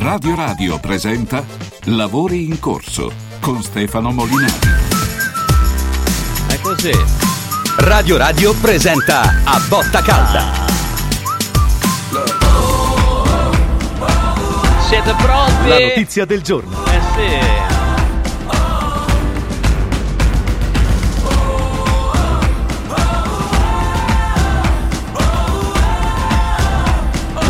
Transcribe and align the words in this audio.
Radio 0.00 0.34
Radio 0.34 0.78
presenta 0.78 1.44
Lavori 1.84 2.46
in 2.46 2.58
corso 2.58 3.12
con 3.38 3.62
Stefano 3.62 4.10
Molinari. 4.10 4.52
È 6.48 6.58
così. 6.62 6.90
Radio 7.80 8.16
Radio 8.16 8.54
presenta 8.54 9.42
A 9.44 9.60
Botta 9.68 10.00
Calda. 10.00 10.52
Siete 14.88 15.14
pronti? 15.18 15.68
La 15.68 15.78
notizia 15.78 16.24
del 16.24 16.40
giorno. 16.40 16.82
Eh 16.86 17.00
sì. 17.14 17.38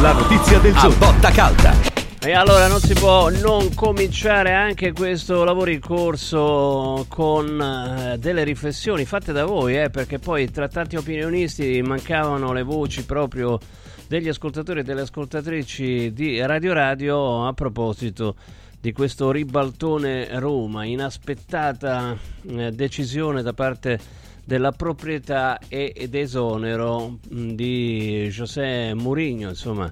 La 0.01 0.13
notizia 0.13 0.59
del 0.59 0.75
giorno. 0.75 0.89
A 0.89 0.99
Botta 0.99 1.31
Calda. 1.31 1.90
E 2.23 2.33
allora 2.33 2.67
non 2.67 2.81
si 2.81 2.93
può 2.93 3.31
non 3.31 3.73
cominciare 3.75 4.53
anche 4.53 4.93
questo 4.93 5.43
lavoro 5.43 5.71
in 5.71 5.81
corso 5.81 7.07
con 7.09 7.59
eh, 7.59 8.19
delle 8.19 8.45
riflessioni 8.45 9.07
fatte 9.07 9.33
da 9.33 9.47
voi, 9.47 9.81
eh, 9.81 9.89
perché 9.89 10.19
poi 10.19 10.51
tra 10.51 10.69
tanti 10.69 10.97
opinionisti 10.97 11.81
mancavano 11.81 12.53
le 12.53 12.63
voci 12.63 13.07
proprio 13.07 13.59
degli 14.07 14.29
ascoltatori 14.29 14.81
e 14.81 14.83
delle 14.83 15.01
ascoltatrici 15.01 16.13
di 16.13 16.39
Radio 16.45 16.75
Radio 16.75 17.47
a 17.47 17.55
proposito 17.55 18.35
di 18.79 18.93
questo 18.93 19.31
ribaltone 19.31 20.39
Roma, 20.39 20.85
inaspettata 20.85 22.15
eh, 22.49 22.71
decisione 22.71 23.41
da 23.41 23.55
parte 23.55 23.99
della 24.45 24.73
proprietà 24.73 25.59
ed 25.69 26.15
esonero 26.15 27.17
di 27.23 28.29
José 28.31 28.93
Mourinho, 28.93 29.49
insomma, 29.49 29.91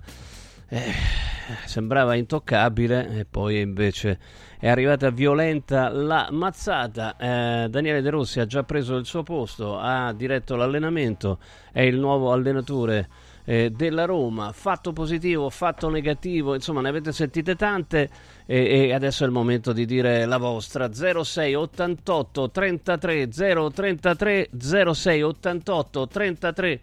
eh, 0.68 0.92
sembrava 1.64 2.14
intoccabile 2.14 3.20
e 3.20 3.24
poi 3.24 3.60
invece 3.60 4.18
è 4.58 4.68
arrivata 4.68 5.10
violenta 5.10 5.88
la 5.88 6.28
mazzata. 6.30 7.16
Eh, 7.16 7.68
Daniele 7.70 8.02
De 8.02 8.10
Rossi 8.10 8.40
ha 8.40 8.46
già 8.46 8.64
preso 8.64 8.96
il 8.96 9.06
suo 9.06 9.22
posto, 9.22 9.78
ha 9.78 10.12
diretto 10.12 10.56
l'allenamento, 10.56 11.38
è 11.72 11.80
il 11.82 11.98
nuovo 11.98 12.32
allenatore 12.32 13.08
eh, 13.44 13.70
della 13.70 14.04
Roma. 14.04 14.52
Fatto 14.52 14.92
positivo, 14.92 15.48
fatto 15.48 15.88
negativo, 15.88 16.54
insomma 16.54 16.82
ne 16.82 16.90
avete 16.90 17.12
sentite 17.12 17.56
tante 17.56 18.10
e, 18.44 18.88
e 18.88 18.92
adesso 18.92 19.22
è 19.24 19.26
il 19.26 19.32
momento 19.32 19.72
di 19.72 19.86
dire 19.86 20.26
la 20.26 20.36
vostra. 20.36 20.92
06 20.92 21.54
88 21.54 22.50
33 22.50 23.28
033 23.28 24.50
06 24.58 25.22
88 25.22 26.08
33 26.08 26.80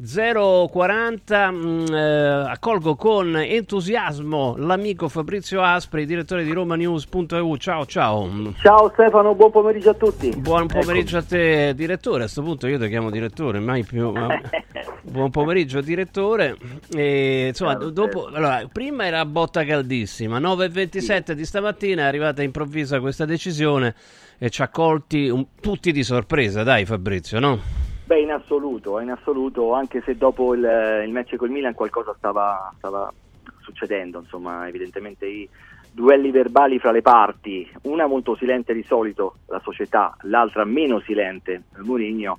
040 0.00 1.50
mh, 1.50 1.86
eh, 1.92 2.00
accolgo 2.48 2.94
con 2.94 3.36
entusiasmo 3.36 4.54
l'amico 4.56 5.08
Fabrizio 5.08 5.60
Aspri, 5.60 6.06
direttore 6.06 6.44
di 6.44 6.52
romanews.eu. 6.52 7.56
Ciao 7.56 7.84
ciao. 7.84 8.30
Ciao 8.62 8.90
Stefano, 8.92 9.34
buon 9.34 9.50
pomeriggio 9.50 9.90
a 9.90 9.94
tutti. 9.94 10.28
Buon 10.36 10.68
pomeriggio 10.68 11.16
ecco. 11.16 11.26
a 11.26 11.28
te, 11.28 11.74
direttore. 11.74 12.18
A 12.18 12.20
questo 12.20 12.42
punto 12.42 12.68
io 12.68 12.78
ti 12.78 12.86
chiamo 12.86 13.10
direttore, 13.10 13.58
mai 13.58 13.82
più. 13.82 14.12
buon 15.02 15.30
pomeriggio, 15.30 15.80
direttore. 15.80 16.56
E, 16.94 17.48
insomma, 17.48 17.72
Ciao, 17.72 17.90
dopo, 17.90 18.26
allora, 18.26 18.68
prima 18.70 19.04
era 19.04 19.24
botta 19.24 19.64
caldissima, 19.64 20.38
9.27 20.38 21.24
sì. 21.24 21.34
di 21.34 21.44
stamattina 21.44 22.02
è 22.02 22.06
arrivata 22.06 22.44
improvvisa 22.44 23.00
questa 23.00 23.24
decisione 23.24 23.96
e 24.38 24.48
ci 24.48 24.62
ha 24.62 24.68
colti 24.68 25.28
un, 25.28 25.44
tutti 25.60 25.90
di 25.90 26.04
sorpresa, 26.04 26.62
dai 26.62 26.84
Fabrizio, 26.84 27.40
no? 27.40 27.87
Beh, 28.08 28.20
in 28.20 28.32
assoluto, 28.32 29.00
in 29.00 29.10
assoluto, 29.10 29.74
anche 29.74 30.00
se 30.00 30.16
dopo 30.16 30.54
il, 30.54 30.62
il 31.04 31.10
match 31.10 31.36
col 31.36 31.50
Milan 31.50 31.74
qualcosa 31.74 32.14
stava, 32.16 32.72
stava 32.78 33.12
succedendo, 33.60 34.20
insomma, 34.20 34.66
evidentemente 34.66 35.26
i 35.26 35.46
duelli 35.92 36.30
verbali 36.30 36.78
fra 36.78 36.90
le 36.90 37.02
parti, 37.02 37.70
una 37.82 38.06
molto 38.06 38.34
silente 38.34 38.72
di 38.72 38.82
solito, 38.82 39.40
la 39.48 39.60
società, 39.62 40.16
l'altra 40.22 40.64
meno 40.64 41.00
silente, 41.00 41.64
Mourinho, 41.82 42.38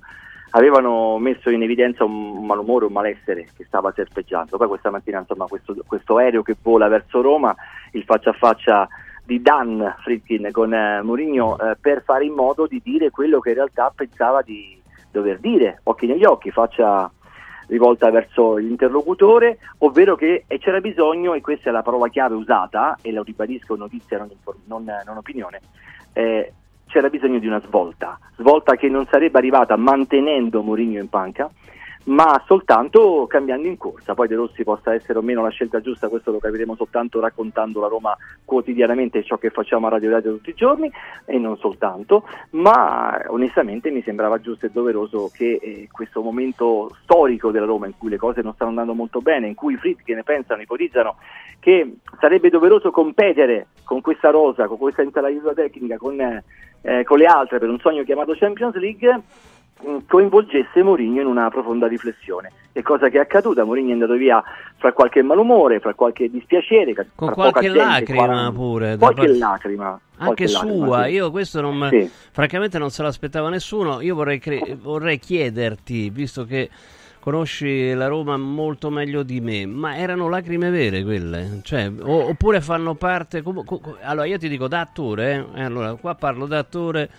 avevano 0.50 1.18
messo 1.18 1.50
in 1.50 1.62
evidenza 1.62 2.02
un 2.02 2.44
malumore, 2.44 2.86
un 2.86 2.92
malessere 2.92 3.46
che 3.56 3.62
stava 3.62 3.92
serpeggiando. 3.92 4.56
Poi 4.56 4.66
questa 4.66 4.90
mattina, 4.90 5.20
insomma, 5.20 5.46
questo, 5.46 5.76
questo 5.86 6.16
aereo 6.16 6.42
che 6.42 6.56
vola 6.60 6.88
verso 6.88 7.20
Roma, 7.20 7.54
il 7.92 8.02
faccia 8.02 8.30
a 8.30 8.32
faccia 8.32 8.88
di 9.24 9.40
Dan 9.40 9.94
Fritkin 10.00 10.48
con 10.50 10.74
eh, 10.74 11.00
Mourinho 11.02 11.56
eh, 11.60 11.76
per 11.80 12.02
fare 12.02 12.24
in 12.24 12.32
modo 12.32 12.66
di 12.66 12.80
dire 12.82 13.10
quello 13.10 13.38
che 13.38 13.50
in 13.50 13.54
realtà 13.54 13.92
pensava 13.94 14.42
di, 14.42 14.79
dover 15.10 15.38
dire, 15.38 15.80
occhi 15.84 16.06
negli 16.06 16.24
occhi, 16.24 16.50
faccia 16.50 17.10
rivolta 17.66 18.10
verso 18.10 18.56
l'interlocutore, 18.56 19.58
ovvero 19.78 20.16
che 20.16 20.44
c'era 20.58 20.80
bisogno, 20.80 21.34
e 21.34 21.40
questa 21.40 21.70
è 21.70 21.72
la 21.72 21.82
parola 21.82 22.08
chiave 22.08 22.34
usata, 22.34 22.98
e 23.00 23.12
lo 23.12 23.22
ribadisco 23.22 23.76
notizia 23.76 24.18
non, 24.18 24.30
non, 24.64 24.84
non 25.04 25.16
opinione, 25.16 25.60
eh, 26.12 26.52
c'era 26.86 27.08
bisogno 27.08 27.38
di 27.38 27.46
una 27.46 27.60
svolta, 27.60 28.18
svolta 28.36 28.74
che 28.74 28.88
non 28.88 29.06
sarebbe 29.08 29.38
arrivata 29.38 29.76
mantenendo 29.76 30.62
Mourinho 30.62 30.98
in 30.98 31.08
panca, 31.08 31.48
ma 32.04 32.42
soltanto 32.46 33.26
cambiando 33.28 33.66
in 33.66 33.76
corsa. 33.76 34.14
Poi 34.14 34.28
De 34.28 34.34
Rossi 34.34 34.64
possa 34.64 34.94
essere 34.94 35.18
o 35.18 35.22
meno 35.22 35.42
la 35.42 35.50
scelta 35.50 35.80
giusta, 35.80 36.08
questo 36.08 36.30
lo 36.30 36.38
capiremo 36.38 36.74
soltanto 36.74 37.20
raccontando 37.20 37.80
la 37.80 37.88
Roma 37.88 38.16
quotidianamente, 38.44 39.22
ciò 39.22 39.36
che 39.36 39.50
facciamo 39.50 39.86
a 39.86 39.90
Radio 39.90 40.10
Radio 40.10 40.32
tutti 40.32 40.50
i 40.50 40.54
giorni 40.54 40.90
e 41.26 41.38
non 41.38 41.56
soltanto, 41.58 42.24
ma 42.50 43.22
onestamente 43.28 43.90
mi 43.90 44.02
sembrava 44.02 44.40
giusto 44.40 44.66
e 44.66 44.70
doveroso 44.70 45.30
che 45.32 45.58
eh, 45.60 45.88
questo 45.90 46.22
momento 46.22 46.90
storico 47.02 47.50
della 47.50 47.66
Roma 47.66 47.86
in 47.86 47.96
cui 47.98 48.10
le 48.10 48.16
cose 48.16 48.40
non 48.40 48.54
stanno 48.54 48.70
andando 48.70 48.94
molto 48.94 49.20
bene, 49.20 49.46
in 49.46 49.54
cui 49.54 49.74
i 49.74 49.78
fritti 49.78 50.14
ne 50.14 50.22
pensano, 50.22 50.62
ipotizzano 50.62 51.16
che 51.58 51.96
sarebbe 52.18 52.48
doveroso 52.48 52.90
competere 52.90 53.68
con 53.84 54.00
questa 54.00 54.30
rosa, 54.30 54.66
con 54.66 54.78
questa 54.78 55.02
intelligenza 55.02 55.52
tecnica, 55.52 55.98
con, 55.98 56.18
eh, 56.20 57.04
con 57.04 57.18
le 57.18 57.26
altre 57.26 57.58
per 57.58 57.68
un 57.68 57.78
sogno 57.78 58.02
chiamato 58.02 58.34
Champions 58.34 58.74
League, 58.76 59.22
coinvolgesse 60.06 60.82
Mourinho 60.82 61.20
in 61.20 61.26
una 61.26 61.48
profonda 61.50 61.86
riflessione. 61.86 62.52
E 62.72 62.82
cosa 62.82 63.08
che 63.08 63.18
è 63.18 63.20
accaduta? 63.20 63.64
Mourinho 63.64 63.90
è 63.90 63.92
andato 63.92 64.14
via 64.14 64.42
fra 64.76 64.92
qualche 64.92 65.22
malumore, 65.22 65.80
fra 65.80 65.94
qualche 65.94 66.30
dispiacere, 66.30 66.94
con 67.14 67.32
qualche 67.32 67.68
lacrima 67.68 68.26
40... 68.26 68.52
pure. 68.52 68.96
Qualche 68.96 69.20
parte... 69.22 69.38
lacrima. 69.38 70.00
Anche 70.18 70.48
sua, 70.48 71.04
sì. 71.04 71.12
io 71.12 71.30
questo 71.30 71.60
non, 71.62 71.88
sì. 71.90 72.10
francamente 72.30 72.78
non 72.78 72.90
se 72.90 73.02
l'aspettava 73.02 73.48
nessuno. 73.48 74.00
Io 74.00 74.14
vorrei, 74.14 74.38
cre... 74.38 74.76
vorrei 74.80 75.18
chiederti, 75.18 76.10
visto 76.10 76.44
che 76.44 76.68
conosci 77.20 77.92
la 77.92 78.06
Roma 78.06 78.36
molto 78.36 78.90
meglio 78.90 79.22
di 79.22 79.40
me, 79.40 79.66
ma 79.66 79.96
erano 79.96 80.28
lacrime 80.28 80.70
vere 80.70 81.02
quelle? 81.02 81.60
Cioè, 81.62 81.90
oppure 82.00 82.60
fanno 82.60 82.94
parte... 82.94 83.42
Allora 84.02 84.26
io 84.26 84.38
ti 84.38 84.48
dico 84.48 84.68
da 84.68 84.80
attore, 84.80 85.46
eh? 85.54 85.62
allora 85.62 85.94
qua 85.94 86.14
parlo 86.14 86.46
da 86.46 86.58
attore 86.58 87.10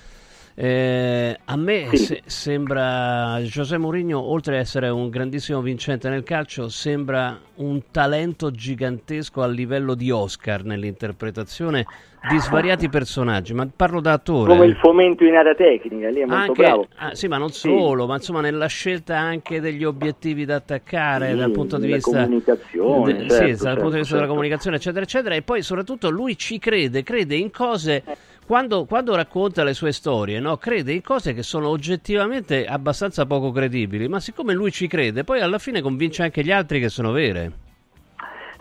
eh, 0.53 1.38
a 1.45 1.56
me 1.56 1.88
sì. 1.89 1.97
se- 1.97 2.22
sembra 2.25 3.39
José 3.41 3.78
Mourinho, 3.78 4.19
oltre 4.19 4.56
ad 4.56 4.62
essere 4.62 4.89
un 4.89 5.09
grandissimo 5.09 5.62
vincente 5.62 6.09
nel 6.09 6.23
calcio, 6.23 6.67
sembra 6.69 7.39
un 7.56 7.81
talento 7.91 8.51
gigantesco 8.51 9.41
a 9.41 9.47
livello 9.47 9.94
di 9.94 10.12
Oscar 10.12 10.63
nell'interpretazione 10.63 11.85
di 12.19 12.38
svariati 12.38 12.89
personaggi, 12.89 13.53
ma 13.53 13.67
parlo 13.73 14.01
da 14.01 14.13
attore. 14.13 14.50
Come 14.50 14.66
il 14.66 14.75
fomento 14.75 15.23
in 15.23 15.35
area 15.35 15.56
tecnica, 15.56 16.09
lì 16.09 16.22
è 16.22 16.25
molto 16.25 16.51
anche, 16.51 16.62
bravo. 16.62 16.88
Ah, 16.97 17.16
sì, 17.16 17.28
ma 17.28 17.38
non 17.38 17.50
solo, 17.50 18.03
sì. 18.03 18.07
ma 18.09 18.16
insomma 18.16 18.41
nella 18.41 18.68
scelta 18.68 19.18
anche 19.18 19.59
degli 19.59 19.83
obiettivi 19.83 20.45
da 20.45 20.56
attaccare 20.56 21.31
sì, 21.31 21.35
dal 21.38 21.51
punto 21.51 21.78
di 21.78 21.88
vista 21.88 22.23
comunicazione, 22.23 23.13
de, 23.13 23.19
certo, 23.19 23.33
sì, 23.33 23.39
certo, 23.39 23.63
dal 23.63 23.75
punto 23.75 23.91
di 23.91 23.97
vista 23.97 24.03
certo. 24.03 24.16
della 24.16 24.28
comunicazione, 24.28 24.75
eccetera, 24.75 25.03
eccetera, 25.03 25.35
e 25.35 25.41
poi 25.41 25.62
soprattutto 25.62 26.09
lui 26.09 26.38
ci 26.38 26.59
crede, 26.59 27.03
crede 27.03 27.35
in 27.35 27.51
cose 27.51 28.03
quando, 28.46 28.85
quando, 28.85 29.16
racconta 29.16 29.63
le 29.63 29.74
sue 29.74 29.91
storie, 29.91 30.40
no, 30.40 30.57
crede 30.57 30.94
in 30.94 31.02
cose 31.02 31.34
che 31.34 31.44
sono 31.44 31.69
oggettivamente 31.69 32.66
abbastanza 32.66 33.25
poco 33.25 33.52
credibili, 33.52 34.07
ma 34.07 34.19
siccome 34.19 34.53
lui 34.53 34.72
ci 34.72 34.88
crede, 34.88 35.24
poi 35.24 35.41
alla 35.41 35.59
fine 35.59 35.81
convince 35.81 36.24
anche 36.24 36.44
gli 36.44 36.51
altri 36.51 36.80
che 36.80 36.90
sono 36.90 37.12
vere. 37.12 37.51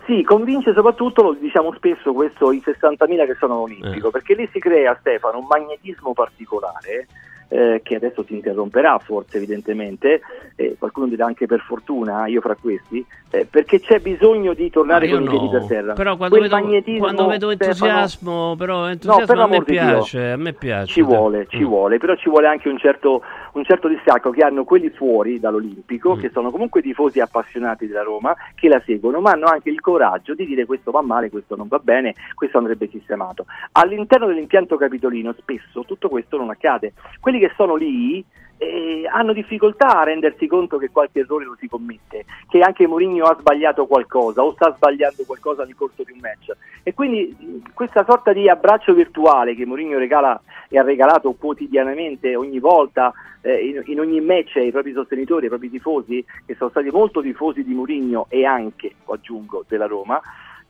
Sì, 0.05 0.23
convince 0.23 0.73
soprattutto, 0.73 1.21
lo 1.21 1.33
diciamo 1.33 1.73
spesso, 1.73 2.13
questo, 2.13 2.51
i 2.51 2.61
60.000 2.65 3.25
che 3.25 3.35
sono 3.39 3.55
all'Olimpico, 3.55 4.07
eh. 4.07 4.11
perché 4.11 4.33
lì 4.33 4.49
si 4.51 4.59
crea, 4.59 4.97
Stefano, 4.99 5.39
un 5.39 5.45
magnetismo 5.47 6.13
particolare 6.13 7.07
eh, 7.51 7.81
che 7.83 7.95
adesso 7.95 8.23
si 8.23 8.33
interromperà 8.33 8.97
forse 8.99 9.35
evidentemente, 9.35 10.21
eh, 10.55 10.77
qualcuno 10.79 11.07
dirà 11.07 11.25
anche 11.25 11.47
per 11.47 11.59
fortuna, 11.59 12.25
io 12.27 12.39
fra 12.39 12.55
questi, 12.55 13.05
eh, 13.29 13.45
perché 13.45 13.81
c'è 13.81 13.99
bisogno 13.99 14.53
di 14.53 14.69
tornare 14.69 15.09
con 15.09 15.23
no. 15.23 15.25
i 15.25 15.29
piedi 15.29 15.49
per 15.49 15.65
terra. 15.65 15.93
Però 15.93 16.15
quando, 16.15 16.39
vedo, 16.39 16.57
quando 16.97 17.27
vedo, 17.27 17.51
entusiasmo, 17.51 18.05
Stefano, 18.07 18.55
però 18.55 18.87
entusiasmo 18.87 19.33
no, 19.35 19.43
a, 19.43 19.47
me 19.47 19.63
piace, 19.63 20.31
a 20.31 20.37
me 20.37 20.53
piace. 20.53 20.93
Ci 20.93 21.01
vuole, 21.01 21.45
ci 21.49 21.63
mm. 21.63 21.67
vuole, 21.67 21.97
però 21.97 22.15
ci 22.15 22.29
vuole 22.29 22.47
anche 22.47 22.69
un 22.69 22.77
certo, 22.77 23.21
un 23.53 23.63
certo 23.63 23.87
distacco 23.87 24.31
che 24.31 24.43
hanno 24.43 24.63
quelli 24.63 24.89
fuori 24.89 25.39
dall'Olimpico, 25.39 26.15
mm. 26.15 26.19
che 26.19 26.29
sono 26.29 26.51
comunque 26.51 26.81
tifosi 26.81 27.19
appassionati 27.19 27.87
della 27.87 28.03
Roma, 28.03 28.35
che 28.55 28.67
la 28.67 28.81
seguono, 28.85 29.19
ma 29.19 29.31
hanno 29.31 29.47
anche 29.47 29.69
il 29.69 29.79
coraggio 29.79 30.33
di 30.33 30.45
dire 30.45 30.65
questo 30.65 30.91
va 30.91 31.01
male, 31.01 31.29
questo 31.29 31.55
non 31.55 31.67
va 31.67 31.79
bene, 31.79 32.15
questo 32.33 32.57
andrebbe 32.57 32.87
sistemato. 32.87 33.45
All'interno 33.73 34.27
dell'impianto 34.27 34.77
capitolino 34.77 35.33
spesso 35.33 35.83
tutto 35.85 36.09
questo 36.09 36.37
non 36.37 36.49
accade. 36.49 36.93
Quelli 37.19 37.39
che 37.39 37.51
sono 37.55 37.75
lì 37.75 38.23
eh, 38.61 39.07
hanno 39.11 39.33
difficoltà 39.33 40.01
a 40.01 40.03
rendersi 40.03 40.45
conto 40.45 40.77
che 40.77 40.91
qualche 40.91 41.21
errore 41.21 41.45
lo 41.45 41.55
si 41.59 41.67
commette, 41.67 42.25
che 42.47 42.59
anche 42.59 42.85
Mourinho 42.85 43.25
ha 43.25 43.35
sbagliato 43.39 43.87
qualcosa 43.87 44.43
o 44.43 44.53
sta 44.53 44.71
sbagliando 44.75 45.23
qualcosa 45.25 45.63
nel 45.63 45.73
corso 45.73 46.03
di 46.03 46.11
un 46.11 46.19
match. 46.21 46.55
E 46.83 46.93
quindi 46.93 47.63
questa 47.73 48.05
sorta 48.07 48.33
di 48.33 48.47
abbraccio 48.47 48.93
virtuale 48.93 49.55
che 49.55 49.65
Mourinho 49.65 49.97
regala 49.97 50.39
e 50.69 50.77
ha 50.77 50.83
regalato 50.83 51.31
quotidianamente 51.33 52.35
ogni 52.35 52.59
volta 52.59 53.11
eh, 53.41 53.65
in, 53.65 53.81
in, 53.85 53.99
ogni 53.99 54.21
match 54.21 54.57
ai 54.57 54.71
propri 54.71 54.93
sostenitori, 54.93 55.45
ai 55.45 55.49
propri 55.49 55.71
tifosi, 55.71 56.23
che 56.45 56.53
sono 56.53 56.69
stati 56.69 56.91
molto 56.91 57.23
tifosi 57.23 57.63
di 57.63 57.73
Mourinho 57.73 58.27
e 58.29 58.45
anche, 58.45 58.93
aggiungo, 59.07 59.65
della 59.67 59.87
Roma 59.87 60.21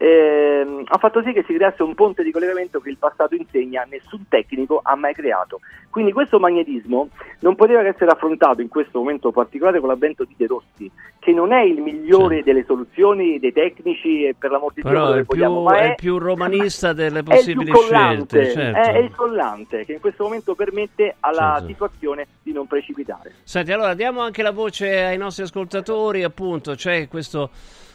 eh, 0.02 0.84
ha 0.84 0.98
fatto 0.98 1.22
sì 1.22 1.32
che 1.32 1.44
si 1.46 1.54
creasse 1.54 1.84
un 1.84 1.94
ponte 1.94 2.24
di 2.24 2.32
collegamento 2.32 2.80
che 2.80 2.90
il 2.90 2.98
passato 2.98 3.36
insegna 3.36 3.86
nessun 3.88 4.26
tecnico 4.28 4.80
ha 4.82 4.96
mai 4.96 5.14
creato. 5.14 5.60
Quindi 5.92 6.12
questo 6.12 6.40
magnetismo 6.40 7.10
non 7.42 7.54
poteva 7.54 7.86
essere 7.86 8.10
affrontato 8.10 8.62
in 8.62 8.68
questo 8.68 8.98
momento 8.98 9.32
particolare 9.32 9.80
con 9.80 9.90
l'avvento 9.90 10.24
di 10.24 10.34
De 10.36 10.48
Rossi, 10.48 10.90
che 11.20 11.32
non 11.34 11.54
è 11.54 11.62
il 11.62 11.82
migliore 11.82 12.38
sì. 12.38 12.44
delle 12.44 12.64
soluzioni 12.66 13.38
dei 13.38 13.54
tecnici 13.54 14.26
e 14.26 14.34
per 14.36 14.50
l'amor 14.50 14.74
di 14.74 14.82
Dio 14.82 15.14
è, 15.14 15.24
più, 15.24 15.68
è, 15.68 15.92
è 15.92 15.96
più 15.96 16.18
romanista 16.18 16.94
delle 16.94 17.22
possibili 17.22 17.72
scelte. 17.72 18.50
Certo. 18.54 18.80
È, 18.80 18.98
il 18.98 19.14
collante 19.14 19.86
che 19.86 19.94
in 19.94 20.00
questo 20.00 20.24
momento 20.24 20.56
permette 20.56 21.18
alla 21.20 21.58
certo. 21.58 21.68
situazione 21.68 22.28
di 22.42 22.54
non 22.54 22.66
precipitare. 22.66 23.34
Senti, 23.44 23.72
allora 23.72 23.94
diamo 23.94 24.22
anche 24.22 24.42
la 24.42 24.52
voce 24.52 25.04
ai 25.04 25.18
nostri 25.18 25.44
ascoltatori, 25.44 26.24
appunto, 26.24 26.74
c'è 26.74 27.08
questo 27.08 27.52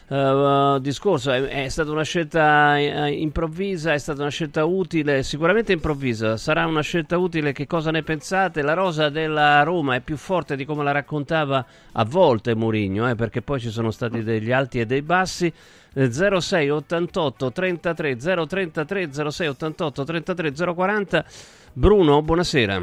uh, 0.08 0.78
discorso. 0.78 1.30
È, 1.32 1.42
è, 1.64 1.68
stata 1.68 1.90
una 1.90 2.02
scelta 2.02 2.74
uh, 2.76 3.06
improvvisa, 3.06 3.92
è 3.92 3.98
stata 3.98 4.20
una 4.20 4.30
scelta 4.30 4.64
utile, 4.64 5.22
sicuramente 5.22 5.72
improvvisa. 5.72 6.36
Sarà 6.36 6.66
una 6.66 6.82
scelta 6.82 7.18
utile. 7.18 7.52
Che 7.52 7.66
cosa 7.66 7.90
ne 7.90 8.02
pensate? 8.02 8.62
La 8.62 8.74
rosa 8.74 9.08
della 9.08 9.62
Roma 9.62 9.94
è 9.94 10.00
più 10.00 10.16
forte 10.16 10.56
di 10.56 10.64
come 10.64 10.84
la 10.84 10.92
raccontava 10.92 11.64
a 11.92 12.04
volte 12.04 12.54
Mourinho, 12.54 13.08
eh, 13.08 13.14
perché 13.14 13.42
poi 13.42 13.60
ci 13.60 13.70
sono 13.70 13.90
stati 13.90 14.22
degli 14.22 14.52
alti 14.52 14.80
e 14.80 14.86
dei 14.86 15.02
bassi. 15.02 15.52
06 15.96 16.68
88 16.68 17.52
33 17.52 18.16
033 18.16 19.30
06 19.30 19.46
88 19.46 20.04
33 20.04 20.52
040 20.74 21.24
Bruno, 21.72 22.20
buonasera. 22.20 22.76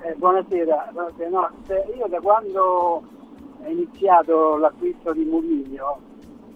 Eh, 0.00 0.14
buonasera, 0.16 0.90
no, 0.92 1.10
io 1.96 2.06
da 2.08 2.18
quando 2.20 3.02
è 3.64 3.70
iniziato 3.70 4.56
l'acquisto 4.56 5.12
di 5.12 5.24
Murigno, 5.24 5.98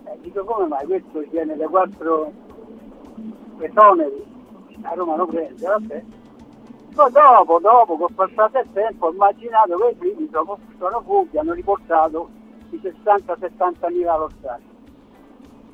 eh, 0.05 0.19
dico 0.21 0.45
come 0.45 0.67
mai 0.67 0.85
questo 0.85 1.25
viene 1.31 1.57
da 1.57 1.67
quattro 1.67 2.31
esoneri, 3.59 4.25
a 4.83 4.95
Roma 4.95 5.17
lo 5.17 5.27
prende, 5.27 5.67
vabbè. 5.67 6.05
Poi 6.95 7.11
dopo, 7.13 7.59
dopo, 7.61 7.97
col 7.97 8.13
passare 8.13 8.61
il 8.61 8.73
tempo, 8.73 9.07
ho 9.07 9.13
immaginato 9.13 9.77
che 9.77 9.89
i 9.89 9.95
primi 9.95 10.29
sono, 10.31 10.59
sono 10.79 11.01
fughi, 11.03 11.39
hanno 11.39 11.55
riportato 11.55 12.29
i 12.71 12.81
60-70 12.83 13.93
mila 13.93 14.15
allo 14.15 14.31
stadio. 14.39 14.67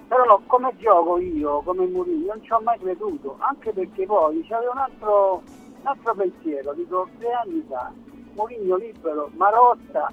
Però 0.06 0.40
come 0.46 0.72
gioco 0.76 1.19
io, 1.19 1.62
come 1.62 1.86
Murigno, 1.86 2.34
non 2.34 2.42
ci 2.44 2.52
ho 2.52 2.60
mai 2.60 2.78
creduto, 2.78 3.36
anche 3.40 3.72
perché 3.72 4.06
poi 4.06 4.44
c'aveva 4.46 4.72
un 4.72 4.78
altro, 4.78 5.42
un 5.81 5.86
altro 5.86 6.14
pensiero, 6.14 6.72
dico 6.75 7.08
tre 7.19 7.32
anni 7.32 7.64
fa, 7.69 7.90
Murigno 8.34 8.76
libero, 8.76 9.31
Marotta, 9.34 10.12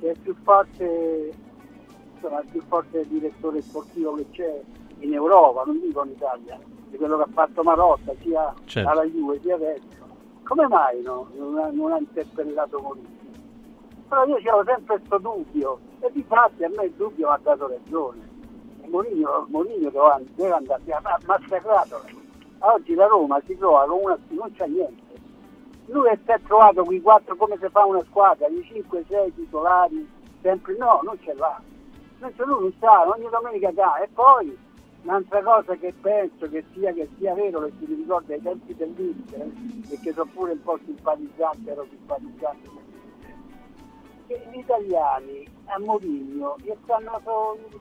è 0.00 0.10
il 0.10 0.18
più 0.18 0.34
forte, 0.42 1.32
insomma, 2.14 2.40
il 2.40 2.48
più 2.50 2.62
forte 2.62 3.06
direttore 3.08 3.62
sportivo 3.62 4.14
che 4.14 4.26
c'è 4.30 4.60
in 5.00 5.12
Europa, 5.12 5.62
non 5.64 5.80
dico 5.80 6.04
in 6.04 6.10
Italia, 6.12 6.58
di 6.88 6.96
quello 6.96 7.16
che 7.16 7.22
ha 7.22 7.32
fatto 7.32 7.62
Marotta 7.62 8.12
sia 8.20 8.54
certo. 8.64 8.88
alla 8.88 9.04
Juve 9.04 9.40
sia 9.40 9.54
adesso. 9.54 10.04
Come 10.42 10.68
mai 10.68 11.02
no? 11.02 11.28
non, 11.34 11.58
ha, 11.58 11.70
non 11.70 11.92
ha 11.92 11.98
interpellato 11.98 12.80
Mourinho? 12.80 13.14
Però 14.08 14.24
io 14.26 14.36
avevo 14.36 14.64
sempre 14.64 14.98
questo 14.98 15.18
dubbio 15.18 15.78
e 16.00 16.10
di 16.12 16.22
fatti 16.22 16.62
a 16.62 16.68
me 16.68 16.84
il 16.84 16.92
dubbio 16.92 17.26
mi 17.26 17.34
ha 17.34 17.40
dato 17.42 17.66
ragione. 17.66 18.28
Mourinho, 18.86 19.46
Mourinho 19.48 19.90
deve, 19.90 20.24
deve 20.34 20.52
andare, 20.52 20.82
ha 20.92 21.18
massacrato. 21.26 22.02
Oggi 22.58 22.94
la 22.94 23.06
Roma 23.06 23.40
si 23.44 23.56
trova 23.56 23.84
con 23.86 23.98
una, 24.02 24.18
non 24.28 24.52
c'è 24.52 24.66
niente 24.66 25.05
lui 25.86 26.08
si 26.24 26.30
è 26.30 26.40
trovato 26.46 26.84
qui 26.84 27.00
quattro 27.00 27.36
come 27.36 27.56
si 27.60 27.68
fa 27.70 27.84
una 27.84 28.02
squadra, 28.04 28.48
di 28.48 28.60
5-6 28.60 29.34
titolari, 29.34 30.08
sempre 30.42 30.76
no, 30.76 31.00
non 31.02 31.18
ce 31.20 31.34
l'ha. 31.34 31.60
Non 32.18 32.32
lui 32.36 32.60
non 32.60 32.72
sa, 32.80 33.08
ogni 33.08 33.28
domenica 33.30 33.70
dà. 33.72 33.98
E 33.98 34.08
poi 34.12 34.56
un'altra 35.02 35.42
cosa 35.42 35.74
che 35.74 35.92
penso 36.00 36.48
che 36.48 36.64
sia, 36.72 36.92
che 36.92 37.08
sia 37.18 37.34
vero, 37.34 37.60
che 37.60 37.72
si 37.78 37.84
ricorda 37.86 38.34
ai 38.34 38.42
tempi 38.42 38.74
dell'Inter, 38.74 39.46
e 39.90 40.00
che 40.00 40.12
sono 40.12 40.30
pure 40.32 40.52
un 40.52 40.62
po' 40.62 40.78
simpatizzante, 40.84 41.70
ero 41.70 41.86
simpatizzante 41.88 42.84
che 44.26 44.46
gli 44.50 44.58
italiani 44.58 45.46
a 45.66 45.78
Mourinho. 45.78 46.56
Gli 46.62 46.72
stanno, 46.84 47.20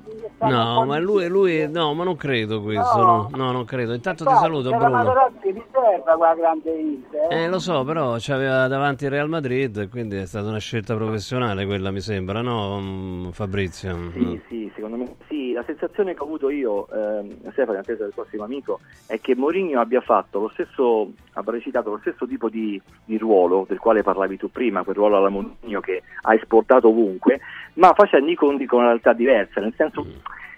gli 0.05 0.25
stanno 0.35 0.55
no 0.55 0.85
ma 0.85 0.97
lui, 0.99 1.27
lui, 1.27 1.69
no 1.69 1.93
ma 1.93 2.03
non 2.03 2.15
credo 2.15 2.61
questo 2.61 2.97
no, 2.97 3.29
no, 3.31 3.37
no 3.37 3.51
non 3.51 3.65
credo. 3.65 3.93
Intanto 3.93 4.23
Infatti, 4.23 4.39
ti 4.39 4.45
saluto 4.45 4.69
Bruno. 4.69 4.89
Materazzi 4.89 5.51
riserva 5.51 6.15
quella 6.15 6.35
grande 6.35 6.71
Inter. 6.71 7.31
Eh? 7.31 7.43
eh 7.43 7.47
lo 7.47 7.59
so 7.59 7.83
però 7.83 8.15
c'aveva 8.19 8.67
davanti 8.67 9.05
il 9.05 9.11
Real 9.11 9.29
Madrid 9.29 9.89
quindi 9.89 10.17
è 10.17 10.25
stata 10.25 10.47
una 10.47 10.59
scelta 10.59 10.95
professionale 10.95 11.65
quella 11.65 11.91
mi 11.91 12.01
sembra 12.01 12.41
no 12.41 12.79
mm, 12.79 13.29
Fabrizio? 13.29 14.11
Sì 14.11 14.23
no. 14.23 14.39
sì 14.47 14.71
secondo 14.73 14.97
me 14.97 15.15
sì. 15.27 15.53
La 15.53 15.63
sensazione 15.63 16.13
che 16.13 16.19
ho 16.19 16.25
avuto 16.25 16.49
io 16.49 16.87
eh, 16.89 17.37
Stefano 17.51 17.73
in 17.73 17.79
attesa 17.79 18.03
del 18.03 18.13
prossimo 18.13 18.43
amico 18.43 18.79
è 19.05 19.19
che 19.21 19.35
Mourinho 19.35 19.79
abbia 19.79 20.01
fatto 20.01 20.39
lo 20.39 20.49
stesso 20.49 21.11
abbia 21.33 21.51
recitato 21.51 21.91
lo 21.91 21.99
stesso 21.99 22.27
tipo 22.27 22.49
di, 22.49 22.81
di 23.05 23.17
ruolo 23.17 23.65
del 23.67 23.79
quale 23.79 24.03
parlavi 24.03 24.37
tu 24.37 24.49
prima 24.49 24.83
quel 24.83 24.95
ruolo 24.95 25.17
alla 25.17 25.29
Mourinho 25.29 25.79
che 25.79 26.03
ha 26.21 26.33
esportato 26.33 26.89
ovunque, 26.89 27.39
ma 27.75 27.93
facendo 27.93 28.29
i 28.29 28.35
conti 28.35 28.65
con 28.65 28.79
una 28.79 28.89
realtà 28.89 29.13
diversa, 29.13 29.61
nel 29.61 29.73
senso 29.75 30.05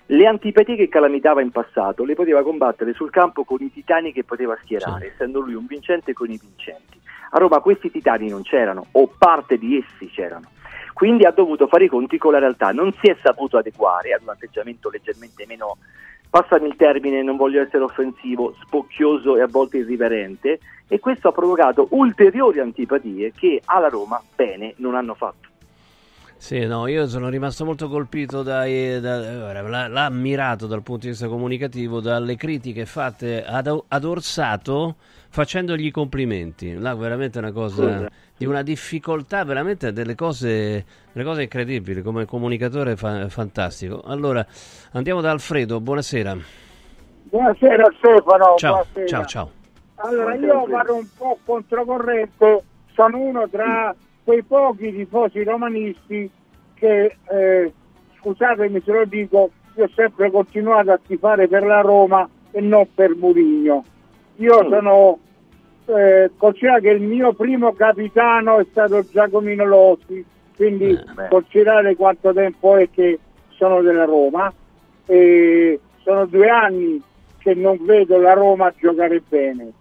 le 0.09 0.25
antipatie 0.25 0.75
che 0.75 0.87
calamitava 0.87 1.41
in 1.41 1.51
passato 1.51 2.05
le 2.05 2.15
poteva 2.15 2.41
combattere 2.41 2.93
sul 2.93 3.09
campo 3.09 3.43
con 3.43 3.57
i 3.61 3.71
titani 3.71 4.13
che 4.13 4.23
poteva 4.23 4.57
schierare, 4.61 5.07
sì. 5.07 5.11
essendo 5.13 5.39
lui 5.39 5.53
un 5.53 5.65
vincente 5.65 6.13
con 6.13 6.29
i 6.29 6.39
vincenti. 6.41 6.99
A 7.31 7.39
Roma 7.39 7.59
questi 7.59 7.91
titani 7.91 8.29
non 8.29 8.41
c'erano, 8.41 8.85
o 8.91 9.11
parte 9.17 9.57
di 9.57 9.77
essi 9.77 10.09
c'erano. 10.09 10.49
Quindi 10.93 11.25
ha 11.25 11.31
dovuto 11.31 11.67
fare 11.67 11.83
i 11.83 11.89
conti 11.89 12.17
con 12.17 12.31
la 12.31 12.39
realtà, 12.39 12.71
non 12.71 12.93
si 13.01 13.07
è 13.07 13.17
saputo 13.21 13.57
adeguare 13.57 14.13
ad 14.13 14.21
un 14.23 14.29
atteggiamento 14.29 14.89
leggermente 14.89 15.45
meno, 15.45 15.77
passami 16.29 16.67
il 16.67 16.75
termine, 16.75 17.21
non 17.21 17.35
voglio 17.35 17.61
essere 17.61 17.83
offensivo, 17.83 18.55
spocchioso 18.61 19.35
e 19.35 19.41
a 19.41 19.47
volte 19.47 19.77
irriverente, 19.77 20.59
e 20.87 20.99
questo 20.99 21.27
ha 21.27 21.31
provocato 21.33 21.87
ulteriori 21.91 22.59
antipatie 22.59 23.33
che 23.33 23.61
alla 23.65 23.89
Roma 23.89 24.21
bene 24.35 24.73
non 24.77 24.95
hanno 24.95 25.15
fatto. 25.15 25.46
Sì, 26.37 26.65
no, 26.65 26.87
io 26.87 27.07
sono 27.07 27.29
rimasto 27.29 27.65
molto 27.65 27.89
colpito 27.89 28.43
dai, 28.43 29.01
da, 29.01 29.61
l'ha 29.61 30.05
ammirato 30.05 30.67
dal 30.67 30.83
punto 30.83 31.05
di 31.05 31.09
vista 31.09 31.27
comunicativo 31.27 31.99
dalle 31.99 32.35
critiche 32.35 32.85
fatte 32.85 33.44
ad, 33.44 33.67
ad 33.87 34.03
Orsato 34.03 34.95
facendogli 35.29 35.91
complimenti. 35.91 36.73
Là 36.73 36.94
veramente 36.95 37.39
una 37.39 37.51
cosa 37.51 38.07
di 38.37 38.45
una 38.45 38.61
difficoltà, 38.61 39.44
veramente 39.44 39.91
delle 39.91 40.13
cose, 40.13 40.85
delle 41.11 41.25
cose 41.25 41.41
incredibili, 41.41 42.01
come 42.03 42.25
comunicatore 42.25 42.95
fa, 42.95 43.27
fantastico. 43.29 44.01
Allora, 44.06 44.45
andiamo 44.91 45.21
da 45.21 45.31
Alfredo, 45.31 45.81
buonasera. 45.81 46.37
Buonasera 47.23 47.94
Stefano. 47.97 48.56
Ciao, 48.57 48.85
buonasera. 48.94 49.07
ciao, 49.07 49.25
ciao. 49.25 49.51
Allora, 49.95 50.35
io 50.35 50.65
vado 50.67 50.95
un 50.95 51.07
po' 51.17 51.39
controcorrente, 51.44 52.63
sono 52.94 53.17
uno 53.17 53.49
tra 53.49 53.94
quei 54.27 54.43
pochi 54.43 54.91
tifosi 54.91 55.41
romanisti 55.45 56.29
che, 56.73 57.15
eh, 57.29 57.73
scusatemi 58.19 58.81
se 58.83 58.91
lo 58.91 59.05
dico, 59.05 59.51
io 59.75 59.85
ho 59.85 59.89
sempre 59.95 60.29
continuato 60.31 60.91
a 60.91 60.99
tifare 61.01 61.47
per 61.47 61.63
la 61.63 61.79
Roma 61.79 62.27
e 62.51 62.59
non 62.59 62.85
per 62.93 63.15
Murigno. 63.15 63.85
Io 64.35 64.65
mm. 64.65 64.69
sono 64.69 65.19
eh, 65.85 66.31
considerato 66.35 66.81
che 66.81 66.89
il 66.89 67.03
mio 67.03 67.31
primo 67.31 67.71
capitano 67.71 68.59
è 68.59 68.65
stato 68.69 69.01
Giacomino 69.09 69.63
Lossi, 69.63 70.25
quindi 70.57 70.89
eh, 70.89 71.27
considerate 71.29 71.95
quanto 71.95 72.33
tempo 72.33 72.75
è 72.75 72.89
che 72.91 73.19
sono 73.51 73.81
della 73.81 74.03
Roma. 74.03 74.51
E 75.05 75.79
sono 76.03 76.25
due 76.25 76.49
anni 76.49 77.01
che 77.37 77.53
non 77.53 77.77
vedo 77.79 78.19
la 78.19 78.33
Roma 78.33 78.73
giocare 78.77 79.23
bene 79.25 79.71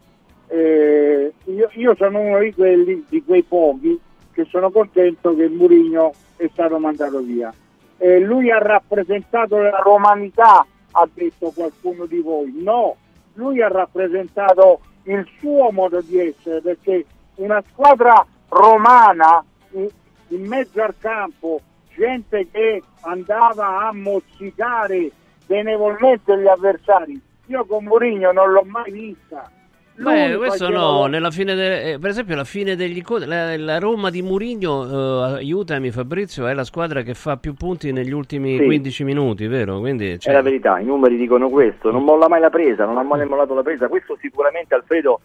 eh, 0.48 1.32
io, 1.44 1.70
io, 1.72 1.94
sono 1.96 2.20
uno 2.20 2.38
di 2.38 2.52
quelli, 2.54 3.04
di 3.08 3.22
quei 3.24 3.42
pochi, 3.42 3.98
che 4.36 4.44
sono 4.50 4.70
contento 4.70 5.34
che 5.34 5.48
Mourinho 5.48 6.12
è 6.36 6.46
stato 6.52 6.78
mandato 6.78 7.20
via. 7.20 7.50
Eh, 7.96 8.20
lui 8.20 8.50
ha 8.50 8.58
rappresentato 8.58 9.56
la 9.56 9.78
romanità, 9.78 10.66
ha 10.90 11.08
detto 11.10 11.52
qualcuno 11.52 12.04
di 12.04 12.20
voi. 12.20 12.52
No, 12.54 12.96
lui 13.32 13.62
ha 13.62 13.68
rappresentato 13.68 14.80
il 15.04 15.26
suo 15.38 15.70
modo 15.70 16.02
di 16.02 16.20
essere, 16.20 16.60
perché 16.60 17.06
una 17.36 17.64
squadra 17.72 18.26
romana 18.50 19.42
in, 19.70 19.88
in 20.28 20.46
mezzo 20.46 20.82
al 20.82 20.94
campo, 20.98 21.62
gente 21.94 22.46
che 22.50 22.82
andava 23.00 23.88
a 23.88 23.92
mozzicare 23.94 25.10
benevolmente 25.46 26.38
gli 26.38 26.46
avversari, 26.46 27.18
io 27.46 27.64
con 27.64 27.84
Mourinho 27.84 28.32
non 28.32 28.50
l'ho 28.50 28.64
mai 28.64 28.90
vista 28.90 29.50
Beh, 29.98 30.36
questo 30.36 30.68
no, 30.68 31.06
nella 31.06 31.30
fine 31.30 31.54
de- 31.54 31.92
eh, 31.92 31.98
per 31.98 32.10
esempio 32.10 32.36
la 32.36 32.44
fine 32.44 32.76
degli 32.76 32.98
incontri, 32.98 33.28
la, 33.28 33.56
la 33.56 33.78
Roma 33.78 34.10
di 34.10 34.20
Murigno, 34.20 34.84
eh, 34.84 35.34
aiutami 35.38 35.90
Fabrizio, 35.90 36.46
è 36.46 36.52
la 36.52 36.64
squadra 36.64 37.02
che 37.02 37.14
fa 37.14 37.36
più 37.38 37.54
punti 37.54 37.92
negli 37.92 38.12
ultimi 38.12 38.58
Sì. 38.58 38.64
15 38.64 39.04
minuti, 39.04 39.46
vero? 39.46 39.78
Quindi, 39.80 40.12
È 40.12 40.18
cioè, 40.18 40.34
la 40.34 40.42
verità, 40.42 40.78
i 40.78 40.84
numeri 40.84 41.16
dicono 41.16 41.48
questo, 41.48 41.90
non 41.90 42.04
molla 42.04 42.28
mai 42.28 42.40
la 42.40 42.50
presa, 42.50 42.84
non 42.84 42.98
ha 42.98 43.02
mai 43.02 43.26
mollato 43.26 43.54
la 43.54 43.62
presa, 43.62 43.88
questo 43.88 44.18
sicuramente 44.20 44.74
Alfredo 44.74 45.20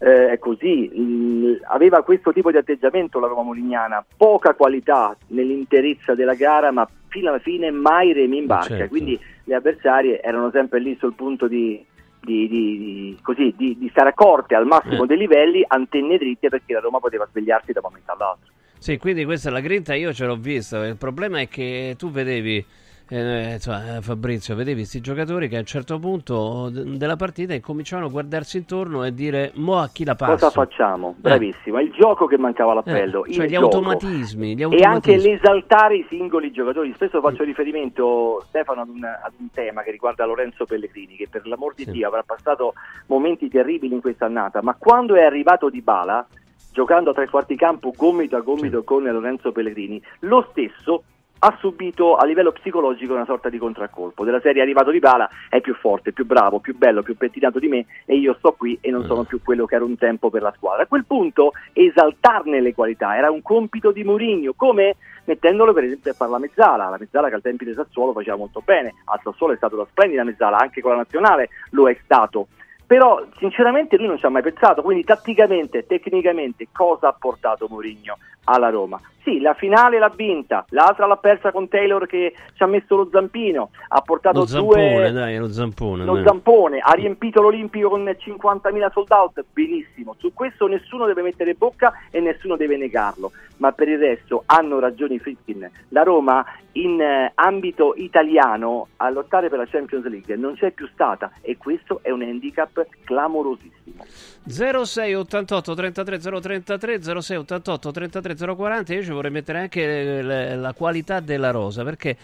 eh, 0.00 0.30
è 0.30 0.38
così, 0.38 0.90
Il- 0.94 1.60
aveva 1.68 2.02
questo 2.02 2.32
tipo 2.32 2.50
di 2.50 2.56
atteggiamento 2.56 3.18
la 3.20 3.26
Roma 3.26 3.42
Molignana, 3.42 4.04
poca 4.16 4.54
qualità 4.54 5.14
nell'interezza 5.28 6.14
della 6.14 6.34
gara 6.34 6.70
ma 6.70 6.88
fino 7.08 7.28
alla 7.30 7.40
fine 7.40 7.70
mai 7.70 8.12
remi 8.12 8.38
in 8.38 8.46
barca, 8.46 8.68
Certo. 8.76 8.88
quindi 8.88 9.18
le 9.44 9.54
avversarie 9.54 10.20
erano 10.22 10.50
sempre 10.52 10.78
lì 10.80 10.96
sul 11.00 11.14
punto 11.14 11.48
di, 11.48 11.84
di- 12.28 12.48
di- 12.48 13.18
così, 13.22 13.54
di- 13.56 13.76
di 13.78 13.88
stare 13.90 14.10
accorte 14.10 14.54
al 14.54 14.66
massimo 14.66 15.04
Eh. 15.04 15.06
dei 15.06 15.16
livelli, 15.16 15.64
antenne 15.66 16.18
dritte 16.18 16.48
perché 16.48 16.74
la 16.74 16.80
Roma 16.80 16.98
poteva 16.98 17.26
svegliarsi 17.30 17.72
da 17.72 17.80
un 17.82 17.86
momento 17.90 18.12
all'altro. 18.12 18.52
Sì, 18.78 18.96
quindi 18.98 19.24
questa 19.24 19.48
è 19.48 19.52
la 19.52 19.60
grinta, 19.60 19.94
io 19.94 20.12
ce 20.12 20.24
l'ho 20.26 20.36
vista. 20.36 20.86
Il 20.86 20.96
problema 20.96 21.40
è 21.40 21.48
che 21.48 21.94
tu 21.98 22.10
vedevi, 22.10 22.64
eh, 23.08 23.52
insomma, 23.54 23.96
eh, 23.96 24.02
Fabrizio, 24.02 24.54
vedevi 24.54 24.78
questi 24.78 25.00
giocatori 25.00 25.48
che 25.48 25.56
a 25.56 25.60
un 25.60 25.64
certo 25.64 25.98
punto 25.98 26.68
d- 26.70 26.96
della 26.96 27.16
partita 27.16 27.54
incominciavano 27.54 28.08
a 28.08 28.10
guardarsi 28.10 28.58
intorno 28.58 29.04
e 29.04 29.12
dire 29.14 29.52
mo 29.54 29.78
a 29.78 29.88
chi 29.92 30.04
la 30.04 30.14
passo. 30.14 30.32
Cosa 30.32 30.50
facciamo? 30.50 31.14
Bravissimo, 31.18 31.78
è 31.78 31.82
il 31.82 31.92
gioco 31.92 32.26
che 32.26 32.36
mancava 32.38 32.72
all'appello. 32.72 33.24
Eh, 33.24 33.32
cioè 33.32 33.46
gli 33.46 33.54
automatismi, 33.54 34.54
gli 34.54 34.60
E 34.60 34.64
anche 34.64 34.84
automatismi. 34.84 35.30
l'esaltare 35.30 35.96
i 35.96 36.06
singoli 36.08 36.50
giocatori. 36.50 36.92
Spesso 36.94 37.20
faccio 37.20 37.44
riferimento, 37.44 38.44
Stefano, 38.48 38.82
ad 38.82 38.88
un, 38.88 39.04
ad 39.04 39.32
un 39.38 39.48
tema 39.52 39.82
che 39.82 39.90
riguarda 39.90 40.24
Lorenzo 40.24 40.64
Pellegrini, 40.64 41.16
che 41.16 41.28
per 41.30 41.46
l'amor 41.46 41.74
di 41.74 41.84
Sì. 41.84 41.92
Dio 41.92 42.08
avrà 42.08 42.22
passato 42.22 42.74
momenti 43.06 43.48
terribili 43.48 43.94
in 43.94 44.00
questa 44.00 44.26
annata, 44.26 44.62
ma 44.62 44.74
quando 44.78 45.14
è 45.14 45.22
arrivato 45.22 45.70
Di 45.70 45.80
Bala, 45.80 46.26
giocando 46.72 47.10
a 47.10 47.14
tre 47.14 47.28
quarti 47.28 47.56
campo 47.56 47.92
gomito 47.96 48.36
a 48.36 48.40
gomito 48.40 48.84
con 48.84 49.02
Lorenzo 49.02 49.50
Pellegrini, 49.52 50.00
lo 50.20 50.46
stesso 50.50 51.02
ha 51.40 51.56
subito 51.60 52.16
a 52.16 52.24
livello 52.24 52.52
psicologico 52.52 53.14
una 53.14 53.24
sorta 53.24 53.48
di 53.48 53.58
contraccolpo 53.58 54.24
della 54.24 54.40
serie 54.40 54.60
è 54.60 54.64
arrivato 54.64 54.90
Di 54.90 54.98
Bala 54.98 55.28
è 55.48 55.60
più 55.60 55.74
forte, 55.74 56.12
più 56.12 56.26
bravo, 56.26 56.58
più 56.58 56.76
bello, 56.76 57.02
più 57.02 57.16
pettinato 57.16 57.58
di 57.58 57.68
me 57.68 57.86
e 58.06 58.16
io 58.16 58.34
sto 58.38 58.52
qui 58.52 58.78
e 58.80 58.90
non 58.90 59.04
sono 59.04 59.24
più 59.24 59.40
quello 59.42 59.64
che 59.64 59.76
ero 59.76 59.84
un 59.84 59.96
tempo 59.96 60.30
per 60.30 60.42
la 60.42 60.52
squadra. 60.56 60.82
A 60.82 60.86
quel 60.86 61.04
punto 61.04 61.52
esaltarne 61.72 62.60
le 62.60 62.74
qualità 62.74 63.16
era 63.16 63.30
un 63.30 63.42
compito 63.42 63.92
di 63.92 64.02
Mourinho, 64.02 64.54
come 64.56 64.96
mettendolo 65.24 65.72
per 65.72 65.84
esempio 65.84 66.10
a 66.10 66.14
fare 66.14 66.30
la 66.30 66.38
mezzala, 66.38 66.88
la 66.88 66.98
mezzala 66.98 67.28
che 67.28 67.34
al 67.34 67.42
tempi 67.42 67.64
del 67.64 67.74
Sassuolo 67.74 68.12
faceva 68.12 68.36
molto 68.36 68.62
bene, 68.64 68.94
al 69.04 69.20
Sassuolo 69.22 69.52
è 69.52 69.56
stato 69.56 69.76
una 69.76 69.86
splendida 69.88 70.24
mezzala, 70.24 70.58
anche 70.58 70.80
con 70.80 70.92
la 70.92 70.98
nazionale 70.98 71.50
lo 71.70 71.88
è 71.88 71.96
stato. 72.02 72.48
Però 72.86 73.22
sinceramente 73.36 73.98
lui 73.98 74.06
non 74.06 74.16
ci 74.16 74.24
ha 74.24 74.30
mai 74.30 74.40
pensato, 74.40 74.80
quindi 74.80 75.04
tatticamente, 75.04 75.86
tecnicamente 75.86 76.68
cosa 76.72 77.08
ha 77.08 77.12
portato 77.12 77.66
Mourinho 77.68 78.16
alla 78.44 78.70
Roma? 78.70 78.98
Sì, 79.28 79.40
la 79.40 79.52
finale 79.52 79.98
l'ha 79.98 80.08
vinta, 80.08 80.64
l'altra 80.70 81.04
l'ha 81.04 81.18
persa 81.18 81.52
con 81.52 81.68
Taylor 81.68 82.06
che 82.06 82.32
ci 82.54 82.62
ha 82.62 82.66
messo 82.66 82.96
lo 82.96 83.10
zampino, 83.12 83.68
ha 83.88 84.00
portato 84.00 84.38
Lo 84.38 84.46
zampone, 84.46 84.96
due 84.96 85.12
dai, 85.12 85.36
lo 85.36 85.52
zampone. 85.52 86.04
lo 86.06 86.22
zampone, 86.24 86.78
ha 86.78 86.92
riempito 86.92 87.42
l'Olimpico 87.42 87.90
con 87.90 88.04
50.000 88.04 88.90
sold 88.90 89.10
out, 89.10 89.44
benissimo, 89.52 90.14
su 90.18 90.32
questo 90.32 90.66
nessuno 90.66 91.04
deve 91.04 91.20
mettere 91.20 91.52
bocca 91.52 91.92
e 92.10 92.20
nessuno 92.20 92.56
deve 92.56 92.78
negarlo, 92.78 93.32
ma 93.58 93.70
per 93.72 93.88
il 93.88 93.98
resto 93.98 94.44
hanno 94.46 94.78
ragione 94.78 95.16
i 95.16 95.18
Fritkin, 95.18 95.70
la 95.88 96.02
Roma 96.04 96.42
in 96.72 97.00
eh, 97.00 97.32
ambito 97.34 97.94
italiano 97.96 98.88
a 98.96 99.10
lottare 99.10 99.48
per 99.48 99.58
la 99.58 99.66
Champions 99.66 100.06
League 100.06 100.36
non 100.36 100.54
c'è 100.54 100.70
più 100.70 100.88
stata 100.92 101.32
e 101.42 101.56
questo 101.56 102.00
è 102.02 102.10
un 102.10 102.22
handicap 102.22 102.86
clamorosissimo. 103.04 104.04
06 104.46 105.14
88 105.14 105.74
33 105.74 106.18
033 106.18 107.20
06 107.20 107.36
88 107.36 107.90
33 107.90 108.54
040 108.54 108.94
io 108.94 109.02
ci 109.02 109.10
vorrei 109.18 109.32
mettere 109.32 109.58
anche 109.58 110.22
la 110.22 110.72
qualità 110.72 111.20
della 111.20 111.50
rosa 111.50 111.84
perché 111.84 112.16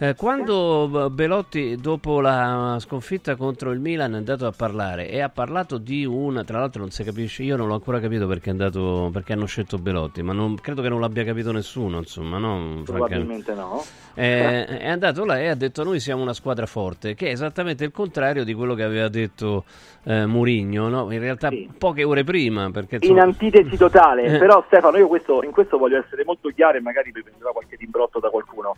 eh, 0.00 0.14
quando 0.14 1.08
Belotti 1.10 1.76
dopo 1.76 2.20
la 2.20 2.76
sconfitta 2.80 3.34
contro 3.36 3.72
il 3.72 3.80
Milan 3.80 4.14
è 4.14 4.16
andato 4.18 4.46
a 4.46 4.52
parlare 4.56 5.08
e 5.10 5.20
ha 5.20 5.28
parlato 5.28 5.78
di 5.78 6.04
una 6.04 6.44
tra 6.44 6.60
l'altro 6.60 6.80
non 6.80 6.90
si 6.90 7.02
capisce 7.02 7.42
io 7.42 7.56
non 7.56 7.66
l'ho 7.66 7.74
ancora 7.74 7.98
capito 7.98 8.26
perché, 8.26 8.48
è 8.48 8.52
andato, 8.52 9.10
perché 9.12 9.32
hanno 9.32 9.46
scelto 9.46 9.78
Belotti 9.78 10.22
ma 10.22 10.32
non, 10.32 10.54
credo 10.56 10.82
che 10.82 10.88
non 10.88 11.00
l'abbia 11.00 11.24
capito 11.24 11.50
nessuno 11.52 11.98
insomma 11.98 12.38
no? 12.38 12.82
Probabilmente 12.84 13.54
no. 13.54 13.82
Eh, 14.14 14.64
è 14.66 14.88
andato 14.88 15.24
là 15.24 15.38
e 15.38 15.48
ha 15.48 15.54
detto 15.54 15.84
noi 15.84 16.00
siamo 16.00 16.22
una 16.22 16.32
squadra 16.32 16.66
forte, 16.66 17.14
che 17.14 17.28
è 17.28 17.30
esattamente 17.30 17.84
il 17.84 17.92
contrario 17.92 18.42
di 18.42 18.52
quello 18.52 18.74
che 18.74 18.82
aveva 18.82 19.06
detto 19.08 19.64
eh, 20.02 20.26
Murigno, 20.26 20.88
no? 20.88 21.12
in 21.12 21.20
realtà 21.20 21.50
Sì. 21.50 21.70
poche 21.78 22.02
ore 22.02 22.24
prima. 22.24 22.68
Perché, 22.72 22.96
in 22.96 23.02
insomma, 23.02 23.22
antitesi 23.22 23.76
totale, 23.76 24.22
Eh. 24.34 24.38
però 24.38 24.64
Stefano 24.66 24.96
io 24.96 25.06
questo- 25.06 25.42
in 25.44 25.52
questo 25.52 25.78
voglio 25.78 25.98
essere 25.98 26.24
molto 26.24 26.48
chiaro 26.48 26.78
e 26.78 26.80
magari 26.80 27.12
mi 27.14 27.22
prenderà 27.22 27.50
qualche 27.52 27.76
dimbrotto 27.76 28.18
da 28.18 28.28
qualcuno. 28.30 28.74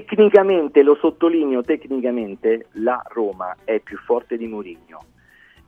Tecnicamente, 0.00 0.84
lo 0.84 0.94
sottolineo 1.00 1.62
tecnicamente, 1.64 2.66
la 2.74 3.02
Roma 3.12 3.56
è 3.64 3.80
più 3.80 3.98
forte 3.98 4.36
di 4.36 4.46
Mourinho. 4.46 5.00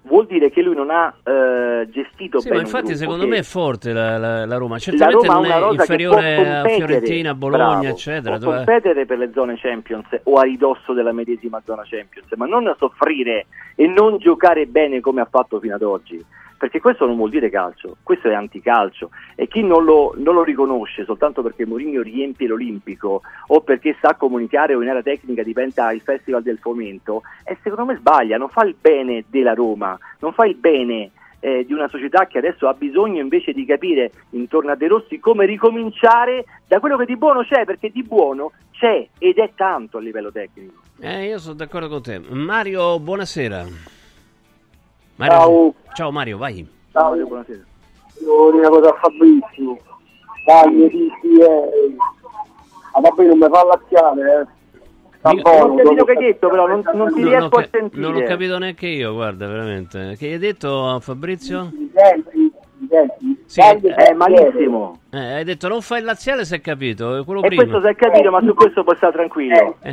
Vuol 0.03 0.27
dire 0.27 0.49
che 0.49 0.63
lui 0.63 0.77
non 0.77 0.91
ha 0.91 1.13
eh, 1.25 1.89
gestito 1.91 2.39
Sì, 2.39 2.49
bene 2.49 2.61
ma 2.61 2.67
infatti 2.69 2.95
secondo 2.95 3.25
che- 3.25 3.31
me 3.31 3.39
è 3.39 3.43
forte 3.43 3.93
la, 3.93 4.19
la- 4.19 4.47
la 4.47 4.57
Roma, 4.59 4.79
certamente 4.79 5.27
Roma 5.27 5.55
ha 5.57 5.59
non 5.59 5.69
è 5.71 5.73
inferiore 5.73 6.49
a 6.49 6.65
Fiorentina, 6.69 7.35
Bologna, 7.35 7.67
bravo, 7.81 7.87
eccetera. 7.89 8.37
Può 8.37 8.45
dove- 8.45 8.57
competere 8.65 9.07
per 9.07 9.19
le 9.19 9.33
zone 9.35 9.57
Champions 9.59 10.07
o 10.23 10.35
a 10.35 10.43
ridosso 10.43 10.93
della 10.93 11.13
medesima 11.13 11.61
zona 11.65 11.83
Champions, 11.85 12.31
ma 12.37 12.47
non 12.47 12.73
soffrire 12.79 13.47
e 13.75 13.89
non 13.89 14.19
giocare 14.19 14.67
bene 14.67 15.01
come 15.01 15.21
ha 15.21 15.27
fatto 15.29 15.59
fino 15.59 15.75
ad 15.75 15.83
oggi. 15.83 16.25
Perché 16.63 16.79
questo 16.79 17.07
non 17.07 17.17
vuol 17.17 17.31
dire 17.31 17.51
calcio, 17.51 17.97
questo 18.05 18.29
è 18.29 18.35
anticalcio 18.35 19.11
e 19.35 19.49
chi 19.49 19.65
non 19.65 19.83
lo, 19.83 20.15
non 20.17 20.35
lo 20.37 20.45
riconosce 20.45 21.05
soltanto 21.05 21.43
perché 21.43 21.67
Mourinho 21.67 22.03
riempie 22.03 22.47
l'Olimpico 22.47 23.23
o 23.49 23.61
perché 23.63 23.97
sa 24.01 24.15
comunicare 24.15 24.73
o 24.77 24.81
in 24.81 24.89
area 24.89 25.03
tecnica 25.03 25.43
diventa 25.43 25.91
il 25.91 26.01
Festival 26.03 26.41
del 26.41 26.59
Fomento, 26.59 27.23
e 27.43 27.59
secondo 27.65 27.87
me 27.87 27.99
sbaglia, 27.99 28.37
non 28.37 28.49
fa 28.49 28.65
il 28.65 28.77
bene 28.81 29.25
della 29.27 29.55
Roma, 29.55 29.99
non 30.21 30.33
fa 30.33 30.47
il 30.47 30.55
bene 30.55 31.11
eh, 31.41 31.65
di 31.67 31.73
una 31.73 31.89
società 31.89 32.29
che 32.29 32.39
adesso 32.39 32.69
ha 32.69 32.75
bisogno 32.75 33.21
invece 33.21 33.53
di 33.53 33.65
capire 33.65 34.13
intorno 34.31 34.71
a 34.71 34.77
De 34.77 34.87
Rossi 34.87 35.19
come 35.19 35.47
ricominciare 35.47 36.45
da 36.69 36.79
quello 36.79 36.97
che 36.97 37.07
di 37.07 37.17
buono 37.17 37.43
c'è, 37.43 37.65
perché 37.65 37.91
di 37.91 38.05
buono 38.05 38.53
c'è 38.71 39.05
ed 39.19 39.39
è 39.39 39.51
tanto 39.57 39.99
a 39.99 40.01
livello 40.01 40.31
tecnico. 40.31 40.75
Eh, 41.01 41.25
io 41.27 41.41
sono 41.41 41.55
d'accordo 41.55 41.89
con 41.89 42.03
te. 42.03 42.21
Mario, 42.21 43.01
buonasera. 43.01 44.01
Ciao. 45.27 45.75
Ciao 45.95 46.11
Mario, 46.11 46.39
vai. 46.39 46.67
Ciao, 46.93 47.09
Mario, 47.11 47.27
buonasera. 47.27 47.61
devo 48.19 48.51
dire 48.53 48.67
una 48.67 48.69
cosa 48.81 48.89
a 48.91 48.99
Fabrizio. 49.01 49.79
Dai, 50.47 50.75
dici, 50.77 51.41
eh. 51.41 51.95
Ma 52.95 53.01
vabbè, 53.01 53.23
non 53.25 53.39
mi 53.39 53.47
fa 53.49 53.65
laziale, 53.65 54.23
eh. 54.41 54.61
Io- 55.35 55.43
Non 55.45 55.71
ho 55.71 55.75
capito 55.77 56.05
che 56.05 56.11
hai 56.13 56.19
detto, 56.19 56.49
però 56.49 56.67
non, 56.67 56.83
non 56.95 57.13
ti 57.13 57.21
Non 57.21 57.29
riesco 57.31 57.45
ho, 57.45 57.59
a 57.59 57.63
ca- 57.63 57.69
sentire. 57.71 58.03
non 58.03 58.17
ho 58.17 58.23
capito 58.25 58.59
neanche 58.59 58.87
io, 58.89 59.13
guarda, 59.13 59.47
veramente. 59.47 60.17
Che 60.19 60.27
hai 60.27 60.39
detto 60.39 60.99
Fabrizio? 61.01 61.71
Mi 61.73 61.91
senti? 61.95 62.53
Sì, 63.47 63.61
Dai, 63.61 63.81
eh, 63.81 63.95
È 63.95 64.13
malissimo. 64.15 64.99
Eh, 65.13 65.35
hai 65.35 65.45
detto 65.45 65.69
non 65.69 65.81
fai 65.81 66.01
il 66.01 66.05
laziale 66.05 66.45
se 66.45 66.57
è 66.57 66.61
capito, 66.61 67.17
è 67.19 67.25
quello 67.25 67.43
E 67.45 67.47
prima. 67.47 67.63
questo 67.63 67.81
si 67.81 67.87
è 67.87 67.95
capito, 67.95 68.31
ma 68.33 68.41
su 68.41 68.53
questo 68.55 68.83
puoi 68.83 68.97
stare 68.97 69.13
tranquillo. 69.13 69.77
Eh, 69.83 69.93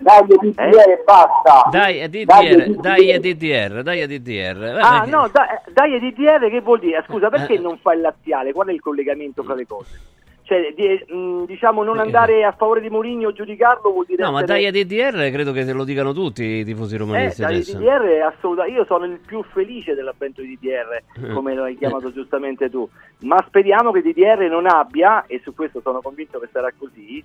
dai, 0.00 0.22
DDR. 0.26 0.54
Dai, 0.54 0.70
DDR 0.70 0.88
Eh? 0.88 0.92
e 0.92 1.02
basta. 1.04 1.68
Dai, 1.70 1.98
è 1.98 2.08
DDR, 2.08 2.70
Dai, 2.80 3.08
è 3.10 3.18
DDR, 3.18 3.82
dai, 3.82 4.00
è 4.00 4.06
DDR. 4.06 4.62
Eh, 4.64 4.80
Ah 4.80 4.90
perché- 5.00 5.10
no, 5.10 5.28
da- 5.32 5.62
dai 5.72 5.98
DDR 5.98 6.48
che 6.50 6.60
vuol 6.60 6.78
dire? 6.80 7.04
Scusa, 7.08 7.28
perché 7.28 7.54
Eh. 7.54 7.58
non 7.58 7.78
fa 7.78 7.92
il 7.94 8.00
laziale? 8.00 8.52
Qual 8.52 8.68
è 8.68 8.72
il 8.72 8.80
collegamento 8.80 9.42
fra 9.42 9.54
le 9.54 9.66
cose? 9.66 10.00
Cioè, 10.46 10.72
di- 10.76 11.04
mh, 11.12 11.44
diciamo, 11.46 11.82
non 11.82 11.96
Eh. 11.98 12.02
andare 12.02 12.44
a 12.44 12.52
favore 12.52 12.80
di 12.80 12.88
Mourinho 12.88 13.26
o 13.28 13.32
giudicarlo 13.32 13.90
vuol 13.90 14.04
dire 14.06 14.22
No, 14.22 14.30
ma 14.30 14.42
essere- 14.44 14.60
dai 14.60 14.66
a 14.66 14.70
DDR 14.70 15.30
credo 15.32 15.50
che 15.50 15.64
te 15.64 15.72
lo 15.72 15.82
dicano 15.82 16.12
tutti 16.12 16.44
i 16.44 16.64
tifosi 16.64 16.94
Eh, 16.94 16.98
romanisti 16.98 17.40
dai, 17.40 17.54
adesso. 17.54 17.76
DDR 17.76 18.02
è 18.02 18.20
assolutamente. 18.20 18.78
Io 18.78 18.84
sono 18.84 19.06
il 19.06 19.18
più 19.26 19.42
felice 19.52 19.94
dell'avvento 19.94 20.42
di 20.42 20.56
DDR, 20.60 21.02
Eh. 21.30 21.32
come 21.32 21.52
lo 21.52 21.64
hai 21.64 21.76
chiamato 21.76 22.12
giustamente 22.12 22.70
tu. 22.70 22.88
Ma 23.22 23.42
speriamo 23.44 23.90
che 23.90 24.02
DDR 24.02 24.48
non 24.48 24.66
abbia, 24.68 25.24
e 25.26 25.40
su 25.42 25.52
questo 25.52 25.80
sono 25.80 26.00
convinto 26.00 26.38
che 26.38 26.48
sarà 26.52 26.70
così, 26.78 27.24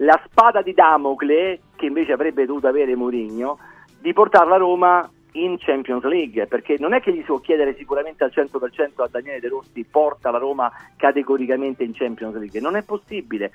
la 0.00 0.20
spada 0.24 0.62
di 0.62 0.72
Damocle, 0.72 1.60
che 1.76 1.86
invece 1.86 2.12
avrebbe 2.12 2.46
dovuto 2.46 2.68
avere 2.68 2.94
Mourinho, 2.94 3.58
di 4.00 4.12
portare 4.12 4.48
la 4.48 4.56
Roma 4.56 5.10
in 5.32 5.56
Champions 5.58 6.04
League, 6.04 6.46
perché 6.46 6.76
non 6.78 6.92
è 6.92 7.00
che 7.00 7.12
gli 7.12 7.18
si 7.18 7.24
può 7.24 7.38
chiedere 7.38 7.74
sicuramente 7.76 8.24
al 8.24 8.32
100% 8.34 9.02
a 9.02 9.08
Daniele 9.10 9.40
De 9.40 9.48
Rossi 9.48 9.84
porta 9.88 10.30
la 10.30 10.38
Roma 10.38 10.70
categoricamente 10.96 11.84
in 11.84 11.92
Champions 11.92 12.36
League, 12.36 12.60
non 12.60 12.76
è 12.76 12.82
possibile. 12.82 13.52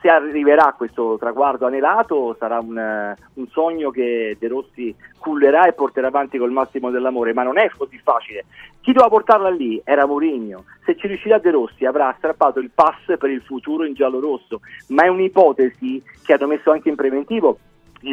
Se 0.00 0.08
arriverà 0.08 0.74
questo 0.76 1.16
traguardo 1.18 1.66
anelato 1.66 2.36
sarà 2.38 2.58
un, 2.58 3.14
un 3.34 3.46
sogno 3.48 3.90
che 3.90 4.36
De 4.38 4.48
Rossi 4.48 4.94
cullerà 5.18 5.66
e 5.66 5.72
porterà 5.72 6.08
avanti 6.08 6.38
col 6.38 6.50
massimo 6.50 6.90
dell'amore, 6.90 7.32
ma 7.32 7.42
non 7.42 7.58
è 7.58 7.70
così 7.76 7.98
facile. 8.02 8.46
Chi 8.80 8.92
doveva 8.92 9.10
portarla 9.10 9.50
lì 9.50 9.80
era 9.84 10.06
Mourinho. 10.06 10.64
Se 10.84 10.96
ci 10.96 11.06
riuscirà 11.06 11.38
De 11.38 11.50
Rossi 11.50 11.84
avrà 11.84 12.14
strappato 12.16 12.58
il 12.58 12.70
pass 12.74 13.18
per 13.18 13.30
il 13.30 13.42
futuro 13.42 13.84
in 13.84 13.94
giallo-rosso, 13.94 14.60
ma 14.88 15.04
è 15.04 15.08
un'ipotesi 15.08 16.02
che 16.24 16.32
hanno 16.32 16.46
messo 16.46 16.70
anche 16.70 16.88
in 16.88 16.94
preventivo 16.94 17.58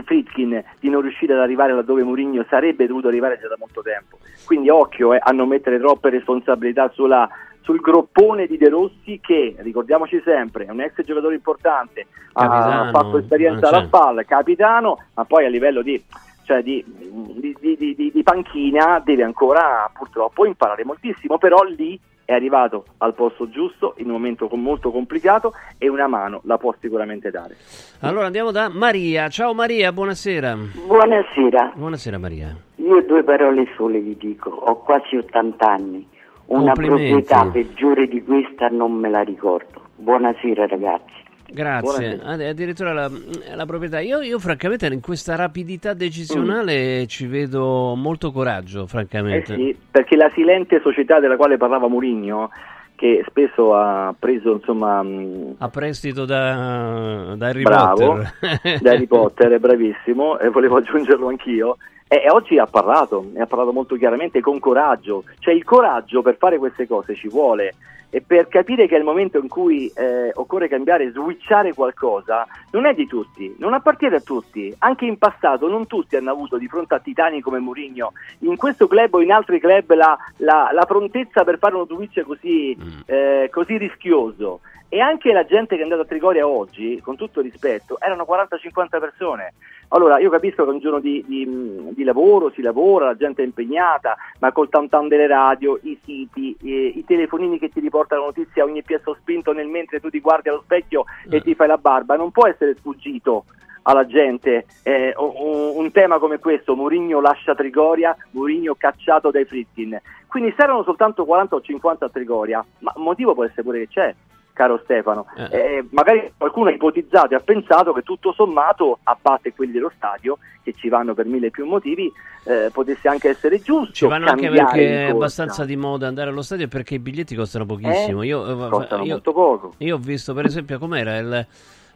Fritkin 0.04 0.64
di 0.80 0.90
non 0.90 1.02
riuscire 1.02 1.34
ad 1.34 1.40
arrivare 1.40 1.74
laddove 1.74 2.04
Mourinho 2.04 2.46
sarebbe 2.50 2.88
dovuto 2.88 3.08
arrivare 3.08 3.40
già 3.40 3.48
da 3.48 3.56
molto 3.58 3.82
tempo. 3.82 4.18
Quindi 4.46 4.70
occhio 4.70 5.14
eh, 5.14 5.20
a 5.22 5.32
non 5.32 5.48
mettere 5.48 5.80
troppe 5.80 6.10
responsabilità 6.10 6.90
sulla, 6.94 7.30
sul 7.62 7.80
groppone 7.80 8.48
di 8.48 8.58
De 8.58 8.70
Rossi 8.70 9.20
che, 9.22 9.56
ricordiamoci 9.60 10.22
sempre, 10.24 10.66
è 10.66 10.70
un 10.70 10.82
ex 10.82 11.04
giocatore 11.04 11.36
importante, 11.36 12.08
capitano, 12.32 12.82
ha 12.84 12.90
fatto 12.92 13.18
esperienza 13.18 13.68
alla 13.68 13.88
palla, 13.88 14.24
capitano, 14.24 15.00
ma 15.14 15.26
poi 15.26 15.46
a 15.46 15.50
livello 15.50 15.82
di, 15.82 16.02
cioè 16.44 16.64
di, 16.64 16.82
di, 16.86 18.12
di, 18.14 18.24
panchina 18.24 19.02
deve 19.04 19.24
ancora 19.24 19.90
purtroppo 19.94 20.46
imparare 20.46 20.86
moltissimo, 20.86 21.38
però 21.38 21.62
lì 21.64 22.00
è 22.28 22.34
arrivato 22.34 22.84
al 22.98 23.14
posto 23.14 23.48
giusto 23.48 23.94
in 24.00 24.08
un 24.08 24.12
momento 24.12 24.50
molto 24.52 24.92
complicato 24.92 25.54
e 25.78 25.88
una 25.88 26.08
mano 26.08 26.42
la 26.44 26.58
può 26.58 26.76
sicuramente 26.78 27.32
dare. 27.32 27.56
Allora 28.02 28.26
andiamo 28.26 28.52
da 28.52 28.68
Maria. 28.68 29.30
Ciao 29.30 29.54
Maria, 29.54 29.94
buonasera. 29.94 30.58
Buonasera. 30.86 31.72
Buonasera 31.74 32.18
Maria. 32.18 32.54
Io 32.76 33.02
due 33.04 33.24
parole 33.24 33.66
sole 33.78 34.02
vi 34.02 34.18
dico, 34.18 34.50
ho 34.50 34.76
quasi 34.84 35.16
80 35.16 35.66
anni, 35.66 36.06
una 36.48 36.74
proprietà 36.74 37.46
peggiore 37.46 38.08
di 38.10 38.22
questa 38.22 38.68
non 38.68 38.92
me 38.92 39.10
la 39.10 39.22
ricordo. 39.22 39.84
Buonasera 39.96 40.68
ragazzi. 40.68 41.24
Grazie, 41.50 42.20
addirittura 42.22 42.94
la, 42.94 43.10
la 43.56 43.66
proprietà. 43.66 44.00
Io, 44.00 44.22
io, 44.22 44.38
francamente 44.40 44.88
in 44.88 45.02
questa 45.02 45.36
rapidità 45.36 45.94
decisionale 45.94 47.04
mm. 47.04 47.06
ci 47.06 47.26
vedo 47.26 47.96
molto 47.96 48.32
coraggio, 48.32 48.86
francamente. 48.86 49.54
Eh 49.54 49.56
sì, 49.56 49.78
perché 49.90 50.16
la 50.16 50.30
silente 50.34 50.82
società 50.82 51.20
della 51.20 51.38
quale 51.38 51.58
parlava 51.58 51.88
Mourinho, 51.88 52.50
che 52.96 53.24
spesso 53.28 53.76
ha 53.76 54.14
preso 54.18 54.54
insomma 54.54 55.02
mm, 55.04 55.52
a 55.60 55.70
prestito 55.70 56.26
da, 56.26 57.36
da 57.38 57.48
Harry 57.48 57.64
bravo, 57.64 58.16
Potter. 58.40 58.80
Da 58.82 58.92
Harry 58.92 59.06
Potter 59.06 59.52
è 59.52 59.60
bravissimo 59.60 60.40
e 60.40 60.50
volevo 60.50 60.78
aggiungerlo 60.78 61.28
anch'io. 61.28 61.78
E, 62.10 62.24
e, 62.26 62.30
oggi 62.30 62.58
ha 62.58 62.66
parlato 62.66 63.32
e 63.34 63.42
ha 63.42 63.46
parlato 63.46 63.72
molto 63.72 63.96
chiaramente 63.96 64.42
con 64.42 64.60
coraggio. 64.60 65.24
Cioè 65.40 65.54
il 65.54 65.64
coraggio 65.64 66.22
per 66.22 66.36
fare 66.38 66.58
queste 66.58 66.88
cose 66.88 67.16
ci 67.16 67.30
vuole 67.30 67.74
e 68.10 68.22
per 68.22 68.48
capire 68.48 68.88
che 68.88 68.96
è 68.96 68.98
il 68.98 69.04
momento 69.04 69.38
in 69.38 69.48
cui 69.48 69.92
eh, 69.96 70.32
occorre 70.34 70.68
cambiare, 70.68 71.12
switchare 71.12 71.74
qualcosa, 71.74 72.48
non 72.72 72.86
è 72.86 72.94
di 72.94 73.06
tutti, 73.06 73.56
non 73.60 73.74
appartiene 73.74 74.18
a 74.18 74.22
tutti. 74.22 74.74
Anche 74.80 75.06
in 75.06 75.18
passato 75.18 75.68
non 75.68 75.88
tutti 75.88 76.16
hanno 76.16 76.32
avuto 76.32 76.58
di 76.58 76.68
fronte 76.68 76.96
a 76.96 77.00
titani 77.00 77.42
come 77.42 77.60
Mourinho, 77.60 78.14
in 78.40 78.56
questo 78.56 78.88
club 78.88 79.14
o 79.16 79.22
in 79.22 79.32
altri 79.32 79.60
club, 79.60 79.94
la, 79.94 80.18
la, 80.38 80.70
la 80.74 80.86
prontezza 80.86 81.44
per 81.44 81.58
fare 81.58 81.76
uno 81.76 81.86
switch 81.86 82.22
così, 82.22 82.78
mm. 82.80 83.00
eh, 83.06 83.50
così 83.52 83.78
rischioso. 83.78 84.62
E 84.90 85.02
anche 85.02 85.34
la 85.34 85.44
gente 85.44 85.76
che 85.76 85.82
è 85.82 85.84
andata 85.84 86.04
a 86.04 86.06
Trigoria 86.06 86.48
oggi, 86.48 87.02
con 87.04 87.18
tutto 87.18 87.42
rispetto, 87.42 88.00
erano 88.00 88.26
40-50 88.28 89.00
persone. 89.00 89.54
Allora, 89.90 90.20
io 90.20 90.30
capisco 90.30 90.64
che 90.64 90.70
è 90.70 90.74
un 90.74 90.80
giorno 90.80 91.00
di, 91.00 91.24
di, 91.26 91.94
di, 91.94 92.04
lavoro, 92.04 92.52
si 92.52 92.62
lavora, 92.62 93.06
la 93.06 93.16
gente 93.16 93.42
è 93.42 93.46
impegnata, 93.46 94.18
ma 94.40 94.52
col 94.52 94.70
tantan 94.70 95.08
delle 95.08 95.28
radio, 95.28 95.80
i 95.84 95.98
siti, 96.04 96.56
eh, 96.64 96.94
i 96.96 97.06
telefonini 97.06 97.58
che 97.58 97.70
ti 97.70 97.80
riportano 97.80 98.26
notizie 98.26 98.62
a 98.62 98.66
ogni 98.66 98.84
piazza 98.84 99.16
spinto 99.20 99.54
nel 99.54 99.68
mentre 99.68 100.02
tu 100.02 100.10
ti 100.10 100.20
guardi 100.20 100.50
allo 100.50 100.62
specchio 100.64 101.06
eh. 101.30 101.38
e 101.38 101.42
ti 101.42 101.56
fai 101.56 101.68
la 101.68 101.78
barba, 101.78 102.18
non 102.18 102.32
può 102.32 102.48
essere 102.48 102.76
sfuggito 102.76 103.46
alla 103.84 104.06
gente 104.06 104.66
eh, 104.84 105.14
un, 105.16 105.72
un, 105.76 105.92
tema 105.92 106.20
come 106.20 106.40
questo, 106.40 106.76
Mourinho 106.76 107.22
lascia 107.22 107.56
Trigoria, 107.56 108.16
Mourinho 108.32 108.76
cacciato 108.76 109.32
dai 109.32 109.46
Fritkin. 109.46 109.98
Quindi 110.28 110.54
se 110.58 110.64
erano 110.64 110.84
soltanto 110.84 111.24
40 111.24 111.56
o 111.56 111.62
50 111.62 112.06
a 112.06 112.10
Trigoria, 112.10 112.66
ma 112.80 112.92
motivo 112.98 113.34
può 113.34 113.46
essere 113.46 113.64
pure 113.64 113.80
che 113.80 113.88
c'è 113.88 114.16
caro 114.58 114.82
Stefano. 114.84 115.28
Eh. 115.38 115.48
Eh, 115.52 115.86
magari 115.92 116.34
qualcuno 116.36 116.70
ha 116.70 116.74
ipotizzato 116.74 117.34
e 117.34 117.36
ha 117.36 117.40
pensato 117.40 117.94
che 117.94 118.02
tutto 118.02 118.34
sommato, 118.34 118.98
a 119.04 119.16
parte 119.22 119.54
quelli 119.54 119.72
dello 119.72 119.92
stadio, 119.96 120.40
che 120.64 120.74
ci 120.74 120.90
vanno 120.90 121.14
per 121.14 121.28
mille 121.28 121.52
più 121.52 121.66
motivi, 121.68 122.12
eh, 122.44 122.72
potesse 122.74 123.08
anche 123.08 123.30
essere 123.30 123.60
giusto. 123.60 123.94
Ci 123.94 124.08
vanno 124.08 124.30
anche 124.30 124.50
perché 124.50 125.06
è 125.06 125.10
abbastanza 125.12 125.64
di 125.64 125.78
moda 125.78 126.08
andare 126.08 126.32
allo 126.32 126.42
stadio 126.42 126.68
perché 126.68 126.96
i 126.96 127.00
biglietti 127.00 127.36
costano 127.36 127.68
pochissimo. 127.68 128.24
Eh, 128.24 128.26
io, 128.26 128.66
eh, 128.66 128.70
costano 128.70 129.04
io, 129.04 129.12
molto 129.12 129.32
poco. 129.32 129.74
Io 129.78 129.96
ho 129.96 130.00
visto 130.00 130.34
per 130.34 130.46
esempio 130.46 130.80
com'era 130.80 131.18
il... 131.18 131.48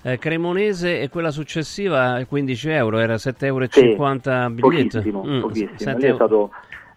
Eh, 0.04 0.18
Cremonese 0.18 1.00
e 1.00 1.10
quella 1.10 1.30
successiva 1.30 2.20
15 2.28 2.70
euro, 2.70 2.98
era 2.98 3.14
7,50 3.16 3.46
euro 3.46 3.68
sì, 3.70 4.54
biglietto. 4.54 4.98
Pochissimo, 4.98 5.24
mm, 5.24 5.42
pochissimo. 5.42 5.96
È 5.96 6.14
stato 6.16 6.50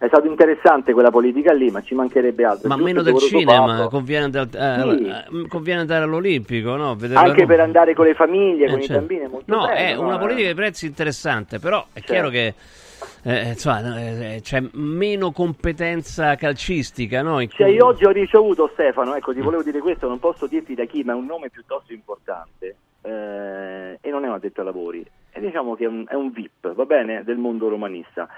è 0.04 0.08
stato 0.08 0.26
interessante 0.26 0.92
quella 0.92 1.10
politica 1.10 1.52
lì, 1.52 1.70
ma 1.70 1.82
ci 1.82 1.94
mancherebbe 1.94 2.44
altro. 2.44 2.68
Ma 2.68 2.76
meno 2.76 3.02
del 3.02 3.16
cinema, 3.18 3.88
conviene 3.88 4.24
andare, 4.24 4.48
eh, 4.52 4.96
sì. 4.98 5.06
Eh, 5.06 5.48
conviene 5.48 5.80
andare, 5.80 6.04
all'Olimpico, 6.04 6.76
no? 6.76 6.96
Anche 7.14 7.46
per 7.46 7.60
andare 7.60 7.94
con 7.94 8.06
le 8.06 8.14
famiglie, 8.14 8.66
eh, 8.66 8.70
con 8.70 8.80
certo. 8.80 8.92
i 8.92 8.96
bambini, 8.96 9.20
è 9.20 9.28
molto 9.28 9.54
No, 9.54 9.66
bello, 9.66 9.74
è 9.74 9.94
una 9.96 10.18
politica 10.18 10.48
di 10.48 10.54
prezzi 10.54 10.86
interessante, 10.86 11.58
però 11.58 11.86
è 11.92 12.00
certo. 12.00 12.12
chiaro 12.12 12.28
che 12.28 12.54
eh, 13.22 13.48
insomma, 13.48 13.98
eh, 13.98 14.40
c'è 14.42 14.62
meno 14.72 15.32
competenza 15.32 16.34
calcistica. 16.36 17.22
No? 17.22 17.44
Cioè, 17.46 17.68
io 17.68 17.86
oggi 17.86 18.04
ho 18.04 18.10
ricevuto 18.10 18.70
Stefano, 18.72 19.14
ecco, 19.14 19.32
ti 19.32 19.40
volevo 19.40 19.62
dire 19.62 19.80
questo, 19.80 20.08
non 20.08 20.18
posso 20.18 20.46
dirti 20.46 20.74
da 20.74 20.84
chi, 20.84 21.02
ma 21.02 21.12
è 21.12 21.16
un 21.16 21.26
nome 21.26 21.50
piuttosto 21.50 21.92
importante 21.92 22.76
eh, 23.02 23.98
e 24.00 24.10
non 24.10 24.24
è 24.24 24.28
un 24.28 24.34
addetto 24.34 24.60
ai 24.60 24.66
lavori. 24.66 25.04
E 25.30 25.40
diciamo 25.40 25.74
che 25.74 25.84
è 25.84 25.88
un, 25.88 26.04
è 26.06 26.14
un 26.14 26.30
VIP, 26.30 26.74
va 26.74 26.84
bene, 26.84 27.22
del 27.24 27.38
mondo 27.38 27.68
romanista 27.68 28.28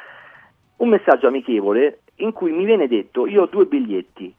un 0.76 0.88
messaggio 0.88 1.26
amichevole 1.26 2.00
in 2.16 2.32
cui 2.32 2.52
mi 2.52 2.64
viene 2.64 2.88
detto 2.88 3.26
io 3.26 3.42
ho 3.42 3.46
due 3.46 3.66
biglietti 3.66 4.34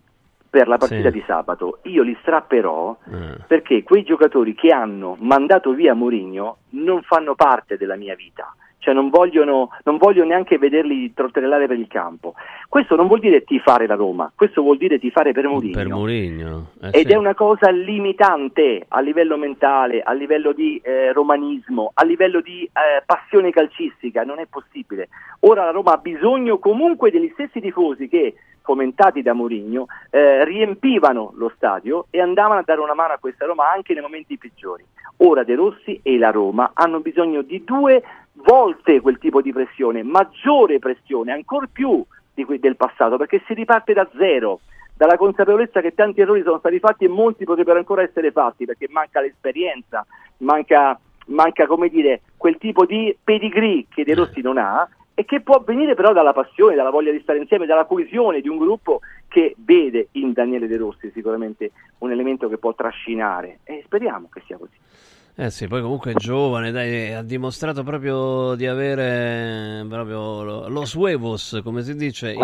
per 0.50 0.68
la 0.68 0.78
partita 0.78 1.10
sì. 1.10 1.18
di 1.18 1.24
sabato, 1.28 1.80
io 1.84 2.04
li 2.04 2.18
strapperò 2.22 2.98
eh. 3.12 3.44
perché 3.46 3.84
quei 3.84 4.04
giocatori 4.04 4.56
che 4.56 4.70
hanno 4.70 5.16
mandato 5.20 5.74
via 5.74 5.94
Mourinho 5.94 6.58
non 6.70 7.02
fanno 7.04 7.36
parte 7.36 7.78
della 7.78 7.96
mia 7.96 8.16
vita 8.16 8.56
cioè 8.88 8.96
non 8.96 9.10
vogliono, 9.10 9.72
non 9.84 9.98
voglio 9.98 10.24
neanche 10.24 10.58
vederli 10.58 11.14
trotterellare 11.14 11.68
per 11.68 11.78
il 11.78 11.88
campo. 11.88 12.36
Questo 12.70 12.96
non 12.96 13.08
vuol 13.08 13.20
dire 13.20 13.44
tifare 13.44 13.86
la 13.86 13.96
Roma, 13.96 14.32
questo 14.34 14.62
vuol 14.62 14.78
dire 14.78 14.98
tifare 14.98 15.34
per 15.34 15.46
Mourinho. 15.46 15.74
Per 15.74 15.88
Mourinho. 15.90 16.68
Eh, 16.84 17.00
Ed 17.00 17.08
sì. 17.08 17.12
è 17.12 17.16
una 17.18 17.36
cosa 17.36 17.70
limitante 17.70 18.86
a 18.88 19.02
livello 19.02 19.36
mentale, 19.36 20.02
a 20.02 20.14
livello 20.14 20.54
di 20.54 20.80
eh, 20.82 21.12
romanismo, 21.12 21.92
a 21.94 22.06
livello 22.06 22.40
di 22.40 22.64
eh, 22.64 23.04
passione 23.06 23.52
calcistica, 23.52 24.24
non 24.24 24.40
è 24.40 24.46
possibile. 24.50 25.10
Ora 25.42 25.66
la 25.66 25.72
Roma 25.72 25.92
ha 25.92 25.98
bisogno 25.98 26.58
comunque 26.58 27.12
degli 27.12 27.30
stessi 27.34 27.60
tifosi 27.60 28.08
che 28.08 28.36
fomentati 28.62 29.22
da 29.22 29.34
Mourinho, 29.34 29.88
eh, 30.12 30.46
riempivano 30.46 31.34
lo 31.36 31.52
stadio 31.56 32.08
e 32.10 32.22
andavano 32.22 32.60
a 32.60 32.64
dare 32.66 32.80
una 32.80 32.94
mano 32.94 33.14
a 33.14 33.18
questa 33.18 33.46
Roma 33.46 33.70
anche 33.70 33.94
nei 33.94 34.02
momenti 34.02 34.38
peggiori. 34.38 34.84
Ora 35.20 35.44
De 35.44 35.56
Rossi 35.56 36.00
e 36.04 36.18
la 36.18 36.32
Roma 36.32 36.72
hanno 36.74 37.00
bisogno 37.00 37.42
di 37.42 37.64
due 37.64 38.04
volte 38.44 39.02
quel 39.02 39.18
tipo 39.18 39.42
di 39.42 39.52
pressione, 39.52 40.04
maggiore 40.04 40.80
pressione, 40.80 41.32
ancora 41.32 41.68
più 41.72 42.04
que- 42.34 42.60
del 42.60 42.76
passato, 42.76 43.18
perché 43.18 43.42
si 43.46 43.54
riparte 43.54 43.94
da 43.94 44.08
zero, 44.18 44.60
dalla 44.96 45.18
consapevolezza 45.18 45.82
che 45.82 45.94
tanti 45.94 46.22
errori 46.22 46.44
sono 46.44 46.60
stati 46.60 46.80
fatti 46.80 47.06
e 47.06 47.10
molti 47.10 47.46
potrebbero 47.46 47.78
ancora 47.78 48.02
essere 48.02 48.32
fatti, 48.32 48.66
perché 48.66 48.88
manca 48.90 49.22
l'esperienza, 49.22 50.06
manca, 50.38 51.00
manca 51.28 51.68
come 51.68 51.90
dire, 51.90 52.22
quel 52.36 52.58
tipo 52.58 52.86
di 52.86 53.16
pedigree 53.24 53.86
che 53.90 54.04
De 54.04 54.16
Rossi 54.16 54.42
non 54.42 54.58
ha 54.58 54.88
e 55.14 55.26
che 55.26 55.42
può 55.42 55.64
venire 55.66 55.96
però 55.96 56.14
dalla 56.14 56.34
passione, 56.34 56.76
dalla 56.76 56.92
voglia 56.92 57.12
di 57.12 57.20
stare 57.22 57.40
insieme, 57.40 57.66
dalla 57.66 57.86
coesione 57.86 58.42
di 58.42 58.50
un 58.50 58.58
gruppo 58.58 59.02
che 59.28 59.56
vede 59.58 60.10
in 60.12 60.32
Daniele 60.32 60.68
De 60.68 60.78
Rossi 60.78 61.12
sicuramente 61.12 61.72
un 62.00 62.12
elemento 62.12 62.48
che 62.48 62.60
può 62.60 62.74
trascinare 62.76 63.60
e 63.64 63.82
speriamo 63.86 64.30
che 64.32 64.42
sia 64.46 64.58
così. 64.58 64.78
Eh 65.40 65.52
sì, 65.52 65.68
poi 65.68 65.84
comunque 65.84 66.14
è 66.14 66.16
giovane, 66.16 66.72
dai, 66.72 67.14
ha 67.14 67.22
dimostrato 67.22 67.84
proprio 67.84 68.56
di 68.56 68.66
avere 68.66 69.86
proprio 69.88 70.42
lo, 70.42 70.68
los 70.68 70.96
huevos, 70.96 71.62
come 71.64 71.84
si 71.84 71.94
dice 71.94 72.32
in, 72.32 72.42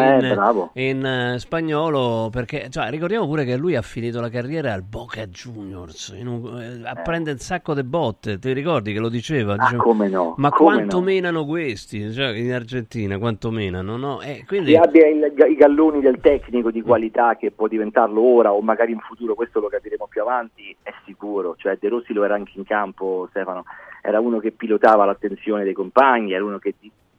eh, 0.73 0.87
in 0.87 1.35
spagnolo, 1.39 2.29
perché 2.31 2.67
cioè, 2.69 2.91
ricordiamo 2.91 3.25
pure 3.25 3.45
che 3.45 3.57
lui 3.57 3.75
ha 3.75 3.81
finito 3.81 4.21
la 4.21 4.29
carriera 4.29 4.73
al 4.73 4.83
Boca 4.83 5.25
Juniors, 5.25 6.09
un, 6.09 6.83
eh, 6.83 6.87
a 6.87 6.93
prendere 7.01 7.31
un 7.31 7.39
sacco 7.39 7.73
di 7.73 7.81
botte, 7.81 8.37
ti 8.37 8.53
ricordi 8.53 8.93
che 8.93 8.99
lo 8.99 9.09
diceva? 9.09 9.55
Ah, 9.57 9.75
come 9.75 10.07
no? 10.07 10.35
Ma 10.37 10.51
come 10.51 10.75
quanto 10.75 10.99
no. 10.99 11.05
menano 11.05 11.45
questi, 11.45 12.13
cioè, 12.13 12.27
in 12.35 12.53
Argentina, 12.53 13.17
quanto 13.17 13.49
menano, 13.49 13.97
no? 13.97 14.21
Eh, 14.21 14.43
quindi... 14.45 14.69
Chi 14.69 14.77
abbia 14.77 15.07
il, 15.07 15.33
i 15.49 15.55
galloni 15.55 15.99
del 15.99 16.19
tecnico 16.21 16.69
di 16.69 16.83
qualità 16.83 17.37
che 17.37 17.49
può 17.49 17.67
diventarlo 17.67 18.21
ora 18.21 18.53
o 18.53 18.61
magari 18.61 18.91
in 18.91 18.99
futuro, 18.99 19.33
questo 19.33 19.59
lo 19.59 19.67
capiremo 19.67 20.05
più 20.07 20.21
avanti, 20.21 20.77
è 20.83 20.93
sicuro, 21.05 21.55
cioè 21.57 21.75
De 21.81 21.89
Rossi 21.89 22.13
lo 22.13 22.23
era 22.23 22.35
anche 22.35 22.51
in 22.53 22.63
campo 22.63 22.81
campo 22.83 23.27
Stefano, 23.29 23.63
era 24.01 24.19
uno 24.19 24.39
che 24.39 24.51
pilotava 24.51 25.05
l'attenzione 25.05 25.63
dei 25.63 25.73
compagni, 25.73 26.33
era 26.33 26.43
uno 26.43 26.59
che 26.59 26.75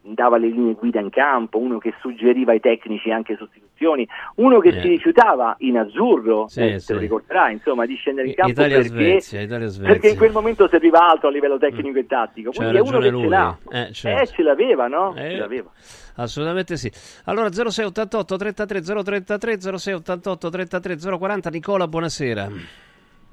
dava 0.07 0.37
le 0.37 0.49
linee 0.49 0.75
guida 0.75 1.01
in 1.01 1.09
campo, 1.09 1.59
uno 1.59 1.79
che 1.79 1.95
suggeriva 2.01 2.53
ai 2.53 2.61
tecnici 2.61 3.11
anche 3.11 3.37
sostituzioni, 3.39 4.07
uno 4.37 4.59
che 4.59 4.69
eh. 4.69 4.81
si 4.83 4.89
rifiutava 4.89 5.57
in 5.61 5.79
azzurro, 5.79 6.47
sì, 6.47 6.61
eh, 6.61 6.79
sì. 6.79 6.89
te 6.89 6.93
lo 6.93 6.99
ricorderai, 6.99 7.55
insomma, 7.55 7.87
di 7.87 7.95
scendere 7.95 8.29
in 8.29 8.35
campo 8.35 8.53
Italia, 8.53 8.77
perché, 8.77 8.91
Svezia, 8.91 9.41
Italia, 9.41 9.67
Svezia. 9.69 9.93
perché 9.93 10.09
in 10.11 10.17
quel 10.19 10.33
momento 10.33 10.69
serviva 10.69 11.09
altro 11.09 11.29
a 11.29 11.31
livello 11.31 11.57
tecnico 11.57 11.97
mm. 11.97 12.03
e 12.03 12.07
tattico. 12.07 12.51
Quindi 12.51 12.77
è 12.77 12.81
uno 12.81 12.99
che 12.99 13.09
lui. 13.09 13.23
ce 13.23 13.29
l'ha. 13.29 13.59
Eh, 13.71 13.93
certo. 13.93 14.23
eh, 14.23 14.27
ce 14.27 14.43
l'aveva, 14.43 14.87
no? 14.89 15.15
Eh. 15.17 15.31
Ce 15.31 15.37
l'aveva. 15.37 15.71
Assolutamente 16.17 16.77
sì. 16.77 16.93
Allora 17.25 17.51
0688 17.51 18.37
33 18.37 18.81
033 18.83 19.79
0688 19.79 20.51
33 20.51 20.97
040 20.99 21.51
Nicola, 21.51 21.89
buonasera. 21.89 22.49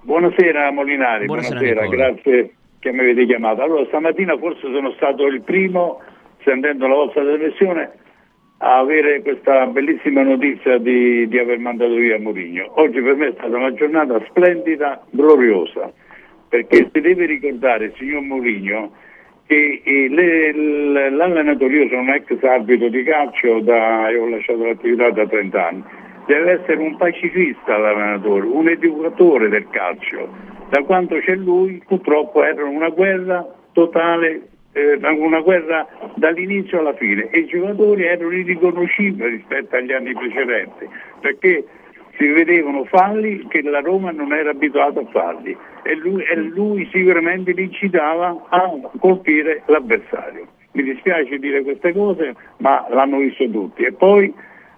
Buonasera 0.04 0.72
Molinari, 0.72 1.26
buonasera, 1.26 1.60
buonasera 1.60 1.88
grazie, 1.88 2.54
che 2.80 2.92
mi 2.92 3.02
avete 3.02 3.26
chiamato. 3.28 3.62
Allora 3.62 3.86
stamattina 3.86 4.36
forse 4.36 4.62
sono 4.62 4.92
stato 4.94 5.28
il 5.28 5.42
primo, 5.44 6.02
sentendo 6.44 6.88
la 6.88 6.96
vostra 6.96 7.24
trasmissione, 7.24 7.92
a 8.58 8.80
avere 8.80 9.22
questa 9.22 9.68
bellissima 9.68 10.24
notizia 10.24 10.80
di, 10.80 11.28
di 11.28 11.38
aver 11.38 11.60
mandato 11.60 11.94
via 11.94 12.18
Mourinho. 12.18 12.80
Oggi 12.82 13.00
per 13.00 13.16
me 13.16 13.28
è 13.28 13.34
stata 13.34 13.56
una 13.56 13.74
giornata 13.74 14.20
splendida, 14.28 15.06
gloriosa, 15.12 15.92
perché 16.50 16.90
si 16.92 17.00
deve 17.00 17.26
ricordare, 17.26 17.94
signor 17.98 18.22
Mourinho, 18.22 18.92
che 19.46 19.82
eh, 19.84 20.10
l'allenatore, 21.12 21.76
io 21.76 21.90
sono 21.90 22.02
un 22.02 22.10
ex 22.10 22.42
arbitro 22.42 22.90
di 22.90 23.04
calcio, 23.04 23.60
da, 23.60 24.08
ho 24.10 24.28
lasciato 24.28 24.66
l'attività 24.66 25.12
da 25.12 25.28
30 25.28 25.68
anni, 25.68 25.84
deve 26.26 26.62
essere 26.62 26.78
un 26.78 26.98
pacifista 26.98 27.78
l'allenatore, 27.78 28.46
un 28.46 28.68
educatore 28.68 29.50
del 29.50 29.68
calcio. 29.70 30.30
Da 30.70 30.84
quando 30.84 31.20
c'è 31.20 31.36
lui 31.36 31.82
purtroppo 31.86 32.44
era 32.44 32.64
una 32.64 32.90
guerra 32.90 33.46
totale, 33.74 34.50
eh, 34.74 35.00
una 35.02 35.42
guerra 35.42 35.88
dall'inizio 36.16 36.80
alla 36.80 36.94
fine 36.94 37.30
e 37.30 37.40
i 37.40 37.46
giocatori 37.46 38.06
erano 38.06 38.32
irriconoscibili 38.32 39.30
rispetto 39.30 39.76
agli 39.76 39.92
anni 39.92 40.14
precedenti 40.14 40.88
perché 41.20 41.66
si 42.18 42.28
vedevano 42.28 42.86
falli 42.86 43.48
che 43.48 43.62
la 43.62 43.80
Roma 43.80 44.12
non 44.12 44.32
era 44.32 44.52
abituata 44.52 45.00
a 45.00 45.06
farli 45.06 45.58
e 45.84 45.96
lui, 45.96 46.24
e 46.24 46.36
lui 46.36 46.88
sicuramente 46.92 47.52
li 47.52 47.64
incitava 47.64 48.46
a 48.50 48.70
colpire 49.00 49.64
l'avversario. 49.66 50.48
Mi 50.74 50.84
dispiace 50.84 51.38
dire 51.38 51.64
queste 51.64 51.92
cose, 51.94 52.36
ma 52.58 52.86
l'hanno 52.90 53.18
visto 53.18 53.50
tutti. 53.50 53.84
E 53.84 53.92
poi 53.92 54.34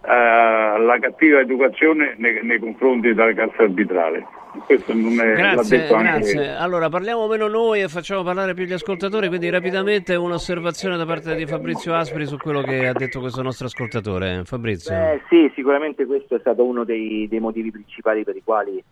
la 0.05 0.97
cattiva 0.99 1.39
educazione 1.39 2.15
nei, 2.17 2.43
nei 2.43 2.59
confronti 2.59 3.13
della 3.13 3.33
cassa 3.33 3.63
arbitrale. 3.63 4.25
Questo 4.65 4.93
non 4.93 5.19
è 5.19 5.33
grazie, 5.33 5.87
grazie. 5.87 6.55
Allora 6.55 6.87
parliamo 6.87 7.25
meno 7.27 7.47
noi 7.47 7.81
e 7.81 7.87
facciamo 7.87 8.21
parlare 8.21 8.53
più 8.53 8.65
gli 8.65 8.73
ascoltatori, 8.73 9.27
quindi 9.27 9.49
rapidamente 9.49 10.15
un'osservazione 10.15 10.95
da 10.95 11.05
parte 11.05 11.35
di 11.35 11.47
Fabrizio 11.47 11.95
Aspri 11.95 12.25
su 12.25 12.37
quello 12.37 12.61
che 12.61 12.87
ha 12.87 12.93
detto 12.93 13.19
questo 13.19 13.41
nostro 13.41 13.65
ascoltatore. 13.65 14.43
Fabrizio. 14.43 14.93
Eh, 14.93 15.21
sì, 15.27 15.51
sicuramente 15.55 16.05
questo 16.05 16.35
è 16.35 16.39
stato 16.39 16.63
uno 16.63 16.83
dei, 16.83 17.27
dei 17.27 17.39
motivi 17.39 17.71
principali 17.71 18.23
per 18.23 18.35
i 18.35 18.43
quali 18.43 18.83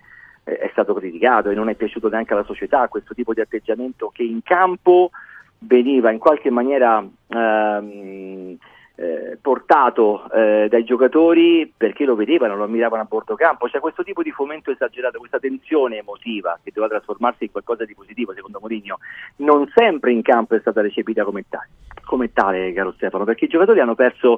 eh, 0.43 0.57
è 0.57 0.69
stato 0.71 0.95
criticato 0.95 1.51
e 1.51 1.53
non 1.53 1.69
è 1.69 1.75
piaciuto 1.75 2.09
neanche 2.09 2.33
alla 2.33 2.43
società 2.45 2.87
questo 2.87 3.13
tipo 3.13 3.33
di 3.33 3.41
atteggiamento 3.41 4.09
che 4.11 4.23
in 4.23 4.41
campo 4.43 5.11
veniva 5.59 6.09
in 6.09 6.17
qualche 6.17 6.49
maniera 6.49 7.05
ehm, 7.27 8.57
eh, 9.01 9.37
portato 9.41 10.29
eh, 10.31 10.67
dai 10.69 10.83
giocatori 10.83 11.71
perché 11.75 12.05
lo 12.05 12.13
vedevano, 12.13 12.55
lo 12.55 12.65
ammiravano 12.65 13.01
a 13.01 13.05
bordo 13.05 13.33
campo. 13.33 13.67
C'è 13.67 13.79
questo 13.79 14.03
tipo 14.03 14.21
di 14.21 14.29
fomento 14.31 14.69
esagerato, 14.69 15.17
questa 15.17 15.39
tensione 15.39 15.97
emotiva 15.97 16.59
che 16.63 16.71
doveva 16.71 16.93
trasformarsi 16.93 17.45
in 17.45 17.51
qualcosa 17.51 17.83
di 17.83 17.95
positivo, 17.95 18.33
secondo 18.33 18.59
Mourinho, 18.59 18.99
non 19.37 19.67
sempre 19.73 20.11
in 20.11 20.21
campo 20.21 20.55
è 20.55 20.59
stata 20.59 20.81
recepita 20.81 21.23
come 21.23 21.45
tale, 21.49 21.69
come 22.03 22.31
tale 22.31 22.71
caro 22.73 22.91
Stefano, 22.91 23.23
perché 23.23 23.45
i 23.45 23.49
giocatori 23.49 23.79
hanno 23.79 23.95
perso 23.95 24.37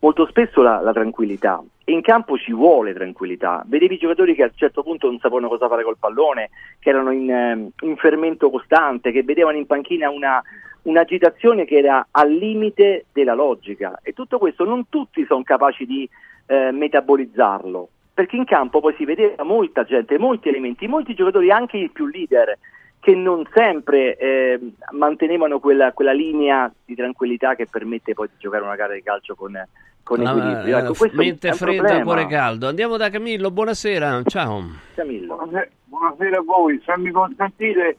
molto 0.00 0.26
spesso 0.26 0.60
la, 0.60 0.80
la, 0.82 0.92
tranquillità 0.92 1.64
in 1.86 2.02
campo 2.02 2.38
ci 2.38 2.52
vuole 2.52 2.94
tranquillità. 2.94 3.62
Vedevi 3.66 3.94
i 3.94 3.98
giocatori 3.98 4.34
che 4.34 4.42
a 4.42 4.46
un 4.46 4.52
certo 4.54 4.82
punto 4.82 5.06
non 5.06 5.18
sapevano 5.18 5.48
cosa 5.48 5.68
fare 5.68 5.82
col 5.82 5.98
pallone, 5.98 6.50
che 6.78 6.88
erano 6.90 7.10
in, 7.10 7.30
eh, 7.30 7.86
in 7.86 7.96
fermento 7.96 8.50
costante, 8.50 9.12
che 9.12 9.22
vedevano 9.22 9.58
in 9.58 9.66
panchina 9.66 10.08
una, 10.08 10.42
un'agitazione 10.84 11.64
che 11.64 11.76
era 11.76 12.06
al 12.10 12.32
limite 12.32 13.06
della 13.12 13.34
logica 13.34 13.98
e 14.02 14.12
tutto 14.12 14.38
questo 14.38 14.64
non 14.64 14.88
tutti 14.88 15.24
sono 15.26 15.42
capaci 15.42 15.86
di 15.86 16.08
eh, 16.46 16.70
metabolizzarlo 16.72 17.88
perché 18.14 18.36
in 18.36 18.44
campo 18.44 18.80
poi 18.80 18.94
si 18.96 19.04
vedeva 19.04 19.42
molta 19.42 19.82
gente, 19.82 20.18
molti 20.18 20.48
elementi, 20.48 20.86
molti 20.86 21.14
giocatori, 21.14 21.50
anche 21.50 21.78
i 21.78 21.90
più 21.90 22.06
leader, 22.06 22.56
che 23.00 23.12
non 23.14 23.44
sempre 23.52 24.16
eh, 24.16 24.60
mantenevano 24.92 25.58
quella, 25.58 25.92
quella, 25.92 26.12
linea 26.12 26.72
di 26.84 26.94
tranquillità 26.94 27.56
che 27.56 27.66
permette 27.66 28.14
poi 28.14 28.28
di 28.28 28.34
giocare 28.38 28.62
una 28.62 28.76
gara 28.76 28.94
di 28.94 29.02
calcio 29.02 29.34
con, 29.34 29.60
con 30.04 30.24
ah, 30.24 30.30
equilibrio. 30.30 30.78
Ecco, 30.78 30.94
mente 31.12 31.52
fredda, 31.54 32.02
cuore 32.02 32.28
caldo. 32.28 32.68
Andiamo 32.68 32.96
da 32.96 33.10
Camillo, 33.10 33.50
buonasera, 33.50 34.22
ciao. 34.26 34.62
Camillo. 34.94 35.34
Buonasera, 35.34 35.68
buonasera 35.86 36.38
a 36.38 36.42
voi, 36.42 36.80
se 36.84 36.96
mi 36.98 37.10
consentite 37.10 37.96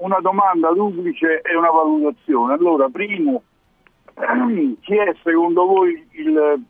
una 0.00 0.18
domanda 0.20 0.72
duplice 0.72 1.40
e 1.42 1.56
una 1.56 1.70
valutazione. 1.70 2.54
Allora, 2.54 2.88
primo, 2.88 3.42
chi 4.80 4.96
è 4.96 5.14
secondo 5.22 5.66
voi 5.66 6.06
il 6.12 6.62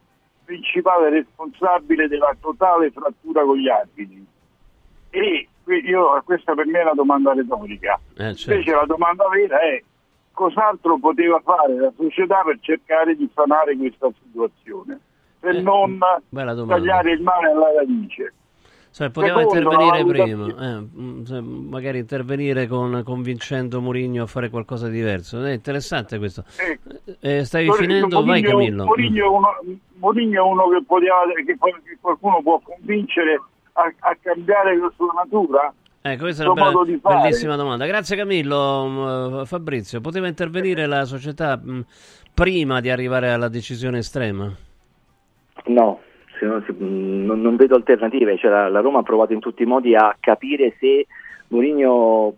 principale 0.44 1.10
responsabile 1.10 2.08
della 2.08 2.34
totale 2.40 2.90
frattura 2.90 3.42
con 3.44 3.56
gli 3.56 3.68
arbitri? 3.68 4.26
E 5.10 5.48
io, 5.84 6.22
questa 6.24 6.54
per 6.54 6.66
me 6.66 6.80
è 6.80 6.82
una 6.82 6.94
domanda 6.94 7.32
retorica. 7.32 7.98
Eh, 8.16 8.34
certo. 8.34 8.52
Invece 8.52 8.72
la 8.72 8.86
domanda 8.86 9.28
vera 9.28 9.60
è 9.60 9.82
cos'altro 10.32 10.98
poteva 10.98 11.40
fare 11.42 11.74
la 11.76 11.92
società 11.96 12.42
per 12.44 12.58
cercare 12.60 13.16
di 13.16 13.28
sanare 13.34 13.76
questa 13.76 14.10
situazione, 14.22 15.00
se 15.40 15.48
eh, 15.48 15.62
non 15.62 15.98
tagliare 16.66 17.12
il 17.12 17.22
male 17.22 17.50
alla 17.50 17.72
radice. 17.72 18.34
Cioè, 18.96 19.10
poteva 19.10 19.42
intervenire 19.42 20.04
prima, 20.06 20.46
eh, 20.46 20.80
mm, 20.80 21.68
magari 21.68 21.98
intervenire 21.98 22.66
con, 22.66 23.02
convincendo 23.04 23.82
Mourinho 23.82 24.22
a 24.22 24.26
fare 24.26 24.48
qualcosa 24.48 24.88
di 24.88 24.94
diverso. 24.94 25.44
È 25.44 25.52
interessante 25.52 26.16
questo. 26.16 26.44
Eh, 26.56 26.78
eh, 27.20 27.44
stavi 27.44 27.70
finendo? 27.72 28.24
Vai 28.24 28.40
Camillo. 28.40 28.84
Mourinho 28.86 29.22
è 29.22 30.40
uno, 30.40 30.68
che, 30.70 30.82
poteva, 30.86 31.16
che, 31.44 31.58
qualcuno 32.00 32.40
può 32.40 32.58
convincere 32.60 33.38
a, 33.72 33.92
a 33.98 34.16
cambiare 34.18 34.78
la 34.78 34.90
sua 34.96 35.12
natura? 35.12 35.74
Ecco, 36.00 36.22
questa 36.22 36.44
è 36.44 36.46
una 36.46 36.70
bella, 36.70 37.20
bellissima 37.20 37.56
domanda. 37.56 37.84
Grazie 37.84 38.16
Camillo. 38.16 38.86
Mm, 38.88 39.42
Fabrizio, 39.42 40.00
poteva 40.00 40.26
intervenire 40.26 40.86
la 40.86 41.04
società 41.04 41.60
mm, 41.62 41.80
prima 42.32 42.80
di 42.80 42.88
arrivare 42.88 43.30
alla 43.30 43.48
decisione 43.48 43.98
estrema? 43.98 44.50
No, 45.66 46.00
non, 46.44 46.62
si, 46.64 46.74
non, 46.78 47.40
non, 47.40 47.56
vedo 47.56 47.74
alternative, 47.74 48.36
cioè 48.36 48.50
la, 48.50 48.68
la, 48.68 48.80
Roma 48.80 48.98
ha 48.98 49.02
provato 49.02 49.32
in 49.32 49.40
tutti 49.40 49.62
i 49.62 49.66
modi 49.66 49.94
a 49.94 50.14
capire 50.20 50.74
se 50.78 51.06
Mourinho 51.48 52.34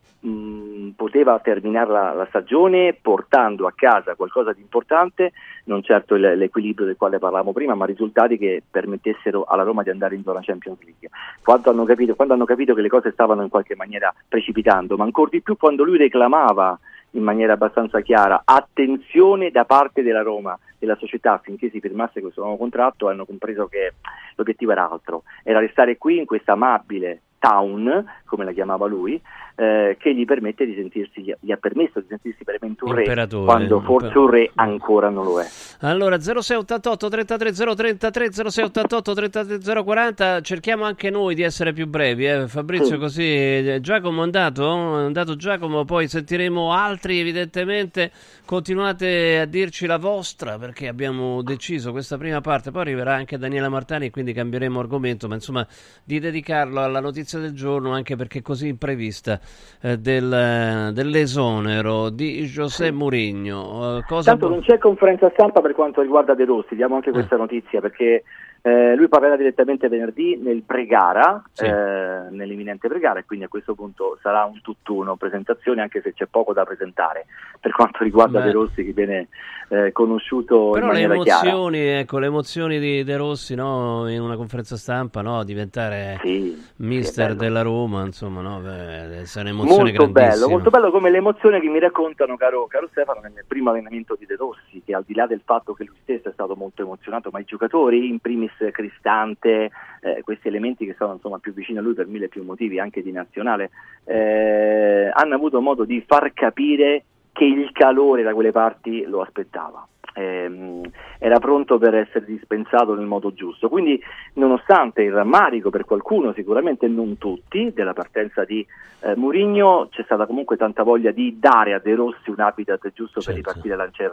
poteva 0.96 1.38
terminare 1.38 1.90
la, 1.90 2.12
la, 2.12 2.26
stagione 2.26 2.96
portando 3.00 3.66
a 3.66 3.72
casa 3.74 4.16
qualcosa 4.16 4.52
di 4.52 4.60
importante, 4.60 5.32
non 5.64 5.82
certo 5.82 6.16
il, 6.16 6.36
l'equilibrio 6.36 6.86
del 6.86 6.96
quale 6.96 7.18
parlavamo 7.18 7.52
prima, 7.52 7.74
ma 7.74 7.86
risultati 7.86 8.36
che 8.36 8.62
permettessero 8.68 9.44
alla 9.44 9.62
Roma 9.62 9.82
di 9.82 9.90
andare 9.90 10.16
in 10.16 10.22
zona 10.24 10.40
Champions 10.42 10.82
League. 10.82 11.08
Quando 11.42 11.70
hanno 11.70 11.84
capito, 11.84 12.16
quando 12.16 12.34
hanno 12.34 12.44
capito 12.44 12.74
che 12.74 12.82
le 12.82 12.88
cose 12.88 13.12
stavano 13.12 13.42
in 13.42 13.48
qualche 13.48 13.76
maniera 13.76 14.12
precipitando, 14.26 14.96
ma 14.96 15.04
ancora 15.04 15.30
di 15.30 15.40
più 15.40 15.56
quando 15.56 15.84
lui 15.84 15.98
reclamava 15.98 16.78
in 17.12 17.22
maniera 17.22 17.54
abbastanza 17.54 18.00
chiara 18.00 18.42
attenzione 18.44 19.50
da 19.50 19.64
parte 19.64 20.02
della 20.02 20.22
Roma, 20.22 20.58
della 20.78 20.96
società 20.96 21.34
affinché 21.34 21.70
si 21.70 21.80
firmasse 21.80 22.20
questo 22.20 22.42
nuovo 22.42 22.56
contratto, 22.56 23.08
hanno 23.08 23.24
compreso 23.24 23.66
che 23.66 23.94
l'obiettivo 24.34 24.72
era 24.72 24.88
altro, 24.88 25.22
era 25.42 25.58
restare 25.58 25.96
qui 25.96 26.18
in 26.18 26.26
questa 26.26 26.52
amabile 26.52 27.22
town, 27.38 28.04
come 28.24 28.44
la 28.44 28.52
chiamava 28.52 28.86
lui, 28.86 29.20
eh, 29.60 29.96
che 29.98 30.14
gli 30.14 30.24
permette 30.24 30.64
di 30.64 30.74
sentirsi, 30.74 31.34
gli 31.40 31.50
ha 31.50 31.56
permesso 31.56 31.98
di 31.98 32.06
sentirsi 32.08 32.44
veramente 32.44 32.84
un 32.84 32.94
re, 32.94 33.26
quando 33.44 33.80
forse 33.80 34.16
un 34.16 34.30
re 34.30 34.50
ancora 34.54 35.08
non 35.08 35.24
lo 35.24 35.40
è. 35.40 35.46
Allora 35.80 36.20
0688 36.20 37.08
33 37.08 37.52
033 37.74 38.30
0688 38.32 39.14
33 39.14 39.82
040 39.82 40.40
cerchiamo 40.42 40.84
anche 40.84 41.10
noi 41.10 41.34
di 41.34 41.42
essere 41.42 41.72
più 41.72 41.88
brevi, 41.88 42.24
eh? 42.24 42.46
Fabrizio 42.46 42.94
sì. 42.94 42.98
così 42.98 43.22
eh, 43.24 43.78
Giacomo 43.80 44.20
è 44.20 44.24
andato? 44.24 44.62
È 44.62 45.04
andato 45.04 45.34
Giacomo, 45.34 45.84
poi 45.84 46.06
sentiremo 46.06 46.72
altri 46.72 47.18
evidentemente, 47.18 48.12
continuate 48.44 49.40
a 49.40 49.44
dirci 49.44 49.86
la 49.86 49.98
vostra 49.98 50.56
perché 50.56 50.86
abbiamo 50.86 51.42
deciso 51.42 51.90
questa 51.90 52.16
prima 52.16 52.40
parte, 52.40 52.70
poi 52.70 52.82
arriverà 52.82 53.14
anche 53.14 53.36
Daniela 53.36 53.68
Martani 53.68 54.10
quindi 54.10 54.32
cambieremo 54.32 54.78
argomento, 54.78 55.26
ma 55.26 55.34
insomma 55.34 55.66
di 56.04 56.20
dedicarlo 56.20 56.80
alla 56.80 57.00
notizia 57.00 57.27
del 57.36 57.52
giorno 57.52 57.92
anche 57.92 58.16
perché 58.16 58.40
così 58.40 58.68
imprevista 58.68 59.38
eh, 59.82 59.98
del, 59.98 60.92
dell'esonero 60.94 62.08
di 62.08 62.44
José 62.44 62.90
Mourinho. 62.90 63.98
Eh, 63.98 64.22
Tanto 64.22 64.48
non 64.48 64.60
c'è 64.62 64.78
conferenza 64.78 65.28
stampa 65.34 65.60
per 65.60 65.74
quanto 65.74 66.00
riguarda 66.00 66.34
De 66.34 66.46
Rossi, 66.46 66.74
diamo 66.74 66.94
anche 66.94 67.10
questa 67.10 67.34
eh. 67.34 67.38
notizia 67.38 67.80
perché 67.80 68.22
eh, 68.62 68.94
lui 68.96 69.08
parlerà 69.08 69.36
direttamente 69.36 69.88
venerdì 69.88 70.36
nel 70.36 70.62
pre-gara, 70.62 71.42
sì. 71.52 71.64
eh, 71.64 72.28
nell'imminente 72.30 72.88
pre-gara 72.88 73.20
e 73.20 73.24
quindi 73.24 73.44
a 73.44 73.48
questo 73.48 73.74
punto 73.74 74.18
sarà 74.20 74.44
un 74.44 74.60
tutt'uno 74.60 75.16
presentazione 75.16 75.82
anche 75.82 76.00
se 76.02 76.12
c'è 76.12 76.26
poco 76.26 76.52
da 76.52 76.64
presentare. 76.64 77.26
per 77.60 77.72
quanto 77.72 78.04
riguarda 78.04 78.38
Beh. 78.40 78.44
De 78.46 78.52
Rossi 78.52 78.84
che 78.84 78.92
viene 78.92 79.28
eh, 79.68 79.92
conosciuto 79.92 80.70
Però 80.70 80.86
in 80.86 80.92
maniera 80.92 81.14
le 81.14 81.20
emozioni, 81.20 81.78
chiara. 81.78 81.98
Ecco, 81.98 82.18
le 82.18 82.26
emozioni 82.26 82.78
di 82.78 83.04
De 83.04 83.16
Rossi 83.16 83.54
no? 83.54 84.08
in 84.08 84.20
una 84.20 84.36
conferenza 84.36 84.76
stampa, 84.76 85.20
no? 85.20 85.44
diventare 85.44 86.18
sì, 86.22 86.56
mister 86.76 87.34
della 87.34 87.62
Roma, 87.62 88.04
insomma, 88.04 88.40
no? 88.40 88.60
Beh, 88.60 89.22
è 89.22 89.40
un'emozione 89.40 89.52
molto 89.52 90.08
bello, 90.08 90.48
molto 90.48 90.70
bello 90.70 90.90
come 90.90 91.10
l'emozione 91.10 91.60
che 91.60 91.68
mi 91.68 91.78
raccontano, 91.78 92.36
caro, 92.36 92.66
caro 92.66 92.88
Stefano, 92.90 93.20
nel 93.20 93.44
primo 93.46 93.70
allenamento 93.70 94.16
di 94.18 94.26
De 94.26 94.36
Rossi, 94.36 94.82
che 94.84 94.94
al 94.94 95.04
di 95.06 95.14
là 95.14 95.26
del 95.26 95.42
fatto 95.44 95.74
che 95.74 95.84
lui 95.84 95.96
stesso 96.02 96.28
è 96.28 96.32
stato 96.32 96.54
molto 96.56 96.82
emozionato, 96.82 97.30
ma 97.30 97.40
i 97.40 97.44
giocatori, 97.44 98.08
in 98.08 98.18
primis 98.20 98.47
Cristante, 98.70 99.70
eh, 100.00 100.22
questi 100.22 100.48
elementi 100.48 100.86
che 100.86 100.94
sono 100.96 101.14
insomma, 101.14 101.38
più 101.38 101.52
vicini 101.52 101.78
a 101.78 101.82
lui 101.82 101.94
per 101.94 102.06
mille 102.06 102.28
più 102.28 102.42
motivi, 102.44 102.78
anche 102.78 103.02
di 103.02 103.12
nazionale, 103.12 103.70
eh, 104.04 105.10
hanno 105.12 105.34
avuto 105.34 105.60
modo 105.60 105.84
di 105.84 106.02
far 106.06 106.32
capire 106.32 107.04
che 107.32 107.44
il 107.44 107.70
calore 107.72 108.22
da 108.22 108.34
quelle 108.34 108.52
parti 108.52 109.04
lo 109.04 109.20
aspettava. 109.20 109.86
Ehm, 110.18 110.90
era 111.18 111.38
pronto 111.38 111.78
per 111.78 111.94
essere 111.94 112.24
dispensato 112.24 112.94
nel 112.94 113.06
modo 113.06 113.32
giusto. 113.32 113.68
Quindi, 113.68 114.00
nonostante 114.34 115.02
il 115.02 115.12
rammarico 115.12 115.70
per 115.70 115.84
qualcuno, 115.84 116.32
sicuramente 116.32 116.88
non 116.88 117.18
tutti, 117.18 117.72
della 117.72 117.92
partenza 117.92 118.44
di 118.44 118.66
eh, 119.00 119.14
Murigno, 119.14 119.88
c'è 119.90 120.02
stata 120.02 120.26
comunque 120.26 120.56
tanta 120.56 120.82
voglia 120.82 121.12
di 121.12 121.36
dare 121.38 121.74
a 121.74 121.78
De 121.78 121.94
Rossi 121.94 122.30
un 122.30 122.40
habitat 122.40 122.90
giusto 122.92 123.20
certo. 123.20 123.26
per 123.26 123.34
ripartire 123.36 123.76
lancia 123.76 124.04
e 124.04 124.08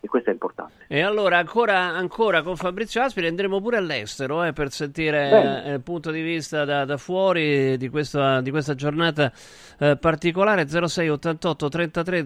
e 0.00 0.08
questo 0.08 0.30
è 0.30 0.32
importante. 0.32 0.72
E 0.88 1.02
allora, 1.02 1.38
ancora, 1.38 1.78
ancora 1.78 2.42
con 2.42 2.56
Fabrizio 2.56 3.02
Aspiri, 3.02 3.28
andremo 3.28 3.60
pure 3.60 3.76
all'estero 3.76 4.42
eh, 4.42 4.52
per 4.52 4.70
sentire 4.70 5.64
eh, 5.64 5.72
il 5.74 5.82
punto 5.82 6.10
di 6.10 6.20
vista 6.20 6.64
da, 6.64 6.84
da 6.84 6.96
fuori 6.96 7.76
di 7.76 7.88
questa, 7.88 8.40
di 8.40 8.50
questa 8.50 8.74
giornata 8.74 9.30
eh, 9.78 9.96
particolare 9.96 10.66
0688 10.66 11.68
33 11.68 12.24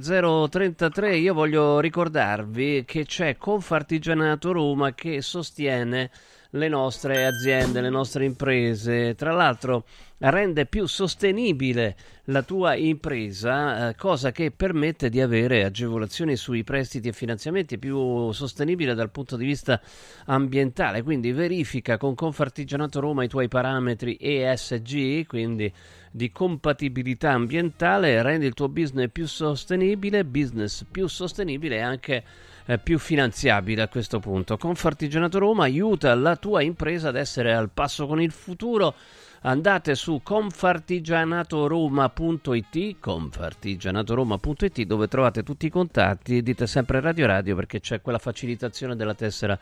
033. 0.49 1.17
Io 1.17 1.35
voglio 1.35 1.79
ricordarvi 1.81 2.85
che 2.87 3.05
c'è 3.05 3.18
Confartigianato 3.37 4.53
Roma 4.53 4.95
che 4.95 5.21
sostiene 5.23 6.11
le 6.53 6.69
nostre 6.69 7.27
aziende, 7.27 7.81
le 7.81 7.91
nostre 7.91 8.25
imprese. 8.25 9.15
Tra 9.15 9.33
l'altro 9.33 9.85
rende 10.19 10.67
più 10.67 10.87
sostenibile 10.87 11.97
la 12.25 12.43
tua 12.43 12.75
impresa, 12.75 13.89
eh, 13.89 13.95
cosa 13.97 14.33
che 14.33 14.51
permette 14.51 15.11
di 15.11 15.21
avere 15.21 15.65
agevolazioni 15.65 16.37
sui 16.37 16.65
prestiti 16.65 17.09
e 17.09 17.13
finanziamenti 17.13 17.79
più 17.79 18.31
sostenibile 18.33 18.95
dal 18.95 19.11
punto 19.11 19.37
di 19.37 19.45
vista 19.45 19.81
ambientale. 20.27 21.03
Quindi 21.03 21.33
verifica 21.33 21.99
con 21.99 22.15
Confartigianato 22.15 23.01
Roma 23.01 23.25
i 23.25 23.29
tuoi 23.29 23.49
parametri 23.49 24.17
ESG, 24.19 25.27
quindi 25.27 25.71
di 26.11 26.31
compatibilità 26.31 27.33
ambientale, 27.33 28.23
rendi 28.23 28.47
il 28.47 28.55
tuo 28.55 28.69
business 28.69 29.11
più 29.13 29.27
sostenibile, 29.27 30.25
business 30.25 30.85
più 30.91 31.07
sostenibile 31.07 31.83
anche 31.83 32.25
eh, 32.69 32.79
più 32.79 32.99
finanziabile 32.99 33.83
a 33.83 33.89
questo 33.89 34.21
punto. 34.21 34.57
Confartigianato 34.59 35.39
Roma 35.39 35.65
aiuta 35.65 36.15
la 36.15 36.37
tua 36.37 36.63
impresa 36.63 37.09
ad 37.09 37.17
essere 37.17 37.55
al 37.55 37.71
passo 37.73 38.07
con 38.07 38.21
il 38.21 38.31
futuro. 38.31 38.95
Andate 39.43 39.95
su 39.95 40.21
confartigianatoroma.it 40.23 42.97
confartigianatoroma.it 42.99 44.83
dove 44.83 45.09
trovate 45.09 45.45
tutti 45.45 45.67
i 45.67 45.71
contatti. 45.71 46.43
Dite 46.43 46.67
sempre 46.67 47.01
Radio 47.01 47.27
Radio 47.27 47.55
perché 47.55 47.79
c'è 47.81 48.03
quella 48.03 48.19
facilitazione 48.19 48.97
della 48.97 49.15
tessera 49.15 49.57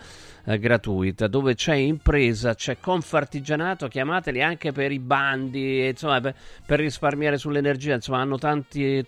eh, 0.45 0.59
gratuita. 0.59 1.29
Dove 1.29 1.55
c'è 1.55 1.75
impresa 1.75 2.55
c'è 2.55 2.79
Confartigianato 2.81 3.87
chiamateli 3.87 4.43
anche 4.43 4.73
per 4.73 4.93
i 4.93 4.99
bandi 4.99 5.87
insomma 5.87 6.21
per, 6.21 6.35
per 6.65 6.81
risparmiare 6.81 7.37
sull'energia. 7.37 7.95
Insomma 7.95 8.21
hanno 8.21 8.39
tanti, 8.39 9.05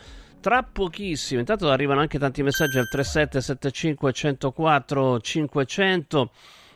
tra 0.45 0.61
pochissimo. 0.61 1.39
Intanto 1.39 1.71
arrivano 1.71 2.01
anche 2.01 2.19
tanti 2.19 2.43
messaggi 2.43 2.77
al 2.77 2.87
3775 2.87 4.13
104 4.13 5.19
500 5.19 6.31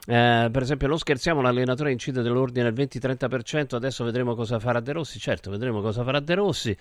eh, 0.07 0.49
per 0.51 0.61
esempio, 0.63 0.87
non 0.87 0.97
scherziamo, 0.97 1.39
l'allenatore 1.39 1.91
incide 1.91 2.23
dell'ordine 2.23 2.71
del 2.71 2.87
20-30%. 2.87 3.75
Adesso 3.75 4.03
vedremo 4.03 4.33
cosa 4.33 4.57
farà 4.57 4.79
De 4.79 4.93
Rossi. 4.93 5.19
Certo, 5.19 5.51
vedremo 5.51 5.81
cosa 5.81 6.03
farà 6.03 6.19
De 6.19 6.33
Rossi. 6.33 6.75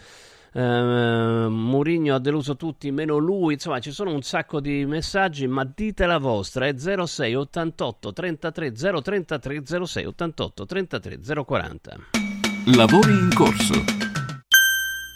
Eh, 0.54 1.46
Murigno 1.50 2.14
ha 2.14 2.18
deluso 2.20 2.56
tutti 2.56 2.90
meno 2.90 3.18
lui. 3.18 3.52
Insomma 3.52 3.80
ci 3.80 3.90
sono 3.90 4.10
un 4.10 4.22
sacco 4.22 4.58
di 4.58 4.86
messaggi 4.86 5.46
ma 5.46 5.70
dite 5.70 6.06
la 6.06 6.16
vostra 6.16 6.68
è 6.68 6.74
06 6.74 7.34
88 7.34 8.12
33 8.14 8.72
033 8.72 9.62
06 9.84 10.04
88 10.06 10.64
33 10.64 11.18
040 11.44 11.96
lavori 12.74 13.12
in 13.12 13.30
corso 13.34 14.07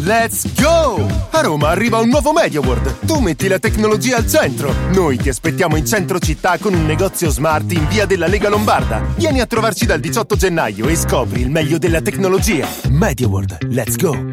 Let's 0.00 0.46
go! 0.60 1.04
A 1.30 1.40
Roma 1.40 1.70
arriva 1.70 1.98
un 1.98 2.08
nuovo 2.08 2.32
MediaWorld. 2.32 3.00
Tu 3.04 3.18
metti 3.18 3.48
la 3.48 3.58
tecnologia 3.58 4.16
al 4.16 4.28
centro. 4.28 4.72
Noi 4.92 5.16
ti 5.16 5.28
aspettiamo 5.28 5.74
in 5.76 5.86
centro 5.86 6.20
città 6.20 6.56
con 6.58 6.72
un 6.72 6.86
negozio 6.86 7.30
smart 7.30 7.72
in 7.72 7.86
via 7.88 8.06
della 8.06 8.28
Lega 8.28 8.48
Lombarda. 8.48 9.02
Vieni 9.16 9.40
a 9.40 9.46
trovarci 9.46 9.86
dal 9.86 9.98
18 9.98 10.36
gennaio 10.36 10.86
e 10.86 10.94
scopri 10.94 11.40
il 11.40 11.50
meglio 11.50 11.78
della 11.78 12.00
tecnologia. 12.00 12.68
MediaWorld, 12.88 13.58
let's 13.70 13.96
go! 13.96 14.32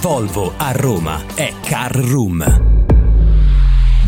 Volvo 0.00 0.54
a 0.56 0.72
Roma 0.72 1.20
è 1.34 1.52
Car 1.60 1.94
Room. 1.94 2.42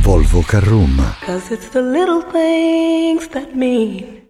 Volvo 0.01 0.41
Car 0.41 0.63
Room. 0.63 1.17
Cause 1.21 1.53
it's 1.53 1.69
the 1.69 1.83
little 1.83 2.23
things 2.33 3.29
that 3.29 3.55
mean. 3.55 4.22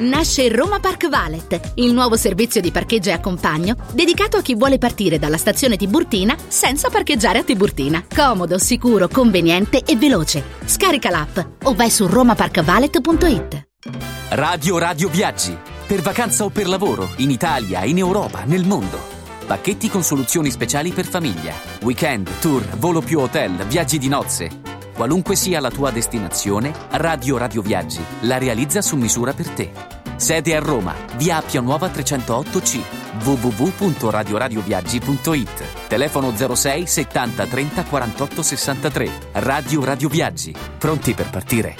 Nasce 0.00 0.48
Roma 0.48 0.80
Park 0.80 1.10
Valet, 1.10 1.72
il 1.74 1.92
nuovo 1.92 2.16
servizio 2.16 2.62
di 2.62 2.70
parcheggio 2.70 3.10
e 3.10 3.12
accompagno 3.12 3.76
dedicato 3.92 4.38
a 4.38 4.42
chi 4.42 4.54
vuole 4.54 4.78
partire 4.78 5.18
dalla 5.18 5.36
stazione 5.36 5.76
Tiburtina 5.76 6.34
senza 6.48 6.88
parcheggiare 6.88 7.40
a 7.40 7.44
Tiburtina. 7.44 8.04
Comodo, 8.14 8.56
sicuro, 8.56 9.08
conveniente 9.08 9.82
e 9.84 9.96
veloce. 9.96 10.42
Scarica 10.64 11.10
l'app 11.10 11.38
o 11.64 11.74
vai 11.74 11.90
su 11.90 12.06
romaparkvalet.it. 12.06 13.68
Radio 14.30 14.78
Radio 14.78 15.08
Viaggi. 15.10 15.54
Per 15.86 16.00
vacanza 16.00 16.44
o 16.44 16.48
per 16.48 16.66
lavoro, 16.66 17.10
in 17.16 17.30
Italia, 17.30 17.84
in 17.84 17.98
Europa, 17.98 18.44
nel 18.44 18.64
mondo. 18.64 18.98
Pacchetti 19.46 19.90
con 19.90 20.02
soluzioni 20.02 20.50
speciali 20.50 20.92
per 20.92 21.04
famiglia. 21.04 21.52
Weekend, 21.82 22.30
tour, 22.40 22.64
volo 22.78 23.02
più 23.02 23.18
hotel, 23.18 23.66
viaggi 23.66 23.98
di 23.98 24.08
nozze. 24.08 24.59
Qualunque 25.00 25.34
sia 25.34 25.60
la 25.60 25.70
tua 25.70 25.90
destinazione, 25.90 26.74
Radio 26.90 27.38
Radio 27.38 27.62
Viaggi 27.62 28.04
la 28.24 28.36
realizza 28.36 28.82
su 28.82 28.96
misura 28.96 29.32
per 29.32 29.48
te. 29.48 29.70
Sede 30.16 30.54
a 30.54 30.60
Roma, 30.60 30.94
via 31.16 31.38
Appia 31.38 31.62
Nuova 31.62 31.88
308C, 31.88 32.80
www.radioradioviaggi.it. 33.24 35.88
Telefono 35.88 36.36
06 36.36 36.86
70 36.86 37.46
30 37.46 37.84
48 37.84 38.42
63. 38.42 39.10
Radio 39.32 39.82
Radio 39.82 40.10
Viaggi. 40.10 40.54
Pronti 40.76 41.14
per 41.14 41.30
partire? 41.30 41.76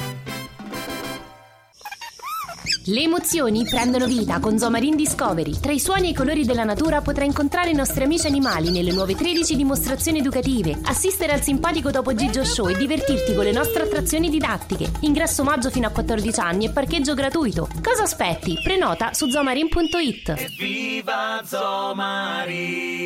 Le 2.90 3.02
emozioni 3.02 3.64
prendono 3.64 4.06
vita 4.06 4.40
con 4.40 4.58
Zomarin 4.58 4.96
Discovery. 4.96 5.60
Tra 5.60 5.70
i 5.70 5.78
suoni 5.78 6.08
e 6.08 6.10
i 6.10 6.14
colori 6.14 6.44
della 6.44 6.64
natura 6.64 7.00
potrai 7.00 7.28
incontrare 7.28 7.70
i 7.70 7.74
nostri 7.74 8.02
amici 8.02 8.26
animali 8.26 8.72
nelle 8.72 8.90
nuove 8.90 9.14
13 9.14 9.54
dimostrazioni 9.54 10.18
educative, 10.18 10.76
assistere 10.82 11.32
al 11.32 11.40
simpatico 11.40 11.92
Topo 11.92 12.12
Gigio 12.16 12.42
Show 12.44 12.66
e 12.66 12.76
divertirti 12.76 13.32
con 13.34 13.44
le 13.44 13.52
nostre 13.52 13.84
attrazioni 13.84 14.28
didattiche. 14.28 14.90
Ingresso 15.02 15.44
maggio 15.44 15.70
fino 15.70 15.86
a 15.86 15.90
14 15.90 16.40
anni 16.40 16.64
e 16.64 16.70
parcheggio 16.70 17.14
gratuito. 17.14 17.68
Cosa 17.80 18.02
aspetti? 18.02 18.58
Prenota 18.60 19.14
su 19.14 19.30
zomarin.it. 19.30 20.56
Viva 20.58 21.42
Zomarin! 21.44 22.98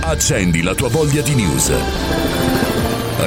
Accendi 0.00 0.60
la 0.62 0.74
tua 0.74 0.90
voglia 0.90 1.22
di 1.22 1.34
news. 1.34 1.72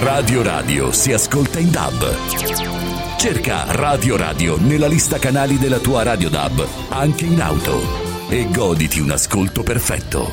Radio 0.02 0.44
Radio 0.44 0.92
si 0.92 1.12
ascolta 1.14 1.58
in 1.58 1.72
DAB. 1.72 2.91
Cerca 3.22 3.66
Radio 3.74 4.18
Radio 4.18 4.60
nella 4.60 4.88
lista 4.88 5.20
canali 5.20 5.60
della 5.60 5.78
tua 5.78 6.02
Radio 6.02 6.28
DAB, 6.28 6.68
anche 6.90 7.26
in 7.26 7.40
auto, 7.40 7.80
e 8.28 8.48
goditi 8.50 9.00
un 9.00 9.12
ascolto 9.12 9.62
perfetto. 9.62 10.32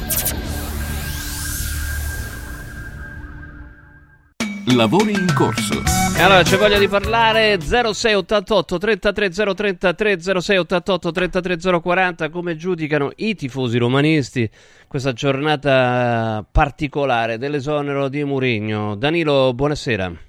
Lavori 4.75 5.13
in 5.13 5.27
corso. 5.35 5.83
Allora 6.17 6.43
c'è 6.43 6.57
voglia 6.57 6.79
di 6.79 6.89
parlare 6.89 7.59
0688 7.61 8.79
33 8.79 9.31
033 9.33 10.41
0688 10.41 11.11
33 11.11 11.81
040 11.83 12.31
come 12.31 12.57
giudicano 12.57 13.11
i 13.17 13.35
tifosi 13.35 13.77
romanisti 13.77 14.49
questa 14.87 15.13
giornata 15.13 16.43
particolare 16.51 17.37
dell'esonero 17.37 18.09
di 18.09 18.25
Murigno. 18.25 18.95
Danilo, 18.95 19.53
buonasera. 19.53 20.28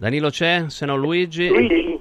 Danilo 0.00 0.30
c'è? 0.30 0.64
Se 0.68 0.86
no 0.86 0.96
Luigi? 0.96 1.46
Luigi, 1.46 2.00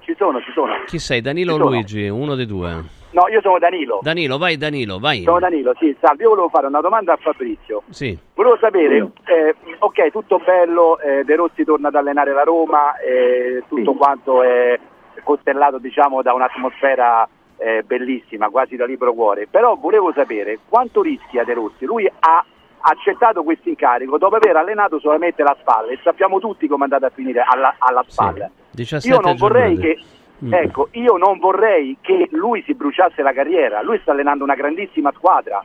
ci 0.00 0.16
sono, 0.18 0.40
ci 0.40 0.50
sono. 0.52 0.82
Chi 0.84 0.98
sei? 0.98 1.20
Danilo 1.20 1.54
o 1.54 1.58
Luigi? 1.58 2.08
Uno 2.08 2.34
dei 2.34 2.44
due. 2.44 2.82
No, 3.12 3.28
io 3.28 3.40
sono 3.40 3.60
Danilo. 3.60 4.00
Danilo, 4.02 4.36
vai 4.36 4.56
Danilo, 4.56 4.98
vai. 4.98 5.22
Sono 5.22 5.38
Danilo, 5.38 5.72
sì, 5.78 5.96
salve. 6.00 6.24
Io 6.24 6.30
volevo 6.30 6.48
fare 6.48 6.66
una 6.66 6.80
domanda 6.80 7.12
a 7.12 7.16
Fabrizio. 7.16 7.84
Sì. 7.90 8.18
Volevo 8.34 8.58
sapere, 8.60 8.96
eh, 9.26 9.54
ok, 9.78 10.10
tutto 10.10 10.40
bello, 10.44 10.98
eh, 10.98 11.22
De 11.22 11.36
Rossi 11.36 11.62
torna 11.62 11.86
ad 11.86 11.94
allenare 11.94 12.32
la 12.32 12.42
Roma, 12.42 12.98
eh, 12.98 13.62
tutto 13.68 13.92
sì. 13.92 13.96
quanto 13.96 14.42
è 14.42 14.76
costellato, 15.22 15.78
diciamo, 15.78 16.22
da 16.22 16.34
un'atmosfera 16.34 17.28
eh, 17.58 17.84
bellissima, 17.84 18.48
quasi 18.48 18.74
da 18.74 18.86
libro 18.86 19.14
cuore. 19.14 19.46
Però 19.48 19.76
volevo 19.76 20.12
sapere 20.12 20.58
quanto 20.68 21.00
rischia 21.00 21.44
De 21.44 21.54
Rossi. 21.54 21.84
Lui 21.84 22.10
ha 22.18 22.44
accettato 22.80 23.42
questo 23.42 23.68
incarico 23.68 24.18
dopo 24.18 24.36
aver 24.36 24.56
allenato 24.56 24.98
solamente 24.98 25.42
la 25.42 25.56
spalla 25.60 25.90
e 25.90 25.98
sappiamo 26.02 26.38
tutti 26.38 26.66
come 26.66 26.82
è 26.82 26.84
andata 26.84 27.06
a 27.06 27.14
finire 27.14 27.44
alla, 27.46 27.74
alla 27.78 28.04
spalla. 28.06 28.50
Sì, 28.72 29.08
io 29.08 29.20
non 29.20 29.36
vorrei 29.36 29.76
che 29.78 29.98
mm. 30.44 30.52
ecco, 30.52 30.88
io 30.92 31.16
non 31.16 31.38
vorrei 31.38 31.96
che 32.00 32.28
lui 32.32 32.62
si 32.62 32.74
bruciasse 32.74 33.22
la 33.22 33.32
carriera, 33.32 33.82
lui 33.82 33.98
sta 34.00 34.12
allenando 34.12 34.44
una 34.44 34.54
grandissima 34.54 35.12
squadra. 35.14 35.64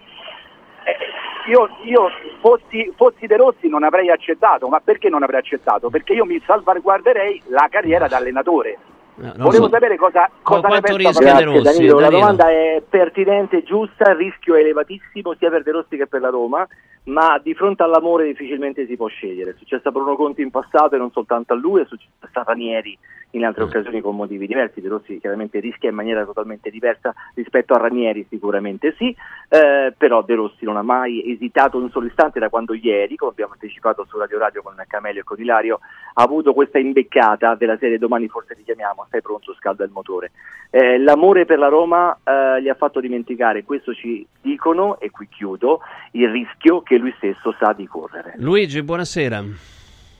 Eh, 0.83 1.49
io, 1.49 1.69
io 1.83 2.09
fossi, 2.39 2.91
fossi, 2.95 3.25
De 3.27 3.37
Rossi 3.37 3.67
non 3.67 3.83
avrei 3.83 4.09
accettato, 4.09 4.67
ma 4.67 4.79
perché 4.79 5.09
non 5.09 5.23
avrei 5.23 5.39
accettato? 5.39 5.89
Perché 5.89 6.13
io 6.13 6.25
mi 6.25 6.41
salvaguarderei 6.45 7.43
la 7.47 7.67
carriera 7.69 8.07
da 8.07 8.17
allenatore. 8.17 8.77
No, 9.15 9.33
Volevo 9.37 9.65
so. 9.65 9.71
sapere 9.71 9.97
cosa, 9.97 10.29
cosa 10.41 10.67
quanto 10.67 10.95
rischia 10.95 11.33
De 11.33 11.43
Rossi? 11.43 11.61
Danilo, 11.61 11.99
la 11.99 12.09
domanda 12.09 12.49
è 12.49 12.81
pertinente 12.87 13.57
e 13.57 13.63
giusta, 13.63 14.11
il 14.11 14.17
rischio 14.17 14.55
è 14.55 14.61
elevatissimo 14.61 15.35
sia 15.37 15.49
per 15.49 15.63
De 15.63 15.71
Rossi 15.71 15.97
che 15.97 16.07
per 16.07 16.21
la 16.21 16.29
Roma, 16.29 16.67
ma 17.03 17.39
di 17.41 17.53
fronte 17.53 17.83
all'amore 17.83 18.25
difficilmente 18.25 18.85
si 18.85 18.95
può 18.95 19.07
scegliere. 19.07 19.51
È 19.51 19.55
successo 19.57 19.87
a 19.87 19.91
Bruno 19.91 20.15
Conti 20.15 20.41
in 20.41 20.51
passato 20.51 20.95
e 20.95 20.97
non 20.97 21.11
soltanto 21.11 21.53
a 21.53 21.55
lui, 21.55 21.81
è 21.81 21.85
successo 21.85 22.11
a 22.19 22.27
Stefanieri 22.27 22.97
in 23.31 23.45
altre 23.45 23.63
mm. 23.63 23.67
occasioni 23.67 24.01
con 24.01 24.15
motivi 24.15 24.47
diversi, 24.47 24.81
De 24.81 24.89
Rossi 24.89 25.19
chiaramente 25.19 25.59
rischia 25.59 25.89
in 25.89 25.95
maniera 25.95 26.25
totalmente 26.25 26.69
diversa 26.69 27.13
rispetto 27.35 27.73
a 27.73 27.77
Ranieri 27.77 28.25
sicuramente 28.29 28.93
sì, 28.97 29.15
eh, 29.49 29.93
però 29.97 30.21
De 30.23 30.35
Rossi 30.35 30.65
non 30.65 30.77
ha 30.77 30.81
mai 30.81 31.31
esitato 31.31 31.77
un 31.77 31.89
solo 31.89 32.07
istante 32.07 32.39
da 32.39 32.49
quando 32.49 32.73
ieri, 32.73 33.15
come 33.15 33.31
abbiamo 33.31 33.53
anticipato 33.53 34.05
su 34.07 34.17
Radio 34.17 34.37
Radio 34.37 34.61
con 34.61 34.75
Camelio 34.87 35.21
e 35.21 35.23
con 35.23 35.39
Ilario, 35.39 35.79
ha 36.13 36.23
avuto 36.23 36.53
questa 36.53 36.79
imbeccata 36.79 37.55
della 37.55 37.77
serie 37.77 37.97
domani 37.97 38.27
forse 38.27 38.55
ti 38.55 38.63
chiamiamo, 38.63 39.05
stai 39.07 39.21
pronto, 39.21 39.53
scalda 39.53 39.83
il 39.83 39.91
motore. 39.91 40.31
Eh, 40.69 40.97
l'amore 40.97 41.45
per 41.45 41.59
la 41.59 41.67
Roma 41.67 42.17
eh, 42.23 42.61
gli 42.61 42.69
ha 42.69 42.75
fatto 42.75 42.99
dimenticare, 42.99 43.63
questo 43.63 43.93
ci 43.93 44.25
dicono, 44.41 44.99
e 44.99 45.09
qui 45.09 45.27
chiudo, 45.27 45.81
il 46.11 46.29
rischio 46.29 46.81
che 46.81 46.90
lui 46.97 47.13
stesso 47.17 47.53
sa 47.59 47.73
di 47.73 47.87
correre. 47.87 48.33
Luigi, 48.37 48.81
buonasera. 48.81 49.43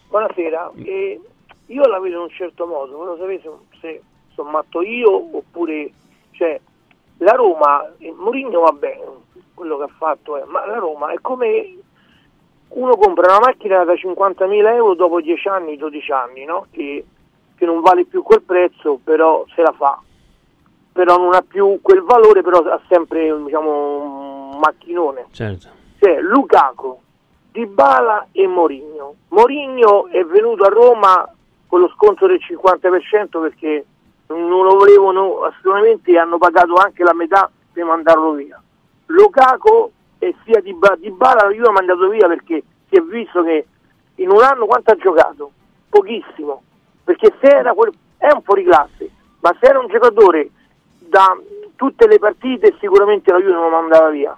Buonasera, 0.10 0.72
eh, 0.84 1.20
io 1.68 1.84
la 1.84 2.00
vedo 2.00 2.16
in 2.18 2.22
un 2.24 2.30
certo 2.30 2.66
modo, 2.66 2.98
volevo 2.98 3.18
sapere 3.18 3.40
se, 3.42 3.50
se 3.80 4.02
sono 4.34 4.50
matto 4.50 4.82
io 4.82 5.38
oppure 5.38 5.90
cioè, 6.32 6.60
la 7.18 7.32
Roma, 7.32 7.90
Mourinho 8.00 8.62
va 8.62 8.72
bene, 8.72 9.04
quello 9.54 9.78
che 9.78 9.84
ha 9.84 9.94
fatto 9.96 10.38
è, 10.38 10.44
ma 10.46 10.66
la 10.66 10.80
Roma 10.80 11.12
è 11.12 11.18
come 11.22 11.78
uno 12.70 12.96
compra 12.96 13.38
una 13.38 13.48
macchina 13.48 13.84
da 13.84 13.94
50.000 13.94 14.74
euro 14.76 14.96
dopo 14.96 15.22
10 15.22 15.48
anni, 15.48 15.78
12 15.78 16.12
anni, 16.12 16.46
no? 16.46 16.68
che, 16.72 17.06
che 17.56 17.66
non 17.66 17.82
vale 17.82 18.06
più 18.06 18.24
quel 18.24 18.42
prezzo, 18.42 19.00
però 19.04 19.46
se 19.56 19.62
la 19.62 19.74
fa, 19.74 20.02
però 20.92 21.18
non 21.18 21.34
ha 21.34 21.42
più 21.42 21.80
quel 21.82 22.02
valore, 22.02 22.42
però 22.42 22.60
ha 22.60 22.82
sempre 22.88 23.34
diciamo, 23.44 24.52
un 24.52 24.60
macchinone. 24.60 25.28
Certo. 25.32 25.80
Cioè, 26.02 26.20
Lukaku, 26.20 26.99
Dybala 27.52 28.30
e 28.32 28.47
Mourinho. 28.47 29.14
Mourinho 29.28 30.08
è 30.08 30.26
venuto 30.26 30.64
a 30.64 30.70
Roma 30.70 31.32
con 31.68 31.80
lo 31.80 31.89
sconto 31.89 32.26
del 32.26 32.39
50% 32.41 33.39
perché 33.39 33.86
non 34.30 34.64
lo 34.64 34.78
volevano 34.78 35.43
assolutamente 35.43 36.10
e 36.10 36.18
hanno 36.18 36.39
pagato 36.39 36.74
anche 36.74 37.04
la 37.04 37.14
metà 37.14 37.52
per 37.72 37.84
mandarlo 37.84 38.32
via. 38.32 38.60
Lukaku 39.06 39.91
e 40.18 40.34
sia 40.43 40.60
di, 40.60 40.76
di 40.97 41.12
Bala 41.12 41.54
io 41.54 41.62
l'ho 41.62 41.72
mandato 41.72 42.10
via 42.10 42.28
perché 42.28 42.64
si 42.89 42.95
è 42.95 43.02
visto 43.02 43.43
che 43.43 43.68
in 44.16 44.32
un 44.32 44.41
anno 44.41 44.66
quanto 44.66 44.93
ha 44.93 44.95
giocato? 44.95 45.52
Pochissimo, 45.88 46.64
perché 47.04 47.32
se 47.39 47.47
era 47.47 47.74
quel, 47.74 47.93
è 48.18 48.32
un 48.34 48.41
fuori 48.41 48.64
classe, 48.64 49.08
ma 49.41 49.56
se 49.60 49.68
era 49.68 49.78
un 49.78 49.88
giocatore 49.88 50.49
da 50.97 51.38
tutte 51.76 52.08
le 52.08 52.18
partite 52.18 52.76
sicuramente 52.80 53.32
la 53.32 53.38
Juve 53.38 53.52
non 53.52 53.70
lo 53.70 53.82
mandava 53.82 54.10
via. 54.10 54.36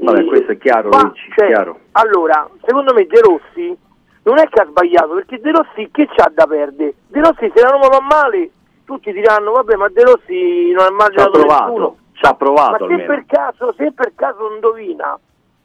Vabbè, 0.00 0.24
questo 0.24 0.52
è 0.52 0.58
chiaro, 0.58 0.88
ma, 0.88 1.02
Luigi, 1.02 1.30
cioè, 1.34 1.46
chiaro. 1.48 1.78
Allora, 1.92 2.48
secondo 2.64 2.94
me 2.94 3.06
De 3.06 3.20
Rossi 3.20 3.76
non 4.22 4.38
è 4.38 4.48
che 4.48 4.60
ha 4.60 4.66
sbagliato, 4.66 5.14
perché 5.14 5.40
De 5.40 5.50
Rossi 5.50 5.88
che 5.92 6.08
c'ha 6.14 6.30
da 6.34 6.46
perdere? 6.46 6.94
De 7.06 7.20
Rossi 7.20 7.50
se 7.54 7.60
la 7.60 7.70
Roma 7.70 7.88
va 7.88 8.00
male, 8.00 8.50
tutti 8.84 9.12
diranno 9.12 9.52
vabbè 9.52 9.76
ma 9.76 9.88
De 9.88 10.02
Rossi 10.02 10.72
non 10.72 10.86
ha 10.86 10.90
mai 10.90 11.10
giocato 11.10 11.38
nessuno. 11.38 11.96
Ci 12.12 12.26
ha 12.26 12.34
provato 12.34 12.86
ma 12.86 12.96
se 12.96 13.04
per, 13.04 13.24
caso, 13.26 13.72
se 13.76 13.92
per 13.92 14.12
caso 14.14 14.52
indovina 14.52 15.18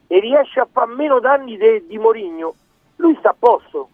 e 0.06 0.20
riesce 0.20 0.60
a 0.60 0.68
fare 0.70 0.94
meno 0.94 1.18
danni 1.18 1.56
de, 1.56 1.84
di 1.86 1.98
Morigno, 1.98 2.54
lui 2.96 3.16
sta 3.18 3.30
a 3.30 3.36
posto. 3.38 3.88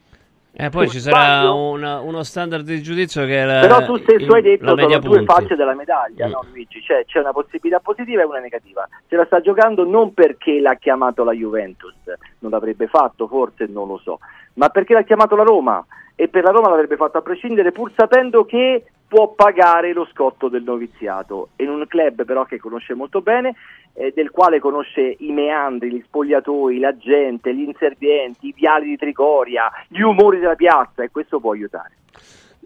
Eh, 0.54 0.68
poi 0.68 0.86
ci 0.88 1.00
sarà 1.00 1.50
una, 1.50 2.00
uno 2.00 2.22
standard 2.22 2.64
di 2.64 2.82
giudizio 2.82 3.24
che 3.24 3.36
era 3.36 3.60
Però 3.60 3.86
tu 3.86 3.96
stesso 3.96 4.34
hai 4.34 4.42
detto 4.42 4.76
sono 4.76 4.98
due 4.98 5.24
facce 5.24 5.56
della 5.56 5.74
medaglia, 5.74 6.26
mm. 6.26 6.30
no 6.30 6.44
Luigi? 6.50 6.82
Cioè 6.82 7.06
c'è 7.06 7.20
una 7.20 7.32
possibilità 7.32 7.80
positiva 7.80 8.20
e 8.20 8.26
una 8.26 8.38
negativa. 8.38 8.86
Se 9.08 9.16
la 9.16 9.24
sta 9.24 9.40
giocando 9.40 9.86
non 9.86 10.12
perché 10.12 10.60
l'ha 10.60 10.74
chiamato 10.74 11.24
la 11.24 11.32
Juventus, 11.32 11.94
non 12.40 12.50
l'avrebbe 12.50 12.86
fatto, 12.86 13.26
forse 13.26 13.66
non 13.66 13.88
lo 13.88 13.98
so, 14.02 14.18
ma 14.54 14.68
perché 14.68 14.92
l'ha 14.92 15.04
chiamato 15.04 15.36
la 15.36 15.44
Roma 15.44 15.84
e 16.14 16.28
per 16.28 16.44
la 16.44 16.50
Roma 16.50 16.68
l'avrebbe 16.68 16.96
fatto 16.96 17.16
a 17.16 17.22
prescindere 17.22 17.72
pur 17.72 17.90
sapendo 17.96 18.44
che 18.44 18.84
può 19.12 19.28
pagare 19.34 19.92
lo 19.92 20.08
scotto 20.10 20.48
del 20.48 20.62
noviziato 20.62 21.50
in 21.56 21.68
un 21.68 21.84
club 21.86 22.24
però 22.24 22.46
che 22.46 22.56
conosce 22.56 22.94
molto 22.94 23.20
bene 23.20 23.54
eh, 23.92 24.10
del 24.16 24.30
quale 24.30 24.58
conosce 24.58 25.16
i 25.18 25.32
meandri, 25.32 25.92
gli 25.92 26.02
spogliatoi, 26.02 26.78
la 26.78 26.96
gente, 26.96 27.54
gli 27.54 27.60
inservienti, 27.60 28.46
i 28.46 28.54
viali 28.56 28.86
di 28.86 28.96
Tricoria, 28.96 29.70
gli 29.88 30.00
umori 30.00 30.38
della 30.38 30.54
piazza 30.54 31.02
e 31.02 31.10
questo 31.10 31.40
può 31.40 31.52
aiutare. 31.52 31.90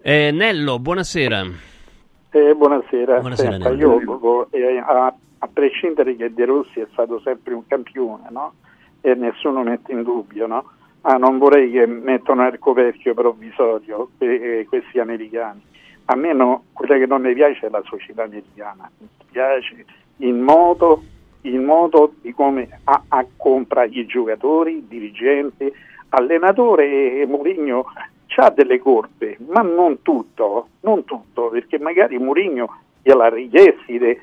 Eh, 0.01 0.31
Nello, 0.31 0.79
buonasera. 0.79 1.45
Eh, 2.29 2.55
buonasera. 2.55 3.19
buonasera 3.19 3.51
Senta, 3.51 3.69
io, 3.71 4.49
eh, 4.51 4.77
a, 4.77 5.13
a, 5.39 5.49
prescindere 5.51 6.15
che 6.15 6.33
De 6.33 6.45
Rossi 6.45 6.79
è 6.79 6.87
stato 6.93 7.19
sempre 7.19 7.55
un 7.55 7.67
campione, 7.67 8.27
no? 8.29 8.53
e 9.01 9.15
nessuno 9.15 9.63
mette 9.63 9.91
in 9.91 10.01
dubbio, 10.03 10.47
no? 10.47 10.71
ah, 11.01 11.17
non 11.17 11.39
vorrei 11.39 11.69
che 11.71 11.85
mettano 11.85 12.47
il 12.47 12.57
coperchio 12.57 13.13
provvisorio 13.13 14.11
eh, 14.19 14.65
questi 14.69 14.97
americani. 14.97 15.75
A 16.09 16.15
me 16.15 16.33
no, 16.33 16.63
quella 16.73 16.97
che 16.97 17.05
non 17.05 17.21
mi 17.21 17.33
piace 17.33 17.67
è 17.67 17.69
la 17.69 17.83
società 17.85 18.23
americana, 18.23 18.89
mi 18.97 19.07
piace 19.29 19.85
il 20.17 20.33
modo, 20.33 21.03
il 21.41 21.59
modo 21.59 22.13
di 22.21 22.33
come 22.33 22.79
a, 22.85 23.03
a 23.09 23.25
compra 23.35 23.83
i 23.83 24.05
giocatori, 24.05 24.77
i 24.77 24.87
dirigenti, 24.87 25.71
allenatore 26.09 27.19
e 27.21 27.25
Mourinho 27.25 27.85
ha 28.39 28.49
delle 28.51 28.79
colpe, 28.79 29.37
ma 29.47 29.61
non 29.61 30.01
tutto, 30.03 30.67
non 30.81 31.03
tutto, 31.05 31.49
perché 31.49 31.79
magari 31.79 32.17
Mourinho 32.19 32.69
gliela 33.01 33.29
richiesti 33.29 33.97
dei, 33.97 34.19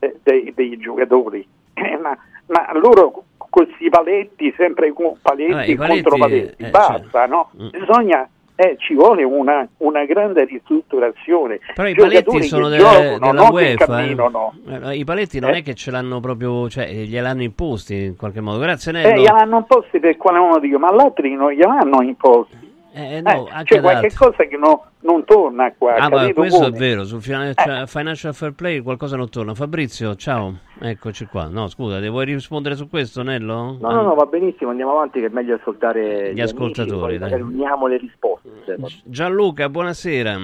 eh, 0.00 0.16
dei, 0.22 0.52
dei 0.54 0.76
giocatori, 0.76 1.46
eh, 1.72 1.96
ma, 1.96 2.16
ma 2.46 2.78
loro 2.78 3.24
questi 3.36 3.88
paletti, 3.88 4.52
sempre 4.56 4.92
con 4.92 5.16
paletti, 5.20 5.72
eh, 5.72 5.76
paletti 5.76 6.02
contro 6.02 6.16
paletti, 6.18 6.62
eh, 6.62 6.70
basta, 6.70 7.02
cioè, 7.10 7.26
no? 7.26 7.50
Mm. 7.56 7.68
Bisogna 7.70 8.28
eh, 8.56 8.76
ci 8.78 8.94
vuole 8.94 9.24
una, 9.24 9.66
una, 9.78 10.04
grande 10.04 10.44
ristrutturazione. 10.44 11.58
Però 11.74 11.88
i 11.88 11.94
paletti 11.94 12.42
sono 12.44 12.68
delle, 12.68 12.82
giocano, 12.82 13.18
della 13.18 13.48
UEFA. 13.50 13.84
Camminano. 13.86 14.54
Eh. 14.68 14.96
I 14.96 15.04
paletti 15.04 15.40
non 15.40 15.50
eh. 15.50 15.58
è 15.58 15.62
che 15.62 15.74
ce 15.74 15.90
l'hanno 15.90 16.20
proprio, 16.20 16.68
cioè 16.68 16.86
gliel'hanno 16.86 17.42
imposti 17.42 18.04
in 18.04 18.16
qualche 18.16 18.40
modo. 18.40 18.58
Grazie 18.58 18.92
Nello. 18.92 19.08
Eh, 19.08 19.20
gliel'hanno 19.20 19.58
imposti 19.58 19.98
per 19.98 20.16
quale 20.16 20.38
motivo, 20.38 20.78
ma 20.78 20.92
gli 20.92 21.00
altri 21.00 21.34
non 21.34 21.50
gliel'hanno 21.50 22.02
imposti. 22.02 22.72
Eh, 22.96 23.20
no, 23.22 23.48
eh, 23.48 23.64
c'è 23.64 23.80
qualche 23.80 24.12
cosa 24.16 24.44
che 24.44 24.56
no, 24.56 24.84
non 25.00 25.24
torna 25.24 25.72
qua. 25.76 25.96
Ah, 25.96 26.08
ma 26.08 26.32
questo 26.32 26.62
come? 26.62 26.76
è 26.76 26.78
vero. 26.78 27.02
Sul 27.02 27.20
financial, 27.20 27.88
financial 27.88 28.32
Fair 28.32 28.52
Play 28.52 28.82
qualcosa 28.82 29.16
non 29.16 29.28
torna. 29.28 29.52
Fabrizio, 29.52 30.14
ciao, 30.14 30.58
eccoci 30.78 31.26
qua. 31.26 31.48
No, 31.48 31.66
scusa, 31.66 31.98
vuoi 32.08 32.24
rispondere 32.26 32.76
su 32.76 32.88
questo, 32.88 33.24
Nello? 33.24 33.78
No, 33.80 33.90
no, 33.90 34.02
no, 34.02 34.14
va 34.14 34.26
benissimo. 34.26 34.70
Andiamo 34.70 34.92
avanti, 34.92 35.18
che 35.18 35.26
è 35.26 35.30
meglio 35.30 35.56
ascoltare 35.56 36.30
gli, 36.32 36.36
gli 36.36 36.40
ascoltatori. 36.40 37.16
Amici, 37.16 37.40
uniamo 37.40 37.88
le 37.88 37.96
risposte. 37.96 38.76
Gianluca, 39.02 39.68
buonasera. 39.68 40.38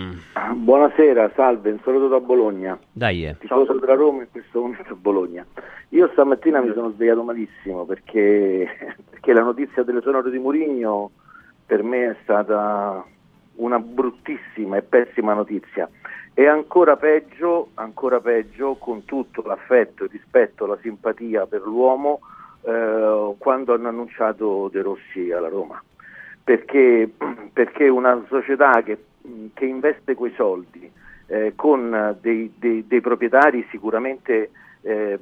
Buonasera, 0.53 1.31
salve. 1.37 1.71
Un 1.71 1.81
saluto 1.85 2.09
da 2.09 2.19
Bologna. 2.19 2.77
Dai, 2.91 3.27
eh. 3.27 3.37
Tifoso 3.39 3.75
della 3.75 3.95
Roma 3.95 4.23
in 4.23 4.29
questo 4.29 4.61
momento 4.61 4.93
a 4.93 4.97
Bologna. 4.97 5.47
Io 5.91 6.09
stamattina 6.13 6.61
mi 6.61 6.73
sono 6.75 6.91
svegliato 6.91 7.23
malissimo 7.23 7.85
perché, 7.85 8.97
perché 9.09 9.33
la 9.33 9.43
notizia 9.43 9.85
delle 9.85 10.01
sonore 10.03 10.33
di 10.33 10.39
Murigno 10.39 11.13
per 11.71 11.85
me 11.85 12.11
è 12.11 12.17
stata 12.25 13.05
una 13.55 13.79
bruttissima 13.79 14.77
e 14.77 14.83
pessima 14.83 15.35
notizia. 15.35 15.89
E 16.35 16.49
ancora 16.49 16.97
peggio, 16.97 17.69
ancora 17.75 18.19
peggio, 18.19 18.75
con 18.75 19.05
tutto 19.05 19.43
l'affetto, 19.47 20.03
il 20.03 20.11
rispetto, 20.11 20.67
la 20.67 20.77
simpatia 20.83 21.47
per 21.47 21.61
l'uomo, 21.63 22.23
eh, 22.63 23.35
quando 23.39 23.73
hanno 23.73 23.87
annunciato 23.87 24.69
De 24.73 24.83
Rossi 24.83 25.31
alla 25.31 25.47
Roma. 25.47 25.81
Perché, 26.43 27.09
perché 27.53 27.87
una 27.87 28.21
società 28.27 28.83
che, 28.83 29.05
che, 29.55 29.65
investe 29.65 30.17
quei 30.17 30.33
soldi 30.35 30.91
eh, 31.29 31.53
con 31.55 32.17
dei, 32.21 32.53
dei, 32.59 32.85
dei, 32.85 33.01
proprietari 33.01 33.65
sicuramente 33.71 34.51
eh, 34.81 35.17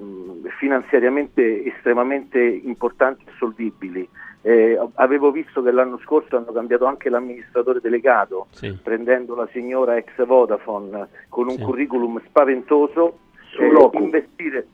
finanziariamente 0.58 1.66
estremamente 1.66 2.40
importanti 2.40 3.24
e 3.26 3.32
solvibili, 3.36 4.08
eh, 4.48 4.78
avevo 4.94 5.30
visto 5.30 5.62
che 5.62 5.70
l'anno 5.70 5.98
scorso 5.98 6.38
hanno 6.38 6.52
cambiato 6.52 6.86
anche 6.86 7.10
l'amministratore 7.10 7.80
delegato, 7.82 8.46
sì. 8.52 8.74
prendendo 8.82 9.34
la 9.34 9.46
signora 9.52 9.98
ex 9.98 10.24
Vodafone 10.24 11.06
con 11.28 11.48
un 11.48 11.56
sì. 11.56 11.62
curriculum 11.62 12.18
spaventoso. 12.24 13.18
Eh, 13.58 13.98
investire, 13.98 14.66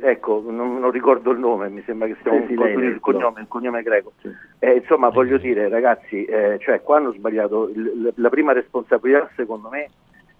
ecco, 0.00 0.42
non, 0.44 0.80
non, 0.80 0.90
ricordo 0.90 1.30
il 1.30 1.38
nome, 1.38 1.68
mi 1.68 1.82
sembra 1.86 2.08
che 2.08 2.16
sia 2.20 2.32
un, 2.32 2.46
il, 2.48 2.98
cognome, 2.98 3.42
il 3.42 3.46
cognome 3.46 3.82
greco. 3.82 4.12
Sì. 4.20 4.28
Eh, 4.58 4.78
insomma, 4.78 5.10
voglio 5.10 5.38
dire, 5.38 5.68
ragazzi, 5.68 6.24
eh, 6.24 6.58
cioè, 6.58 6.82
qua 6.82 6.96
hanno 6.96 7.12
sbagliato. 7.12 7.68
Il, 7.68 8.12
la 8.16 8.28
prima 8.28 8.52
responsabilità, 8.52 9.30
secondo 9.36 9.68
me, 9.68 9.88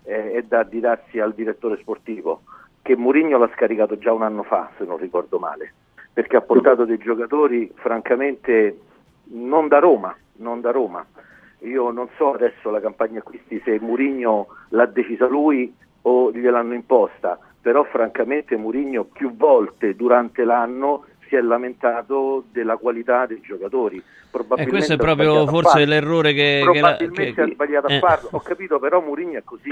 eh, 0.03 0.33
è 0.33 0.43
da 0.43 0.59
addirarsi 0.59 1.20
al 1.20 1.35
direttore 1.35 1.78
sportivo, 1.78 2.43
che 2.83 2.97
Mourinho 2.97 3.39
l'ha 3.39 3.51
scaricato 3.55 3.97
già 3.97 4.12
un 4.12 4.22
anno 4.22 4.43
fa, 4.43 4.72
se 4.76 4.85
non 4.85 4.97
ricordo 4.97 5.39
male 5.39 5.72
perché 6.12 6.36
ha 6.36 6.40
portato 6.42 6.84
dei 6.84 6.98
giocatori 6.98 7.70
francamente 7.74 8.78
non 9.34 9.68
da 9.68 9.78
Roma, 9.78 10.14
non 10.36 10.60
da 10.60 10.70
Roma. 10.70 11.04
Io 11.60 11.90
non 11.90 12.08
so 12.16 12.32
adesso 12.34 12.70
la 12.70 12.80
campagna 12.80 13.20
acquisti 13.20 13.60
se 13.64 13.78
Murigno 13.80 14.48
l'ha 14.70 14.86
decisa 14.86 15.26
lui 15.26 15.72
o 16.02 16.32
gliel'hanno 16.32 16.74
imposta, 16.74 17.38
però 17.60 17.84
francamente 17.84 18.56
Murigno 18.56 19.04
più 19.04 19.34
volte 19.36 19.94
durante 19.94 20.42
l'anno 20.44 21.04
si 21.28 21.36
è 21.36 21.40
lamentato 21.40 22.44
della 22.50 22.76
qualità 22.76 23.26
dei 23.26 23.40
giocatori. 23.40 23.96
E 23.98 24.02
Probabilmente 24.30 24.70
questo 24.70 24.92
è 24.94 24.96
proprio 24.96 25.46
forse 25.46 25.84
l'errore 25.84 26.32
che... 26.32 26.62
che 26.72 26.80
la- 26.80 26.96
Probabilmente 26.96 27.32
che- 27.34 27.40
ha 27.42 27.54
sbagliato 27.54 27.86
eh. 27.86 27.96
a 27.96 27.98
farlo, 28.00 28.28
ho 28.32 28.40
capito, 28.40 28.78
però 28.78 29.00
Murigno 29.00 29.38
è 29.38 29.44
così. 29.44 29.70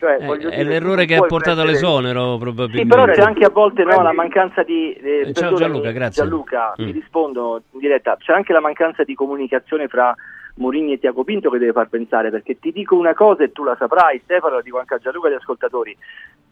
Cioè, 0.00 0.16
Eh, 0.18 0.24
voglio 0.24 0.48
è 0.48 0.56
dire, 0.56 0.64
l'errore 0.70 1.04
che 1.04 1.14
ha 1.14 1.18
portato 1.20 1.60
prendere- 1.60 1.68
all'esonero 1.68 2.32
Sì, 2.32 2.38
probabilmente. 2.38 2.88
però 2.96 3.04
c'è 3.12 3.20
anche 3.20 3.44
a 3.44 3.50
volte 3.50 3.84
no, 3.84 4.00
la 4.00 4.12
mancanza 4.14 4.62
di... 4.62 4.94
eh, 4.94 5.28
Eh, 5.28 5.32
ciao 5.34 5.52
Gianluca, 5.56 5.90
grazie. 5.90 6.22
Gianluca, 6.22 6.74
Mm. 6.80 6.84
mi 6.86 6.90
rispondo 6.92 7.62
in 7.72 7.80
diretta. 7.80 8.16
C'è 8.16 8.32
anche 8.32 8.54
la 8.54 8.60
mancanza 8.60 9.04
di 9.04 9.14
comunicazione 9.14 9.88
fra 9.88 10.14
Mourinho 10.54 10.92
e 10.92 10.98
Tiago 10.98 11.22
Pinto 11.22 11.50
che 11.50 11.58
deve 11.58 11.72
far 11.72 11.88
pensare, 11.90 12.30
perché 12.30 12.58
ti 12.58 12.72
dico 12.72 12.96
una 12.96 13.12
cosa 13.12 13.44
e 13.44 13.52
tu 13.52 13.62
la 13.62 13.76
saprai, 13.78 14.20
Stefano, 14.24 14.54
la 14.54 14.62
dico 14.62 14.78
anche 14.78 14.94
a 14.94 14.98
Gianluca 14.98 15.28
e 15.28 15.32
agli 15.32 15.36
ascoltatori. 15.36 15.94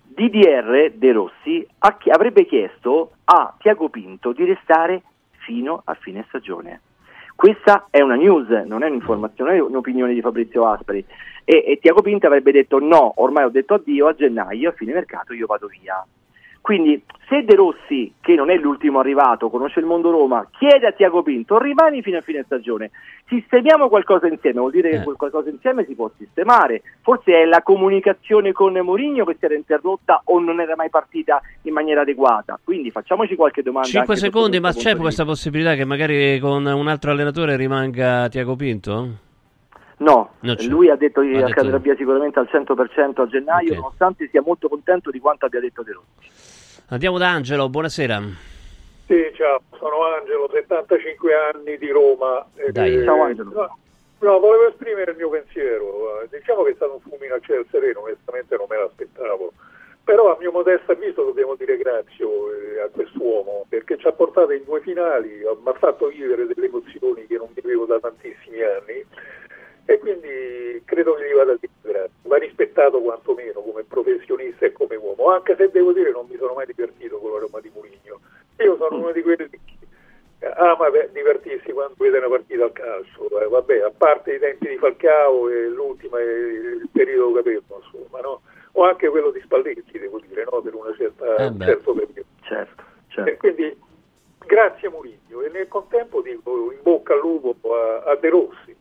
DDR 0.03 0.91
De 0.95 1.13
Rossi 1.13 1.67
avrebbe 2.09 2.45
chiesto 2.45 3.13
a 3.25 3.55
Tiago 3.59 3.89
Pinto 3.89 4.33
di 4.33 4.45
restare 4.45 5.03
fino 5.39 5.81
a 5.87 5.95
fine 5.95 6.25
stagione. 6.29 6.81
Questa 7.39 7.87
è 7.91 8.01
una 8.01 8.17
news, 8.17 8.49
non 8.67 8.83
è 8.83 8.89
un'informazione, 8.89 9.55
è 9.55 9.61
un'opinione 9.61 10.13
di 10.13 10.21
Fabrizio 10.21 10.67
Aspri. 10.67 11.05
E, 11.45 11.65
e 11.65 11.79
Tiago 11.81 12.03
Pinto 12.03 12.27
avrebbe 12.27 12.51
detto 12.51 12.81
no, 12.81 13.13
ormai 13.23 13.45
ho 13.45 13.49
detto 13.49 13.75
addio, 13.75 14.09
a 14.09 14.13
gennaio, 14.13 14.71
a 14.71 14.73
fine 14.73 14.93
mercato 14.93 15.33
io 15.33 15.47
vado 15.47 15.69
via. 15.69 16.05
Quindi 16.69 17.03
se 17.27 17.45
De 17.45 17.55
Rossi, 17.55 18.13
che 18.21 18.35
non 18.35 18.51
è 18.51 18.57
l'ultimo 18.57 18.99
arrivato, 18.99 19.49
conosce 19.49 19.81
il 19.81 19.87
mondo 19.87 20.11
Roma, 20.11 20.47
chiede 20.51 20.87
a 20.87 20.93
Tiago 20.93 21.23
Pinto 21.23 21.57
rimani 21.57 22.03
fino 22.03 22.19
a 22.19 22.21
fine 22.21 22.43
stagione, 22.45 22.91
sistemiamo 23.27 23.89
qualcosa 23.89 24.27
insieme, 24.27 24.61
vuol 24.61 24.73
dire 24.73 24.91
che 24.91 25.03
quel 25.03 25.17
qualcosa 25.17 25.49
insieme 25.49 25.87
si 25.87 25.95
può 25.95 26.11
sistemare, 26.19 26.83
forse 27.01 27.33
è 27.33 27.47
la 27.47 27.63
comunicazione 27.63 28.53
con 28.53 28.75
Mourinho 28.75 29.25
che 29.25 29.37
si 29.39 29.47
era 29.47 29.55
interrotta 29.55 30.21
o 30.25 30.39
non 30.41 30.61
era 30.61 30.77
mai 30.77 30.91
partita 30.91 31.41
in 31.63 31.73
maniera 31.73 32.03
adeguata, 32.03 32.61
quindi 32.63 32.91
facciamoci 32.91 33.35
qualche 33.35 33.63
domanda. 33.63 33.89
5 33.89 34.01
anche 34.01 34.17
sotto 34.17 34.31
secondi, 34.31 34.61
ma 34.61 34.73
c'è 34.75 34.95
questa 34.95 35.25
possibilità 35.25 35.75
che 35.75 35.87
magari 35.87 36.39
con 36.39 36.67
un 36.67 36.87
altro 36.87 37.13
allenatore 37.13 37.57
rimanga 37.57 38.29
Tiago 38.29 38.57
Pinto? 38.57 39.09
No, 40.01 40.33
lui 40.69 40.91
ha 40.91 40.97
detto 40.97 41.23
che 41.23 41.43
andrà 41.57 41.79
via 41.79 41.97
sicuramente 41.97 42.39
al 42.39 42.49
100% 42.53 43.23
a 43.23 43.27
gennaio, 43.27 43.71
Ok. 43.73 43.79
nonostante 43.79 44.29
sia 44.29 44.43
molto 44.43 44.69
contento 44.69 45.11
di 45.11 45.19
quanto 45.19 45.47
abbia 45.47 45.61
detto 45.61 45.83
De 45.83 45.93
Rossi. 45.93 46.57
Andiamo 46.91 47.19
da 47.19 47.29
Angelo, 47.29 47.69
buonasera. 47.69 48.19
Sì, 49.07 49.31
ciao, 49.35 49.61
sono 49.77 50.07
Angelo, 50.07 50.49
75 50.51 51.35
anni 51.35 51.77
di 51.77 51.91
Roma. 51.91 52.47
Eh, 52.55 52.73
Dai. 52.73 53.05
Ciao, 53.05 53.25
Angelo. 53.25 53.51
No, 53.51 53.79
no, 54.21 54.39
volevo 54.39 54.69
esprimere 54.69 55.11
il 55.11 55.19
mio 55.19 55.29
pensiero. 55.29 56.27
Diciamo 56.31 56.63
che 56.63 56.71
è 56.71 56.75
stato 56.77 56.95
un 56.95 57.01
fulmine 57.01 57.35
a 57.35 57.41
cielo 57.41 57.67
sereno, 57.71 58.01
onestamente 58.01 58.57
non 58.57 58.65
me 58.71 58.79
l'aspettavo. 58.79 59.53
Però 60.03 60.35
a 60.35 60.39
mio 60.41 60.51
modesto 60.51 60.93
avviso 60.93 61.25
dobbiamo 61.25 61.57
dire 61.57 61.77
grazie 61.77 62.25
eh, 62.25 62.81
a 62.81 62.89
quest'uomo 62.89 63.67
perché 63.69 63.99
ci 63.99 64.07
ha 64.07 64.13
portato 64.13 64.53
in 64.53 64.65
due 64.65 64.81
finali, 64.81 65.45
mi 65.45 65.69
ha 65.69 65.75
fatto 65.75 66.07
vivere 66.07 66.47
delle 66.47 66.69
emozioni 66.69 67.27
che 67.27 67.37
non 67.37 67.51
vivevo 67.53 67.85
da 67.85 68.01
tantissimi 68.01 68.63
anni 68.63 69.05
e 69.91 69.99
quindi 69.99 70.83
credo 70.85 71.15
che 71.15 71.27
gli 71.27 71.33
vada 71.33 71.55
di 71.59 71.67
grazie. 71.81 72.11
Va 72.25 72.37
rispettato 72.37 73.01
quantomeno 73.01 73.63
come 73.63 73.85
professionista 73.85 74.67
e 74.67 74.73
come 74.73 74.97
uomo, 74.97 75.31
anche 75.31 75.57
se 75.57 75.71
devo 75.71 75.93
dire 75.93 76.11
non 76.11 76.27
mi 76.29 76.37
sono 76.37 76.53
mai 76.53 76.67
divertito 76.67 77.17
con 77.17 77.33
la 77.33 77.39
Roma 77.39 77.59
di 77.61 77.71
Mourinho. 77.73 78.21
Io 78.59 78.77
sono 78.77 78.97
uno 78.97 79.13
di 79.13 79.23
quelli 79.23 79.49
che 79.49 80.47
ama 80.57 80.91
ve- 80.91 81.09
divertirsi 81.11 81.73
quando 81.73 81.95
vede 81.97 82.19
una 82.19 82.29
partita 82.29 82.65
al 82.65 82.73
calcio, 82.73 83.41
eh, 83.41 83.49
vabbè, 83.49 83.81
a 83.81 83.91
parte 83.97 84.35
i 84.35 84.39
tempi 84.39 84.69
di 84.69 84.77
Falcao 84.77 85.49
e 85.49 85.69
l'ultima 85.69 86.21
e 86.21 86.25
il 86.25 86.89
periodo 86.93 87.33
Capello, 87.33 87.63
insomma, 87.83 88.21
no? 88.21 88.43
o 88.73 88.83
anche 88.83 89.09
quello 89.09 89.31
di 89.31 89.41
Spalletti, 89.41 89.99
devo 89.99 90.21
dire, 90.21 90.45
no? 90.51 90.61
per 90.61 90.75
una 90.75 90.95
certa, 90.99 91.35
Eh 91.37 91.47
un 91.47 91.61
certo 91.61 91.95
periodo. 91.95 92.29
Certo, 92.43 92.83
E 93.31 93.37
quindi 93.39 93.75
grazie 94.45 94.91
Mourinho 94.91 95.41
e 95.41 95.49
nel 95.49 95.69
contempo 95.69 96.21
dico 96.21 96.73
in 96.73 96.79
bocca 96.83 97.15
al 97.15 97.21
lupo 97.21 97.57
a, 97.75 98.03
a 98.03 98.15
De 98.17 98.29
Rossi. 98.29 98.77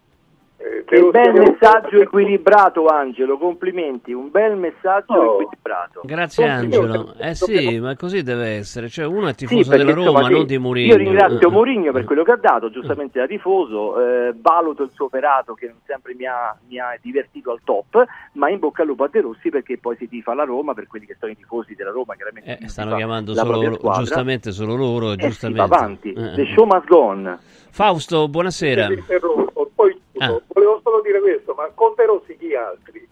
Eh, 0.60 0.84
Che 0.86 1.02
bel 1.12 1.34
messaggio 1.34 2.02
equilibrato 2.02 2.88
Angelo, 2.88 3.38
complimenti, 3.38 4.12
un 4.12 4.32
bel 4.32 4.56
messaggio 4.56 5.14
Oh. 5.14 5.34
equilibrato. 5.42 6.02
Grazie. 6.04 6.48
Angelo. 6.48 7.14
Eh 7.20 7.36
sì, 7.36 7.80
ma 7.80 7.96
così 7.96 8.24
deve 8.24 8.56
essere. 8.56 8.90
Cioè 8.90 9.06
uno 9.06 9.28
è 9.28 9.32
Sì, 9.38 9.46
tifoso 9.46 9.70
perché, 9.70 9.84
della 9.86 9.96
Roma, 9.96 10.08
insomma, 10.10 10.28
sì, 10.28 10.34
non 10.34 10.46
di 10.48 10.58
Mourinho. 10.58 10.92
Io 10.94 10.98
ringrazio 10.98 11.48
Eh. 11.48 11.52
Mourinho 11.52 11.92
per 11.92 12.06
quello 12.06 12.24
che 12.24 12.32
ha 12.32 12.38
dato, 12.38 12.72
giustamente 12.72 13.20
da 13.20 13.28
tifoso, 13.28 14.02
eh, 14.02 14.34
valuto 14.36 14.82
il 14.82 14.90
suo 14.96 15.06
operato 15.06 15.54
che 15.54 15.68
non 15.68 15.78
sempre 15.86 16.16
mi 16.16 16.26
ha, 16.26 16.58
mi 16.68 16.80
ha 16.80 16.98
divertito 17.00 17.52
al 17.52 17.60
top, 17.64 18.04
ma 18.34 18.50
in 18.50 18.58
bocca 18.58 18.82
al 18.82 18.88
lupo 18.88 19.04
a 19.04 19.10
De 19.12 19.22
Rossi 19.22 19.50
perché 19.50 19.78
poi 19.78 19.96
si 19.98 20.08
tifa 20.10 20.34
la 20.34 20.44
Roma 20.44 20.74
per 20.74 20.88
quelli 20.88 21.06
che 21.06 21.16
sono 21.20 21.32
i 21.32 21.38
tifosi 21.38 21.76
della 21.76 21.92
Roma, 21.92 22.16
chiaramente 22.16 22.54
Eh, 22.54 22.58
si 22.62 22.70
stanno 22.70 22.96
chiamando 22.96 23.36
solo 23.36 23.62
loro- 23.62 23.92
giustamente 24.00 24.52
solo 24.52 24.76
loro, 24.76 25.12
Eh 25.12 25.18
sì, 25.20 25.28
giustamente. 25.28 25.68
va 25.68 25.76
avanti, 25.78 26.14
Eh. 26.14 26.34
the 26.34 26.46
show 26.56 26.66
must 26.66 26.88
go 26.88 26.98
on. 27.00 27.38
Fausto, 27.70 28.28
buonasera. 28.28 28.88
Mi 28.88 28.96
interrompo, 28.96 29.70
poi 29.76 29.92
chiudo. 29.92 30.06
Ah. 30.20 30.42
volevo 30.48 30.80
solo 30.84 31.02
dire 31.02 31.20
questo, 31.20 31.54
ma 31.54 31.70
con 31.74 31.94
De 31.96 32.06
Rossi 32.06 32.36
chi 32.38 32.56
altri? 32.56 33.08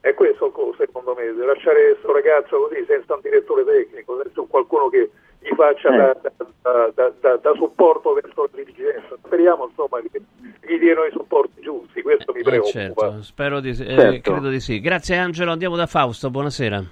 È 0.00 0.12
questo 0.14 0.52
secondo 0.76 1.14
me, 1.16 1.32
lasciare 1.32 1.92
questo 1.92 2.12
ragazzo 2.12 2.58
così 2.68 2.84
senza 2.86 3.14
un 3.14 3.20
direttore 3.22 3.64
tecnico, 3.64 4.20
senza 4.22 4.40
un 4.42 4.48
qualcuno 4.48 4.88
che 4.90 5.10
gli 5.40 5.48
faccia 5.54 5.88
Eh. 5.88 5.96
da, 5.96 6.16
da- 6.62 6.90
da- 6.94 7.12
da- 7.20 7.36
da 7.36 7.52
supporto 7.54 8.12
verso 8.12 8.42
la 8.42 8.48
dirigenza. 8.52 9.16
Speriamo 9.24 9.66
insomma 9.68 10.00
che 10.02 10.20
gli 10.66 10.78
diano 10.78 11.04
i 11.04 11.10
supporti 11.10 11.60
giusti, 11.62 12.02
questo 12.02 12.32
mi 12.34 12.40
Eh, 12.40 12.42
preoccupa. 12.42 12.70
certo, 12.70 13.22
spero 13.22 13.60
di 13.60 13.72
sì, 13.74 13.82
eh, 13.86 13.94
Certo. 13.94 14.30
credo 14.32 14.48
di 14.50 14.60
sì. 14.60 14.80
Grazie 14.80 15.16
Angelo, 15.16 15.52
andiamo 15.52 15.76
da 15.76 15.86
Fausto, 15.86 16.30
buonasera. 16.30 16.82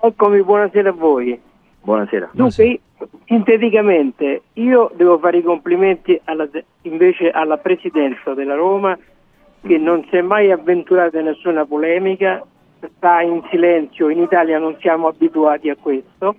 Eccomi, 0.00 0.42
buonasera 0.42 0.88
a 0.88 0.92
voi. 0.92 1.40
Buonasera. 1.80 2.30
Dunque, 2.32 2.80
sinteticamente, 3.26 4.42
io 4.54 4.90
devo 4.94 5.18
fare 5.18 5.38
i 5.38 5.42
complimenti 5.42 6.20
alla- 6.24 6.48
invece 6.82 7.30
alla 7.30 7.58
presidenza 7.58 8.34
della 8.34 8.54
Roma 8.54 8.98
che 9.64 9.78
non 9.78 10.04
si 10.10 10.16
è 10.16 10.22
mai 10.22 10.50
avventurata 10.50 11.18
in 11.18 11.26
nessuna 11.26 11.64
polemica, 11.64 12.44
sta 12.96 13.20
in 13.20 13.42
silenzio, 13.50 14.08
in 14.08 14.20
Italia 14.20 14.58
non 14.58 14.76
siamo 14.80 15.06
abituati 15.06 15.70
a 15.70 15.76
questo 15.76 16.34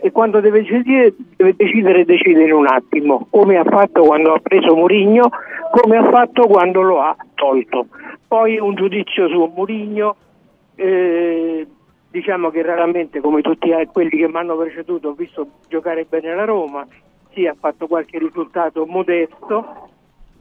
e 0.00 0.10
quando 0.10 0.40
deve 0.40 0.62
decidere 0.62 1.14
deve 1.36 1.54
decidere, 1.56 2.04
decide 2.04 2.44
in 2.44 2.52
un 2.52 2.66
attimo, 2.66 3.28
come 3.30 3.56
ha 3.56 3.64
fatto 3.64 4.02
quando 4.02 4.32
ha 4.32 4.40
preso 4.40 4.74
Murigno, 4.74 5.30
come 5.70 5.96
ha 5.96 6.10
fatto 6.10 6.46
quando 6.46 6.82
lo 6.82 7.00
ha 7.00 7.16
tolto. 7.34 7.86
Poi 8.26 8.58
un 8.58 8.74
giudizio 8.74 9.28
su 9.28 9.52
Murigno, 9.54 10.16
eh, 10.74 11.66
diciamo 12.12 12.50
che 12.50 12.62
raramente 12.62 13.20
come 13.20 13.40
tutti 13.40 13.70
quelli 13.90 14.10
che 14.10 14.28
mi 14.28 14.36
hanno 14.36 14.56
preceduto 14.56 15.08
ho 15.08 15.14
visto 15.14 15.46
giocare 15.68 16.04
bene 16.04 16.34
la 16.34 16.44
Roma, 16.44 16.86
sì 17.32 17.46
ha 17.46 17.56
fatto 17.58 17.86
qualche 17.86 18.18
risultato 18.18 18.84
modesto, 18.86 19.88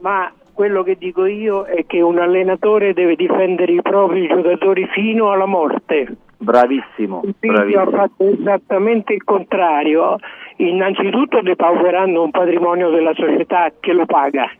ma 0.01 0.31
quello 0.53 0.83
che 0.83 0.97
dico 0.97 1.25
io 1.25 1.63
è 1.63 1.85
che 1.85 2.01
un 2.01 2.19
allenatore 2.19 2.93
deve 2.93 3.15
difendere 3.15 3.71
i 3.71 3.81
propri 3.81 4.27
giocatori 4.27 4.85
fino 4.87 5.31
alla 5.31 5.45
morte. 5.45 6.17
Bravissimo, 6.37 7.23
Figlio 7.39 7.81
ha 7.81 7.89
fatto 7.89 8.25
esattamente 8.25 9.13
il 9.13 9.23
contrario, 9.23 10.17
innanzitutto 10.57 11.41
depauperando 11.41 12.21
un 12.21 12.31
patrimonio 12.31 12.89
della 12.89 13.13
società 13.13 13.71
che 13.79 13.93
lo 13.93 14.05
paga. 14.05 14.51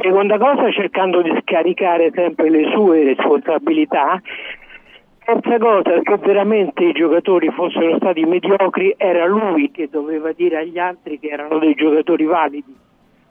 Seconda 0.00 0.38
cosa 0.38 0.70
cercando 0.72 1.22
di 1.22 1.32
scaricare 1.42 2.10
sempre 2.14 2.48
le 2.50 2.70
sue 2.72 3.04
responsabilità. 3.04 4.20
Terza 5.24 5.56
cosa, 5.58 5.90
se 6.02 6.16
veramente 6.18 6.82
i 6.84 6.92
giocatori 6.92 7.48
fossero 7.50 7.96
stati 7.96 8.24
mediocri 8.24 8.94
era 8.96 9.24
lui 9.26 9.70
che 9.70 9.88
doveva 9.90 10.32
dire 10.32 10.58
agli 10.58 10.78
altri 10.78 11.18
che 11.20 11.28
erano 11.28 11.58
dei 11.58 11.74
giocatori 11.74 12.24
validi. 12.24 12.74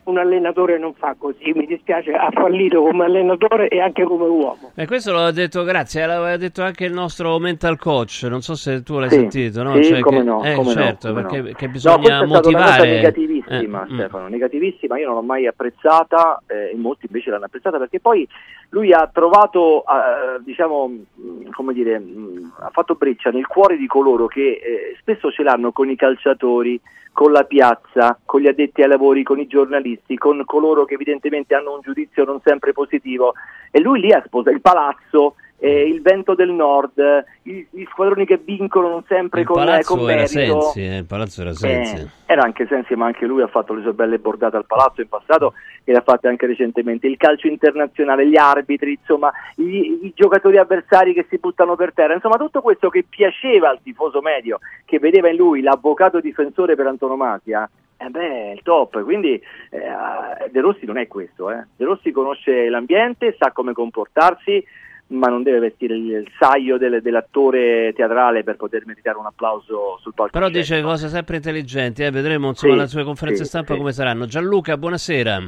Un 0.03 0.17
allenatore 0.17 0.79
non 0.79 0.93
fa 0.95 1.15
così, 1.15 1.51
mi 1.53 1.65
dispiace, 1.67 2.11
ha 2.13 2.29
fallito 2.31 2.81
come 2.81 3.03
allenatore 3.05 3.67
e 3.67 3.79
anche 3.79 4.03
come 4.03 4.25
uomo. 4.25 4.71
E 4.73 4.87
questo 4.87 5.13
l'ha 5.13 5.29
detto, 5.31 5.63
grazie, 5.63 6.07
l'aveva 6.07 6.37
detto 6.37 6.63
anche 6.63 6.85
il 6.85 6.93
nostro 6.93 7.37
mental 7.37 7.77
coach, 7.77 8.25
non 8.27 8.41
so 8.41 8.55
se 8.55 8.81
tu 8.81 8.97
l'hai 8.97 9.09
Sì, 9.09 9.17
sentito, 9.17 9.61
no? 9.61 9.75
sì, 9.75 9.83
Cioè 9.89 9.99
come 9.99 10.17
che- 10.17 10.23
no, 10.23 10.43
eh, 10.43 10.55
come 10.55 10.73
no, 10.73 10.81
certo, 10.81 11.09
come 11.09 11.21
perché 11.21 11.41
no. 11.41 11.49
che 11.55 11.65
No, 11.67 11.71
bisogna 11.71 11.97
cosa 12.19 12.25
motivare... 12.25 13.13
negativissima, 13.51 13.85
Eh, 13.85 13.91
mm. 13.91 13.97
Stefano, 13.97 14.27
negativissima, 14.27 14.99
io 14.99 15.05
non 15.07 15.15
l'ho 15.15 15.21
mai 15.21 15.47
apprezzata 15.47 16.41
eh, 16.47 16.71
e 16.71 16.75
molti 16.75 17.05
invece 17.07 17.29
l'hanno 17.29 17.45
apprezzata 17.45 17.77
perché 17.77 17.99
poi 17.99 18.27
lui 18.69 18.93
ha 18.93 19.09
trovato, 19.11 19.83
eh, 19.83 20.41
diciamo, 20.41 20.87
mh, 20.87 21.49
come 21.51 21.73
dire, 21.73 21.99
mh, 21.99 22.53
ha 22.59 22.69
fatto 22.71 22.95
breccia 22.95 23.29
nel 23.31 23.47
cuore 23.47 23.77
di 23.77 23.87
coloro 23.87 24.27
che 24.27 24.61
eh, 24.63 24.95
spesso 24.99 25.31
ce 25.31 25.43
l'hanno 25.43 25.71
con 25.71 25.89
i 25.89 25.95
calciatori, 25.95 26.79
con 27.13 27.31
la 27.33 27.43
piazza, 27.43 28.17
con 28.23 28.39
gli 28.39 28.47
addetti 28.47 28.81
ai 28.81 28.87
lavori, 28.87 29.23
con 29.23 29.39
i 29.39 29.47
giornalisti, 29.47 30.17
con 30.17 30.41
coloro 30.45 30.85
che 30.85 30.93
evidentemente 30.93 31.53
hanno 31.55 31.73
un 31.73 31.81
giudizio 31.81 32.23
non 32.23 32.39
sempre 32.41 32.71
positivo 32.71 33.33
e 33.69 33.81
lui 33.81 33.99
lì 33.99 34.13
ha 34.13 34.23
sposato 34.25 34.55
il 34.55 34.61
palazzo 34.61 35.35
eh, 35.63 35.87
il 35.87 36.01
vento 36.01 36.33
del 36.33 36.49
nord, 36.49 36.97
i- 37.43 37.67
gli 37.69 37.85
squadroni 37.91 38.25
che 38.25 38.37
vincono 38.37 39.03
sempre 39.07 39.41
Il 39.41 39.45
con, 39.45 39.61
eh, 39.69 39.83
con 39.83 39.99
era 40.09 40.21
merito. 40.21 40.61
Sensi, 40.61 40.83
eh, 40.83 40.97
il 40.97 41.05
palazzo 41.05 41.41
era 41.41 41.53
Sensi. 41.53 41.95
Eh, 41.97 42.07
era 42.25 42.41
anche 42.41 42.65
Sensi, 42.65 42.95
ma 42.95 43.05
anche 43.05 43.27
lui 43.27 43.43
ha 43.43 43.47
fatto 43.47 43.73
le 43.73 43.83
sue 43.83 43.93
belle 43.93 44.17
bordate 44.17 44.57
al 44.57 44.65
palazzo 44.65 45.01
in 45.01 45.07
passato 45.07 45.53
e 45.83 45.91
le 45.91 45.99
ha 45.99 46.01
fatte 46.01 46.27
anche 46.27 46.47
recentemente. 46.47 47.05
Il 47.05 47.17
calcio 47.17 47.47
internazionale, 47.47 48.27
gli 48.27 48.37
arbitri, 48.37 48.97
insomma, 48.99 49.31
i, 49.57 50.05
i 50.05 50.13
giocatori 50.15 50.57
avversari 50.57 51.13
che 51.13 51.27
si 51.29 51.37
buttano 51.37 51.75
per 51.75 51.93
terra, 51.93 52.15
insomma, 52.15 52.37
tutto 52.37 52.61
questo 52.61 52.89
che 52.89 53.05
piaceva 53.07 53.69
al 53.69 53.81
tifoso 53.83 54.19
medio, 54.21 54.59
che 54.85 54.97
vedeva 54.97 55.29
in 55.29 55.35
lui 55.35 55.61
l'avvocato 55.61 56.19
difensore 56.19 56.75
per 56.75 56.87
antonomasia. 56.87 57.69
Eh 57.97 58.09
beh, 58.09 58.49
è 58.49 58.51
il 58.53 58.61
top, 58.63 59.03
quindi 59.03 59.33
eh, 59.33 60.49
De 60.49 60.59
Rossi 60.59 60.87
non 60.87 60.97
è 60.97 61.07
questo, 61.07 61.51
eh. 61.51 61.67
De 61.75 61.85
Rossi 61.85 62.09
conosce 62.09 62.67
l'ambiente, 62.67 63.35
sa 63.37 63.51
come 63.51 63.73
comportarsi, 63.73 64.65
ma 65.11 65.27
non 65.27 65.43
deve 65.43 65.59
vestire 65.59 65.95
il, 65.95 66.09
il 66.09 66.31
saio 66.39 66.77
del- 66.77 67.01
dell'attore 67.01 67.93
teatrale 67.95 68.43
per 68.43 68.55
poter 68.55 68.85
meritare 68.85 69.17
un 69.17 69.25
applauso 69.25 69.97
sul 70.01 70.13
palco. 70.13 70.31
Però 70.31 70.49
dice 70.49 70.81
cose 70.81 71.07
sempre 71.09 71.35
intelligenti, 71.37 72.03
eh, 72.03 72.11
vedremo 72.11 72.47
insomma 72.49 72.73
Sì, 72.73 72.79
le 72.79 72.87
sue 72.87 73.03
conferenze 73.03 73.43
sì, 73.43 73.49
stampa 73.49 73.73
sì. 73.73 73.79
come 73.79 73.91
saranno. 73.91 74.25
Gianluca, 74.25 74.77
buonasera. 74.77 75.41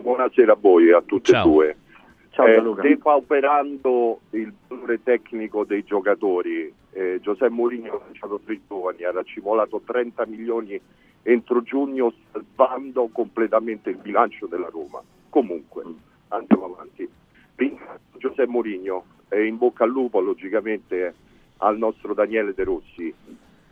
Buonasera 0.00 0.52
a 0.52 0.56
voi, 0.60 0.92
a 0.92 1.02
tutti 1.04 1.32
Ciao. 1.32 1.44
e 1.46 1.48
due. 1.50 1.76
Ciao 2.30 2.46
Eh, 2.46 2.54
Gianluca. 2.54 2.82
depauperando 2.82 4.20
il 4.30 4.52
valore 4.68 5.02
tecnico 5.02 5.64
dei 5.64 5.84
giocatori, 5.84 6.72
eh, 6.92 7.18
Giuseppe 7.22 7.48
Mourinho 7.50 7.92
ha 7.94 8.00
lanciato 8.04 8.40
tre 8.44 8.60
giovani, 8.68 9.04
ha 9.04 9.10
racimolato 9.10 9.80
30 9.84 10.26
milioni 10.26 10.78
entro 11.22 11.62
giugno 11.62 12.12
salvando 12.30 13.08
completamente 13.10 13.90
il 13.90 13.96
bilancio 13.96 14.46
della 14.46 14.68
Roma. 14.70 15.00
Comunque, 15.30 15.82
andiamo 16.28 16.66
avanti. 16.74 17.08
Ringrazio 17.56 18.05
Giuseppe 18.28 18.46
Mourinho 18.50 19.04
e 19.28 19.46
in 19.46 19.56
bocca 19.56 19.84
al 19.84 19.90
lupo 19.90 20.20
logicamente 20.20 21.14
al 21.58 21.78
nostro 21.78 22.14
Daniele 22.14 22.52
De 22.54 22.64
Rossi. 22.64 23.14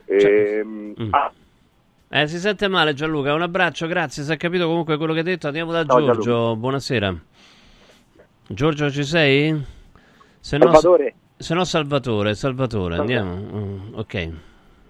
Ehm, 0.06 0.94
Mm. 0.98 1.08
ah, 1.10 1.32
Eh, 2.10 2.28
si 2.28 2.38
sente 2.38 2.68
male 2.68 2.94
Gianluca, 2.94 3.34
un 3.34 3.42
abbraccio, 3.42 3.88
grazie, 3.88 4.22
si 4.22 4.30
è 4.32 4.36
capito 4.36 4.66
comunque 4.68 4.96
quello 4.96 5.12
che 5.12 5.18
hai 5.20 5.24
detto. 5.24 5.48
Andiamo 5.48 5.72
da 5.72 5.84
Ciao, 5.84 5.98
Giorgio, 5.98 6.22
Gianluca. 6.22 6.56
buonasera. 6.60 7.14
Giorgio 8.46 8.90
ci 8.90 9.02
sei? 9.02 9.60
Se 10.38 10.56
no- 10.58 10.64
Salvatore. 10.66 11.14
se 11.36 11.54
no 11.54 11.64
Salvatore, 11.64 12.34
Salvatore, 12.34 12.96
andiamo. 12.98 13.34
Mm, 13.34 13.94
ok. 13.94 14.28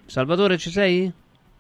Salvatore 0.05 0.59
ci 0.59 0.71
sei? 0.71 1.11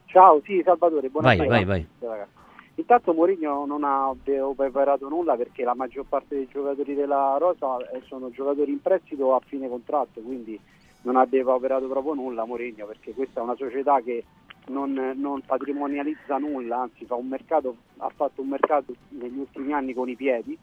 Ciao, 0.06 0.42
sì, 0.44 0.60
Salvatore, 0.64 1.08
buonasera. 1.08 1.46
Vai, 1.48 1.64
vai, 1.64 1.86
Ragazzi. 2.00 2.30
Intanto 2.76 3.12
Mourinho 3.12 3.66
non 3.66 3.84
ha 3.84 4.12
preparato 4.54 5.08
nulla 5.08 5.36
perché 5.36 5.62
la 5.62 5.74
maggior 5.74 6.06
parte 6.08 6.34
dei 6.34 6.48
giocatori 6.48 6.94
della 6.94 7.36
Rosa 7.38 7.76
eh, 7.90 8.02
sono 8.06 8.30
giocatori 8.30 8.72
in 8.72 8.82
prestito 8.82 9.34
a 9.34 9.40
fine 9.46 9.68
contratto, 9.68 10.20
quindi 10.20 10.58
non 11.02 11.16
ha 11.16 11.26
operato 11.54 11.86
proprio 11.86 12.14
nulla 12.14 12.44
Mourinho 12.44 12.86
perché 12.86 13.12
questa 13.12 13.40
è 13.40 13.42
una 13.44 13.54
società 13.54 14.00
che 14.00 14.24
non, 14.66 15.12
non 15.16 15.42
patrimonializza 15.42 16.38
nulla, 16.38 16.80
anzi 16.80 17.06
mercato, 17.28 17.76
ha 17.98 18.10
fatto 18.14 18.40
un 18.40 18.48
mercato 18.48 18.94
negli 19.10 19.38
ultimi 19.38 19.72
anni 19.72 19.94
con 19.94 20.08
i 20.08 20.16
piedi 20.16 20.58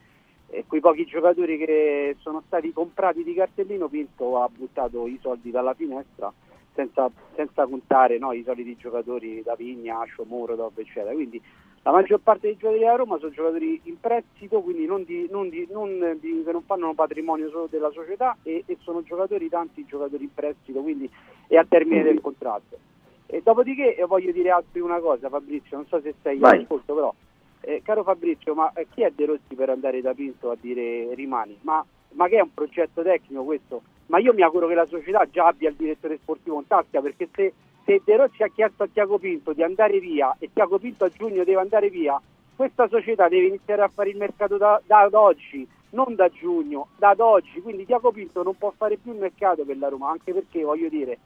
e 0.48 0.66
quei 0.68 0.82
pochi 0.82 1.06
giocatori 1.06 1.58
che 1.58 2.18
sono 2.20 2.44
stati 2.46 2.74
comprati 2.74 3.24
di 3.24 3.34
cartellino 3.34 3.88
Pinto 3.88 4.42
ha 4.42 4.50
buttato 4.54 5.08
i 5.08 5.18
soldi 5.22 5.50
dalla 5.50 5.74
finestra 5.74 6.32
senza, 6.74 7.10
senza 7.36 7.66
contare 7.68 8.18
no, 8.18 8.34
i 8.34 8.44
soliti 8.44 8.76
giocatori 8.76 9.42
da 9.44 9.56
Vigna, 9.56 10.00
Ascio, 10.00 10.26
Moro, 10.26 10.56
Dov, 10.56 10.78
eccetera. 10.78 11.14
Quindi 11.14 11.42
la 11.84 11.92
maggior 11.92 12.20
parte 12.20 12.48
dei 12.48 12.56
giocatori 12.58 12.80
della 12.80 12.96
Roma 12.96 13.18
sono 13.18 13.32
giocatori 13.32 13.82
in 13.86 14.00
prestito, 14.00 14.62
quindi 14.62 14.86
non 14.86 15.04
di- 15.04 15.28
non 15.32 15.50
di- 15.50 15.68
non 15.72 16.18
di- 16.20 16.44
che 16.46 16.52
non 16.52 16.62
fanno 16.64 16.94
patrimonio 16.94 17.50
solo 17.50 17.68
della 17.70 17.90
società 17.92 18.38
e, 18.44 18.64
e 18.68 18.78
sono 18.82 19.02
giocatori, 19.04 19.50
tanti 19.50 19.84
giocatori 19.86 20.24
in 20.24 20.34
prestito, 20.34 20.82
quindi 20.82 21.10
è 21.48 21.56
a 21.58 21.66
termine 21.68 22.04
del 22.04 22.22
contratto. 22.22 22.78
E 23.26 23.42
dopodiché 23.44 23.96
eh, 23.96 24.06
voglio 24.06 24.32
dire 24.32 24.52
altri 24.52 24.80
una 24.80 25.00
cosa, 25.00 25.30
Fabrizio, 25.30 25.78
non 25.78 25.88
so 25.88 26.00
se 26.02 26.14
sei 26.22 26.38
Vai. 26.38 26.58
all'ascolto, 26.58 26.94
però 26.94 27.14
eh, 27.62 27.82
caro 27.84 28.04
Fabrizio, 28.04 28.54
ma 28.54 28.72
eh, 28.74 28.88
chi 28.94 29.02
è 29.04 29.12
De 29.16 29.26
Rossi 29.26 29.56
per 29.56 29.70
andare 29.70 30.02
da 30.02 30.14
Pinto 30.14 30.52
a 30.52 30.58
dire 30.60 31.14
rimani? 31.16 31.58
Ma, 31.62 31.84
ma 32.12 32.28
che 32.28 32.38
è 32.38 32.42
un 32.42 32.54
progetto 32.54 33.02
tecnico 33.02 33.44
questo? 33.44 33.82
Ma 34.08 34.20
io 34.20 34.34
mi 34.34 34.42
auguro 34.42 34.68
che 34.68 34.74
la 34.74 34.86
società 34.86 35.26
già 35.32 35.48
abbia 35.48 35.70
il 35.70 35.76
direttore 35.76 36.18
sportivo 36.18 36.58
in 36.60 36.68
tasca 36.68 37.00
perché 37.02 37.30
se, 37.34 37.54
se 37.86 38.02
De 38.04 38.16
Rossi 38.16 38.44
ha 38.44 38.48
chiesto 38.48 38.84
a 38.84 38.88
Tiago 38.92 39.18
Pinto 39.18 39.54
di 39.54 39.64
andare 39.64 40.00
via 40.00 40.36
e 40.40 40.50
Tiago 40.54 40.78
Pinto 40.80 41.06
a 41.06 41.10
giugno 41.10 41.44
deve 41.44 41.60
andare 41.60 41.90
via, 41.90 42.20
questa 42.56 42.88
società 42.88 43.28
deve 43.28 43.48
iniziare 43.48 43.82
a 43.82 43.88
fare 43.88 44.10
il 44.10 44.18
mercato 44.18 44.58
da, 44.58 44.80
da 44.86 45.00
ad 45.02 45.14
oggi, 45.14 45.68
non 45.92 46.16
da 46.16 46.30
giugno, 46.30 46.90
da 46.98 47.10
ad 47.10 47.20
oggi. 47.20 47.60
Quindi 47.62 47.86
Tiago 47.86 48.12
Pinto 48.12 48.44
non 48.44 48.56
può 48.56 48.72
fare 48.76 48.98
più 48.98 49.14
il 49.14 49.20
mercato 49.20 49.64
per 49.64 49.78
la 49.78 49.90
Roma, 49.90 50.10
anche 50.10 50.34
perché 50.34 50.64
voglio 50.64 50.90
dire 50.90 51.18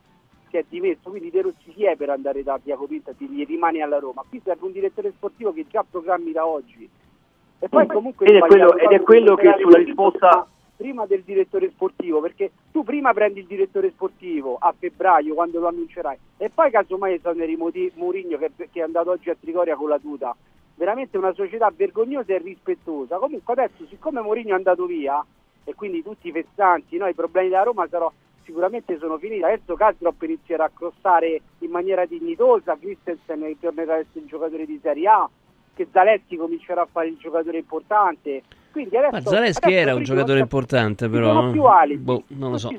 si 0.49 0.57
è 0.57 0.65
dimesso, 0.69 1.09
quindi 1.09 1.31
De 1.31 1.41
Rossi 1.41 1.71
chi 1.73 1.85
è 1.85 1.95
per 1.95 2.09
andare 2.09 2.43
da 2.43 2.59
Tiago 2.63 2.85
Pinto 2.85 3.09
e 3.09 3.15
dirgli 3.17 3.45
rimani 3.45 3.81
alla 3.81 3.99
Roma? 3.99 4.23
Qui 4.27 4.39
serve 4.43 4.65
un 4.65 4.71
direttore 4.71 5.11
sportivo 5.11 5.51
che 5.51 5.65
già 5.69 5.83
programmi 5.89 6.31
da 6.31 6.45
oggi. 6.45 6.87
E 7.59 7.67
poi 7.69 7.87
comunque 7.87 8.27
Ed 8.27 8.35
è 8.35 8.39
quello- 8.39 8.77
ed 8.77 8.91
è 8.91 9.01
quello 9.01 9.35
che 9.35 9.55
sulla 9.59 9.77
risposta- 9.77 10.47
prima 10.75 11.05
del 11.05 11.23
direttore 11.23 11.69
sportivo, 11.69 12.21
perché 12.21 12.51
tu 12.71 12.83
prima 12.83 13.13
prendi 13.13 13.39
il 13.39 13.45
direttore 13.45 13.91
sportivo 13.91 14.57
a 14.59 14.73
febbraio 14.77 15.33
quando 15.33 15.59
lo 15.59 15.67
annuncerai 15.67 16.17
e 16.37 16.49
poi 16.49 16.71
casomai 16.71 17.15
esoneri 17.15 17.55
Mourinho 17.55 18.37
che, 18.37 18.51
che 18.55 18.79
è 18.79 18.81
andato 18.81 19.11
oggi 19.11 19.29
a 19.29 19.35
Trigoria 19.39 19.75
con 19.75 19.89
la 19.89 19.99
tuta. 19.99 20.35
Veramente 20.75 21.17
una 21.17 21.33
società 21.33 21.71
vergognosa 21.73 22.33
e 22.33 22.37
rispettosa. 22.39 23.17
Comunque 23.17 23.53
adesso 23.53 23.85
siccome 23.87 24.21
Mourinho 24.21 24.49
è 24.49 24.57
andato 24.57 24.85
via 24.85 25.25
e 25.63 25.73
quindi 25.73 26.03
tutti 26.03 26.27
i 26.27 26.31
fessanti, 26.31 26.97
no, 26.97 27.07
i 27.07 27.13
problemi 27.13 27.49
della 27.49 27.63
Roma 27.63 27.87
sarò, 27.87 28.11
sicuramente 28.43 28.97
sono 28.97 29.17
finiti. 29.17 29.43
Adesso 29.43 29.75
Kastrop 29.75 30.21
inizierà 30.23 30.65
a 30.65 30.71
crossare 30.73 31.41
in 31.59 31.71
maniera 31.71 32.05
dignitosa, 32.05 32.77
Christensen 32.77 33.57
tornerà 33.59 33.93
a 33.93 33.97
essere 33.99 34.19
il 34.19 34.25
giocatore 34.25 34.65
di 34.65 34.77
Serie 34.81 35.07
A, 35.07 35.29
che 35.75 35.87
Zaleschi 35.91 36.37
comincerà 36.37 36.81
a 36.81 36.87
fare 36.91 37.07
il 37.07 37.17
giocatore 37.19 37.57
importante. 37.57 38.41
Quindi 38.75 38.97
adesso, 38.97 39.13
Ma 39.13 39.21
Zaleschi 39.21 39.67
adesso 39.67 39.81
era 39.81 39.95
un 39.95 40.03
giocatore 40.03 40.33
non 40.33 40.41
importante, 40.41 41.05
ci 41.05 41.11
però. 41.11 41.31
sono 41.31 41.51
più 41.51 41.63
alibi. 41.63 42.03
Boh, 42.03 42.23
non 42.27 42.51
lo 42.51 42.57
so. 42.57 42.69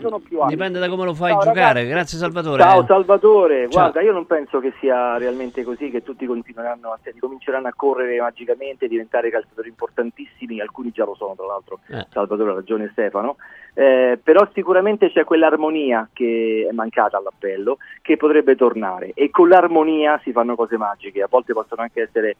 Dipende 0.47 0.79
da 0.79 0.91
come 0.91 1.05
lo 1.07 1.15
fai 1.15 1.31
Ciao, 1.31 1.41
giocare. 1.41 1.73
ragazzi. 1.73 1.89
Grazie 1.89 2.19
Salvatore. 2.19 2.63
Ciao 2.63 2.83
eh. 2.83 2.87
Salvatore, 2.87 3.61
Ciao. 3.71 3.81
guarda 3.81 4.01
io 4.03 4.13
non 4.13 4.27
penso 4.27 4.59
che 4.61 4.75
sia 4.79 5.17
realmente 5.17 5.65
così, 5.65 5.89
che 5.91 6.03
tutti 6.03 6.27
continueranno 6.27 6.91
a, 6.91 6.99
cominceranno 7.19 7.69
a 7.69 7.73
correre 7.75 8.21
magicamente, 8.21 8.89
diventare 8.89 9.31
calciatori 9.31 9.69
importantissimi, 9.69 10.61
alcuni 10.61 10.91
già 10.91 11.07
lo 11.07 11.15
sono 11.15 11.35
tra 11.35 11.47
l'altro, 11.47 11.79
Eh. 11.89 12.07
Salvatore 12.11 12.51
ha 12.51 12.55
ragione 12.57 12.91
Stefano, 12.93 13.37
Eh, 13.73 14.19
però 14.23 14.47
sicuramente 14.53 15.11
c'è 15.11 15.25
quell'armonia 15.25 16.09
che 16.13 16.67
è 16.69 16.73
mancata 16.75 17.17
all'appello, 17.17 17.79
che 18.03 18.17
potrebbe 18.19 18.55
tornare 18.55 19.13
e 19.15 19.31
con 19.31 19.49
l'armonia 19.49 20.21
si 20.23 20.33
fanno 20.33 20.55
cose 20.57 20.77
magiche, 20.77 21.23
a 21.23 21.27
volte 21.29 21.53
possono 21.55 21.81
anche 21.83 22.03
essere 22.03 22.37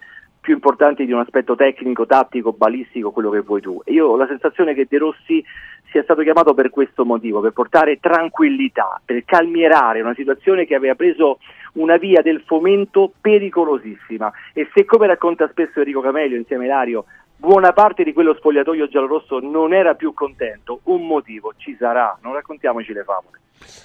più 0.47 0.55
importanti 0.55 1.05
di 1.05 1.11
un 1.11 1.19
aspetto 1.19 1.57
tecnico, 1.57 2.07
tattico, 2.07 2.53
balistico, 2.53 3.11
quello 3.11 3.31
che 3.31 3.41
vuoi 3.41 3.61
tu. 3.61 3.83
Io 3.87 4.07
ho 4.07 4.17
la 4.17 4.29
sensazione 4.29 4.75
che 4.75 4.87
De 4.89 4.97
Rossi 4.97 5.45
sia 5.91 6.05
stato 6.05 6.23
chiamato 6.23 6.55
per 6.55 6.71
questo 6.71 7.05
motivo, 7.05 7.41
per 7.41 7.51
portare 7.51 7.99
tranquillità, 7.99 9.01
per 9.05 9.25
calmierare 9.25 10.03
una 10.03 10.15
situazione 10.15 10.65
che 10.65 10.77
aveva 10.77 10.95
preso 10.95 11.41
una 11.73 11.97
via 11.97 12.23
del 12.23 12.45
fomento 12.47 13.11
pericolosissima. 13.21 14.31
E 14.53 14.71
se 14.73 14.85
come 14.85 15.09
racconta 15.09 15.49
spesso 15.49 15.81
Enrico 15.81 16.01
Camelio 16.01 16.37
insieme 16.37 16.63
a 16.63 16.67
Ilario, 16.69 17.07
buona 17.37 17.73
parte 17.73 18.05
di 18.05 18.13
quello 18.13 18.33
spogliatoio 18.33 18.87
giallorosso 18.87 19.41
non 19.41 19.75
era 19.75 19.95
più 19.95 20.15
contento, 20.15 20.79
un 20.85 21.09
motivo 21.09 21.55
ci 21.57 21.75
sarà, 21.77 22.17
non 22.23 22.35
raccontiamoci 22.35 22.93
le 22.93 23.03
favole. 23.03 23.41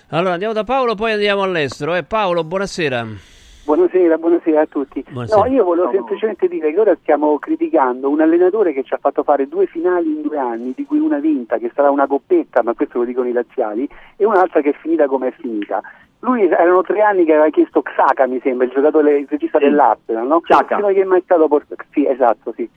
Allora 0.10 0.34
andiamo 0.34 0.54
da 0.54 0.64
Paolo, 0.64 0.94
poi 0.94 1.14
andiamo 1.14 1.42
all'estero. 1.42 1.96
Eh, 1.96 2.04
Paolo, 2.04 2.44
buonasera. 2.44 3.41
Buonasera, 3.64 4.18
buonasera 4.18 4.62
a 4.62 4.66
tutti. 4.66 5.06
Buonasera. 5.08 5.42
No, 5.42 5.46
io 5.48 5.64
volevo 5.64 5.92
semplicemente 5.92 6.48
dire 6.48 6.74
che 6.74 6.80
ora 6.80 6.96
stiamo 7.00 7.38
criticando 7.38 8.10
un 8.10 8.20
allenatore 8.20 8.74
che 8.74 8.84
ci 8.84 8.94
ha 8.94 8.98
fatto 8.98 9.24
fare 9.24 9.48
due 9.48 9.68
finali 9.68 10.08
in 10.08 10.22
due 10.24 10.38
anni, 10.38 10.74
di 10.76 10.84
cui 10.86 11.00
una 11.00 11.20
vinta, 11.20 11.58
che 11.58 11.72
sarà 11.76 11.92
una 11.92 12.08
coppetta, 12.08 12.64
ma 12.64 12.74
questo 12.74 12.98
lo 12.98 13.06
dicono 13.06 13.28
i 13.28 13.34
laziali, 13.34 13.88
e 14.18 14.26
un'altra 14.26 14.62
che 14.62 14.72
è 14.72 14.74
finita 14.74 15.06
come 15.06 15.28
è 15.28 15.32
finita. 15.32 15.82
Lui 16.22 16.46
erano 16.46 16.82
tre 16.82 17.02
anni 17.02 17.24
che 17.24 17.34
aveva 17.34 17.50
chiesto 17.50 17.82
Xhaka, 17.82 18.28
mi 18.28 18.40
sembra, 18.42 18.66
il 18.66 18.72
giocatore, 18.72 19.20
il 19.20 19.28
regista 19.30 19.60
dell'Arsenal, 19.60 20.28
no? 20.28 20.42
Xhaka. 20.42 20.76
Prima 20.76 20.92
che 20.92 21.02
è 21.02 21.06
mai 21.06 21.22
stato 21.22 21.48
portato. 21.48 21.84
Sì, 21.92 22.08
esatto, 22.08 22.54
sì. 22.56 22.70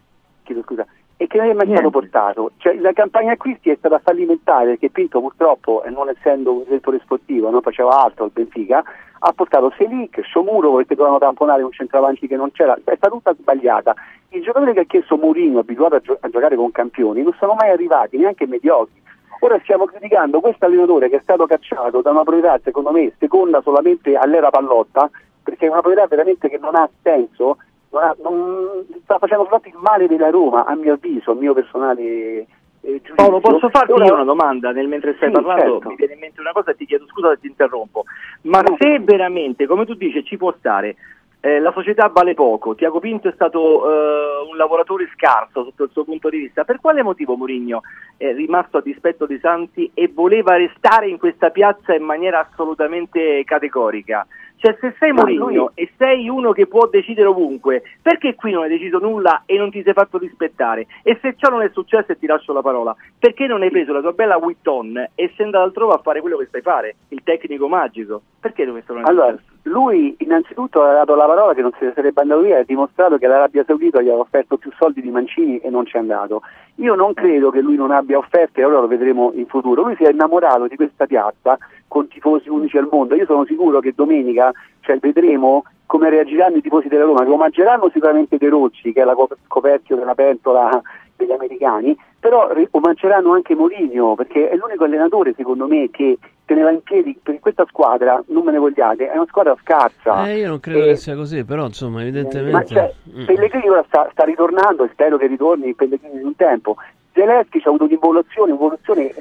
Chiedo 0.43 0.63
scusa. 0.63 0.87
E 1.17 1.27
che 1.27 1.39
non 1.39 1.49
è 1.49 1.53
mai 1.53 1.71
stato 1.71 1.91
portato. 1.91 2.53
Cioè, 2.59 2.75
la 2.77 2.93
campagna 2.93 3.33
acquisti 3.33 3.71
è 3.71 3.77
stata 3.77 3.99
fallimentare 4.01 4.71
perché 4.71 4.91
Pinto 4.91 5.21
purtroppo, 5.21 5.83
eh, 5.85 5.91
non 5.91 6.09
essendo 6.09 6.53
un 6.53 6.65
direttore 6.65 7.01
sportivo, 7.03 7.51
non 7.51 7.63
faceva 7.63 8.03
altro 8.03 8.25
al 8.25 8.31
Benfica, 8.33 8.83
ha 9.27 9.33
portato 9.33 9.73
Selic, 9.79 10.21
Sciomuro 10.21 10.75
perché 10.75 10.95
dovevano 10.95 11.19
tamponare 11.19 11.63
un 11.63 11.73
centravanti 11.73 12.27
che 12.27 12.37
non 12.37 12.53
c'era, 12.53 12.75
è 12.75 12.81
stata 12.97 13.09
tutta 13.09 13.35
sbagliata. 13.35 13.95
I 14.31 14.43
giocatori 14.43 14.75
che 14.75 14.81
ha 14.81 14.85
chiesto 14.85 15.17
Mourinho, 15.17 15.61
abituato 15.61 15.95
a, 15.95 16.01
gio- 16.01 16.19
a 16.21 16.29
giocare 16.29 16.57
con 16.57 16.71
campioni, 16.71 17.23
non 17.23 17.35
sono 17.39 17.55
mai 17.55 17.71
arrivati, 17.71 18.19
neanche 18.19 18.47
mediocri. 18.47 19.01
Ora 19.41 19.59
stiamo 19.63 19.87
criticando 19.87 20.41
questo 20.41 20.67
allenatore 20.67 21.09
che 21.09 21.17
è 21.17 21.21
stato 21.23 21.47
cacciato 21.47 22.03
da 22.03 22.11
una 22.11 22.23
proprietà, 22.23 22.59
secondo 22.63 22.91
me, 22.91 23.13
seconda 23.19 23.63
solamente 23.63 24.15
all'era 24.15 24.51
Pallotta, 24.51 25.09
perché 25.43 25.67
è 25.67 25.71
una 25.71 25.81
proprietà 25.81 26.07
veramente 26.07 26.51
che 26.51 26.59
non 26.59 26.75
ha 26.75 26.89
senso, 27.03 27.57
non 27.91 28.03
ha- 28.03 28.17
non- 28.23 28.87
sta 29.05 29.19
facendo 29.19 29.45
soltanto 29.45 29.69
il 29.69 29.81
male 29.81 30.07
della 30.07 30.29
Roma, 30.29 30.67
a 30.67 30.75
mio 30.75 30.95
avviso, 30.95 31.31
a 31.31 31.35
mio 31.35 31.55
personale 31.55 32.47
eh, 32.85 33.01
giudizio. 33.03 33.15
Paolo, 33.15 33.41
posso 33.41 33.69
farti 33.71 33.93
Ora- 33.93 34.05
io 34.05 34.15
una 34.15 34.25
domanda 34.25 34.71
nel 34.73 34.89
mentre 34.89 35.15
stai 35.17 35.29
Sì, 35.29 35.35
parlando? 35.35 35.73
certo. 35.73 35.89
Mi 35.89 35.97
viene 35.97 36.13
in 36.15 36.19
mente 36.21 36.41
una 36.41 36.53
cosa 36.53 36.71
e 36.71 36.77
ti 36.77 36.87
chiedo 36.87 37.07
scusa 37.07 37.31
se 37.31 37.41
ti 37.41 37.47
interrompo. 37.47 38.05
Ma 38.43 38.63
se 38.79 38.99
veramente, 39.01 39.67
come 39.67 39.85
tu 39.87 39.95
dici, 39.95 40.25
ci 40.25 40.37
può 40.37 40.55
stare, 40.59 40.97
eh, 41.41 41.61
la 41.61 41.73
società 41.73 42.09
vale 42.09 42.33
poco, 42.33 42.75
Tiago 42.75 43.01
Pinto 43.01 43.29
è 43.29 43.33
stato 43.33 43.85
eh, 43.87 44.49
un 44.51 44.57
lavoratore 44.57 45.09
scarso 45.13 45.65
sotto 45.65 45.85
il 45.85 45.91
suo 45.91 46.05
punto 46.05 46.31
di 46.31 46.39
vista, 46.39 46.65
per 46.65 46.81
quale 46.81 47.03
motivo 47.03 47.37
Mourinho 47.37 47.83
è 48.17 48.33
rimasto 48.33 48.79
a 48.79 48.81
dispetto 48.81 49.27
di 49.27 49.39
Santi 49.41 49.91
e 49.93 50.11
voleva 50.13 50.57
restare 50.57 51.09
in 51.09 51.19
questa 51.19 51.51
piazza 51.51 51.95
in 51.95 52.03
maniera 52.05 52.49
assolutamente 52.49 53.43
categorica? 53.45 54.27
Cioè, 54.65 54.79
se 54.81 54.95
sei 54.99 55.13
Mourinho 55.13 55.73
e 55.75 55.93
sei 55.99 56.27
uno 56.27 56.53
che 56.53 56.67
può 56.67 56.87
decidere 56.87 57.29
ovunque, 57.29 57.83
perché 58.01 58.35
qui 58.35 58.51
non 58.51 58.63
hai 58.63 58.71
deciso 58.71 58.99
nulla 58.99 59.43
e 59.45 59.59
non 59.59 59.71
ti 59.71 59.83
sei 59.83 59.93
fatto 59.93 60.17
rispettare? 60.17 60.87
E 61.03 61.19
se 61.21 61.35
ciò 61.37 61.51
non 61.51 61.61
è 61.61 61.69
successo 61.71 62.13
e 62.13 62.19
ti 62.19 62.25
lascio 62.25 62.55
la 62.55 62.63
parola, 62.63 62.97
perché 63.19 63.47
non 63.47 63.61
hai 63.61 63.71
preso 63.71 63.93
la 63.93 64.01
tua 64.01 64.13
bella 64.13 64.39
Witton 64.39 64.97
e 65.15 65.33
sei 65.37 65.45
andato 65.45 65.65
altrove 65.65 65.93
a 65.93 65.99
fare 65.99 66.23
quello 66.23 66.39
che 66.39 66.49
sai 66.51 66.63
fare, 66.63 66.97
il 67.09 67.21
tecnico 67.23 67.69
magico? 67.69 68.23
Perché 68.41 68.65
questo 68.65 68.95
non 68.95 69.03
è 69.03 69.05
Allora, 69.05 69.33
successo? 69.33 69.54
Lui 69.65 70.15
innanzitutto 70.19 70.83
ha 70.83 70.93
dato 70.93 71.15
la 71.15 71.27
parola 71.27 71.55
che 71.55 71.63
non 71.63 71.71
ne 71.79 71.93
sarebbe 71.95 72.21
andato 72.21 72.41
via 72.43 72.57
e 72.57 72.61
ha 72.61 72.65
dimostrato 72.65 73.17
che 73.17 73.27
l'Arabia 73.27 73.65
Saudita 73.67 74.01
gli 74.01 74.09
aveva 74.09 74.23
offerto 74.23 74.57
più 74.57 74.71
soldi 74.77 75.01
di 75.01 75.11
Mancini 75.11 75.59
e 75.59 75.71
non 75.71 75.85
c'è 75.85 75.99
andato. 75.99 76.43
Io 76.77 76.95
non 76.95 77.15
credo 77.15 77.51
che 77.51 77.61
lui 77.61 77.77
non 77.77 77.91
abbia 77.91 78.19
offerte, 78.19 78.63
allora 78.63 78.81
lo 78.81 78.89
vedremo 78.89 79.33
in 79.35 79.47
futuro. 79.47 79.83
Lui 79.83 79.97
si 79.97 80.05
è 80.05 80.11
innamorato 80.11 80.67
di 80.67 80.77
questa 80.77 81.07
piazza 81.07 81.57
con 81.89 82.09
tifosi 82.09 82.49
unici 82.49 82.77
al 82.77 82.89
mondo. 82.91 83.15
Io 83.15 83.27
sono 83.27 83.45
sicuro 83.47 83.81
che 83.81 83.93
domenica 83.95 84.53
cioè, 84.81 84.99
vedremo 84.99 85.65
come 85.87 86.11
reagiranno 86.11 86.57
i 86.57 86.63
tifosi 86.63 86.89
della 86.89 87.05
Roma, 87.05 87.25
che 87.25 87.31
omaggeranno 87.31 87.89
sicuramente 87.93 88.37
De 88.37 88.49
Rossi, 88.49 88.93
che 88.93 89.03
è 89.03 89.05
la 89.05 89.15
cop- 89.15 89.37
coperchio 89.47 89.97
della 89.97 90.15
pentola 90.15 90.83
degli 91.17 91.33
americani, 91.33 91.97
però 92.19 92.51
omaggeranno 92.71 93.33
anche 93.33 93.55
Mourinho, 93.55 94.15
perché 94.15 94.49
è 94.49 94.57
l'unico 94.57 94.85
allenatore, 94.85 95.35
secondo 95.37 95.67
me, 95.67 95.91
che 95.91 96.19
teneva 96.47 96.71
in 96.71 96.83
piedi 96.83 97.19
per 97.23 97.39
questa 97.41 97.65
squadra, 97.69 98.23
non 98.29 98.45
me 98.45 98.53
ne 98.53 98.59
vogliate, 98.59 99.11
è 99.11 99.15
una 99.17 99.27
squadra 99.29 99.57
scarsa. 99.61 100.29
Eh, 100.29 100.39
io 100.39 100.49
non 100.49 100.61
credo 100.61 100.81
Eh, 100.81 100.87
che 100.89 100.97
sia 100.97 101.15
così, 101.17 101.45
però 101.45 101.65
insomma, 101.67 101.97
ma 101.97 102.03
evidentemente... 102.03 102.75
cioè, 102.75 102.93
Mm. 103.17 103.25
Pellegrini 103.27 103.69
ora 103.69 103.85
sta, 103.87 104.09
sta 104.11 104.25
ritornando 104.25 104.85
e 104.85 104.89
spero 104.93 105.17
che 105.17 105.27
ritorni 105.27 105.75
Pellegrini 105.75 106.21
in 106.21 106.27
un 106.27 106.37
tempo. 106.37 106.77
Zelensky 107.13 107.61
ha 107.65 107.69
avuto 107.69 107.85
un'involuzione, 107.85 108.51
un'evoluzione 108.51 109.15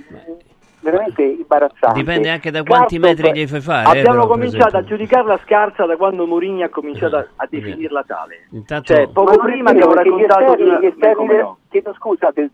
veramente 0.84 1.24
imbarazzante. 1.24 1.98
Dipende 2.00 2.30
anche 2.30 2.52
da 2.52 2.64
quanti 2.64 3.00
Karsdorp- 3.00 3.26
metri 3.26 3.42
gli 3.42 3.48
fai 3.48 3.62
fare. 3.62 3.86
eh, 3.86 4.00
Abbiamo 4.00 4.10
però, 4.10 4.28
per 4.28 4.28
cominciato 4.38 4.78
a 4.78 4.84
giudicarla 4.84 5.40
scarsa 5.44 5.86
da 5.86 5.96
quando 5.98 6.28
Mourinho 6.28 6.64
ha 6.66 6.70
cominciato 6.70 7.16
a, 7.16 7.26
a 7.38 7.48
definirla 7.50 8.04
tale. 8.06 8.46
Intanto... 8.52 8.94
Cioè, 8.94 9.08
poco 9.08 9.36
Ma 9.38 9.44
prima 9.44 9.70
abbiamo 9.72 9.94
perché 9.94 10.10
gli 10.10 10.22
raccontato 10.22 10.52
esterni, 10.54 10.64
di- 10.78 10.86
gli 10.86 10.90
esterni 10.90 11.16
come 11.16 11.36
de- 11.36 11.42
no. 11.42 11.58
chiedo 11.70 11.94
scusa, 11.94 12.32
gli 12.36 12.50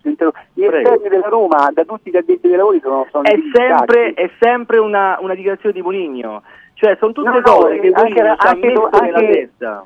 Prego. 0.65 0.77
esterni 0.77 1.09
della 1.09 1.27
Roma, 1.27 1.69
da 1.73 1.83
tutti 1.83 2.09
gli 2.11 2.15
addetti 2.17 2.47
dei 2.47 2.55
lavori, 2.57 2.79
sono, 2.81 3.07
sono 3.11 3.23
è 3.23 3.35
sempre, 3.53 4.13
è 4.13 4.29
sempre 4.39 4.77
una, 4.77 5.17
una 5.19 5.33
dichiarazione 5.33 5.73
di 5.73 5.81
Mourinho. 5.81 6.43
Cioè, 6.75 6.95
sono 6.99 7.11
tutte 7.11 7.29
No, 7.29 7.35
no, 7.35 7.41
cose 7.41 7.79
che 7.79 7.91
anche 7.91 8.19
anche- 8.21 8.67
messo 8.67 8.89
nella 9.01 9.17
anche- 9.17 9.31
testa. 9.33 9.85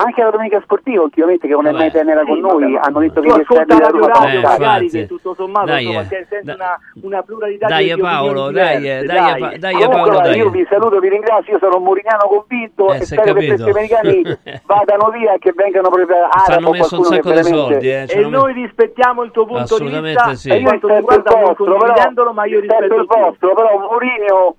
Anche 0.00 0.22
la 0.22 0.30
domenica 0.30 0.60
sportiva, 0.62 1.02
ultimamente, 1.02 1.48
che 1.48 1.54
non 1.54 1.66
è 1.66 1.72
mai 1.72 1.90
tenera 1.90 2.22
con 2.24 2.36
Sì, 2.36 2.40
noi, 2.40 2.72
vabbè, 2.72 2.86
hanno 2.86 3.00
detto 3.00 3.20
che 3.20 3.26
gli 3.26 3.30
ascolta 3.30 3.62
esterni 3.62 3.90
della 3.98 4.06
Radio 4.06 4.38
Eh, 4.38 4.42
magari 4.42 4.84
infatti. 4.84 4.98
che 5.00 5.06
tutto 5.08 5.34
sommato 5.34 5.66
Dai, 5.66 5.84
insomma, 5.86 6.00
eh. 6.02 6.26
c'è 6.28 6.40
Da- 6.42 6.54
una, 6.54 6.78
una 7.02 7.22
pluralità 7.22 7.66
Dai, 7.66 7.92
di, 7.94 8.00
Paolo, 8.00 8.50
dai, 8.52 8.78
diverse, 8.78 8.98
eh, 9.02 9.04
dai, 9.06 9.40
dai. 9.40 9.58
dai, 9.58 9.72
Comunque, 9.74 9.96
Paolo, 10.10 10.20
dai. 10.20 10.36
io 10.38 10.50
vi 10.50 10.66
saluto, 10.70 10.98
vi 11.00 11.08
ringrazio, 11.08 11.52
io 11.52 11.58
sono 11.58 11.76
un 11.78 11.82
murignano 11.82 12.28
convinto 12.28 12.92
Eh, 12.92 12.96
e 12.98 13.00
spero 13.04 13.22
che 13.22 13.28
capito. 13.32 13.54
questi 13.54 13.70
americani 13.70 14.38
vadano 14.66 15.10
via 15.10 15.32
e 15.34 15.38
che 15.40 15.52
vengano 15.56 15.88
preparati. 15.88 16.38
Ci 16.44 16.52
hanno 16.52 16.70
messo 16.70 16.96
un 16.98 17.04
sacco 17.04 17.32
di 17.32 17.42
soldi, 17.42 17.90
eh, 17.90 18.06
E 18.08 18.24
noi 18.26 18.52
rispettiamo 18.52 19.22
il 19.24 19.30
tuo 19.32 19.46
punto 19.46 19.58
di 19.78 19.84
Assolutamente 19.84 20.22
vista 20.30 20.34
sì. 20.36 20.48
per 20.48 20.60
quanto 20.62 20.86
Io 20.86 20.94
rispetto 20.94 21.34
il 21.34 21.40
vostro, 21.74 22.32
ma 22.32 22.44
io 22.46 22.60
rispetto 22.60 22.94
il 22.94 23.06
vostro, 23.06 23.54
però 23.54 23.78
Mourinho 23.80 24.54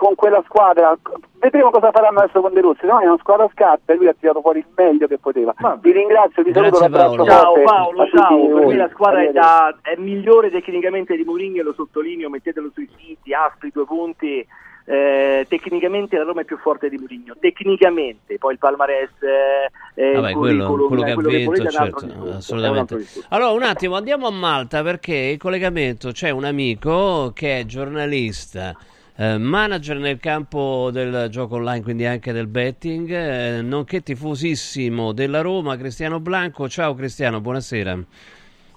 con 0.00 0.14
quella 0.14 0.42
squadra 0.46 0.96
vedremo 1.40 1.68
cosa 1.68 1.90
faranno 1.90 2.20
adesso 2.20 2.40
con 2.40 2.54
De 2.54 2.62
Rossi 2.62 2.86
no? 2.86 3.00
è 3.00 3.04
una 3.04 3.18
squadra 3.18 3.46
scarsa 3.52 3.92
e 3.92 3.96
lui 3.96 4.08
ha 4.08 4.14
tirato 4.18 4.40
fuori 4.40 4.60
il 4.60 4.66
meglio 4.74 5.06
che 5.06 5.18
poteva 5.18 5.54
vi 5.82 5.92
ringrazio 5.92 6.42
vi 6.42 6.54
saluto 6.54 6.78
Grazie, 6.78 6.88
Paolo. 6.88 7.24
Ciao 7.26 7.62
Paolo, 7.62 8.06
ciao, 8.08 8.46
per 8.46 8.62
voi. 8.62 8.66
me 8.66 8.76
la 8.76 8.88
squadra 8.88 9.22
è, 9.22 9.30
da- 9.30 9.76
è 9.82 9.94
migliore 9.98 10.50
tecnicamente 10.50 11.16
di 11.16 11.24
Mourinho, 11.24 11.62
lo 11.62 11.74
sottolineo, 11.74 12.30
mettetelo 12.30 12.70
sui 12.72 12.88
siti, 12.96 13.34
aspri 13.34 13.70
due 13.72 13.84
punti, 13.84 14.46
eh, 14.84 15.46
tecnicamente 15.48 16.16
la 16.16 16.24
Roma 16.24 16.40
è 16.40 16.44
più 16.44 16.56
forte 16.58 16.88
di 16.88 16.96
Mourinho, 16.96 17.34
tecnicamente, 17.38 18.38
poi 18.38 18.54
il 18.54 18.58
palmarès, 18.58 19.10
eh, 19.20 20.02
eh, 20.02 20.12
Vabbè, 20.14 20.30
il 20.30 20.36
quello, 20.36 20.66
curriculum, 20.66 20.88
quello 20.88 21.02
che 21.02 21.10
ha 21.10 21.16
che 21.16 21.38
vinto, 21.38 21.70
certo, 21.70 22.34
assolutamente. 22.36 23.04
Allora, 23.28 23.50
un 23.50 23.62
attimo, 23.62 23.96
andiamo 23.96 24.26
a 24.26 24.30
Malta 24.32 24.82
perché 24.82 25.14
in 25.14 25.38
collegamento 25.38 26.10
c'è 26.12 26.30
un 26.30 26.44
amico 26.44 27.32
che 27.34 27.60
è 27.60 27.64
giornalista, 27.66 28.74
eh, 29.20 29.36
manager 29.36 29.98
nel 29.98 30.18
campo 30.18 30.88
del 30.90 31.26
gioco 31.28 31.56
online, 31.56 31.82
quindi 31.82 32.06
anche 32.06 32.32
del 32.32 32.46
betting, 32.46 33.10
eh, 33.10 33.60
nonché 33.60 34.00
tifosissimo 34.00 35.12
della 35.12 35.42
Roma, 35.42 35.76
Cristiano 35.76 36.20
Blanco. 36.20 36.68
Ciao 36.68 36.94
Cristiano, 36.94 37.42
buonasera. 37.42 37.98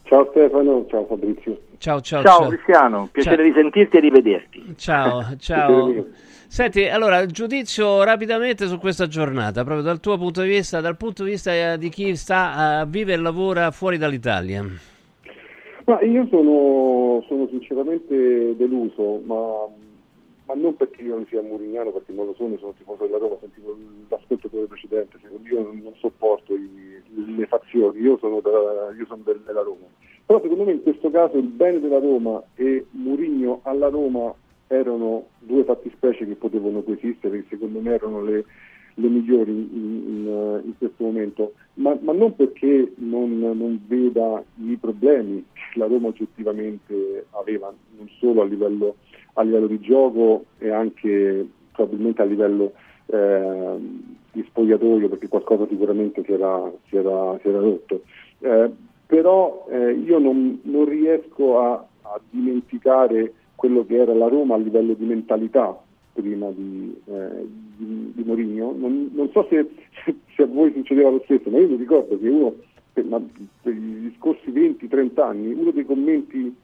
Ciao 0.04 0.28
Stefano, 0.32 0.86
ciao 0.90 1.06
Fabrizio. 1.06 1.58
Ciao, 1.78 2.02
ciao, 2.02 2.24
Ciao, 2.24 2.40
ciao. 2.40 2.48
Cristiano, 2.50 3.08
piacere 3.10 3.38
Ciao. 3.38 3.46
di 3.46 3.54
sentirti 3.54 3.98
e 3.98 4.02
di 4.02 4.10
vederti. 4.10 4.74
Ciao, 4.76 5.24
ciao. 5.40 6.08
Senti, 6.48 6.90
allora, 6.90 7.20
il 7.20 7.32
giudizio 7.32 8.04
rapidamente 8.04 8.68
su 8.68 8.78
questa 8.80 9.08
giornata, 9.08 9.64
proprio 9.64 9.84
dal 9.84 10.02
tuo 10.02 10.18
punto 10.18 10.42
di 10.42 10.50
vista, 10.50 10.82
dal 10.82 10.98
punto 10.98 11.24
di 11.24 11.32
vista 11.32 11.54
eh, 11.54 11.78
di 11.78 11.88
chi 11.88 12.18
sta 12.18 12.80
a 12.80 12.86
vive 12.86 13.14
e 13.14 13.18
lavora 13.18 13.72
fuori 13.72 13.98
dall'Italia. 13.98 14.62
Ma 15.86 16.02
io 16.02 16.28
sono, 16.30 17.24
sono 17.28 17.48
sinceramente 17.48 18.56
deluso, 18.56 19.22
ma, 19.26 19.68
ma 20.54 20.62
non 20.62 20.76
perché 20.76 21.02
io 21.02 21.16
non 21.16 21.26
sia 21.28 21.42
murignano, 21.42 21.92
perché 21.92 22.12
non 22.12 22.28
lo 22.28 22.34
sono, 22.34 22.58
sono 22.58 22.74
tifoso 22.78 23.06
della 23.06 23.18
Roma, 23.18 23.38
sentivo 23.40 23.76
l'ascoltatore 24.10 24.66
precedente, 24.66 25.18
io 25.44 25.62
non, 25.62 25.94
sopporto 25.98 26.54
i- 26.56 27.02
le 27.36 27.46
fazioni, 27.48 28.00
io 28.00 28.18
sono, 28.18 28.40
da- 28.40 28.94
io 28.98 29.06
sono 29.06 29.22
del- 29.24 29.42
della 29.46 29.62
Roma. 29.62 29.86
Però 30.26 30.42
secondo 30.42 30.64
me 30.64 30.72
in 30.74 30.84
questo 30.84 31.10
caso 31.12 31.38
il 31.38 31.44
bene 31.48 31.80
della 31.80 32.00
Roma 32.00 32.42
e 32.56 32.86
Murigno 32.92 33.60
alla 33.64 33.90
Roma 33.90 34.34
erano 34.68 35.28
due 35.40 35.64
fattispecie 35.64 36.26
che 36.26 36.36
potevano 36.36 36.82
coesistere, 36.82 37.42
che 37.42 37.46
secondo 37.50 37.80
me 37.80 37.94
erano 37.94 38.22
le, 38.24 38.46
le 38.96 39.08
migliori 39.08 39.52
in, 39.52 39.68
in- 39.72 40.62
in 40.66 40.78
questo 40.78 41.04
momento, 41.04 41.54
ma, 41.76 41.98
ma 42.02 42.14
non 42.14 42.36
perché 42.36 42.94
non, 42.98 43.40
non 43.40 43.80
veda 43.88 44.44
i 44.64 44.78
problemi 44.78 45.44
che 45.54 45.80
la 45.80 45.86
Roma 45.88 46.08
oggettivamente 46.10 47.26
aveva, 47.32 47.74
non 47.98 48.08
solo 48.20 48.42
a 48.42 48.46
livello, 48.46 48.96
a 49.34 49.42
livello 49.44 49.68
di 49.68 49.80
gioco 49.80 50.46
e 50.60 50.70
anche 50.70 51.48
probabilmente 51.72 52.22
a 52.22 52.26
livello 52.26 52.74
eh, 53.08 53.76
di 54.32 54.44
spogliatoio, 54.48 55.10
perché 55.10 55.28
qualcosa 55.28 55.68
sicuramente 55.68 56.24
si 56.24 56.32
era, 56.32 56.72
si 56.88 56.96
era- 56.96 57.38
si 57.42 57.48
era 57.48 57.60
rotto. 57.60 58.02
Eh, 58.40 58.70
però 59.06 59.68
eh, 59.70 59.92
io 59.94 60.18
non, 60.20 60.60
non 60.64 60.86
riesco 60.86 61.60
a, 61.60 61.74
a 62.04 62.20
dimenticare 62.30 63.34
quello 63.56 63.86
che 63.86 63.96
era 63.98 64.14
la 64.14 64.28
Roma 64.28 64.56
a 64.56 64.58
livello 64.58 64.94
di 64.94 65.06
mentalità 65.06 65.80
prima 66.14 66.50
di, 66.52 66.96
eh, 67.06 67.48
di, 67.78 68.14
di 68.16 68.24
Mourinho. 68.24 68.74
Non, 68.78 69.10
non 69.14 69.30
so 69.32 69.46
se, 69.50 69.70
se 70.36 70.44
a 70.44 70.46
voi 70.46 70.72
succedeva 70.74 71.10
lo 71.10 71.22
stesso, 71.26 71.50
ma 71.50 71.60
io 71.60 71.70
mi 71.70 71.76
ricordo 71.76 72.18
che 72.18 72.28
uno, 72.28 72.56
per, 72.94 73.06
ma 73.06 73.22
per 73.62 73.74
gli 73.74 74.14
scorsi 74.18 74.52
20-30 74.52 75.22
anni, 75.22 75.54
uno 75.54 75.72
dei 75.72 75.86
commenti 75.86 76.56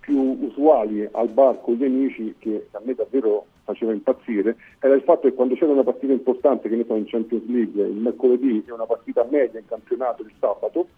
più 0.00 0.36
usuali 0.40 1.08
al 1.10 1.28
bar 1.28 1.60
con 1.60 1.74
gli 1.74 1.84
amici, 1.84 2.34
che 2.38 2.66
a 2.72 2.80
me 2.84 2.94
davvero 2.94 3.46
faceva 3.64 3.92
impazzire, 3.92 4.56
era 4.80 4.94
il 4.94 5.02
fatto 5.02 5.28
che 5.28 5.34
quando 5.34 5.54
c'era 5.54 5.72
una 5.72 5.84
partita 5.84 6.12
importante, 6.12 6.68
che 6.68 6.76
ne 6.76 6.84
so 6.84 6.94
in 6.94 7.06
Champions 7.06 7.46
League, 7.46 7.86
il 7.86 7.96
mercoledì 7.96 8.64
e 8.66 8.72
una 8.72 8.86
partita 8.86 9.26
media 9.30 9.60
in 9.60 9.66
campionato 9.66 10.22
il 10.22 10.32
sabato, 10.38 10.88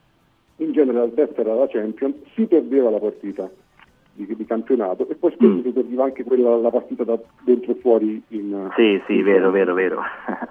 in 0.57 0.73
genere 0.73 0.99
la 0.99 1.09
testa 1.09 1.41
era 1.41 1.55
la 1.55 1.67
Champions, 1.69 2.17
si 2.35 2.47
perdeva 2.47 2.89
la 2.89 2.99
partita 2.99 3.51
di, 4.15 4.27
di 4.35 4.45
campionato 4.45 5.09
e 5.09 5.15
poi 5.17 5.33
spesso 5.33 5.63
si 5.63 5.71
perdeva 5.71 6.05
anche 6.05 6.25
quella, 6.25 6.57
la 6.57 6.71
partita 6.71 7.05
da 7.05 7.19
dentro 7.45 7.73
e 7.73 7.75
fuori 7.77 8.23
in... 8.29 8.71
Sì, 8.77 9.01
sì, 9.07 9.23
vero, 9.23 9.51
vero, 9.51 9.75
vero. 9.75 10.01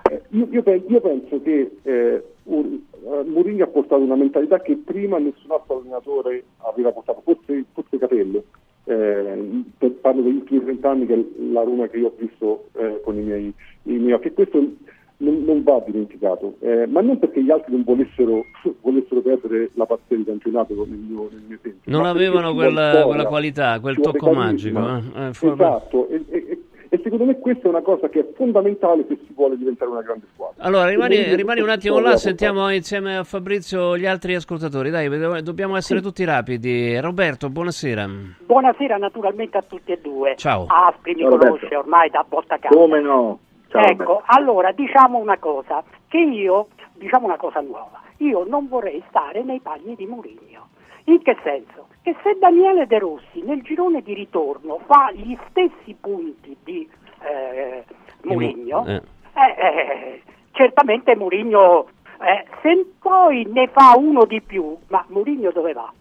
Eh, 0.10 0.22
Io, 0.32 0.48
io 0.52 0.62
pe- 0.64 0.84
io 0.88 1.02
penso 1.02 1.42
che 1.42 1.72
eh, 1.84 2.24
un- 2.44 2.80
eh, 3.06 3.24
Mourinho 3.26 3.64
ha 3.64 3.68
portato 3.68 4.02
una 4.02 4.16
mentalità 4.16 4.60
che 4.60 4.76
prima 4.78 5.18
nessun 5.18 5.52
altro 5.52 5.80
allenatore 5.80 6.44
aveva 6.58 6.92
portato, 6.92 7.22
forse, 7.24 7.66
forse 7.74 7.98
Capello. 7.98 8.44
Eh, 8.86 9.64
per- 9.78 9.92
parlo 10.02 10.22
degli 10.22 10.36
ultimi 10.36 10.62
30 10.62 10.90
anni 10.90 11.06
che 11.06 11.14
è 11.14 11.24
la 11.52 11.64
Roma 11.64 11.88
che 11.88 11.98
io 11.98 12.08
ho 12.08 12.14
visto 12.18 12.66
eh, 12.74 13.00
con 13.04 13.18
i 13.18 13.22
miei, 13.22 13.54
i 13.84 13.98
miei 13.98 14.12
occhi. 14.14 14.28
E 14.28 14.34
questo 14.34 14.62
non, 15.24 15.44
non 15.46 15.64
va 15.64 15.82
dimenticato, 15.86 16.56
eh, 16.60 16.86
ma 16.88 17.02
non 17.02 17.18
perché 17.20 17.42
gli 17.44 17.50
altri 17.52 17.72
non 17.72 17.84
volessero, 17.84 18.46
volessero 18.82 19.22
perdere 19.22 19.70
la 19.74 19.86
partita 19.86 20.16
di 20.16 20.24
campionato 20.26 20.74
nel 20.88 20.98
mio, 20.98 21.30
nel 21.32 21.42
mio 21.48 21.60
senso. 21.62 21.80
Non 21.86 22.06
avevano 22.06 22.54
quella, 22.54 22.90
storia, 22.90 23.06
quella 23.08 23.26
qualità, 23.26 23.80
quel 23.80 24.00
tocco 24.00 24.32
magico. 24.32 24.80
eh. 24.80 25.02
Eh, 25.16 25.30
Esatto, 25.30 26.08
e, 26.10 26.24
e- 26.30 26.58
e- 26.90 27.00
secondo 27.02 27.26
me 27.26 27.40
questa 27.40 27.66
è 27.68 27.70
una 27.70 27.82
cosa 27.82 28.08
che 28.10 28.20
è 28.20 28.28
fondamentale 28.36 29.04
se 29.08 29.18
si 29.26 29.34
vuole 29.34 29.58
diventare 29.58 29.90
una 29.90 30.02
grande 30.02 30.26
squadra. 30.34 30.64
Allora, 30.64 30.88
rimani, 30.90 31.36
rimani 31.36 31.60
un 31.62 31.70
attimo 31.70 32.00
là, 32.00 32.16
sentiamo 32.18 32.70
insieme 32.70 33.18
a 33.18 33.24
Fabrizio 33.24 33.98
gli 33.98 34.06
altri 34.06 34.36
ascoltatori. 34.36 34.90
Dai, 34.92 35.10
do- 35.10 35.42
dobbiamo 35.42 35.76
essere 35.76 36.02
tutti 36.02 36.24
rapidi. 36.24 37.00
Roberto, 37.00 37.50
buonasera. 37.50 38.08
Buonasera 38.46 38.98
naturalmente 38.98 39.58
a 39.58 39.64
tutti 39.68 39.92
e 39.92 40.00
due. 40.02 40.36
Ciao. 40.38 40.66
Aspri 40.68 41.16
mi 41.16 41.22
Ciao, 41.22 41.30
conosce 41.32 41.50
Roberto. 41.64 41.78
ormai 41.80 42.10
da 42.12 42.24
botta 42.28 42.58
casa. 42.60 42.76
Come 42.76 43.02
no? 43.02 43.40
Ciao, 43.74 43.86
ecco, 43.86 44.04
Roberto. 44.04 44.24
allora 44.28 44.72
diciamo 44.72 45.18
una 45.18 45.38
cosa, 45.38 45.84
che 46.08 46.20
io, 46.20 46.68
diciamo 46.94 47.26
una 47.26 47.38
cosa 47.38 47.60
nuova, 47.62 48.02
io 48.18 48.46
non 48.48 48.68
vorrei 48.68 49.04
stare 49.10 49.44
nei 49.44 49.60
panni 49.60 49.96
di 49.96 50.06
Mourinho. 50.06 50.68
In 51.06 51.22
che 51.22 51.36
senso? 51.44 51.88
Che 52.04 52.16
se 52.24 52.38
Daniele 52.40 52.86
De 52.86 53.00
Rossi 53.00 53.42
nel 53.42 53.62
girone 53.64 54.02
di 54.02 54.14
ritorno 54.14 54.80
fa 54.86 55.12
gli 55.12 55.36
stessi 55.50 55.96
punti 56.00 56.56
di 56.64 56.88
eh, 57.22 57.84
Mourinho, 58.24 58.86
Eh. 58.86 59.02
eh, 59.34 59.56
eh, 59.58 60.22
certamente 60.52 61.16
Mourinho, 61.16 61.88
eh, 62.22 62.46
se 62.62 62.86
poi 63.00 63.46
ne 63.52 63.68
fa 63.70 63.98
uno 63.98 64.26
di 64.26 64.42
più, 64.42 64.78
ma 64.90 65.04
Mourinho 65.08 65.52
dove 65.52 65.74
va? 65.74 65.92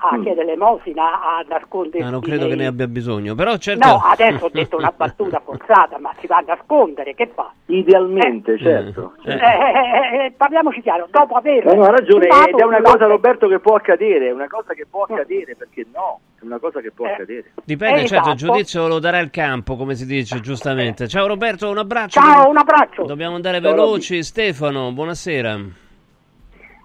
A 0.00 0.16
Mm. 0.16 0.22
chiedere 0.22 0.46
l'emosina, 0.46 1.02
a 1.20 1.44
nascondersi 1.48 2.06
Ah, 2.06 2.10
non 2.10 2.20
credo 2.20 2.42
che 2.44 2.50
nei- 2.54 2.58
ne 2.58 2.66
abbia 2.66 2.86
bisogno, 2.86 3.34
però 3.34 3.56
certo... 3.56 3.84
No, 3.88 4.00
adesso 4.04 4.44
ho 4.44 4.48
detto 4.48 4.76
una 4.76 4.92
battuta 4.96 5.40
forzata, 5.44 5.98
ma 5.98 6.12
si 6.20 6.28
va 6.28 6.36
a 6.36 6.44
nascondere, 6.46 7.14
che 7.14 7.26
fa? 7.34 7.52
Idealmente, 7.66 8.56
certo. 8.58 9.14
Eh, 9.24 9.32
eh, 9.32 9.36
eh, 9.36 10.24
eh, 10.26 10.32
parliamoci 10.36 10.80
chiaro, 10.82 11.08
dopo 11.10 11.34
aver... 11.34 11.64
No, 11.64 11.74
no, 11.74 11.82
ha 11.84 11.90
ragione, 11.90 12.26
ed 12.26 12.58
è 12.58 12.62
una 12.64 12.80
cosa 12.80 13.06
Roberto 13.06 13.48
che 13.48 13.58
può 13.58 13.74
accadere, 13.74 14.28
è 14.28 14.32
una 14.32 14.46
cosa 14.46 14.72
che 14.74 14.86
può 14.88 15.02
accadere, 15.02 15.56
perché 15.56 15.84
no? 15.92 16.20
È 16.40 16.44
una 16.44 16.58
cosa 16.60 16.80
che 16.80 16.92
può 16.92 17.04
Eh. 17.06 17.10
accadere. 17.14 17.44
Dipende, 17.64 18.02
Eh, 18.02 18.06
certo, 18.06 18.28
il 18.28 18.34
esatto. 18.36 18.52
giudizio 18.52 18.86
lo 18.86 19.00
darà 19.00 19.18
il 19.18 19.30
campo, 19.30 19.74
come 19.74 19.96
si 19.96 20.06
dice 20.06 20.38
giustamente. 20.38 21.08
Ciao 21.08 21.26
Roberto, 21.26 21.68
un 21.68 21.78
abbraccio. 21.78 22.20
Ciao, 22.20 22.48
un 22.48 22.56
abbraccio. 22.56 23.02
Dobbiamo 23.04 23.34
andare 23.34 23.60
Ciao, 23.60 23.70
veloci. 23.72 24.22
Stefano, 24.22 24.92
buonasera. 24.92 25.58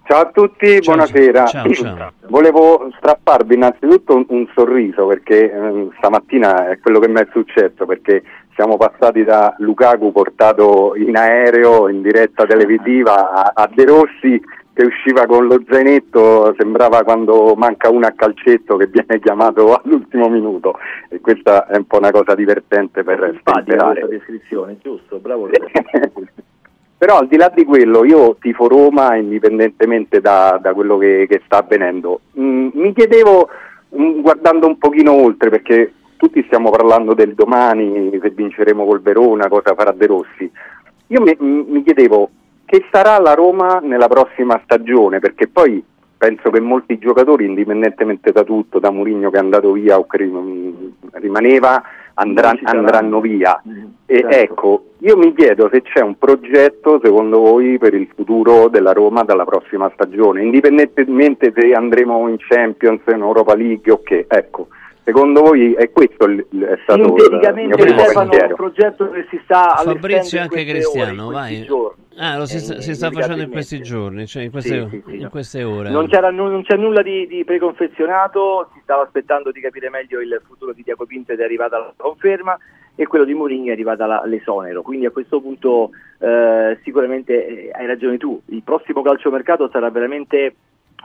Ciao 0.06 0.20
a 0.20 0.30
tutti, 0.30 0.82
Ciao, 0.82 0.94
buonasera. 0.94 1.46
ciao, 1.46 1.72
ciao. 1.72 2.12
Volevo 2.28 2.90
strapparvi 2.98 3.54
innanzitutto 3.54 4.14
un, 4.14 4.26
un 4.28 4.46
sorriso 4.54 5.06
perché 5.06 5.50
ehm, 5.50 5.92
stamattina 5.96 6.68
è 6.68 6.78
quello 6.78 6.98
che 6.98 7.08
mi 7.08 7.20
è 7.20 7.28
successo 7.32 7.86
perché 7.86 8.22
siamo 8.54 8.76
passati 8.76 9.24
da 9.24 9.54
Lukaku 9.58 10.12
portato 10.12 10.94
in 10.94 11.16
aereo 11.16 11.88
in 11.88 12.02
diretta 12.02 12.44
televisiva 12.44 13.32
a, 13.32 13.52
a 13.54 13.70
De 13.72 13.84
Rossi 13.86 14.42
che 14.74 14.84
usciva 14.84 15.24
con 15.24 15.46
lo 15.46 15.62
zainetto, 15.70 16.54
sembrava 16.58 17.02
quando 17.02 17.54
manca 17.54 17.88
uno 17.88 18.06
a 18.06 18.12
calcetto 18.12 18.76
che 18.76 18.88
viene 18.88 19.20
chiamato 19.20 19.72
all'ultimo 19.82 20.28
minuto 20.28 20.78
e 21.08 21.20
questa 21.20 21.66
è 21.66 21.76
un 21.76 21.86
po' 21.86 21.96
una 21.96 22.10
cosa 22.10 22.34
divertente 22.34 23.04
per 23.04 23.40
questa 23.42 23.62
descrizione, 24.06 24.76
giusto, 24.82 25.16
bravo. 25.18 25.48
Però 27.04 27.18
al 27.18 27.28
di 27.28 27.36
là 27.36 27.52
di 27.54 27.66
quello, 27.66 28.02
io 28.02 28.36
tifo 28.40 28.66
Roma 28.66 29.14
indipendentemente 29.14 30.22
da, 30.22 30.58
da 30.58 30.72
quello 30.72 30.96
che, 30.96 31.26
che 31.28 31.42
sta 31.44 31.58
avvenendo. 31.58 32.20
Mm, 32.40 32.68
mi 32.72 32.94
chiedevo, 32.94 33.46
mm, 33.94 34.22
guardando 34.22 34.66
un 34.66 34.78
pochino 34.78 35.12
oltre, 35.12 35.50
perché 35.50 35.92
tutti 36.16 36.42
stiamo 36.46 36.70
parlando 36.70 37.12
del 37.12 37.34
domani, 37.34 38.18
se 38.22 38.30
vinceremo 38.30 38.86
col 38.86 39.02
Verona, 39.02 39.48
cosa 39.48 39.74
farà 39.74 39.92
De 39.92 40.06
Rossi. 40.06 40.50
Io 41.08 41.20
mi, 41.20 41.36
mm, 41.38 41.60
mi 41.66 41.82
chiedevo 41.82 42.30
che 42.64 42.86
sarà 42.90 43.18
la 43.18 43.34
Roma 43.34 43.80
nella 43.82 44.08
prossima 44.08 44.58
stagione, 44.64 45.18
perché 45.18 45.46
poi 45.46 45.84
penso 46.16 46.48
che 46.48 46.60
molti 46.60 46.96
giocatori, 46.96 47.44
indipendentemente 47.44 48.32
da 48.32 48.44
tutto, 48.44 48.78
da 48.78 48.88
Mourinho 48.88 49.28
che 49.28 49.36
è 49.36 49.40
andato 49.40 49.72
via 49.72 49.98
o 49.98 50.06
che 50.06 50.16
rim- 50.16 50.94
rimaneva, 51.12 51.82
saranno. 52.14 52.78
andranno 52.78 53.20
via. 53.20 53.62
E 54.06 54.20
certo. 54.20 54.36
ecco, 54.36 54.84
io 54.98 55.16
mi 55.16 55.34
chiedo 55.34 55.68
se 55.72 55.82
c'è 55.82 56.00
un 56.00 56.16
progetto 56.16 57.00
secondo 57.02 57.40
voi 57.40 57.78
per 57.78 57.94
il 57.94 58.08
futuro 58.14 58.68
della 58.68 58.92
Roma 58.92 59.22
dalla 59.22 59.44
prossima 59.44 59.90
stagione, 59.94 60.42
indipendentemente 60.42 61.52
se 61.56 61.72
andremo 61.72 62.28
in 62.28 62.36
Champions, 62.38 63.00
in 63.06 63.20
Europa 63.20 63.54
League 63.54 63.90
o 63.92 64.02
che, 64.02 64.26
ecco, 64.28 64.68
secondo 65.04 65.42
voi 65.42 65.72
è 65.74 65.90
questo 65.90 66.24
il, 66.26 66.46
è 66.48 66.78
stato 66.82 67.14
il 67.16 67.52
mio 67.54 67.76
primo 67.76 67.98
Stefano, 67.98 68.22
un 68.22 68.28
pensiero? 68.28 68.54
progetto 68.54 69.10
che 69.10 69.26
si 69.30 69.40
sta 69.44 69.74
Fabrizio 69.82 70.38
e 70.38 70.40
anche 70.42 70.64
Cristiano, 70.64 71.30
vai. 71.30 71.62
giorni. 71.64 72.02
Ah, 72.16 72.36
lo 72.36 72.46
si 72.46 72.58
sta, 72.60 72.74
Eh, 72.76 72.80
si 72.82 72.94
sta 72.94 73.10
facendo 73.10 73.42
in 73.42 73.50
questi 73.50 73.80
giorni, 73.80 74.26
cioè 74.26 74.44
in 74.44 74.50
queste, 74.50 74.88
Sì, 74.88 75.02
sì, 75.04 75.10
sì, 75.10 75.20
in 75.20 75.28
queste 75.30 75.62
ore. 75.62 75.90
Non, 75.90 76.06
non 76.32 76.62
c'è 76.62 76.76
nulla 76.76 77.02
di, 77.02 77.26
di 77.26 77.44
preconfezionato, 77.44 78.70
si 78.74 78.80
stava 78.82 79.02
aspettando 79.02 79.50
di 79.50 79.60
capire 79.60 79.90
meglio 79.90 80.20
il 80.20 80.40
futuro 80.46 80.72
di 80.72 80.82
Diaco 80.82 81.06
Pinto 81.06 81.32
ed 81.32 81.40
è 81.40 81.44
arrivata 81.44 81.78
la 81.78 81.92
conferma 81.96 82.56
e 82.94 83.06
quello 83.06 83.24
di 83.24 83.34
Mourinho 83.34 83.70
è 83.70 83.72
arrivata 83.72 84.06
la- 84.06 84.22
l'esonero, 84.24 84.82
quindi 84.82 85.06
a 85.06 85.10
questo 85.10 85.40
punto 85.40 85.90
eh, 86.18 86.78
sicuramente 86.84 87.46
eh, 87.46 87.70
hai 87.72 87.86
ragione 87.86 88.16
tu, 88.18 88.40
il 88.46 88.62
prossimo 88.62 89.02
calciomercato 89.02 89.68
sarà 89.72 89.90
veramente 89.90 90.54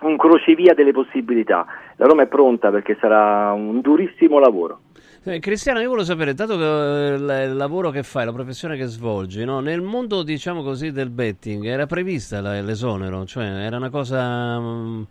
un 0.01 0.15
crocevia 0.15 0.75
delle 0.75 0.91
possibilità, 0.91 1.65
la 1.95 2.05
Roma 2.05 2.21
è 2.23 2.27
pronta 2.27 2.69
perché 2.69 2.95
sarà 3.01 3.51
un 3.53 3.81
durissimo 3.81 4.37
lavoro. 4.39 4.81
Eh, 5.21 5.39
Cristiano, 5.39 5.81
io 5.81 5.89
volevo 5.89 6.05
sapere, 6.05 6.33
dato 6.33 6.55
che 6.55 7.13
eh, 7.13 7.15
il, 7.15 7.55
lavoro 7.55 7.89
che 7.89 8.03
fai, 8.03 8.23
la 8.23 8.31
professione 8.31 8.77
che 8.77 8.85
svolgi, 8.85 9.43
no, 9.43 9.59
nel 9.59 9.81
mondo 9.81 10.23
diciamo 10.23 10.63
così 10.63 10.93
del 10.93 11.09
betting 11.09 11.65
era 11.65 11.85
prevista 11.85 12.39
l'esonero, 12.39 13.25
cioè 13.25 13.43
era 13.43 13.75
una 13.75 13.89
cosa 13.89 14.57
mm, 14.57 15.01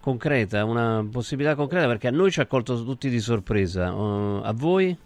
concreta, 0.00 0.64
una 0.64 1.04
possibilità 1.10 1.56
concreta? 1.56 1.88
Perché 1.88 2.06
a 2.06 2.12
noi 2.12 2.30
ci 2.30 2.38
ha 2.38 2.46
colto 2.46 2.80
tutti 2.84 3.08
di 3.08 3.18
sorpresa, 3.18 3.92
Uh, 3.92 4.40
a 4.44 4.52
voi? 4.54 4.96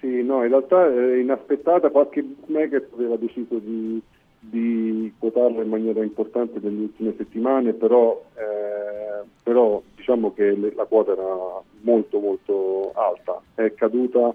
Sì, 0.00 0.20
no, 0.24 0.42
in 0.42 0.48
realtà 0.48 0.86
è 0.86 1.18
inaspettata, 1.20 1.90
qualche 1.90 2.22
bookmaker 2.22 2.88
aveva 2.94 3.16
deciso 3.16 3.56
di, 3.58 4.02
di 4.50 5.12
quotarla 5.18 5.62
in 5.62 5.68
maniera 5.68 6.02
importante 6.02 6.58
nelle 6.60 6.82
ultime 6.82 7.14
settimane, 7.16 7.72
però, 7.72 8.20
eh, 8.34 9.24
però 9.42 9.80
diciamo 9.94 10.32
che 10.34 10.52
le- 10.56 10.72
la 10.74 10.84
quota 10.84 11.12
era 11.12 11.62
molto 11.82 12.18
molto 12.18 12.92
alta, 12.94 13.40
è 13.54 13.72
caduta 13.74 14.34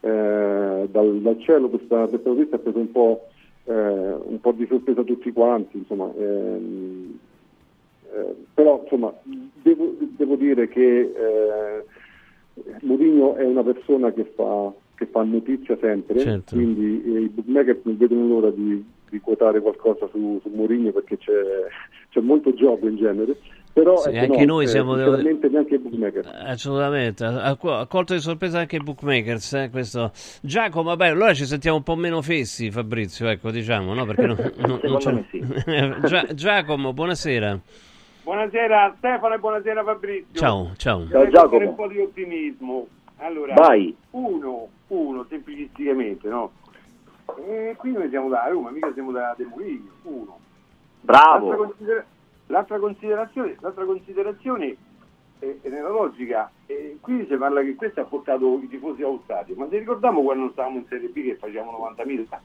eh, 0.00 0.88
dal, 0.90 1.18
dal 1.20 1.40
cielo 1.40 1.68
questa, 1.70 2.06
questa 2.06 2.28
notizia 2.28 2.56
ha 2.56 2.60
preso 2.60 2.78
un 2.78 2.92
po', 2.92 3.28
eh, 3.64 3.72
un 3.72 4.38
po' 4.40 4.52
di 4.52 4.66
sorpresa 4.66 5.02
tutti 5.02 5.32
quanti, 5.32 5.78
insomma, 5.78 6.12
ehm, 6.16 7.18
eh, 8.12 8.34
però 8.52 8.80
insomma, 8.82 9.12
devo, 9.62 9.94
devo 9.98 10.36
dire 10.36 10.68
che 10.68 11.00
eh, 11.00 11.84
Mourinho 12.82 13.34
è 13.36 13.44
una 13.44 13.62
persona 13.62 14.12
che 14.12 14.24
fa, 14.24 14.70
che 14.94 15.06
fa 15.06 15.22
notizia 15.22 15.76
sempre, 15.80 16.18
Certo. 16.20 16.54
quindi 16.54 17.02
eh, 17.16 17.20
i 17.22 17.28
bookmaker 17.28 17.80
non 17.82 17.96
vedono 17.96 18.26
l'ora 18.26 18.50
di, 18.50 18.84
di 19.14 19.20
quotare 19.20 19.60
qualcosa 19.60 20.08
su, 20.10 20.40
su 20.42 20.50
Mourinho 20.52 20.90
perché 20.90 21.16
c'è, 21.18 21.32
c'è 22.10 22.20
molto 22.20 22.52
gioco 22.54 22.88
in 22.88 22.96
genere. 22.96 23.36
Però 23.72 23.96
Sì, 23.96 24.10
ecco, 24.10 24.32
anche 24.32 24.44
no, 24.44 24.52
noi 24.54 24.64
eh, 24.64 24.68
siamo- 24.68 24.94
sinceramente 24.96 25.48
neanche 25.48 25.74
i 25.74 25.78
bookmaker. 25.78 26.30
Assolutamente, 26.46 27.24
ha, 27.24 27.42
ha 27.42 27.86
colto 27.86 28.14
di 28.14 28.20
sorpresa 28.20 28.58
anche 28.60 28.76
i 28.76 28.80
bookmakers. 28.80 29.52
eh, 29.54 29.68
questo. 29.70 30.12
Giacomo, 30.42 30.90
vabbè, 30.90 31.08
allora 31.08 31.34
ci 31.34 31.44
sentiamo 31.44 31.76
un 31.78 31.82
po' 31.82 31.96
meno 31.96 32.22
fessi, 32.22 32.70
Fabrizio, 32.70 33.28
ecco, 33.28 33.50
diciamo, 33.50 33.92
no? 33.94 34.04
Perché 34.04 34.26
non, 34.26 34.36
non- 34.66 34.80
non 34.82 34.96
c'è- 34.98 36.00
Gia- 36.06 36.34
Giacomo, 36.34 36.92
buonasera. 36.92 37.58
Buonasera 38.22 38.94
Stefano 38.98 39.34
e 39.34 39.38
buonasera 39.38 39.82
Fabrizio. 39.84 40.26
Ciao, 40.40 40.72
ciao. 40.76 41.08
Ciao, 41.10 41.28
Giacomo. 41.28 41.68
un 41.68 41.74
po' 41.74 41.88
di 41.88 41.98
ottimismo. 41.98 42.86
Allora, 43.18 43.54
Vai. 43.54 43.94
uno, 44.10 44.68
uno, 44.88 45.26
semplicisticamente, 45.28 46.28
no? 46.28 46.52
E 47.46 47.74
qui 47.76 47.92
noi 47.92 48.08
siamo 48.08 48.28
da 48.28 48.46
Roma, 48.48 48.70
mica 48.70 48.92
siamo 48.92 49.10
da 49.10 49.34
De 49.36 49.44
Mourinho, 49.44 49.90
uno. 50.02 50.38
Bravo. 51.00 51.48
L'altra, 51.48 51.66
considera- 51.66 52.04
l'altra 52.46 52.78
considerazione, 52.78 53.56
l'altra 53.60 53.84
considerazione 53.84 54.76
è, 55.38 55.54
è 55.62 55.68
nella 55.68 55.90
logica, 55.90 56.50
eh, 56.66 56.98
qui 57.00 57.26
si 57.28 57.36
parla 57.36 57.62
che 57.62 57.74
questo 57.74 58.00
ha 58.00 58.04
portato 58.04 58.60
i 58.62 58.68
tifosi 58.68 59.02
allo 59.02 59.20
stadio, 59.24 59.54
ma 59.56 59.68
se 59.68 59.78
ricordiamo 59.78 60.22
quando 60.22 60.50
stavamo 60.50 60.78
in 60.78 60.86
Serie 60.88 61.08
B 61.08 61.22
che 61.22 61.36
facevamo 61.36 61.92
90.000 61.96 62.38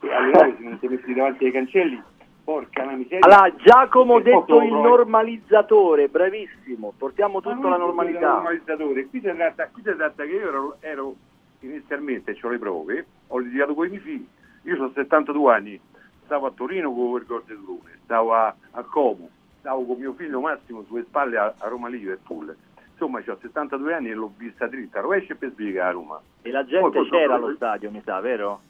e 0.00 0.14
alle 0.14 0.54
si 0.56 0.64
non 0.64 0.78
si 0.78 0.86
messi 0.86 1.12
davanti 1.12 1.44
ai 1.44 1.52
cancelli, 1.52 2.02
porca 2.44 2.84
la 2.84 2.92
miseria. 2.92 3.20
Allora, 3.20 3.54
Giacomo 3.56 4.20
detto 4.20 4.62
il 4.62 4.72
normalizzatore, 4.72 6.08
bravissimo, 6.08 6.92
portiamo 6.96 7.40
tutto 7.40 7.66
alla 7.66 7.76
è 7.76 7.78
normalità. 7.78 8.18
il 8.18 8.24
normalizzatore. 8.24 9.06
Qui 9.06 9.20
si 9.20 9.32
tratta, 9.34 9.68
qui 9.68 9.82
si 9.82 9.94
tratta 9.94 10.24
che 10.24 10.30
io 10.30 10.48
ero, 10.48 10.76
ero 10.80 11.14
inizialmente, 11.60 12.38
ho 12.40 12.48
le 12.48 12.58
prove, 12.58 13.06
ho 13.28 13.38
litigato 13.38 13.74
con 13.74 13.86
i 13.86 13.90
miei 13.90 14.00
figli, 14.02 14.26
io 14.62 14.82
ho 14.84 14.90
72 14.94 15.54
anni, 15.54 15.80
stavo 16.24 16.46
a 16.46 16.50
Torino 16.50 16.92
con 16.92 17.20
il 17.20 17.26
Gol 17.26 17.42
del 17.46 17.58
Lune, 17.64 17.98
stavo 18.04 18.34
a, 18.34 18.54
a 18.72 18.82
Como, 18.82 19.28
stavo 19.60 19.84
con 19.84 19.98
mio 19.98 20.12
figlio 20.14 20.40
Massimo 20.40 20.82
sulle 20.84 21.04
spalle 21.04 21.36
a, 21.38 21.54
a 21.58 21.68
Roma 21.68 21.88
Liverpool. 21.88 22.54
Insomma, 22.92 23.22
ho 23.24 23.38
72 23.40 23.94
anni 23.94 24.10
e 24.10 24.14
l'ho 24.14 24.32
vista 24.36 24.66
dritta, 24.66 25.00
rovescia 25.00 25.34
per 25.36 25.50
spiegare 25.52 25.88
a 25.88 25.92
Roma. 25.92 26.20
E 26.42 26.50
la 26.50 26.62
Poi 26.62 26.68
gente 26.70 26.98
posso- 26.98 27.10
c'era 27.10 27.34
allo 27.34 27.54
stadio, 27.54 27.90
mi 27.92 28.02
sa, 28.04 28.18
vero? 28.20 28.60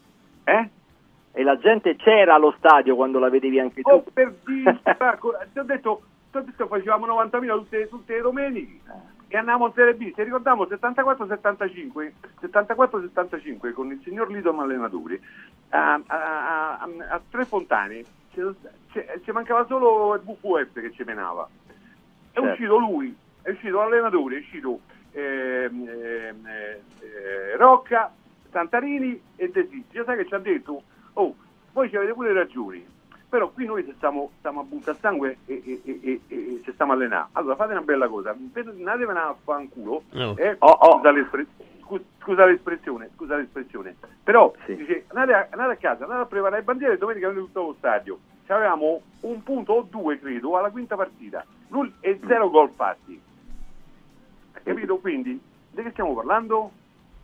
Eh? 0.45 0.69
E 1.33 1.43
la 1.43 1.57
gente 1.59 1.97
c'era 1.97 2.35
allo 2.35 2.55
stadio 2.59 2.95
quando 2.95 3.19
la 3.19 3.31
vedevi 3.31 3.59
anche 3.59 3.81
tu. 3.81 3.89
Oh, 3.89 4.05
per 4.13 4.35
dire, 4.45 4.81
ti 5.53 5.59
ho 5.59 5.63
detto, 5.63 6.03
ti 6.31 6.37
ho 6.37 6.41
detto 6.43 6.67
facevamo 6.67 7.07
90.000 7.07 7.49
tutte, 7.59 7.89
tutte 7.89 8.15
le 8.17 8.21
domeniche. 8.21 8.81
E 9.29 9.37
andavamo 9.37 9.67
in 9.67 9.73
Serie 9.75 9.95
B, 9.95 10.13
se 10.15 10.23
ricordiamo 10.23 10.65
74-75, 10.65 12.13
74-75 12.41 13.73
con 13.73 13.93
il 13.93 14.01
signor 14.03 14.31
Lido 14.31 14.53
Mallenatori 14.53 15.21
a, 15.71 16.01
a, 16.07 16.79
a, 16.79 16.89
a 17.11 17.21
Tre 17.31 17.45
Fontane 17.45 18.05
ci 19.23 19.31
mancava 19.33 19.67
solo 19.67 20.15
il 20.15 20.23
WWF 20.25 20.73
che 20.73 20.93
ci 20.93 21.03
menava. 21.05 21.49
È 22.31 22.39
Certo. 22.39 22.51
uscito 22.51 22.77
lui, 22.79 23.17
è 23.43 23.51
uscito 23.51 23.79
l'allenatore, 23.79 24.37
è 24.37 24.39
uscito 24.39 24.81
ehm, 25.13 25.89
ehm, 25.89 26.47
eh, 26.47 27.57
Rocca, 27.57 28.13
Santarini 28.51 29.21
e 29.37 29.51
De 29.51 29.67
Sisti. 29.71 29.97
Io 29.97 30.05
sai 30.05 30.19
che 30.19 30.27
ci 30.27 30.35
ha 30.35 30.39
detto, 30.39 30.83
oh, 31.15 31.35
voi 31.73 31.89
ci 31.89 31.97
avete 31.97 32.13
pure 32.13 32.33
ragioni, 32.33 32.87
però 33.29 33.51
qui 33.51 33.67
noi 33.67 33.91
stiamo, 33.97 34.31
stiamo 34.39 34.61
a 34.61 34.63
buttare 34.65 34.97
sangue 35.01 35.39
e, 35.47 35.63
e, 35.65 35.81
e, 35.85 36.01
e, 36.03 36.21
e 36.29 36.61
ci 36.65 36.73
stiamo 36.73 36.93
a 36.93 36.95
allenare. 36.95 37.29
Allora 37.33 37.57
fate 37.57 37.73
una 37.73 37.83
bella 37.83 38.09
cosa, 38.09 38.31
andatevene 38.31 39.19
a 39.19 39.37
fanculo, 39.45 40.03
Oh. 40.15 40.35
eh, 40.37 40.57
Oh, 40.61 40.97
Scusa, 40.97 41.11
l'espre- 41.11 41.47
scu- 41.83 42.05
scusa 42.21 42.45
l'espressione, 42.47 43.11
scusa 43.15 43.37
l'espressione, 43.37 43.97
però 44.23 44.53
dice, 44.67 45.05
andate, 45.09 45.33
a, 45.35 45.47
andate 45.51 45.73
a 45.73 45.77
casa, 45.77 46.05
andate 46.05 46.23
a 46.23 46.27
preparare 46.27 46.57
le 46.61 46.65
bandiere 46.65 46.95
e 46.95 46.99
domenica 46.99 47.29
venite 47.29 47.47
tutto 47.47 47.61
allo 47.61 47.75
stadio. 47.79 48.19
Ci 48.47 48.53
avevamo 48.53 49.03
un 49.21 49.43
punto 49.43 49.73
o 49.75 49.83
due, 49.83 50.19
credo, 50.19 50.57
alla 50.57 50.71
quinta 50.71 50.97
partita 50.97 51.45
L'ul- 51.69 51.93
e 52.01 52.19
zero 52.27 52.49
gol 52.49 52.71
fatti. 52.71 53.21
Capito? 54.63 54.97
Quindi, 54.99 55.41
di 55.71 55.83
che 55.83 55.91
stiamo 55.91 56.15
parlando? 56.15 56.71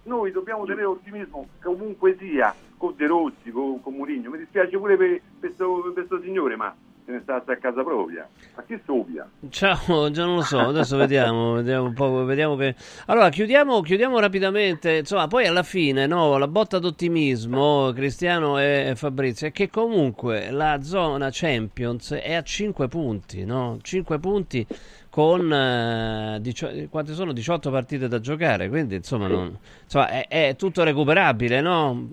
Noi 0.04 0.30
dobbiamo 0.32 0.64
tenere 0.66 0.84
ottimismo 0.86 1.48
comunque 1.62 2.14
sia 2.18 2.54
con 2.84 2.94
De 2.96 3.06
Rossi, 3.06 3.50
con, 3.50 3.80
con 3.80 3.94
Murigno. 3.94 4.30
Mi 4.30 4.38
dispiace 4.38 4.76
pure 4.76 4.96
per 4.96 5.20
questo 5.40 6.20
signore, 6.22 6.56
ma 6.56 6.74
se 7.04 7.12
ne 7.12 7.20
sta 7.22 7.36
a 7.36 7.56
casa 7.56 7.82
propria. 7.82 8.28
Ma 8.54 8.62
che 8.64 8.80
sopia? 8.84 9.28
Ciao, 9.48 10.10
già 10.10 10.24
non 10.24 10.36
lo 10.36 10.42
so, 10.42 10.58
adesso 10.58 10.96
vediamo, 10.96 11.54
vediamo 11.62 11.86
un 11.86 11.94
po', 11.94 12.24
vediamo 12.24 12.56
che... 12.56 12.74
Allora, 13.06 13.28
chiudiamo, 13.30 13.80
chiudiamo 13.80 14.18
rapidamente, 14.18 14.98
insomma, 14.98 15.26
poi 15.26 15.46
alla 15.46 15.62
fine, 15.62 16.06
no, 16.06 16.36
la 16.38 16.48
botta 16.48 16.78
d'ottimismo, 16.78 17.92
Cristiano 17.94 18.58
e 18.58 18.92
Fabrizio, 18.96 19.46
è 19.46 19.52
che 19.52 19.70
comunque 19.70 20.50
la 20.50 20.82
zona 20.82 21.28
Champions 21.30 22.12
è 22.12 22.34
a 22.34 22.42
5 22.42 22.88
punti, 22.88 23.44
no? 23.44 23.78
5 23.80 24.18
punti 24.18 24.66
con, 25.14 25.52
eh, 25.52 26.38
dicio- 26.40 26.68
quante 26.90 27.12
sono? 27.12 27.32
18 27.32 27.70
partite 27.70 28.08
da 28.08 28.18
giocare, 28.18 28.68
quindi 28.68 28.96
insomma, 28.96 29.28
non- 29.28 29.56
insomma, 29.84 30.08
è, 30.08 30.26
è 30.26 30.56
tutto 30.56 30.82
recuperabile, 30.82 31.60
no? 31.60 32.08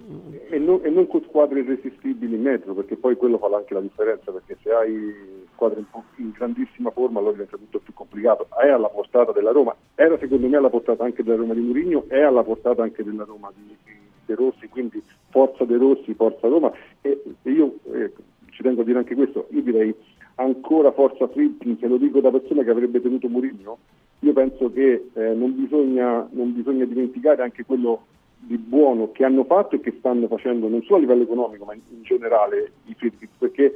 E 0.51 0.59
non, 0.59 0.81
e 0.83 0.89
non 0.91 1.07
con 1.07 1.23
squadre 1.27 1.61
irresistibili 1.61 2.35
in 2.35 2.43
mezzo, 2.43 2.75
perché 2.75 2.97
poi 2.97 3.15
quello 3.15 3.39
fa 3.39 3.47
anche 3.57 3.73
la 3.73 3.79
differenza, 3.79 4.31
perché 4.31 4.55
se 4.61 4.71
hai 4.71 5.15
squadre 5.51 5.79
in, 5.79 5.85
in 6.17 6.29
grandissima 6.29 6.91
forma 6.91 7.17
allora 7.17 7.33
diventa 7.33 7.57
tutto 7.57 7.79
più 7.79 7.91
complicato. 7.91 8.45
È 8.55 8.67
alla 8.67 8.89
portata 8.89 9.31
della 9.31 9.49
Roma, 9.51 9.75
era 9.95 10.15
secondo 10.19 10.47
me 10.47 10.57
alla 10.57 10.69
portata 10.69 11.03
anche 11.03 11.23
della 11.23 11.37
Roma 11.37 11.55
di 11.55 11.61
Mourinho, 11.61 12.03
è 12.07 12.21
alla 12.21 12.43
portata 12.43 12.83
anche 12.83 13.03
della 13.03 13.23
Roma 13.23 13.51
di, 13.55 13.75
di 13.83 13.93
De 14.27 14.35
Rossi, 14.35 14.67
quindi 14.69 15.01
forza 15.31 15.65
De 15.65 15.75
Rossi, 15.75 16.13
forza 16.13 16.47
Roma. 16.47 16.71
E, 17.01 17.19
e 17.41 17.49
io 17.49 17.77
eh, 17.93 18.13
ci 18.51 18.61
tengo 18.61 18.81
a 18.81 18.83
dire 18.83 18.99
anche 18.99 19.15
questo, 19.15 19.47
io 19.49 19.63
direi 19.63 19.95
ancora 20.41 20.91
forza 20.91 21.27
Friedkin, 21.27 21.77
se 21.79 21.87
lo 21.87 21.97
dico 21.97 22.19
da 22.19 22.31
persona 22.31 22.63
che 22.63 22.71
avrebbe 22.71 23.01
tenuto 23.01 23.27
Mourinho, 23.29 23.77
io 24.19 24.33
penso 24.33 24.71
che 24.71 25.09
eh, 25.13 25.33
non, 25.33 25.55
bisogna, 25.55 26.27
non 26.31 26.53
bisogna 26.53 26.85
dimenticare 26.85 27.41
anche 27.41 27.63
quello 27.63 28.05
di 28.37 28.57
buono 28.57 29.11
che 29.11 29.23
hanno 29.23 29.43
fatto 29.43 29.75
e 29.75 29.79
che 29.81 29.95
stanno 29.99 30.27
facendo 30.27 30.67
non 30.67 30.81
solo 30.83 30.97
a 30.97 30.99
livello 31.01 31.23
economico 31.23 31.65
ma 31.65 31.73
in, 31.73 31.81
in 31.89 32.03
generale 32.03 32.71
i 32.85 32.93
Friedkin, 32.95 33.29
perché 33.37 33.73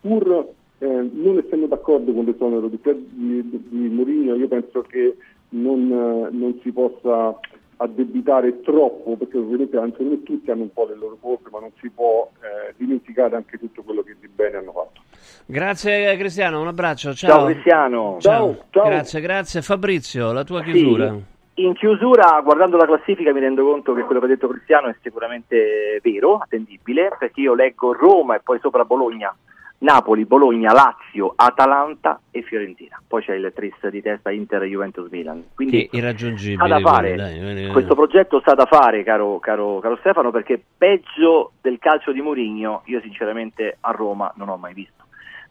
pur 0.00 0.48
eh, 0.78 0.86
non 0.86 1.38
essendo 1.38 1.66
d'accordo 1.66 2.12
con 2.12 2.24
l'esonero 2.24 2.68
di, 2.68 2.78
di, 2.82 3.48
di 3.68 3.88
Mourinho 3.88 4.34
io 4.34 4.48
penso 4.48 4.82
che 4.82 5.16
non, 5.50 5.90
eh, 5.90 6.28
non 6.30 6.58
si 6.62 6.72
possa 6.72 7.38
addebitare 7.76 8.60
troppo, 8.60 9.16
perché 9.16 9.38
ovviamente 9.38 9.76
anche 9.76 10.02
noi 10.02 10.22
tutti 10.22 10.50
hanno 10.50 10.62
un 10.62 10.72
po' 10.72 10.86
le 10.86 10.94
loro 10.94 11.16
colpe, 11.20 11.48
ma 11.50 11.60
non 11.60 11.70
si 11.80 11.90
può 11.90 12.30
eh, 12.40 12.74
dimenticare 12.76 13.36
anche 13.36 13.58
tutto 13.58 13.82
quello 13.82 14.02
che 14.02 14.16
di 14.20 14.28
bene 14.28 14.58
hanno 14.58 14.72
fatto. 14.72 15.00
Grazie 15.46 16.16
Cristiano, 16.16 16.60
un 16.60 16.68
abbraccio, 16.68 17.14
ciao. 17.14 17.30
Ciao, 17.30 17.44
Cristiano. 17.46 18.16
Ciao, 18.20 18.54
Ciao, 18.54 18.64
ciao. 18.70 18.84
Grazie, 18.84 19.20
grazie. 19.20 19.62
Fabrizio, 19.62 20.32
la 20.32 20.44
tua 20.44 20.62
chiusura. 20.62 21.14
In 21.54 21.74
chiusura, 21.74 22.40
guardando 22.42 22.78
la 22.78 22.86
classifica, 22.86 23.32
mi 23.32 23.40
rendo 23.40 23.62
conto 23.64 23.92
che 23.92 24.02
quello 24.02 24.20
che 24.20 24.26
ha 24.26 24.30
detto 24.30 24.48
Cristiano 24.48 24.88
è 24.88 24.94
sicuramente 25.02 26.00
vero, 26.02 26.38
attendibile, 26.38 27.14
perché 27.18 27.42
io 27.42 27.54
leggo 27.54 27.92
Roma 27.92 28.36
e 28.36 28.40
poi 28.42 28.58
sopra 28.60 28.84
Bologna, 28.84 29.34
Napoli, 29.82 30.24
Bologna, 30.24 30.72
Lazio, 30.72 31.32
Atalanta 31.34 32.20
e 32.30 32.42
Fiorentina. 32.42 33.00
Poi 33.06 33.22
c'è 33.22 33.34
il 33.34 33.52
tris 33.54 33.86
di 33.88 34.00
testa 34.00 34.30
Inter, 34.30 34.62
Juventus, 34.62 35.08
Milan. 35.10 35.44
Quindi 35.54 35.88
Che 35.88 35.96
irraggiungibile. 35.96 36.68
da 36.68 36.78
fare. 36.80 37.14
quelli, 37.14 37.16
dai, 37.16 37.38
quelli- 37.40 37.72
questo 37.72 37.94
progetto 37.94 38.40
sta 38.40 38.54
da 38.54 38.66
fare, 38.66 39.02
caro, 39.02 39.38
caro, 39.40 39.80
caro 39.80 39.96
Stefano, 39.96 40.30
perché 40.30 40.62
peggio 40.78 41.52
del 41.60 41.78
calcio 41.78 42.12
di 42.12 42.20
Mourinho 42.20 42.82
io 42.86 43.00
sinceramente 43.00 43.76
a 43.80 43.90
Roma 43.90 44.32
non 44.36 44.48
ho 44.48 44.56
mai 44.56 44.72
visto. 44.74 45.01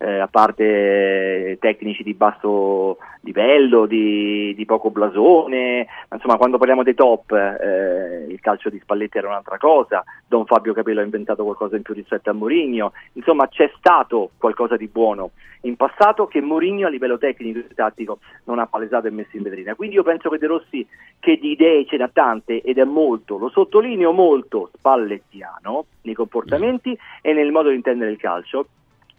Eh, 0.03 0.17
a 0.17 0.27
parte 0.27 1.57
tecnici 1.59 2.01
di 2.01 2.15
basso 2.15 2.97
livello, 3.21 3.85
di, 3.85 4.51
di 4.55 4.65
poco 4.65 4.89
blasone, 4.89 5.85
ma 6.09 6.15
insomma 6.15 6.37
quando 6.37 6.57
parliamo 6.57 6.81
dei 6.81 6.95
top 6.95 7.31
eh, 7.33 8.25
il 8.27 8.39
calcio 8.39 8.71
di 8.71 8.79
Spalletti 8.79 9.19
era 9.19 9.27
un'altra 9.27 9.59
cosa, 9.59 10.03
Don 10.27 10.45
Fabio 10.45 10.73
Capello 10.73 11.01
ha 11.01 11.03
inventato 11.03 11.43
qualcosa 11.43 11.75
in 11.75 11.83
più 11.83 11.93
rispetto 11.93 12.31
a 12.31 12.33
Mourinho, 12.33 12.93
insomma 13.13 13.47
c'è 13.47 13.71
stato 13.77 14.31
qualcosa 14.37 14.75
di 14.75 14.87
buono 14.87 15.31
in 15.61 15.75
passato 15.75 16.25
che 16.25 16.41
Mourinho 16.41 16.87
a 16.87 16.89
livello 16.89 17.19
tecnico 17.19 17.59
e 17.59 17.67
tattico 17.75 18.17
non 18.45 18.57
ha 18.57 18.65
palesato 18.65 19.05
e 19.05 19.11
messo 19.11 19.37
in 19.37 19.43
vetrina, 19.43 19.75
quindi 19.75 19.97
io 19.97 20.03
penso 20.03 20.29
che 20.29 20.39
De 20.39 20.47
Rossi 20.47 20.87
che 21.19 21.37
di 21.37 21.51
idee 21.51 21.85
ce 21.85 21.97
n'ha 21.97 22.09
tante 22.11 22.61
ed 22.61 22.79
è 22.79 22.85
molto, 22.85 23.37
lo 23.37 23.49
sottolineo 23.49 24.11
molto, 24.13 24.71
spallettiano 24.73 25.85
nei 26.01 26.15
comportamenti 26.15 26.97
e 27.21 27.33
nel 27.33 27.51
modo 27.51 27.69
di 27.69 27.75
intendere 27.75 28.09
il 28.09 28.17
calcio, 28.17 28.65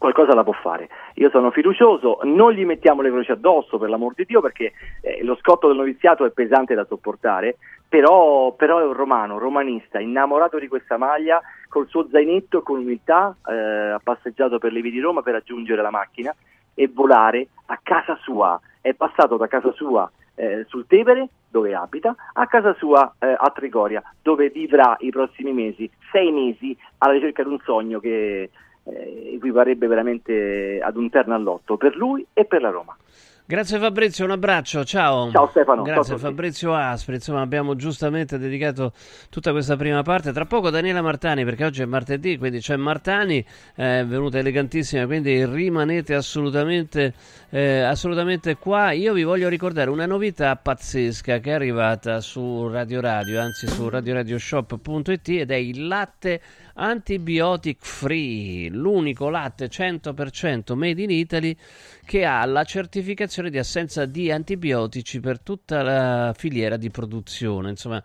qualcosa 0.02 0.34
la 0.34 0.42
può 0.42 0.52
fare. 0.52 0.88
Io 1.14 1.30
sono 1.30 1.52
fiducioso, 1.52 2.18
non 2.24 2.50
gli 2.50 2.64
mettiamo 2.64 3.02
le 3.02 3.10
croci 3.10 3.30
addosso 3.30 3.78
per 3.78 3.88
l'amor 3.88 4.14
di 4.14 4.24
Dio 4.24 4.40
perché 4.40 4.72
eh, 5.00 5.22
lo 5.22 5.36
scotto 5.36 5.68
del 5.68 5.76
noviziato 5.76 6.24
è 6.24 6.30
pesante 6.30 6.74
da 6.74 6.84
sopportare, 6.84 7.58
però, 7.88 8.50
però 8.52 8.80
è 8.80 8.84
un 8.84 8.94
romano, 8.94 9.38
romanista, 9.38 10.00
innamorato 10.00 10.58
di 10.58 10.66
questa 10.66 10.96
maglia, 10.96 11.40
col 11.68 11.86
suo 11.86 12.08
zainetto 12.10 12.62
con 12.62 12.80
umiltà 12.80 13.36
eh, 13.46 13.90
ha 13.90 14.00
passeggiato 14.02 14.58
per 14.58 14.72
le 14.72 14.80
vie 14.80 14.90
di 14.90 14.98
Roma 14.98 15.22
per 15.22 15.34
raggiungere 15.34 15.80
la 15.80 15.90
macchina 15.90 16.34
e 16.74 16.90
volare 16.92 17.46
a 17.66 17.78
casa 17.80 18.18
sua. 18.22 18.60
È 18.80 18.92
passato 18.94 19.36
da 19.36 19.46
casa 19.46 19.70
sua 19.70 20.10
eh, 20.34 20.64
sul 20.66 20.84
Tevere, 20.88 21.28
dove 21.48 21.76
abita, 21.76 22.12
a 22.32 22.46
casa 22.48 22.74
sua 22.74 23.14
eh, 23.20 23.36
a 23.38 23.50
Trigoria, 23.54 24.02
dove 24.20 24.48
vivrà 24.48 24.96
i 24.98 25.10
prossimi 25.10 25.52
mesi, 25.52 25.88
sei 26.10 26.32
mesi, 26.32 26.76
alla 26.98 27.12
ricerca 27.12 27.44
di 27.44 27.50
un 27.50 27.60
sogno 27.60 28.00
che 28.00 28.50
eh, 28.84 29.34
equivarrebbe 29.34 29.86
veramente 29.86 30.80
ad 30.82 30.96
un 30.96 31.10
terno 31.10 31.34
all'otto 31.34 31.76
per 31.76 31.96
lui 31.96 32.26
e 32.32 32.44
per 32.44 32.62
la 32.62 32.70
Roma. 32.70 32.96
Grazie 33.44 33.78
Fabrizio, 33.80 34.24
un 34.24 34.30
abbraccio, 34.30 34.84
ciao. 34.84 35.28
Ciao 35.30 35.48
Stefano, 35.48 35.82
Grazie 35.82 36.16
ciao. 36.16 36.30
Fabrizio 36.30 36.74
Aspri, 36.74 37.16
insomma 37.16 37.40
abbiamo 37.40 37.74
giustamente 37.74 38.38
dedicato 38.38 38.92
tutta 39.28 39.50
questa 39.50 39.76
prima 39.76 40.02
parte. 40.02 40.32
Tra 40.32 40.46
poco 40.46 40.70
Daniela 40.70 41.02
Martani, 41.02 41.44
perché 41.44 41.64
oggi 41.64 41.82
è 41.82 41.84
martedì, 41.84 42.38
quindi 42.38 42.60
c'è 42.60 42.76
Martani, 42.76 43.44
è 43.74 44.04
venuta 44.06 44.38
elegantissima, 44.38 45.04
quindi 45.06 45.44
rimanete 45.44 46.14
assolutamente, 46.14 47.12
eh, 47.50 47.80
assolutamente 47.80 48.56
qua. 48.56 48.92
Io 48.92 49.12
vi 49.12 49.24
voglio 49.24 49.48
ricordare 49.48 49.90
una 49.90 50.06
novità 50.06 50.54
pazzesca 50.56 51.38
che 51.40 51.50
è 51.50 51.54
arrivata 51.54 52.20
su 52.20 52.68
Radio 52.68 53.00
Radio, 53.00 53.40
anzi 53.40 53.66
su 53.66 53.86
radioradioshop.it 53.88 55.28
ed 55.28 55.50
è 55.50 55.56
il 55.56 55.88
latte 55.88 56.40
antibiotic 56.74 57.78
free, 57.80 58.68
l'unico 58.68 59.28
latte 59.28 59.68
100% 59.68 60.74
made 60.74 61.02
in 61.02 61.10
Italy 61.10 61.56
che 62.04 62.24
ha 62.24 62.44
la 62.44 62.64
certificazione 62.64 63.50
di 63.50 63.58
assenza 63.58 64.04
di 64.04 64.30
antibiotici 64.30 65.20
per 65.20 65.40
tutta 65.40 65.82
la 65.82 66.34
filiera 66.36 66.76
di 66.76 66.90
produzione. 66.90 67.70
Insomma, 67.70 68.02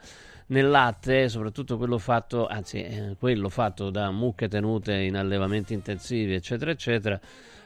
nel 0.47 0.69
latte, 0.69 1.29
soprattutto 1.29 1.77
quello 1.77 1.97
fatto, 1.97 2.47
anzi, 2.47 2.81
eh, 2.83 3.15
quello 3.19 3.49
fatto 3.49 3.89
da 3.89 4.11
mucche 4.11 4.47
tenute 4.47 4.93
in 4.93 5.15
allevamenti 5.15 5.73
intensivi, 5.73 6.33
eccetera, 6.33 6.71
eccetera, 6.71 7.19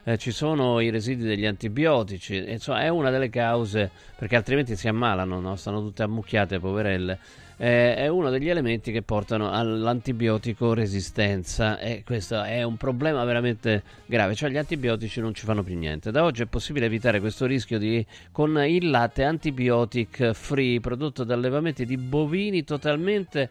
eh, 0.04 0.18
ci 0.18 0.32
sono 0.32 0.80
i 0.80 0.90
residui 0.90 1.28
degli 1.28 1.46
antibiotici. 1.46 2.44
Insomma, 2.52 2.82
è 2.82 2.88
una 2.88 3.10
delle 3.10 3.30
cause, 3.30 3.90
perché 4.18 4.36
altrimenti 4.36 4.76
si 4.76 4.88
ammalano, 4.88 5.40
no? 5.40 5.56
stanno 5.56 5.82
tutte 5.82 6.04
ammucchiate, 6.04 6.60
poverelle. 6.60 7.20
Eh, 7.58 7.96
è 7.96 8.08
uno 8.08 8.32
degli 8.32 8.50
elementi 8.50 8.92
che 8.92 9.04
portano 9.04 9.52
all'antibiotico 9.52 10.74
resistenza 10.74 11.78
e 11.78 12.02
questo 12.04 12.42
è 12.42 12.64
un 12.64 12.76
problema 12.76 13.24
veramente 13.24 13.84
grave, 14.08 14.34
cioè 14.34 14.50
gli 14.50 14.58
antibiotici 14.58 15.22
non 15.22 15.36
ci 15.36 15.46
fanno 15.46 15.62
più 15.62 15.78
niente. 15.78 16.10
Da 16.10 16.24
oggi 16.24 16.42
è 16.42 16.48
possibile 16.48 16.88
evitare 16.88 17.20
questo 17.20 17.46
rischio 17.46 17.78
di, 17.78 18.04
con 18.32 18.58
il 18.66 18.90
latte 18.90 19.24
antibiotic 19.24 20.32
free 20.32 20.80
prodotto 20.80 21.24
da 21.24 21.36
allevamenti 21.36 21.86
di 21.86 21.98
bovini 21.98 22.64
totalmente 22.64 23.50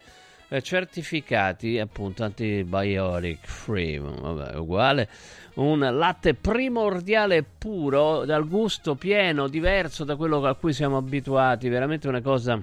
eh, 0.51 0.61
certificati 0.61 1.79
appunto 1.79 2.25
antibiotic 2.25 3.47
free, 3.47 3.99
vabbè, 3.99 4.57
uguale. 4.57 5.07
Un 5.55 5.79
latte 5.79 6.33
primordiale 6.33 7.43
puro, 7.43 8.25
dal 8.25 8.45
gusto 8.47 8.95
pieno, 8.95 9.47
diverso 9.47 10.03
da 10.03 10.17
quello 10.17 10.45
a 10.45 10.55
cui 10.55 10.73
siamo 10.73 10.97
abituati, 10.97 11.69
veramente 11.69 12.09
una 12.09 12.21
cosa 12.21 12.61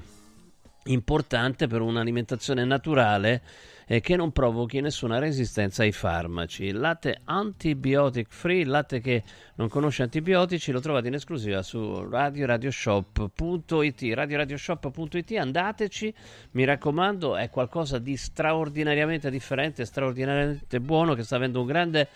importante 0.85 1.67
per 1.67 1.81
un'alimentazione 1.81 2.65
naturale 2.65 3.43
eh, 3.91 4.01
che 4.01 4.17
non 4.17 4.33
provochi 4.33 4.81
nessuna 4.81 5.19
resistenza 5.19 5.83
ai 5.83 5.93
farmaci. 5.93 6.65
Il 6.65 6.79
latte 6.79 7.21
antibiotic 7.25 8.27
free, 8.29 8.61
il 8.61 8.69
latte 8.69 9.01
che 9.01 9.23
non 9.55 9.69
conosce 9.69 10.03
antibiotici, 10.03 10.71
lo 10.71 10.81
trovate 10.81 11.09
in 11.09 11.15
esclusiva 11.15 11.63
su 11.63 12.07
radioradioshop.it. 12.09 14.13
Radioradioshop.it, 14.13 15.31
andateci, 15.33 16.15
mi 16.53 16.65
raccomando, 16.65 17.37
è 17.37 17.49
qualcosa 17.49 17.99
di 17.99 18.17
straordinariamente 18.17 19.31
differente, 19.31 19.87
straordinariamente 19.87 20.81
buono 20.81 21.15
che 21.15 21.23
sta 21.23 21.37
avendo 21.37 21.61
un 21.61 21.67
grande 21.67 22.09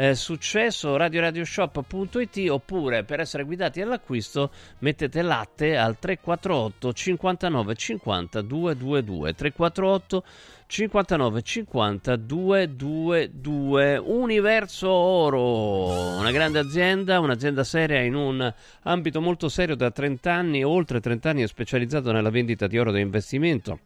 eh, 0.00 0.14
successo 0.14 0.96
radioradioshop.it 0.96 2.48
oppure 2.48 3.04
per 3.04 3.20
essere 3.20 3.44
guidati 3.44 3.82
all'acquisto 3.82 4.50
mettete 4.78 5.20
latte 5.20 5.76
al 5.76 5.98
348 5.98 6.92
59 6.92 7.74
50 7.74 8.40
222 8.40 9.34
348 9.34 10.24
59 10.70 11.42
50 11.42 12.14
222 12.14 13.96
Universo 13.96 14.88
Oro 14.88 16.16
una 16.16 16.30
grande 16.30 16.60
azienda 16.60 17.18
un'azienda 17.18 17.64
seria 17.64 18.00
in 18.02 18.14
un 18.14 18.54
ambito 18.82 19.20
molto 19.20 19.48
serio 19.48 19.74
da 19.74 19.90
30 19.90 20.32
anni 20.32 20.62
oltre 20.62 21.00
30 21.00 21.28
anni 21.28 21.42
è 21.42 21.48
specializzato 21.48 22.12
nella 22.12 22.30
vendita 22.30 22.68
di 22.68 22.78
oro 22.78 22.92
da 22.92 23.00
investimento 23.00 23.80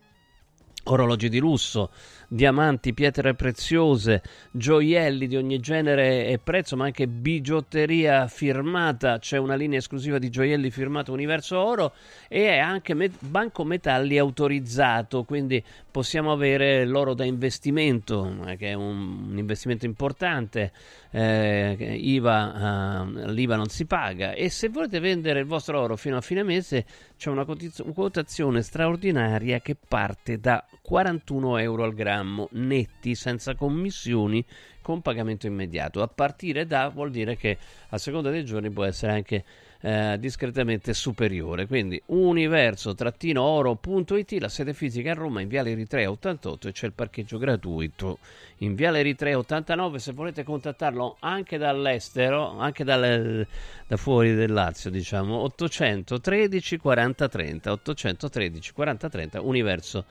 orologi 0.84 1.30
di 1.30 1.38
lusso 1.38 1.90
diamanti, 2.34 2.92
pietre 2.94 3.34
preziose, 3.34 4.20
gioielli 4.50 5.28
di 5.28 5.36
ogni 5.36 5.60
genere 5.60 6.26
e 6.26 6.40
prezzo, 6.42 6.76
ma 6.76 6.84
anche 6.84 7.06
bigiotteria 7.06 8.26
firmata. 8.26 9.20
C'è 9.20 9.38
una 9.38 9.54
linea 9.54 9.78
esclusiva 9.78 10.18
di 10.18 10.30
gioielli 10.30 10.70
firmato 10.72 11.12
Universo 11.12 11.56
Oro 11.58 11.94
e 12.28 12.48
è 12.48 12.58
anche 12.58 12.94
met- 12.94 13.24
banco 13.24 13.62
metalli 13.62 14.18
autorizzato, 14.18 15.22
quindi 15.22 15.62
possiamo 15.88 16.32
avere 16.32 16.84
l'oro 16.84 17.14
da 17.14 17.24
investimento, 17.24 18.36
che 18.58 18.70
è 18.70 18.74
un, 18.74 19.28
un 19.30 19.38
investimento 19.38 19.86
importante. 19.86 20.72
Eh, 21.12 21.96
IVA, 22.00 23.04
eh, 23.04 23.30
l'IVA 23.30 23.54
non 23.54 23.68
si 23.68 23.84
paga 23.84 24.32
e 24.32 24.48
se 24.48 24.68
volete 24.68 24.98
vendere 24.98 25.38
il 25.38 25.46
vostro 25.46 25.80
oro 25.80 25.94
fino 25.94 26.16
a 26.16 26.20
fine 26.20 26.42
mese 26.42 26.84
c'è 27.16 27.30
una 27.30 27.44
quotazione 27.44 28.62
straordinaria 28.62 29.60
che 29.60 29.76
parte 29.76 30.40
da 30.40 30.66
41 30.82 31.58
euro 31.58 31.84
al 31.84 31.94
grammo 31.94 32.23
netti 32.52 33.14
senza 33.14 33.54
commissioni 33.54 34.44
con 34.82 35.00
pagamento 35.00 35.46
immediato. 35.46 36.02
A 36.02 36.08
partire 36.08 36.66
da 36.66 36.88
vuol 36.88 37.10
dire 37.10 37.36
che 37.36 37.56
a 37.88 37.98
seconda 37.98 38.30
dei 38.30 38.44
giorni 38.44 38.70
può 38.70 38.84
essere 38.84 39.12
anche 39.12 39.44
eh, 39.84 40.16
discretamente 40.18 40.94
superiore. 40.94 41.66
Quindi 41.66 42.00
universo-oro.it, 42.06 44.32
la 44.40 44.48
sede 44.48 44.72
fisica 44.72 45.10
a 45.10 45.14
Roma 45.14 45.42
in 45.42 45.48
Viale 45.48 45.72
Eritrea 45.72 46.10
88 46.10 46.68
e 46.68 46.72
c'è 46.72 46.86
il 46.86 46.94
parcheggio 46.94 47.36
gratuito 47.36 48.18
in 48.58 48.74
Viale 48.74 49.00
Eritrea 49.00 49.36
89 49.36 49.98
se 49.98 50.12
volete 50.12 50.42
contattarlo 50.42 51.16
anche 51.20 51.58
dall'estero, 51.58 52.58
anche 52.58 52.82
dal, 52.82 53.46
da 53.86 53.96
fuori 53.98 54.34
del 54.34 54.52
Lazio, 54.52 54.90
diciamo 54.90 55.36
813 55.36 56.78
40 56.78 57.28
30 57.28 57.72
813 57.72 58.72
40 58.72 59.08
30 59.10 59.42
universo 59.42 60.06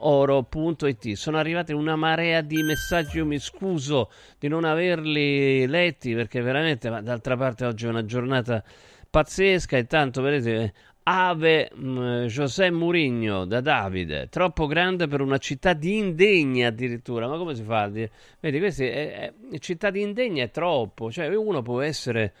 oro.it. 0.00 1.12
Sono 1.12 1.38
arrivate 1.38 1.72
una 1.72 1.96
marea 1.96 2.40
di 2.40 2.62
messaggi. 2.62 3.18
Io 3.18 3.26
mi 3.26 3.38
scuso 3.38 4.10
di 4.38 4.48
non 4.48 4.64
averli 4.64 5.66
letti 5.66 6.14
perché 6.14 6.40
veramente, 6.40 6.90
ma 6.90 7.00
d'altra 7.00 7.36
parte, 7.36 7.64
oggi 7.64 7.86
è 7.86 7.88
una 7.88 8.04
giornata 8.04 8.62
pazzesca. 9.08 9.76
Intanto, 9.76 10.22
vedete, 10.22 10.72
Ave 11.04 11.70
mm, 11.76 12.24
José 12.26 12.70
Mourinho 12.70 13.44
da 13.44 13.60
Davide, 13.60 14.28
troppo 14.30 14.66
grande 14.66 15.06
per 15.06 15.20
una 15.20 15.38
città 15.38 15.74
di 15.74 15.98
indegni 15.98 16.64
addirittura. 16.64 17.28
Ma 17.28 17.36
come 17.36 17.54
si 17.54 17.62
fa 17.62 17.82
a 17.82 17.88
dire? 17.90 18.10
Vedi, 18.40 18.58
questa 18.58 18.84
è, 18.84 19.32
è, 19.50 19.58
città 19.58 19.90
di 19.90 20.00
indegni 20.00 20.40
è 20.40 20.50
troppo. 20.50 21.12
Cioè, 21.12 21.26
uno 21.34 21.60
può 21.60 21.80
essere 21.82 22.32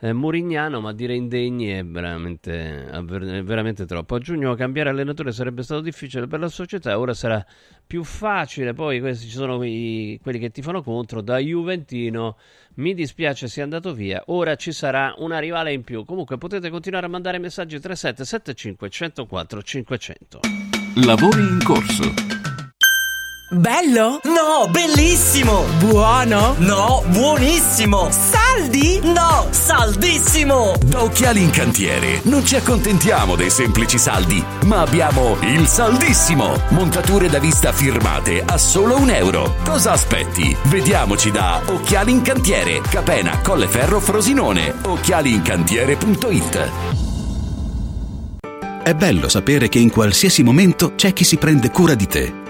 eh, 0.00 0.12
Murignano, 0.12 0.80
ma 0.80 0.92
dire 0.92 1.14
indegni 1.14 1.68
è 1.68 1.84
veramente, 1.84 2.86
è 2.88 3.02
veramente 3.42 3.84
troppo. 3.84 4.14
A 4.14 4.18
giugno 4.18 4.54
cambiare 4.54 4.90
allenatore 4.90 5.32
sarebbe 5.32 5.62
stato 5.62 5.82
difficile 5.82 6.26
per 6.26 6.40
la 6.40 6.48
società, 6.48 6.98
ora 6.98 7.12
sarà 7.12 7.44
più 7.86 8.02
facile. 8.02 8.72
Poi 8.72 9.00
questi 9.00 9.26
ci 9.26 9.34
sono 9.34 9.62
i, 9.62 10.18
quelli 10.22 10.38
che 10.38 10.50
ti 10.50 10.62
fanno 10.62 10.82
contro. 10.82 11.20
Da 11.20 11.38
Juventino 11.38 12.36
mi 12.76 12.94
dispiace 12.94 13.46
sia 13.48 13.62
andato 13.62 13.92
via. 13.92 14.22
Ora 14.26 14.54
ci 14.56 14.72
sarà 14.72 15.14
una 15.18 15.38
rivale 15.38 15.72
in 15.72 15.82
più. 15.82 16.04
Comunque 16.04 16.38
potete 16.38 16.70
continuare 16.70 17.06
a 17.06 17.08
mandare 17.10 17.38
messaggi 17.38 17.78
3775 17.78 18.88
104 18.88 19.62
500. 19.62 20.40
Lavori 21.04 21.40
in 21.40 21.60
corso. 21.62 22.39
Bello? 23.52 24.20
No, 24.22 24.68
bellissimo! 24.70 25.64
Buono? 25.80 26.54
No, 26.58 27.02
buonissimo! 27.08 28.08
Saldi? 28.08 29.00
No, 29.02 29.48
saldissimo! 29.50 30.74
Da 30.84 31.02
Occhiali 31.02 31.42
in 31.42 31.50
Cantiere 31.50 32.20
non 32.26 32.46
ci 32.46 32.54
accontentiamo 32.54 33.34
dei 33.34 33.50
semplici 33.50 33.98
saldi, 33.98 34.40
ma 34.66 34.82
abbiamo 34.82 35.36
il 35.40 35.66
saldissimo! 35.66 36.62
Montature 36.68 37.28
da 37.28 37.40
vista 37.40 37.72
firmate 37.72 38.40
a 38.46 38.56
solo 38.56 38.96
un 38.96 39.10
euro. 39.10 39.56
Cosa 39.64 39.90
aspetti? 39.90 40.56
Vediamoci 40.66 41.32
da 41.32 41.60
Occhiali 41.66 42.12
in 42.12 42.22
Cantiere, 42.22 42.80
Capena, 42.82 43.40
Colleferro, 43.40 43.98
Frosinone, 43.98 44.72
occhialiincantiere.it. 44.80 46.70
È 48.84 48.94
bello 48.94 49.28
sapere 49.28 49.68
che 49.68 49.80
in 49.80 49.90
qualsiasi 49.90 50.44
momento 50.44 50.94
c'è 50.94 51.12
chi 51.12 51.24
si 51.24 51.36
prende 51.36 51.72
cura 51.72 51.96
di 51.96 52.06
te. 52.06 52.49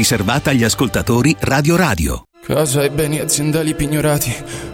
riservata 0.01 0.49
agli 0.49 0.63
ascoltatori 0.63 1.35
Radio 1.41 1.75
Radio. 1.75 2.23
Casa 2.43 2.81
e 2.81 2.89
beni 2.89 3.19
aziendali 3.19 3.75
pignorati, 3.75 4.33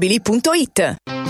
ValentinoAutomobili.it 0.00 1.29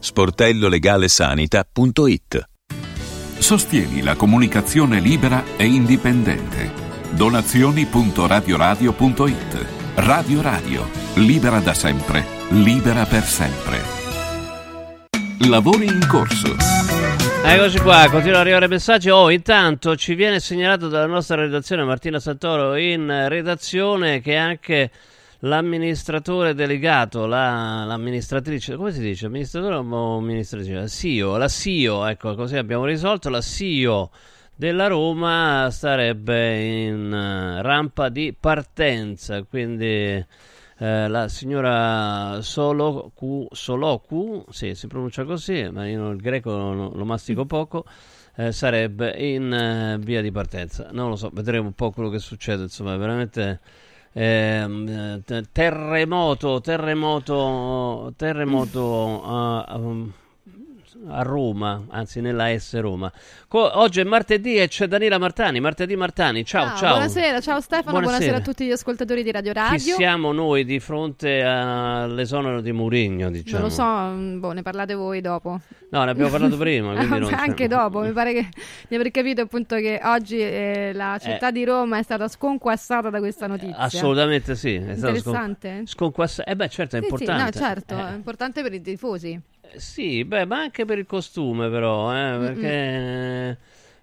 sportellolegalesanita.it 0.00 2.48
Sostieni 3.38 4.02
la 4.02 4.16
comunicazione 4.16 4.98
libera 5.00 5.44
e 5.56 5.64
indipendente. 5.64 6.70
Donazioni.radioradio.it 7.10 9.66
Radio 9.96 10.42
Radio, 10.42 10.88
libera 11.14 11.58
da 11.60 11.74
sempre, 11.74 12.24
libera 12.50 13.04
per 13.04 13.22
sempre. 13.22 13.80
Lavori 15.48 15.86
in 15.86 16.06
corso. 16.08 16.54
Eccoci 17.42 17.80
qua, 17.80 18.06
continuano 18.10 18.40
ad 18.40 18.42
arrivare 18.42 18.68
messaggi. 18.68 19.08
Oh, 19.10 19.30
intanto 19.30 19.96
ci 19.96 20.14
viene 20.14 20.40
segnalato 20.40 20.88
dalla 20.88 21.06
nostra 21.06 21.36
redazione 21.36 21.84
Martina 21.84 22.20
Santoro 22.20 22.76
in 22.76 23.26
redazione 23.28 24.20
che 24.20 24.36
anche 24.36 24.90
l'amministratore 25.40 26.54
delegato, 26.54 27.26
la, 27.26 27.84
l'amministratrice, 27.84 28.76
come 28.76 28.92
si 28.92 29.00
dice? 29.00 29.26
Amministratore 29.26 29.76
o 29.76 30.16
amministratrice? 30.16 30.74
La 30.74 30.88
CEO, 30.88 31.36
la 31.36 31.48
CEO, 31.48 32.06
ecco, 32.06 32.34
così 32.34 32.56
abbiamo 32.56 32.84
risolto. 32.84 33.28
La 33.28 33.40
CEO 33.40 34.10
della 34.54 34.86
Roma 34.88 35.68
starebbe 35.70 36.84
in 36.86 37.06
uh, 37.06 37.62
rampa 37.62 38.08
di 38.08 38.34
partenza, 38.38 39.42
quindi 39.44 40.24
eh, 40.82 41.08
la 41.08 41.28
signora 41.28 42.40
Soloku, 42.40 43.46
Soloku, 43.50 44.44
sì, 44.50 44.74
si 44.74 44.86
pronuncia 44.86 45.24
così, 45.24 45.68
ma 45.70 45.86
io 45.86 46.08
il 46.10 46.20
greco 46.20 46.56
lo, 46.56 46.90
lo 46.94 47.04
mastico 47.04 47.44
poco. 47.44 47.84
Eh, 48.36 48.52
sarebbe 48.52 49.10
in 49.18 49.52
eh, 49.52 49.98
via 50.00 50.22
di 50.22 50.30
partenza. 50.30 50.88
Non 50.92 51.10
lo 51.10 51.16
so, 51.16 51.30
vedremo 51.32 51.66
un 51.66 51.74
po' 51.74 51.90
quello 51.90 52.08
che 52.08 52.18
succede. 52.18 52.62
Insomma, 52.62 52.96
veramente 52.96 53.60
eh, 54.12 55.22
terremoto, 55.52 56.60
terremoto, 56.60 58.12
terremoto 58.16 58.80
uh, 58.80 59.76
um, 59.76 60.12
a 61.08 61.22
Roma, 61.22 61.84
anzi 61.88 62.20
nella 62.20 62.56
S 62.58 62.78
Roma. 62.78 63.10
Co- 63.48 63.78
oggi 63.78 64.00
è 64.00 64.04
martedì 64.04 64.56
e 64.56 64.68
c'è 64.68 64.86
Daniela 64.86 65.18
Martani. 65.18 65.60
Martedì 65.60 65.96
Martani, 65.96 66.44
ciao, 66.44 66.66
ciao. 66.68 66.76
ciao. 66.76 66.90
Buonasera, 66.92 67.40
ciao 67.40 67.60
Stefano, 67.60 67.90
buonasera. 67.92 68.18
buonasera. 68.18 68.36
a 68.36 68.40
tutti 68.40 68.66
gli 68.66 68.70
ascoltatori 68.70 69.22
di 69.22 69.30
Radio 69.30 69.52
Radio. 69.52 69.78
Chi 69.78 69.90
siamo 69.92 70.32
noi 70.32 70.64
di 70.64 70.78
fronte 70.78 71.42
all'esonero 71.42 72.60
di 72.60 72.72
Murigno, 72.72 73.30
diciamo? 73.30 73.60
Non 73.60 73.68
lo 73.68 73.74
so, 73.74 73.84
mm, 73.84 74.40
boh, 74.40 74.52
ne 74.52 74.62
parlate 74.62 74.94
voi 74.94 75.20
dopo. 75.20 75.60
No, 75.90 76.04
ne 76.04 76.10
abbiamo 76.10 76.30
parlato 76.30 76.56
prima. 76.56 76.92
Anche 77.32 77.66
dopo, 77.66 78.00
mi 78.00 78.12
pare 78.12 78.32
che, 78.32 78.48
di 78.88 78.94
aver 78.94 79.10
capito 79.10 79.40
appunto 79.42 79.76
che 79.76 80.00
oggi 80.04 80.38
eh, 80.38 80.92
la 80.94 81.18
città 81.20 81.48
eh. 81.48 81.52
di 81.52 81.64
Roma 81.64 81.98
è 81.98 82.02
stata 82.02 82.28
sconquassata 82.28 83.10
da 83.10 83.18
questa 83.18 83.46
notizia. 83.46 83.76
Assolutamente 83.76 84.54
sì. 84.54 84.74
È 84.74 84.92
Interessante. 84.92 85.68
Scon- 85.68 85.86
sconquassata. 85.86 86.50
Eh 86.50 86.56
beh, 86.56 86.68
certo, 86.68 86.96
è 86.96 86.98
sì, 87.00 87.04
importante. 87.04 87.52
Sì, 87.52 87.58
no, 87.58 87.66
certo, 87.66 87.94
eh. 87.94 88.08
è 88.10 88.14
importante 88.14 88.62
per 88.62 88.72
i 88.74 88.80
tifosi. 88.80 89.40
Sì, 89.76 90.24
beh, 90.24 90.46
ma 90.46 90.58
anche 90.58 90.84
per 90.84 90.98
il 90.98 91.06
costume, 91.06 91.68
però, 91.68 92.12
eh, 92.12 92.38
perché, 92.38 93.58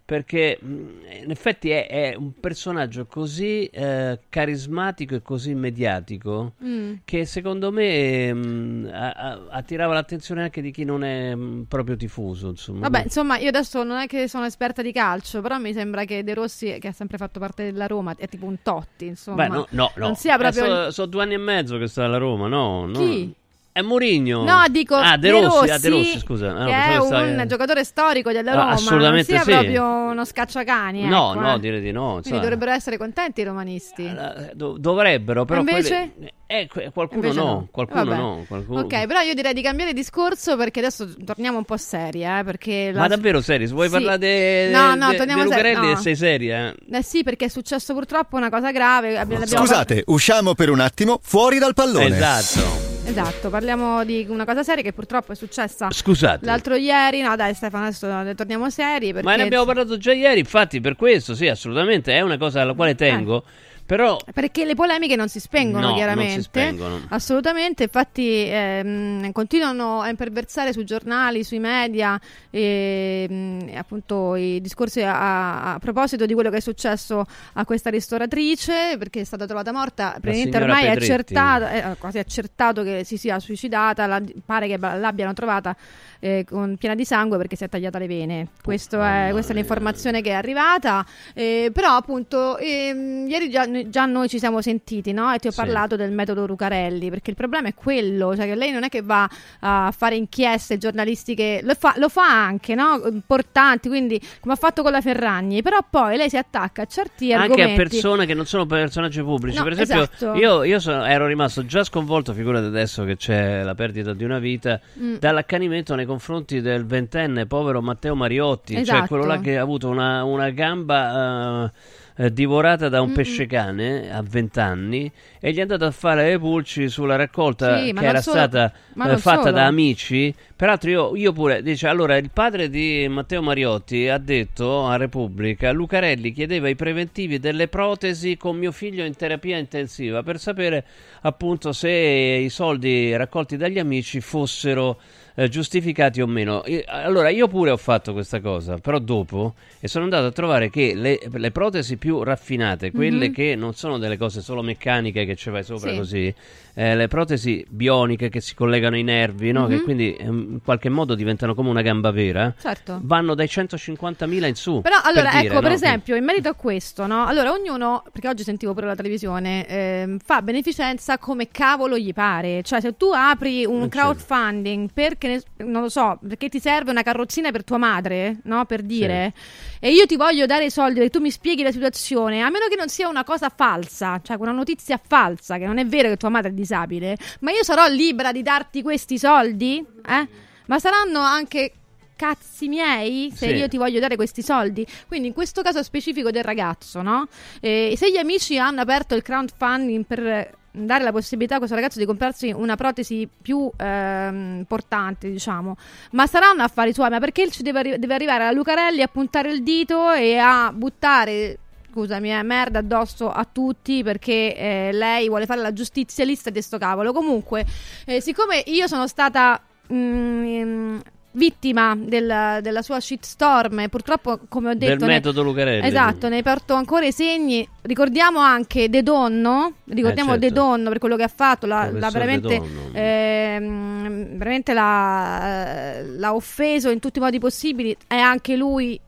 perché 0.06 0.58
in 0.62 1.30
effetti 1.30 1.70
è, 1.70 1.88
è 1.88 2.16
un 2.16 2.32
personaggio 2.40 3.06
così 3.06 3.66
eh, 3.66 4.20
carismatico 4.30 5.16
e 5.16 5.22
così 5.22 5.54
mediatico 5.54 6.54
mm. 6.64 6.94
che 7.04 7.26
secondo 7.26 7.72
me 7.74 8.34
mh, 8.34 8.90
a, 8.92 9.12
a, 9.12 9.42
attirava 9.50 9.94
l'attenzione 9.94 10.44
anche 10.44 10.62
di 10.62 10.72
chi 10.72 10.86
non 10.86 11.04
è 11.04 11.36
mh, 11.36 11.66
proprio 11.68 11.98
tifoso. 11.98 12.50
Insomma. 12.50 12.88
Vabbè, 12.88 13.04
insomma, 13.04 13.38
io 13.38 13.50
adesso 13.50 13.84
non 13.84 13.98
è 13.98 14.08
che 14.08 14.30
sono 14.30 14.46
esperta 14.46 14.82
di 14.82 14.94
calcio, 14.94 15.42
però 15.42 15.58
mi 15.58 15.74
sembra 15.74 16.06
che 16.06 16.24
De 16.24 16.34
Rossi, 16.34 16.78
che 16.80 16.88
ha 16.88 16.94
sempre 16.94 17.18
fatto 17.18 17.40
parte 17.40 17.66
della 17.66 17.88
Roma, 17.88 18.16
è 18.18 18.28
tipo 18.30 18.46
un 18.46 18.62
Totti, 18.64 19.08
insomma. 19.08 19.48
Beh, 19.48 19.54
no, 19.54 19.68
no, 19.72 19.92
no. 19.96 20.06
Non 20.06 20.16
sia 20.16 20.38
proprio... 20.38 20.64
Eh, 20.64 20.68
Sono 20.68 20.92
so 20.92 21.06
due 21.06 21.24
anni 21.24 21.34
e 21.34 21.40
mezzo 21.40 21.78
che 21.78 21.88
sta 21.88 22.06
alla 22.06 22.18
Roma, 22.18 22.48
no? 22.48 22.90
Chi? 22.94 23.36
No. 23.78 23.82
È 23.82 23.82
Mourinho. 23.82 24.44
No, 24.44 24.64
dico 24.70 24.96
ah, 24.96 25.18
De 25.18 25.30
Rossi, 25.30 25.44
De 25.44 25.48
Rossi, 25.48 25.72
ah, 25.72 25.78
De 25.78 25.90
Rossi 25.90 26.20
scusa. 26.20 26.56
Ah, 26.56 26.66
che 26.66 26.94
è 26.94 26.98
un 26.98 27.06
stare... 27.08 27.46
giocatore 27.46 27.84
storico 27.84 28.32
della 28.32 28.52
Roma, 28.54 28.70
ah, 28.70 28.72
assolutamente 28.72 29.34
non 29.34 29.42
sia 29.44 29.54
sì. 29.54 29.60
proprio 29.60 29.86
uno 29.86 30.26
scacciacani. 30.26 31.04
No, 31.08 31.32
ecco, 31.32 31.40
no, 31.42 31.56
eh. 31.56 31.60
direi 31.60 31.82
di 31.82 31.92
no. 31.92 32.20
Quindi 32.22 32.40
dovrebbero 32.40 32.72
essere 32.72 32.98
contenti 32.98 33.42
i 33.42 33.44
romanisti. 33.44 34.06
Eh, 34.06 34.52
do- 34.54 34.78
dovrebbero, 34.80 35.46
però 35.46 35.60
invece? 35.60 36.12
quelli... 36.16 36.34
eh, 36.48 36.68
qualcuno 36.92 37.22
Invece 37.28 37.40
no, 37.40 37.46
no. 37.46 37.68
qualcuno 37.72 38.04
Vabbè. 38.06 38.18
no. 38.18 38.46
Qualcuno... 38.48 38.80
Ok, 38.82 39.06
però 39.06 39.20
io 39.22 39.34
direi 39.34 39.54
di 39.54 39.62
cambiare 39.62 39.94
discorso 39.94 40.58
perché 40.58 40.80
adesso 40.80 41.08
torniamo 41.24 41.58
un 41.58 41.66
po' 41.66 41.78
seri, 41.78 42.24
eh, 42.24 42.42
perché 42.44 42.92
la- 42.92 43.02
Ma 43.02 43.08
davvero 43.08 43.42
seri? 43.42 43.68
Se 43.68 43.74
vuoi 43.74 43.88
Sì. 43.88 43.94
parlare 43.94 44.18
de- 44.18 44.70
No, 44.72 44.96
no, 44.96 45.12
de- 45.12 45.18
torniamo 45.18 45.48
de 45.48 45.74
no. 45.74 45.96
sei 45.98 46.16
seria? 46.16 46.70
Eh? 46.70 46.98
Eh 46.98 47.04
sì, 47.04 47.24
perché 47.24 47.46
è 47.46 47.50
successo 47.50 47.94
purtroppo 47.94 48.38
una 48.38 48.50
cosa 48.50 48.72
grave. 48.72 49.18
abbiamo- 49.20 49.46
Scusate, 49.46 50.04
usciamo 50.08 50.56
per 50.56 50.70
un 50.70 50.80
attimo 50.80 51.20
fuori 51.22 51.60
dal 51.60 51.74
pallone. 51.74 52.08
Esatto. 52.08 52.87
Esatto, 53.08 53.50
parliamo 53.50 54.04
di 54.04 54.26
una 54.28 54.44
cosa 54.44 54.64
seria 54.64 54.84
che 54.84 54.92
purtroppo 54.92 55.32
è 55.32 55.36
successa 55.36 55.90
Scusate. 55.90 56.46
l'altro 56.46 56.76
ieri. 56.76 57.22
No, 57.22 57.38
dai, 57.38 57.54
Stefano, 57.54 57.86
adesso 57.86 58.06
ne 58.22 58.36
torniamo 58.36 58.70
seri. 58.70 59.14
Perché... 59.14 59.28
Ma 59.28 59.38
ne 59.38 59.44
abbiamo 59.44 59.64
parlato 59.64 59.98
già 59.98 60.12
ieri, 60.12 60.40
infatti, 60.40 60.82
per 60.82 60.98
questo, 60.98 61.34
sì, 61.34 61.48
assolutamente, 61.48 62.14
è 62.14 62.20
una 62.20 62.38
cosa 62.38 62.62
alla 62.62 62.74
quale 62.74 62.96
tengo. 62.96 63.44
Però 63.88 64.18
Perché 64.34 64.66
le 64.66 64.76
polemiche 64.76 65.16
non 65.16 65.30
si 65.30 65.40
spengono, 65.40 65.80
No, 65.80 65.88
non 65.88 65.96
chiaramente. 65.96 66.34
si 66.34 66.42
spengono. 66.42 67.00
Assolutamente, 67.08 67.84
infatti 67.84 68.46
ehm, 68.46 69.32
continuano 69.32 70.02
a 70.02 70.10
imperversare 70.10 70.74
sui 70.74 70.84
giornali, 70.84 71.46
sui 71.46 71.60
media, 71.60 72.20
ehm, 72.50 73.72
appunto 73.76 74.36
i 74.36 74.60
discorsi 74.62 75.02
a, 75.02 75.74
a 75.74 75.80
proposito 75.80 76.26
di 76.26 76.34
quello 76.34 76.50
che 76.50 76.58
è 76.58 76.62
successo 76.62 77.26
a 77.54 77.66
questa 77.66 77.90
ristoratrice, 77.90 78.96
perché 78.98 79.22
è 79.22 79.24
stata 79.24 79.46
trovata 79.46 79.72
morta, 79.72 80.18
praticamente 80.20 80.58
ormai 80.58 80.86
è 80.86 80.90
accertata, 80.90 81.72
è 81.72 81.96
quasi 81.98 82.20
accertato 82.20 82.84
che 82.84 83.04
si 83.06 83.18
sia 83.18 83.40
suicidata, 83.40 84.06
la- 84.06 84.22
pare 84.46 84.68
che 84.68 84.78
l'abbiano 84.78 85.32
trovata 85.34 85.76
eh, 86.20 86.46
con, 86.46 86.76
piena 86.78 86.96
di 86.96 87.06
sangue 87.06 87.38
perché 87.38 87.56
si 87.56 87.64
è 87.64 87.70
tagliata 87.70 88.00
le 88.00 88.08
vene. 88.08 88.48
Questo 88.62 89.02
è, 89.02 89.30
questa 89.32 89.54
è 89.54 89.56
l'informazione 89.56 90.22
che 90.22 90.32
è 90.32 90.34
arrivata. 90.34 91.06
Eh, 91.34 91.70
però, 91.74 91.96
appunto, 91.96 92.58
ehm, 92.58 93.28
ieri 93.30 93.50
già, 93.50 93.66
già 93.90 94.06
noi 94.06 94.28
ci 94.28 94.40
siamo 94.40 94.62
sentiti 94.62 95.12
no? 95.14 95.32
e 95.34 95.40
ti 95.40 95.48
ho 95.48 95.52
Sì. 95.52 95.58
parlato 95.58 95.96
del 95.96 96.12
metodo 96.12 96.46
Rucarelli 96.46 97.10
perché 97.10 97.30
il 97.32 97.36
problema 97.36 97.68
è 97.70 97.74
quello, 97.74 98.36
cioè 98.36 98.46
che 98.46 98.56
lei 98.56 98.72
non 98.72 98.84
è 98.84 98.90
che 98.90 99.02
va 99.02 99.30
a 99.60 99.94
fare 99.96 100.16
inchieste 100.16 100.78
giornalistiche, 100.78 101.62
lo 101.64 101.74
fa, 101.78 101.94
lo 101.98 102.10
fa 102.10 102.28
anche, 102.28 102.76
no? 102.76 103.02
importanti, 103.10 103.88
quindi 103.88 104.20
come 104.40 104.54
ha 104.54 104.58
fatto 104.58 104.82
con 104.84 104.92
la 104.92 105.02
Ferragni, 105.02 105.62
però 105.62 105.78
poi 105.90 106.18
lei 106.18 106.30
si 106.30 106.38
attacca 106.38 106.82
a 106.84 106.86
certi 106.86 107.32
anche 107.34 107.62
a 107.62 107.66
argomenti. 107.66 107.76
persone 107.76 108.26
che 108.26 108.34
non 108.34 108.46
sono 108.46 108.66
personaggi 108.66 109.22
pubblici. 109.22 109.58
No, 109.58 109.64
per 109.64 109.74
esempio, 109.74 110.04
esatto. 110.12 110.34
io, 110.38 110.64
io 110.64 110.80
sono- 110.80 111.06
ero 111.06 111.26
rimasto 111.28 111.66
già 111.66 111.84
sconvolto, 111.84 112.34
figurati 112.34 112.66
adesso 112.66 113.04
che 113.04 113.16
c'è 113.18 113.64
la 113.64 113.76
perdita 113.76 114.14
di 114.14 114.24
una 114.24 114.40
vita, 114.40 114.80
Mm. 115.00 115.16
dall'accanimento 115.20 115.96
nei 115.96 116.06
confronti 116.06 116.62
del 116.62 116.86
ventenne 116.86 117.46
povero 117.46 117.82
Matteo 117.82 118.16
Mariotti, 118.16 118.74
cioè 118.74 118.82
Esatto. 118.82 119.08
quello 119.08 119.26
là 119.26 119.40
che 119.40 119.58
ha 119.58 119.62
avuto 119.62 119.90
una, 119.90 120.24
una 120.24 120.50
gamba 120.50 121.66
eh, 121.66 121.72
eh, 122.18 122.34
divorata 122.34 122.90
da 122.90 123.00
un 123.02 123.08
Mm-mm. 123.08 123.16
pescecane 123.16 124.12
a 124.12 124.22
vent'anni 124.22 125.12
e 125.40 125.52
gli 125.52 125.58
è 125.58 125.62
andato 125.62 125.86
a 125.86 125.92
fare 125.92 126.30
le 126.32 126.40
pulci 126.40 126.90
sulla 126.90 127.16
raccolta 127.16 127.80
Sì, 127.80 127.94
che 127.94 128.06
era 128.06 128.22
solo- 128.22 128.38
stata 128.38 128.72
eh, 128.74 129.18
fatta 129.18 129.40
solo. 129.42 129.52
da 129.52 129.66
amici. 129.66 130.34
Peraltro 130.56 130.90
io, 130.90 131.16
io 131.16 131.32
pure, 131.34 131.62
dice, 131.62 131.88
allora 131.88 132.18
il 132.18 132.32
padre 132.34 132.70
di 132.70 133.06
Matteo 133.08 133.44
Mariotti 133.44 134.08
ha 134.08 134.18
detto 134.18 134.88
a 134.88 134.98
Repubblica, 134.98 135.72
Lucarelli 135.72 136.32
chiedeva 136.32 136.68
i 136.68 136.76
preventivi 136.76 137.38
delle 137.40 137.68
protesi 137.68 138.36
con 138.38 138.58
mio 138.58 138.72
figlio 138.72 139.06
in 139.06 139.16
terapia 139.16 139.58
intensiva 139.58 140.24
per 140.24 140.40
sapere 140.40 140.84
appunto 141.22 141.72
se 141.74 141.90
i 141.92 142.50
soldi 142.50 143.16
raccolti 143.16 143.56
dagli 143.58 143.78
amici 143.78 144.20
fossero 144.20 145.00
eh, 145.40 145.50
giustificati 145.50 146.20
o 146.20 146.26
meno. 146.26 146.64
Allora 146.88 147.30
io 147.30 147.48
pure 147.48 147.70
ho 147.70 147.78
fatto 147.78 148.12
questa 148.12 148.40
cosa, 148.42 148.80
però 148.80 148.98
dopo 148.98 149.54
e 149.80 149.88
sono 149.88 150.06
andato 150.06 150.26
a 150.26 150.32
trovare 150.32 150.72
che 150.72 150.94
le, 150.96 151.20
le 151.32 151.52
protesi 151.52 151.98
più 151.98 152.24
raffinate, 152.24 152.92
quelle 152.92 153.28
Mhm. 153.28 153.34
che 153.34 153.56
non 153.56 153.74
sono 153.76 154.00
delle 154.00 154.18
cose 154.18 154.42
solo 154.42 154.64
meccaniche 154.64 155.26
che 155.26 155.36
ci 155.36 155.52
vai 155.52 155.64
sopra 155.64 155.92
Sì. 155.92 155.96
così, 155.98 156.34
eh, 156.80 156.96
le 156.96 157.08
protesi 157.08 157.66
bioniche 157.68 158.30
che 158.30 158.40
si 158.40 158.54
collegano 158.54 158.96
ai 158.98 159.02
nervi, 159.04 159.52
no? 159.52 159.66
che 159.66 159.78
Mhm. 159.78 159.84
quindi 159.84 160.16
ehm, 160.16 160.48
in 160.52 160.60
qualche 160.64 160.90
modo 160.90 161.16
diventano 161.16 161.56
come 161.56 161.70
una 161.70 161.82
gamba 161.82 162.12
vera, 162.12 162.54
Certo. 162.60 163.00
vanno 163.02 163.34
dai 163.34 163.48
150.000 163.48 164.46
in 164.46 164.54
su. 164.56 164.82
Però 164.82 164.98
allora, 165.04 165.30
per 165.32 165.40
dire, 165.42 165.46
ecco, 165.54 165.60
per 165.62 165.70
no? 165.70 165.76
esempio, 165.76 166.16
in 166.16 166.24
merito 166.24 166.50
a 166.50 166.54
questo, 166.54 167.08
no? 167.08 167.26
Allora, 167.26 167.52
ognuno, 167.52 168.04
perché 168.12 168.28
oggi 168.28 168.44
sentivo 168.44 168.76
pure 168.76 168.86
la 168.86 168.94
televisione, 168.96 169.66
ehm, 169.68 170.20
fa 170.24 170.44
beneficenza 170.44 171.18
come 171.18 171.48
cavolo 171.50 171.98
gli 171.98 172.14
pare. 172.14 172.62
Cioè, 172.62 172.80
se 172.80 172.96
tu 172.96 173.10
apri 173.12 173.66
un 173.66 173.84
Eh, 173.84 173.90
crowdfunding 173.90 174.90
perché, 174.94 175.42
non 175.58 175.82
lo 175.82 175.90
so, 175.90 176.20
perché 176.28 176.48
ti 176.50 176.60
serve 176.60 176.92
una 176.92 177.02
carrozzina 177.02 177.50
per 177.50 177.64
tua 177.64 177.78
madre, 177.78 178.38
no? 178.44 178.66
Per 178.66 178.84
dire, 178.84 179.34
e 179.80 179.92
io 179.92 180.06
ti 180.06 180.16
voglio 180.16 180.46
dare 180.46 180.66
i 180.66 180.70
soldi 180.70 180.96
perché 181.00 181.10
tu 181.10 181.20
mi 181.22 181.32
spieghi 181.32 181.64
la 181.64 181.72
situazione, 181.72 182.42
a 182.42 182.50
meno 182.52 182.66
che 182.70 182.76
non 182.76 182.88
sia 182.88 183.08
una 183.08 183.24
cosa 183.24 183.50
falsa, 183.50 184.20
cioè 184.24 184.38
una 184.40 184.52
notizia 184.52 185.00
falsa, 185.04 185.58
che 185.58 185.66
non 185.66 185.78
è 185.80 185.86
vero 185.88 186.10
che 186.10 186.18
tua 186.18 186.30
madre 186.30 186.50
è 186.50 186.54
disabile, 186.68 187.18
ma 187.40 187.52
io 187.52 187.64
sarò 187.64 187.88
libera 187.88 188.32
di 188.34 188.42
darti 188.44 188.82
questi 188.82 189.18
soldi? 189.18 189.84
Eh? 190.06 190.28
Ma 190.66 190.80
saranno 190.80 191.20
anche 191.20 191.72
cazzi 192.18 192.68
miei 192.68 193.32
se 193.34 193.48
Sì. 193.50 193.54
io 193.54 193.68
ti 193.68 193.78
voglio 193.78 194.00
dare 194.00 194.16
questi 194.16 194.42
soldi. 194.42 194.86
Quindi 195.08 195.28
in 195.30 195.34
questo 195.34 195.62
caso 195.62 195.82
specifico 195.84 196.30
del 196.32 196.44
ragazzo, 196.44 197.02
no? 197.02 197.28
Eh, 197.62 197.94
se 197.96 198.12
gli 198.12 198.18
amici 198.18 198.58
hanno 198.58 198.82
aperto 198.82 199.16
il 199.16 199.22
crowdfunding 199.22 200.04
per 200.06 200.56
dare 200.72 201.04
la 201.04 201.12
possibilità 201.12 201.56
a 201.56 201.58
questo 201.58 201.76
ragazzo 201.76 201.98
di 202.00 202.06
comprarsi 202.06 202.52
una 202.56 202.76
protesi 202.76 203.28
più 203.42 203.70
ehm, 203.78 204.56
importante, 204.58 205.30
diciamo, 205.30 205.76
ma 206.12 206.28
saranno 206.28 206.64
affari 206.64 206.94
suoi, 206.94 207.10
ma 207.10 207.20
perché 207.20 207.50
ci 207.50 207.64
deve, 207.64 207.80
arri- 207.80 207.98
deve 207.98 208.14
arrivare 208.14 208.46
a 208.46 208.52
Lucarelli 208.52 209.02
a 209.02 209.08
puntare 209.08 209.52
il 209.52 209.64
dito 209.64 210.12
e 210.12 210.38
a 210.38 210.72
buttare 210.74 211.58
scusami, 211.98 212.32
eh, 212.32 212.44
merda 212.44 212.80
addosso 212.80 213.32
a 213.32 213.48
tutti 213.52 214.04
perché 214.04 214.56
eh, 214.56 214.90
lei 214.92 215.28
vuole 215.30 215.48
fare 215.48 215.62
la 215.62 215.74
giustizialista 215.74 216.52
di 216.52 216.62
sto 216.62 216.78
cavolo. 216.78 217.12
Comunque, 217.12 217.66
eh, 218.06 218.22
siccome 218.22 218.62
io 218.68 218.86
sono 218.88 219.08
stata 219.08 219.60
mm, 219.92 220.98
vittima 221.32 221.96
del- 221.98 222.60
della 222.62 222.82
sua 222.84 223.00
shitstorm 223.00 223.80
e 223.80 223.90
purtroppo, 223.90 224.40
come 224.48 224.70
ho 224.72 224.76
Del 224.76 224.90
detto... 224.90 225.06
ne- 225.06 225.14
metodo 225.14 225.42
Lucarelli. 225.42 225.88
Esatto, 225.88 226.30
ne 226.30 226.44
porto 226.44 226.76
ancora 226.76 227.06
i 227.08 227.12
segni. 227.12 227.68
Ricordiamo 227.82 228.40
anche 228.40 228.90
De 228.90 229.02
Donno, 229.02 229.74
ricordiamo 229.86 230.36
Eh, 230.36 230.40
certo. 230.40 230.48
De 230.48 230.52
Donno 230.52 230.90
per 230.90 231.00
quello 231.00 231.16
che 231.16 231.24
ha 231.24 231.32
fatto, 231.34 231.66
l'ha 231.66 231.90
De 231.92 232.00
veramente, 232.12 232.62
ehm, 232.92 234.38
veramente 234.38 234.74
l'ha, 234.74 235.96
eh, 235.98 236.06
l'ha 236.16 236.34
offeso 236.36 236.90
in 236.92 237.00
tutti 237.00 237.18
i 237.18 237.22
modi 237.22 237.40
possibili 237.40 237.96
e 238.08 238.16
anche 238.18 238.56
lui 238.56 239.00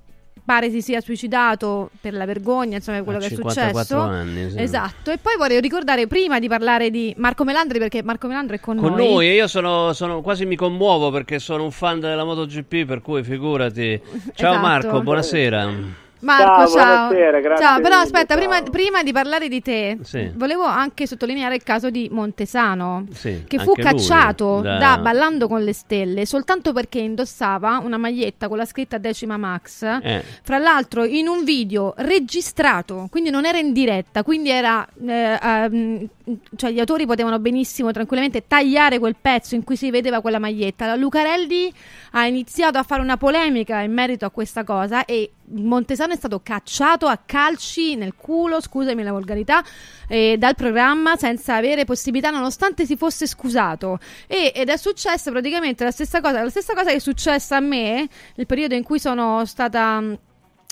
pare 0.50 0.72
si 0.72 0.82
sia 0.82 1.00
suicidato 1.00 1.92
per 2.02 2.14
la 2.14 2.26
vergogna, 2.26 2.78
insomma, 2.78 3.04
quello 3.04 3.20
A 3.20 3.22
che 3.22 3.28
è 3.28 3.30
54 3.36 3.82
successo. 3.84 4.00
anni, 4.02 4.50
sì. 4.50 4.60
Esatto. 4.60 5.12
E 5.12 5.20
poi 5.20 5.34
vorrei 5.38 5.62
ricordare 5.62 6.08
prima 6.08 6.40
di 6.40 6.48
parlare 6.48 6.90
di 6.90 7.14
Marco 7.18 7.44
Melandri 7.44 7.78
perché 7.78 8.02
Marco 8.02 8.26
Melandri 8.26 8.58
è 8.58 8.60
con, 8.60 8.78
Con 8.78 8.94
noi. 8.96 9.14
noi, 9.14 9.28
e 9.30 9.36
io 9.36 9.48
sono, 9.48 9.94
sono- 9.94 10.22
quasi 10.22 10.48
mi 10.48 10.56
commuovo 10.56 11.12
perché 11.12 11.38
sono 11.38 11.64
un 11.66 11.70
fan 11.70 12.00
della 12.00 12.24
MotoGP, 12.24 12.86
per 12.86 13.02
cui 13.04 13.22
figurati. 13.24 14.02
Ciao 14.34 14.54
Esatto. 14.54 14.60
Marco, 14.68 15.02
buonasera. 15.04 16.08
Marco, 16.22 16.44
Ciao, 16.44 16.68
ciao. 16.68 17.08
buonasera, 17.08 17.40
grazie 17.40 17.66
Ciao, 17.66 17.80
però 17.82 17.96
aspetta, 17.98 18.36
ciao. 18.36 18.48
prima, 18.48 18.62
prima 18.70 19.04
di 19.04 19.12
parlare 19.14 19.48
di 19.48 19.62
te, 19.62 19.98
Sì. 20.02 20.30
volevo 20.36 20.64
anche 20.66 21.08
sottolineare 21.08 21.56
il 21.56 21.64
caso 21.64 21.90
di 21.90 22.10
Montesano, 22.12 23.06
Sì, 23.12 23.44
che 23.48 23.58
fu 23.60 23.74
cacciato 23.74 24.60
da- 24.62 24.78
da... 24.78 24.98
Ballando 24.98 25.48
con 25.48 25.64
le 25.64 25.74
stelle 25.74 26.26
soltanto 26.26 26.74
perché 26.74 27.00
indossava 27.00 27.80
una 27.84 27.98
maglietta 27.98 28.48
con 28.50 28.58
la 28.58 28.66
scritta 28.66 28.98
Decima 28.98 29.38
Max. 29.38 29.84
Eh. 29.84 30.24
Fra 30.44 30.58
l'altro 30.58 31.06
in 31.06 31.28
un 31.28 31.44
video 31.46 31.94
registrato, 31.98 33.08
quindi 33.10 33.30
non 33.30 33.46
era 33.46 33.58
in 33.58 33.72
diretta, 33.72 34.24
quindi 34.24 34.50
era 34.50 34.86
eh, 35.08 35.40
ehm, 35.41 36.08
cioè 36.56 36.72
gli 36.72 36.80
autori 36.80 37.06
potevano 37.06 37.40
benissimo 37.40 37.92
tranquillamente 37.92 38.46
tagliare 38.48 39.00
quel 39.00 39.16
pezzo 39.20 39.56
in 39.56 39.64
cui 39.64 39.76
si 39.76 39.90
vedeva 39.92 40.22
quella 40.22 40.40
maglietta. 40.40 40.96
Lucarelli 40.96 41.72
ha 42.12 42.26
iniziato 42.26 42.78
a 42.78 42.84
fare 42.84 43.02
una 43.02 43.18
polemica 43.18 43.80
in 43.82 43.94
merito 43.94 44.26
a 44.26 44.30
questa 44.30 44.64
cosa 44.64 45.06
e 45.06 45.32
Montesano 45.52 46.14
è 46.14 46.16
stato 46.16 46.42
cacciato 46.44 47.08
a 47.08 47.18
calci 47.26 47.96
nel 47.96 48.14
culo, 48.16 48.62
scusami 48.62 49.02
la 49.02 49.12
volgarità, 49.12 49.64
eh, 50.08 50.36
dal 50.38 50.56
programma 50.56 51.16
senza 51.16 51.56
avere 51.56 51.86
possibilità 51.86 52.30
nonostante 52.30 52.86
si 52.86 52.96
fosse 52.96 53.26
scusato. 53.26 54.00
E- 54.28 54.52
ed 54.54 54.70
è 54.70 54.78
successa 54.78 55.32
praticamente 55.32 55.84
la 55.84 55.92
stessa 55.92 56.22
cosa, 56.22 56.44
la 56.44 56.50
stessa 56.50 56.74
cosa 56.74 56.90
che 56.90 56.98
è 56.98 57.00
successa 57.00 57.56
a 57.56 57.62
me 57.62 58.08
nel 58.36 58.46
periodo 58.46 58.76
in 58.76 58.84
cui 58.84 59.00
sono 59.00 59.44
stata 59.46 60.04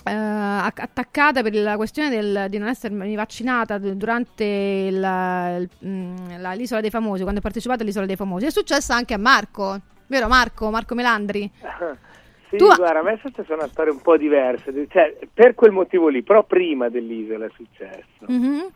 eh, 0.10 0.14
attac- 0.14 0.80
attaccata 0.80 1.42
per 1.42 1.54
la 1.56 1.76
questione 1.76 2.10
del- 2.10 2.46
di 2.50 2.58
non 2.58 2.68
essermi 2.68 3.16
vaccinata 3.16 3.78
durante 3.78 4.44
il- 4.44 5.70
mh, 5.80 6.40
la- 6.40 6.54
l'isola 6.54 6.82
dei 6.82 6.90
famosi, 6.90 7.22
quando 7.22 7.40
ho 7.40 7.44
partecipato 7.44 7.84
all'isola 7.84 8.06
dei 8.06 8.16
famosi. 8.16 8.46
È 8.46 8.52
successa 8.52 8.96
anche 8.96 9.14
a 9.14 9.18
Marco, 9.18 9.80
vero 10.08 10.28
Marco? 10.28 10.70
Marco 10.70 10.96
Melandri? 10.96 11.50
Sì, 12.50 12.56
Tu- 12.56 12.74
guarda, 12.74 13.00
a 13.00 13.04
me 13.04 13.20
queste 13.20 13.44
sono 13.44 13.58
una 13.64 13.68
storia 13.68 13.92
un 13.92 14.00
po' 14.02 14.16
diversa, 14.16 14.72
cioè, 14.88 15.18
per 15.34 15.54
quel 15.54 15.72
motivo 15.74 16.08
lì, 16.08 16.24
però 16.24 16.46
prima 16.46 16.88
dell'isola 16.88 17.44
è 17.46 17.50
successo. 17.54 18.24
Mhm. 18.28 18.68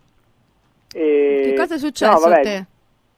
E- 0.93 1.41
Che 1.45 1.53
cosa 1.55 1.75
è 1.75 1.77
successo 1.77 2.11
no, 2.11 2.19
vabbè, 2.19 2.39
a 2.39 2.41
te? 2.41 2.65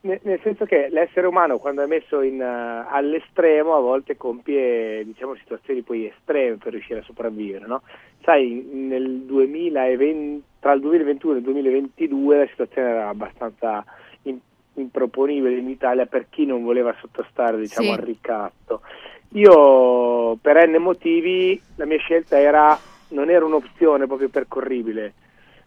Nel, 0.04 0.38
senso 0.42 0.66
che 0.66 0.88
l'essere 0.90 1.26
umano 1.26 1.56
quando 1.56 1.82
è 1.82 1.86
messo 1.86 2.20
in, 2.20 2.38
eh, 2.38 2.86
all'estremo 2.90 3.74
a 3.74 3.80
volte 3.80 4.18
compie 4.18 5.02
diciamo, 5.02 5.34
situazioni 5.36 5.80
poi 5.80 6.06
estreme 6.06 6.56
per 6.56 6.72
riuscire 6.72 6.98
a 6.98 7.04
sopravvivere. 7.04 7.66
No? 7.66 7.80
Sai, 8.22 8.68
nel 8.70 9.20
2020, 9.20 10.42
tra 10.60 10.72
il 10.72 10.80
2021 10.82 11.34
e 11.34 11.38
il 11.38 11.42
2022 11.44 12.36
la 12.36 12.46
situazione 12.48 12.88
era 12.90 13.08
abbastanza 13.08 13.82
in- 14.22 14.38
improponibile 14.74 15.56
in 15.56 15.70
Italia 15.70 16.04
per 16.04 16.26
chi 16.28 16.44
non 16.44 16.62
voleva 16.64 16.94
sottostare 17.00 17.56
diciamo, 17.58 17.94
Sì. 17.94 17.98
al 17.98 18.04
ricatto. 18.04 18.82
Io 19.30 20.36
per 20.36 20.68
N 20.68 20.82
motivi 20.82 21.58
la 21.76 21.86
mia 21.86 21.98
scelta 21.98 22.38
era, 22.38 22.78
non 23.08 23.30
era 23.30 23.46
un'opzione 23.46 24.06
proprio 24.06 24.28
percorribile 24.28 25.14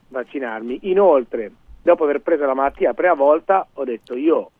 vaccinarmi. 0.09 0.81
Inoltre, 0.84 1.51
dopo 1.88 2.03
aver 2.03 2.19
preso 2.19 2.45
la 2.45 2.53
malattia 2.53 2.89
la 2.89 2.93
prima 2.93 3.14
volta, 3.14 3.65
ho 3.76 3.85
detto 3.85 4.14
io 4.14 4.51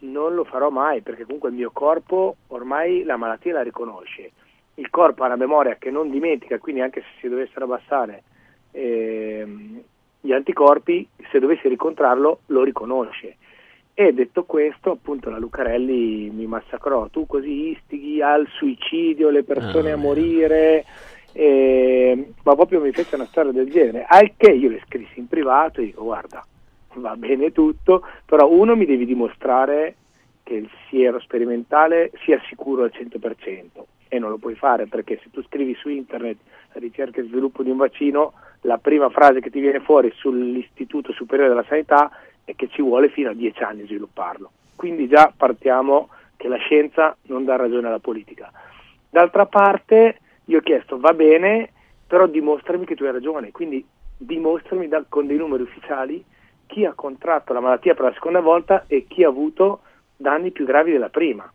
non 0.00 0.34
lo 0.34 0.42
farò 0.44 0.70
mai 0.70 1.02
perché 1.02 1.24
comunque 1.24 1.50
il 1.50 1.54
mio 1.54 1.70
corpo 1.70 2.36
ormai 2.48 3.02
la 3.02 3.18
malattia 3.18 3.52
la 3.52 3.62
riconosce. 3.62 4.30
Il 4.76 4.88
corpo 4.88 5.22
ha 5.22 5.26
una 5.26 5.36
memoria 5.36 5.76
che 5.76 5.90
non 5.90 6.08
dimentica, 6.08 6.58
quindi 6.58 6.80
anche 6.80 7.02
se 7.02 7.08
si 7.20 7.28
dovessero 7.28 7.66
abbassare 7.66 8.22
ehm, 8.70 9.82
gli 10.22 10.32
anticorpi, 10.32 11.06
se 11.30 11.38
dovessi 11.38 11.68
ricontrarlo, 11.68 12.40
lo 12.46 12.62
riconosce. 12.62 13.36
E 13.92 14.14
detto 14.14 14.44
questo, 14.44 14.92
appunto, 14.92 15.28
la 15.28 15.38
Lucarelli 15.38 16.30
mi 16.30 16.46
massacrò. 16.46 17.08
Tu 17.08 17.26
così 17.26 17.72
istighi 17.72 18.22
al 18.22 18.48
suicidio 18.48 19.28
le 19.28 19.42
persone 19.42 19.90
Ah, 19.90 19.94
a 19.94 19.98
morire, 19.98 20.86
eh, 21.32 22.32
ma 22.42 22.54
proprio 22.54 22.80
mi 22.80 22.92
fece 22.92 23.16
una 23.16 23.26
storia 23.26 23.52
del 23.52 23.70
genere. 23.70 24.06
Al 24.08 24.32
che 24.38 24.52
io 24.52 24.70
le 24.70 24.80
scrissi 24.86 25.18
in 25.18 25.28
privato 25.28 25.82
e 25.82 25.84
dico: 25.84 26.02
Guarda, 26.04 26.42
va 27.00 27.16
bene 27.16 27.52
tutto, 27.52 28.06
però 28.24 28.48
uno 28.48 28.76
mi 28.76 28.86
devi 28.86 29.06
dimostrare 29.06 29.96
che 30.42 30.54
il 30.54 30.70
siero 30.88 31.20
sperimentale 31.20 32.10
sia 32.24 32.40
sicuro 32.48 32.82
al 32.82 32.92
100% 32.94 33.82
e 34.08 34.18
non 34.18 34.30
lo 34.30 34.36
puoi 34.36 34.54
fare 34.54 34.86
perché 34.86 35.18
se 35.22 35.30
tu 35.30 35.42
scrivi 35.44 35.74
su 35.74 35.88
internet 35.88 36.36
ricerca 36.72 37.20
e 37.20 37.24
sviluppo 37.24 37.62
di 37.62 37.70
un 37.70 37.76
vaccino, 37.76 38.32
la 38.62 38.78
prima 38.78 39.08
frase 39.08 39.40
che 39.40 39.50
ti 39.50 39.60
viene 39.60 39.80
fuori 39.80 40.12
sull'Istituto 40.14 41.12
Superiore 41.12 41.50
della 41.50 41.64
Sanità 41.68 42.10
è 42.44 42.54
che 42.54 42.68
ci 42.68 42.82
vuole 42.82 43.08
fino 43.08 43.30
a 43.30 43.34
10 43.34 43.62
anni 43.62 43.86
svilupparlo. 43.86 44.50
Quindi 44.74 45.08
già 45.08 45.32
partiamo 45.34 46.08
che 46.36 46.48
la 46.48 46.56
scienza 46.56 47.16
non 47.22 47.44
dà 47.44 47.56
ragione 47.56 47.86
alla 47.86 48.00
politica. 48.00 48.50
D'altra 49.08 49.46
parte 49.46 50.18
io 50.46 50.58
ho 50.58 50.62
chiesto 50.62 50.98
va 50.98 51.12
bene, 51.12 51.70
però 52.06 52.26
dimostrami 52.26 52.84
che 52.84 52.94
tu 52.94 53.04
hai 53.04 53.12
ragione, 53.12 53.50
quindi 53.50 53.84
dimostrami 54.16 54.88
da- 54.88 55.04
con 55.08 55.26
dei 55.26 55.36
numeri 55.36 55.62
ufficiali 55.62 56.22
chi 56.72 56.86
ha 56.86 56.94
contratto 56.94 57.52
la 57.52 57.60
malattia 57.60 57.94
per 57.94 58.06
la 58.06 58.12
seconda 58.14 58.40
volta 58.40 58.84
e 58.86 59.04
chi 59.06 59.24
ha 59.24 59.28
avuto 59.28 59.80
danni 60.16 60.52
più 60.52 60.64
gravi 60.64 60.90
della 60.90 61.10
prima. 61.10 61.50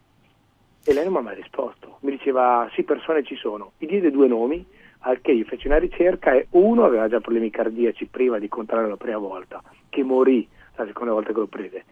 E 0.86 0.94
lei 0.94 1.04
non 1.04 1.14
mi 1.14 1.20
ha 1.20 1.24
mai 1.24 1.36
risposto. 1.36 1.98
Mi 2.02 2.12
diceva 2.12 2.70
sì, 2.74 2.84
persone 2.84 3.24
ci 3.24 3.36
sono. 3.36 3.72
Mi 3.80 3.88
diede 3.88 4.12
due 4.12 4.28
nomi, 4.28 4.64
al 5.00 5.20
che 5.22 5.32
io 5.32 5.44
feci 5.46 5.66
una 5.66 5.80
ricerca 5.80 6.34
e 6.34 6.48
uno 6.52 6.86
aveva 6.86 7.08
già 7.08 7.20
problemi 7.20 7.50
cardiaci 7.50 8.06
prima 8.06 8.38
di 8.38 8.48
contrarre 8.48 8.88
la 8.88 8.96
prima 8.96 9.18
volta, 9.18 9.62
che 9.90 10.04
morì 10.04 10.48
la 10.76 10.86
seconda 10.86 11.14
volta 11.14 11.34
che 11.34 11.40
lo 11.40 11.48
prese. 11.48 11.86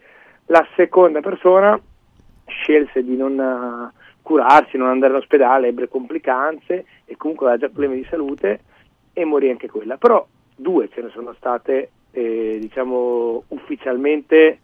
La 0.46 0.64
seconda 0.76 1.20
persona 1.20 1.78
scelse 2.46 3.02
di 3.02 3.16
non 3.16 3.40
eh, 3.40 3.92
curarsi, 4.22 4.76
non 4.76 4.88
andare 4.88 5.14
all'ospedale, 5.14 5.66
ebbe 5.66 5.88
complicanze 5.88 6.86
e 7.04 7.16
comunque 7.16 7.46
aveva 7.46 7.60
già 7.60 7.72
problemi 7.72 7.96
di 7.96 8.06
salute 8.08 8.60
e 9.12 9.24
morì 9.24 9.50
anche 9.50 9.68
quella. 9.68 9.96
Però 9.96 10.24
due 10.54 10.88
ce 10.90 11.02
ne 11.02 11.10
sono 11.10 11.34
state, 11.34 11.90
eh, 12.16 12.56
diciamo, 12.60 13.44
ufficialmente 13.48 14.60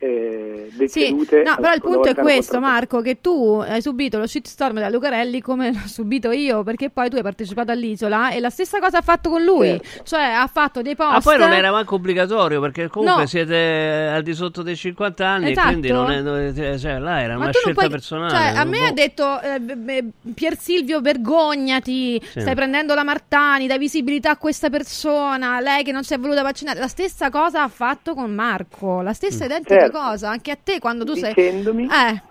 eh, 0.00 0.68
Sì, 0.86 1.10
no, 1.12 1.56
però 1.60 1.72
il 1.74 1.80
punto 1.80 2.08
è 2.08 2.14
questo, 2.14 2.60
Marco, 2.60 3.00
che 3.00 3.20
tu 3.20 3.62
hai 3.66 3.82
subito 3.82 4.18
lo 4.18 4.26
shitstorm 4.26 4.74
della 4.74 4.88
Lucarelli 4.90 5.40
come 5.40 5.72
l'ho 5.74 5.86
subito 5.86 6.30
io, 6.30 6.62
perché 6.62 6.88
poi 6.90 7.10
tu 7.10 7.16
hai 7.16 7.22
partecipato 7.22 7.72
all'isola 7.72 8.30
e 8.30 8.38
la 8.40 8.50
stessa 8.50 8.78
cosa 8.78 8.98
ha 8.98 9.02
fatto 9.02 9.28
con 9.30 9.42
lui, 9.42 9.80
cioè 10.04 10.22
ha 10.22 10.46
fatto 10.46 10.82
dei 10.82 10.94
post. 10.94 11.16
Ah, 11.16 11.20
poi 11.20 11.38
non 11.38 11.52
era 11.52 11.70
manco 11.72 11.96
obbligatorio 11.96 12.60
perché 12.60 12.88
comunque 12.88 13.22
No. 13.22 13.26
siete 13.26 14.10
al 14.14 14.22
di 14.22 14.34
sotto 14.34 14.62
dei 14.62 14.76
50 14.76 15.26
anni, 15.26 15.50
Esatto. 15.50 15.66
quindi 15.68 15.90
non 15.90 16.10
è, 16.10 16.20
non 16.20 16.38
è- 16.38 16.78
cioè, 16.78 16.98
là 16.98 17.20
era 17.20 17.36
Ma 17.36 17.44
una 17.44 17.52
scelta 17.52 17.72
puoi, 17.72 17.88
personale. 17.90 18.30
cioè, 18.30 18.56
a 18.56 18.64
me 18.64 18.78
boh. 18.78 18.84
ha 18.86 18.92
detto 18.92 19.40
eh, 19.40 20.04
Pier 20.34 20.56
Silvio 20.56 21.00
vergognati, 21.00 22.20
Sì. 22.22 22.40
stai 22.40 22.54
prendendo 22.54 22.94
la 22.94 23.04
Martani, 23.04 23.66
dai 23.66 23.78
visibilità 23.78 24.30
a 24.30 24.36
questa 24.36 24.70
persona, 24.70 25.60
lei 25.60 25.82
che 25.82 25.92
non 25.92 26.04
si 26.04 26.14
è 26.14 26.18
voluta 26.18 26.42
vaccinare. 26.42 26.78
La 26.78 26.88
stessa 26.88 27.30
cosa 27.30 27.62
ha 27.62 27.68
fatto 27.68 28.14
con 28.14 28.32
Marco, 28.34 29.00
la 29.02 29.12
stessa 29.12 29.44
identica 29.44 29.80
Certo. 29.80 29.87
Cosa, 29.90 30.30
anche 30.30 30.50
a 30.50 30.58
te 30.62 30.78
quando 30.78 31.04
tu 31.04 31.14
sei 31.14 31.32
Dicendomi 31.34 31.84
Eh, 31.84 32.22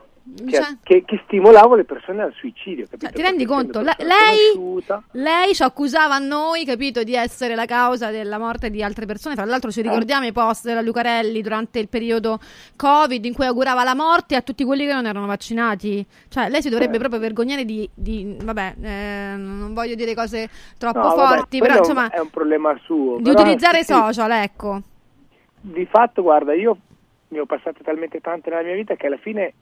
che, 0.45 0.51
cioè, 0.51 0.77
che, 0.83 1.03
che 1.05 1.21
stimolavo 1.23 1.75
le 1.75 1.85
persone 1.85 2.21
al 2.21 2.33
suicidio. 2.33 2.85
Capito? 2.89 3.13
ti 3.13 3.21
rendi 3.21 3.45
conto? 3.45 3.79
Le- 3.79 3.95
lei, 3.99 4.83
lei 5.11 5.55
ci 5.55 5.63
accusava 5.63 6.15
a 6.15 6.19
noi, 6.19 6.65
capito, 6.65 7.01
di 7.03 7.15
essere 7.15 7.55
la 7.55 7.63
causa 7.63 8.11
della 8.11 8.37
morte 8.37 8.69
di 8.69 8.83
altre 8.83 9.05
persone. 9.05 9.35
Fra 9.35 9.45
l'altro, 9.45 9.69
Eh. 9.69 9.71
ci 9.71 9.81
ricordiamo 9.81 10.25
i 10.25 10.33
post 10.33 10.65
della 10.65 10.81
Lucarelli 10.81 11.41
durante 11.41 11.79
il 11.79 11.87
periodo 11.87 12.39
Covid 12.75 13.23
in 13.23 13.33
cui 13.33 13.45
augurava 13.45 13.85
la 13.85 13.95
morte 13.95 14.35
a 14.35 14.41
tutti 14.41 14.65
quelli 14.65 14.85
che 14.85 14.91
non 14.91 15.05
erano 15.05 15.27
vaccinati. 15.27 16.05
Cioè, 16.27 16.49
lei 16.49 16.61
si 16.61 16.67
dovrebbe 16.67 16.97
Eh. 16.97 16.99
proprio 16.99 17.21
vergognare 17.21 17.63
di. 17.63 17.89
di- 17.93 18.35
vabbè, 18.43 18.75
eh, 18.81 19.33
non 19.37 19.73
voglio 19.73 19.95
dire 19.95 20.13
cose 20.13 20.49
troppo 20.77 20.99
No, 20.99 21.15
vabbè, 21.15 21.35
forti, 21.37 21.59
quello 21.59 21.73
però 21.75 21.85
insomma, 21.87 22.09
è 22.09 22.19
un 22.19 22.29
problema 22.29 22.77
suo. 22.83 23.15
di 23.15 23.23
però 23.31 23.39
utilizzare 23.39 23.79
i 23.79 23.83
sì, 23.85 23.93
social, 23.93 24.31
ecco. 24.31 24.81
Di 25.61 25.85
fatto, 25.89 26.21
guarda, 26.21 26.53
io 26.53 26.77
ne 27.29 27.39
ho 27.39 27.45
passate 27.45 27.83
talmente 27.83 28.19
tante 28.21 28.49
nella 28.49 28.63
mia 28.63 28.75
vita 28.75 28.95
che 28.95 29.07
alla 29.07 29.17
fine 29.17 29.53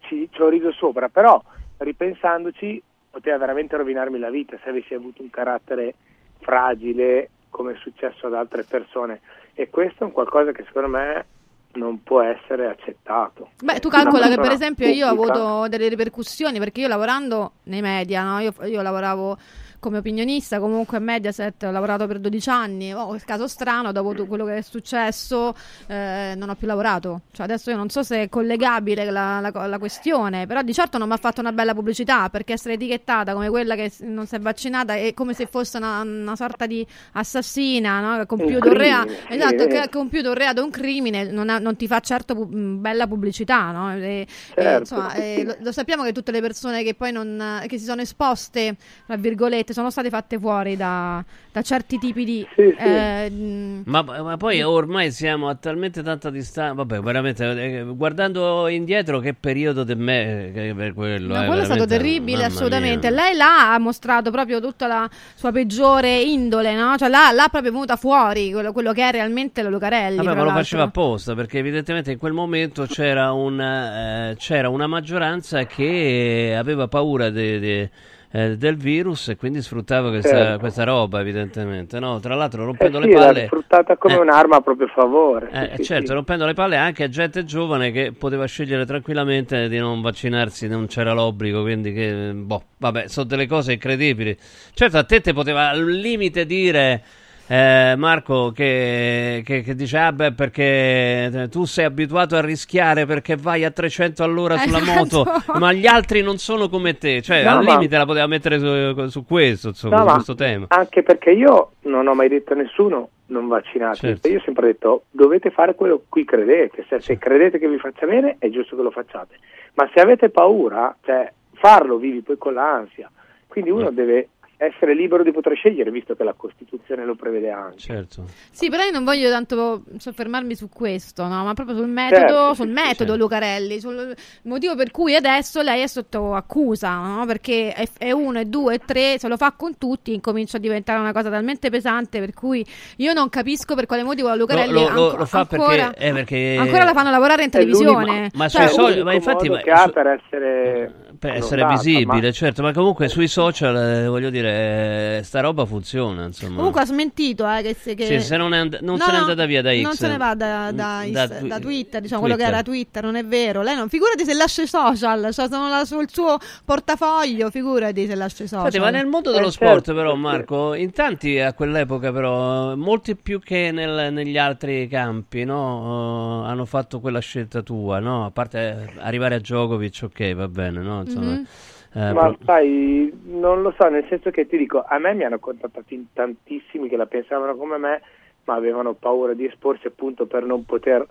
ci, 0.00 0.28
ci 0.30 0.42
ho 0.42 0.48
riso 0.48 0.72
sopra, 0.72 1.08
però 1.08 1.42
ripensandoci 1.78 2.82
poteva 3.10 3.38
veramente 3.38 3.76
rovinarmi 3.76 4.18
la 4.18 4.30
vita 4.30 4.58
se 4.62 4.68
avessi 4.68 4.94
avuto 4.94 5.22
un 5.22 5.30
carattere 5.30 5.94
fragile 6.40 7.30
come 7.48 7.72
è 7.72 7.76
successo 7.76 8.26
ad 8.26 8.34
altre 8.34 8.64
persone 8.64 9.20
e 9.54 9.70
questo 9.70 10.02
è 10.02 10.06
un 10.06 10.12
qualcosa 10.12 10.52
che 10.52 10.64
secondo 10.64 10.88
me 10.88 11.26
non 11.74 12.02
può 12.02 12.20
essere 12.22 12.66
accettato. 12.68 13.50
Beh, 13.62 13.80
tu 13.80 13.88
calcola 13.88 14.28
che 14.28 14.36
per 14.36 14.52
esempio 14.52 14.88
io 14.88 15.08
ho 15.08 15.14
pubblica- 15.14 15.34
avuto 15.34 15.68
delle 15.68 15.88
ripercussioni 15.88 16.58
perché 16.58 16.80
io 16.80 16.88
lavorando 16.88 17.52
nei 17.64 17.80
media, 17.80 18.22
no? 18.22 18.40
io, 18.40 18.52
io 18.64 18.82
lavoravo 18.82 19.36
come 19.84 19.98
opinionista, 19.98 20.58
comunque 20.60 20.96
a 20.96 21.00
Mediaset 21.00 21.62
ho 21.64 21.70
lavorato 21.70 22.06
per 22.06 22.18
12 22.18 22.48
anni, 22.48 22.94
oh, 22.94 23.14
il 23.14 23.22
caso 23.24 23.46
strano, 23.46 23.92
dopo 23.92 24.14
quello 24.24 24.46
che 24.46 24.56
è 24.56 24.60
successo 24.62 25.54
eh, 25.88 26.32
non 26.38 26.48
ho 26.48 26.54
più 26.54 26.66
lavorato, 26.66 27.20
cioè 27.32 27.44
adesso 27.44 27.68
io 27.68 27.76
non 27.76 27.90
so 27.90 28.02
se 28.02 28.22
è 28.22 28.28
collegabile 28.30 29.04
la, 29.10 29.40
la- 29.40 29.66
la 29.66 29.78
questione, 29.78 30.46
però 30.46 30.62
di 30.62 30.72
certo 30.72 30.96
non 30.96 31.06
mi 31.08 31.12
ha 31.12 31.18
fatto 31.18 31.42
una 31.42 31.52
bella 31.52 31.74
pubblicità 31.74 32.30
perché 32.30 32.54
essere 32.54 32.74
etichettata 32.74 33.34
come 33.34 33.50
quella 33.50 33.74
che 33.74 33.92
non 34.00 34.26
si 34.26 34.36
è 34.36 34.38
vaccinata 34.38 34.94
è 34.94 35.12
come 35.12 35.34
se 35.34 35.44
fosse 35.44 35.76
una, 35.76 36.00
una 36.00 36.34
sorta 36.34 36.64
di 36.64 36.86
assassina, 37.12 38.00
no? 38.00 38.14
che 38.16 38.20
ha 38.22 38.26
compiuto 38.26 38.68
un, 38.68 38.74
rea- 38.74 39.00
crimine, 39.04 39.26
sì, 39.28 39.34
esatto, 39.34 39.66
che 39.66 39.78
ha 39.78 39.88
compiuto 39.90 40.28
un 40.28 40.34
reato, 40.34 40.64
un 40.64 40.70
crimine, 40.70 41.24
non, 41.30 41.50
ha- 41.50 41.58
non 41.58 41.76
ti 41.76 41.86
fa 41.86 42.00
certo 42.00 42.34
pu- 42.34 42.48
mh, 42.50 42.80
bella 42.80 43.06
pubblicità, 43.06 43.70
no? 43.70 43.92
E- 43.94 44.02
e, 44.04 44.26
Certo, 44.54 44.78
insomma, 44.78 45.10
sì, 45.10 45.20
eh, 45.20 45.44
lo, 45.44 45.56
lo 45.60 45.72
sappiamo 45.72 46.02
che 46.04 46.12
tutte 46.12 46.32
le 46.32 46.40
persone 46.40 46.82
che 46.82 46.94
poi 46.94 47.12
non, 47.12 47.62
che 47.66 47.78
si 47.78 47.84
sono 47.84 48.00
esposte, 48.00 48.76
tra 49.06 49.16
virgolette, 49.16 49.72
sono 49.74 49.90
state 49.90 50.08
fatte 50.08 50.38
fuori 50.38 50.76
da, 50.76 51.22
da 51.52 51.60
certi 51.60 51.98
tipi 51.98 52.24
di... 52.24 52.46
eh, 52.56 53.28
mh, 53.28 53.82
Ma, 53.84 54.02
ma 54.02 54.36
poi 54.38 54.62
ormai 54.62 55.10
siamo 55.12 55.48
a 55.48 55.54
talmente 55.54 56.02
tanta 56.02 56.30
distanza. 56.30 56.72
Vabbè, 56.72 57.00
veramente, 57.00 57.44
eh, 57.44 57.82
guardando 57.84 58.68
indietro, 58.68 59.18
che 59.18 59.34
periodo 59.34 59.84
di 59.84 59.94
me 59.94 60.50
che 60.54 60.72
per 60.74 60.94
quello. 60.94 61.34
No, 61.34 61.42
eh, 61.42 61.46
quello 61.46 61.62
è 61.62 61.64
stato 61.64 61.86
terribile, 61.86 62.44
assolutamente. 62.44 63.10
mia. 63.10 63.22
Lei 63.24 63.36
là 63.36 63.74
ha 63.74 63.78
mostrato 63.78 64.30
proprio 64.30 64.60
tutta 64.60 64.86
la 64.86 65.10
sua 65.34 65.52
peggiore 65.52 66.20
indole, 66.22 66.74
no? 66.74 66.96
Cioè 66.96 67.08
là, 67.08 67.30
là 67.32 67.48
proprio 67.50 67.72
venuta 67.72 67.96
fuori 67.96 68.52
quello, 68.52 68.72
quello 68.72 68.92
che 68.92 69.08
è 69.08 69.12
realmente 69.12 69.62
la 69.62 69.68
Lucarelli. 69.68 70.16
Vabbè, 70.16 70.34
ma 70.34 70.44
lo 70.44 70.50
faceva 70.50 70.84
apposta 70.84 71.34
perché 71.34 71.58
evidentemente 71.58 72.12
in 72.12 72.18
quel 72.18 72.32
momento 72.32 72.86
c'era, 72.86 73.32
un, 73.32 73.60
eh, 73.60 74.34
c'era 74.38 74.68
una 74.68 74.86
maggioranza 74.86 75.64
che 75.66 76.54
aveva 76.56 76.88
paura 76.88 77.30
de- 77.30 77.58
de- 77.58 77.90
eh, 78.36 78.56
del 78.56 78.76
virus 78.76 79.28
e 79.28 79.36
quindi 79.36 79.62
sfruttava 79.62 80.08
questa, 80.08 80.28
Certo. 80.36 80.58
questa 80.58 80.82
roba, 80.82 81.20
evidentemente. 81.20 82.00
No? 82.00 82.18
Tra 82.18 82.34
l'altro, 82.34 82.62
Eh 82.62 82.64
rompendo 82.64 83.00
sì, 83.00 83.06
le 83.06 83.12
l'ha 83.14 83.24
palle. 83.26 83.44
sfruttata 83.46 83.96
come 83.96 84.14
Eh. 84.14 84.18
un'arma 84.18 84.56
a 84.56 84.60
proprio 84.60 84.88
favore. 84.88 85.50
sì, 85.52 85.56
Eh, 85.56 85.70
sì, 85.76 85.82
certo, 85.84 86.06
sì. 86.08 86.12
rompendo 86.14 86.44
le 86.44 86.54
palle 86.54 86.76
anche 86.76 87.04
a 87.04 87.08
gente 87.08 87.44
giovane 87.44 87.92
che 87.92 88.10
poteva 88.10 88.44
scegliere 88.46 88.84
tranquillamente 88.86 89.68
di 89.68 89.78
non 89.78 90.00
vaccinarsi, 90.00 90.66
non 90.66 90.86
c'era 90.86 91.12
l'obbligo, 91.12 91.62
quindi 91.62 91.92
che, 91.92 92.32
boh, 92.34 92.62
vabbè, 92.78 93.06
sono 93.06 93.26
delle 93.26 93.46
cose 93.46 93.74
incredibili. 93.74 94.36
Certo, 94.74 94.98
a 94.98 95.04
te 95.04 95.20
te 95.20 95.32
poteva 95.32 95.68
al 95.68 95.84
limite 95.88 96.44
dire, 96.44 97.02
eh, 97.46 97.94
Marco, 97.96 98.52
che, 98.52 99.42
che, 99.44 99.62
che 99.62 99.74
dice, 99.74 99.98
ah 99.98 100.12
beh, 100.12 100.32
perché 100.32 101.24
eh, 101.32 101.48
tu 101.50 101.64
sei 101.64 101.84
abituato 101.84 102.36
a 102.36 102.40
rischiare 102.40 103.04
perché 103.06 103.36
vai 103.36 103.64
a 103.64 103.70
300 103.70 104.22
all'ora 104.22 104.56
sulla 104.58 104.78
Esatto. 104.78 105.24
moto, 105.24 105.58
ma 105.58 105.72
gli 105.72 105.86
altri 105.86 106.22
non 106.22 106.38
sono 106.38 106.68
come 106.68 106.96
te, 106.96 107.20
cioè 107.22 107.42
No, 107.44 107.58
al 107.58 107.64
ma- 107.64 107.72
limite 107.72 107.96
la 107.96 108.06
poteva 108.06 108.26
mettere 108.26 108.58
su, 108.58 109.08
su 109.08 109.24
questo, 109.26 109.68
insomma, 109.68 109.98
No, 109.98 110.06
su 110.08 110.12
questo 110.14 110.34
tema. 110.34 110.66
Anche 110.68 111.02
perché 111.02 111.30
io 111.30 111.72
non 111.82 112.06
ho 112.06 112.14
mai 112.14 112.28
detto 112.28 112.52
a 112.54 112.56
nessuno 112.56 113.08
non 113.26 113.48
vaccinate. 113.48 113.96
Certo. 113.96 114.28
Io 114.28 114.38
ho 114.38 114.42
sempre 114.42 114.66
detto 114.66 115.04
dovete 115.10 115.50
fare 115.50 115.74
quello 115.74 115.94
a 115.94 116.00
cui 116.08 116.24
credete. 116.24 116.84
Se, 116.88 117.00
se 117.00 117.18
credete 117.18 117.58
che 117.58 117.68
vi 117.68 117.78
faccia 117.78 118.06
bene 118.06 118.36
è 118.38 118.48
giusto 118.50 118.76
che 118.76 118.82
lo 118.82 118.90
facciate. 118.90 119.36
Ma 119.74 119.88
se 119.94 120.00
avete 120.00 120.28
paura, 120.28 120.94
cioè 121.04 121.30
farlo 121.54 121.96
vivi 121.96 122.20
poi 122.20 122.36
con 122.38 122.54
l'ansia. 122.54 123.10
Quindi 123.46 123.70
uno 123.70 123.90
deve 123.90 124.28
essere 124.56 124.94
libero 124.94 125.22
di 125.22 125.32
poter 125.32 125.54
scegliere, 125.56 125.90
visto 125.90 126.14
che 126.14 126.24
la 126.24 126.34
Costituzione 126.34 127.04
lo 127.04 127.14
prevede 127.14 127.50
anche. 127.50 127.78
Certo. 127.78 128.24
Sì, 128.50 128.70
però 128.70 128.84
io 128.84 128.92
non 128.92 129.04
voglio 129.04 129.28
tanto 129.30 129.82
soffermarmi 129.96 130.54
su 130.54 130.68
questo, 130.68 131.26
no? 131.26 131.44
ma 131.44 131.54
proprio 131.54 131.76
sul 131.76 131.88
metodo, 131.88 132.20
Certo, 132.20 132.54
sul 132.54 132.66
sì, 132.68 132.72
metodo 132.72 133.12
sì. 133.12 133.18
Lucarelli, 133.18 133.80
sul 133.80 134.14
motivo 134.42 134.74
per 134.76 134.90
cui 134.90 135.14
adesso 135.14 135.60
lei 135.62 135.82
è 135.82 135.86
sotto 135.86 136.34
accusa, 136.34 136.96
no? 136.96 137.26
perché 137.26 137.72
è, 137.72 137.86
è 137.98 138.10
uno, 138.12 138.38
è 138.38 138.44
due, 138.44 138.74
è 138.74 138.78
tre, 138.78 139.18
se 139.18 139.28
lo 139.28 139.36
fa 139.36 139.52
con 139.56 139.76
tutti 139.78 140.14
incomincia 140.14 140.56
a 140.56 140.60
diventare 140.60 141.00
una 141.00 141.12
cosa 141.12 141.30
talmente 141.30 141.70
pesante 141.70 142.20
per 142.20 142.32
cui 142.32 142.64
io 142.98 143.12
non 143.12 143.28
capisco 143.28 143.74
per 143.74 143.86
quale 143.86 144.02
motivo 144.02 144.28
la 144.28 144.34
Lucarelli 144.36 144.72
lo, 144.72 144.80
lo- 144.80 145.04
anco- 145.04 145.16
lo 145.16 145.26
fa 145.26 145.40
ancora, 145.40 145.90
perché, 145.90 146.04
eh, 146.06 146.12
perché 146.12 146.56
ancora 146.58 146.84
la 146.84 146.92
fanno 146.92 147.10
lavorare 147.10 147.44
in 147.44 147.50
televisione. 147.50 148.30
Ma 148.34 148.48
Cioè, 148.48 148.68
sui 148.68 148.74
social- 148.84 149.02
ma 149.04 149.12
infatti 149.12 149.48
ma 149.48 149.58
che 149.58 149.70
ha 149.70 149.88
per 149.88 150.06
essere, 150.06 150.94
per 151.28 151.36
essere 151.36 151.62
annotata, 151.62 151.82
visibile, 151.82 152.20
ma- 152.26 152.32
certo, 152.32 152.62
ma 152.62 152.72
comunque 152.72 153.08
sui 153.08 153.28
social, 153.28 153.76
eh, 153.76 154.06
voglio 154.08 154.28
dire, 154.30 155.18
eh, 155.18 155.22
sta 155.22 155.40
roba 155.40 155.64
funziona, 155.64 156.24
insomma. 156.26 156.56
Comunque 156.56 156.82
ha 156.82 156.84
smentito 156.86 157.48
eh, 157.50 157.62
che, 157.62 157.76
se, 157.80 157.94
che- 157.94 158.04
Sì, 158.06 158.20
se 158.20 158.36
non 158.36 158.52
è 158.52 158.58
and- 158.58 158.78
non 158.82 158.96
No, 158.98 159.04
se 159.04 159.10
n'è 159.10 159.16
no, 159.16 159.22
andata 159.22 159.46
via 159.46 159.62
da 159.62 159.72
X. 159.74 159.80
Non 159.82 159.94
se 159.94 160.08
ne 160.08 160.16
va 160.18 160.34
da, 160.34 160.70
da, 160.70 160.72
Da 160.72 161.02
Insta- 161.04 161.28
twi- 161.38 161.48
da 161.48 161.58
Twitter, 161.58 162.00
diciamo 162.02 162.20
quello 162.20 162.36
che 162.36 162.42
Twitter. 162.42 162.58
era 162.60 162.70
Twitter, 162.70 163.02
non 163.04 163.16
è 163.16 163.24
vero. 163.24 163.62
Lei 163.62 163.74
non, 163.76 163.88
figurati 163.88 164.24
se 164.24 164.34
lascia 164.34 164.62
i 164.62 164.66
social, 164.66 165.32
cioè 165.32 165.48
sono 165.48 165.68
la- 165.68 165.84
sul 165.84 166.06
suo 166.10 166.36
portafoglio, 166.64 167.50
figurati 167.50 168.06
se 168.06 168.14
lascia 168.14 168.42
i 168.44 168.46
social. 168.46 168.66
Infatti, 168.66 168.80
ma 168.82 168.90
nel 168.90 169.06
mondo 169.06 169.30
dello 169.30 169.46
Eh, 169.46 169.50
sport, 169.52 169.70
certo, 169.72 169.94
però, 169.94 170.08
perché- 170.12 170.20
Marco, 170.20 170.74
in 170.74 170.92
tanti 170.92 171.38
a 171.38 171.52
quell'epoca, 171.54 172.12
però, 172.12 172.74
molti 172.76 173.16
più 173.16 173.38
che 173.40 173.70
nel- 173.72 174.12
negli 174.12 174.36
altri 174.36 174.88
campi, 174.88 175.44
no? 175.44 176.42
Eh, 176.44 176.48
hanno 176.50 176.64
fatto 176.64 177.00
quella 177.00 177.20
scelta 177.20 177.62
tua, 177.62 177.98
no? 178.00 178.24
A 178.26 178.30
parte 178.30 178.58
eh, 178.96 179.00
arrivare 179.00 179.36
a 179.36 179.38
Djokovic, 179.38 180.00
ok, 180.04 180.34
va 180.34 180.48
bene, 180.48 180.80
no? 180.80 181.04
Insomma, 181.14 181.32
Mhm. 181.32 181.46
eh, 181.94 182.12
Ma 182.12 182.22
pro- 182.26 182.36
sai, 182.44 183.12
non 183.24 183.62
lo 183.62 183.72
so, 183.78 183.88
nel 183.88 184.04
senso 184.08 184.30
che 184.30 184.46
ti 184.46 184.56
dico, 184.56 184.84
a 184.86 184.98
me 184.98 185.14
mi 185.14 185.24
hanno 185.24 185.38
contattati 185.38 185.94
in 185.94 186.06
tantissimi 186.12 186.88
che 186.88 186.96
la 186.96 187.06
pensavano 187.06 187.54
come 187.56 187.78
me, 187.78 188.02
ma 188.44 188.54
avevano 188.54 188.94
paura 188.94 189.32
di 189.32 189.46
esporsi 189.46 189.86
appunto 189.86 190.26
per 190.26 190.44
non 190.44 190.64
poter 190.64 191.06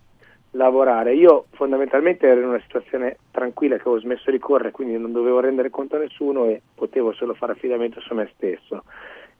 lavorare. 0.51 1.15
Io 1.15 1.45
fondamentalmente 1.51 2.27
ero 2.27 2.41
in 2.41 2.47
una 2.47 2.61
situazione 2.61 3.17
tranquilla 3.31 3.75
che 3.75 3.81
avevo 3.81 3.99
smesso 3.99 4.29
di 4.29 4.37
correre, 4.39 4.71
quindi 4.71 4.97
non 4.97 5.11
dovevo 5.11 5.39
rendere 5.39 5.69
conto 5.69 5.95
a 5.95 5.99
nessuno 5.99 6.45
e 6.45 6.61
potevo 6.75 7.11
solo 7.13 7.33
fare 7.33 7.53
affidamento 7.53 7.99
su 8.01 8.13
me 8.13 8.29
stesso. 8.35 8.83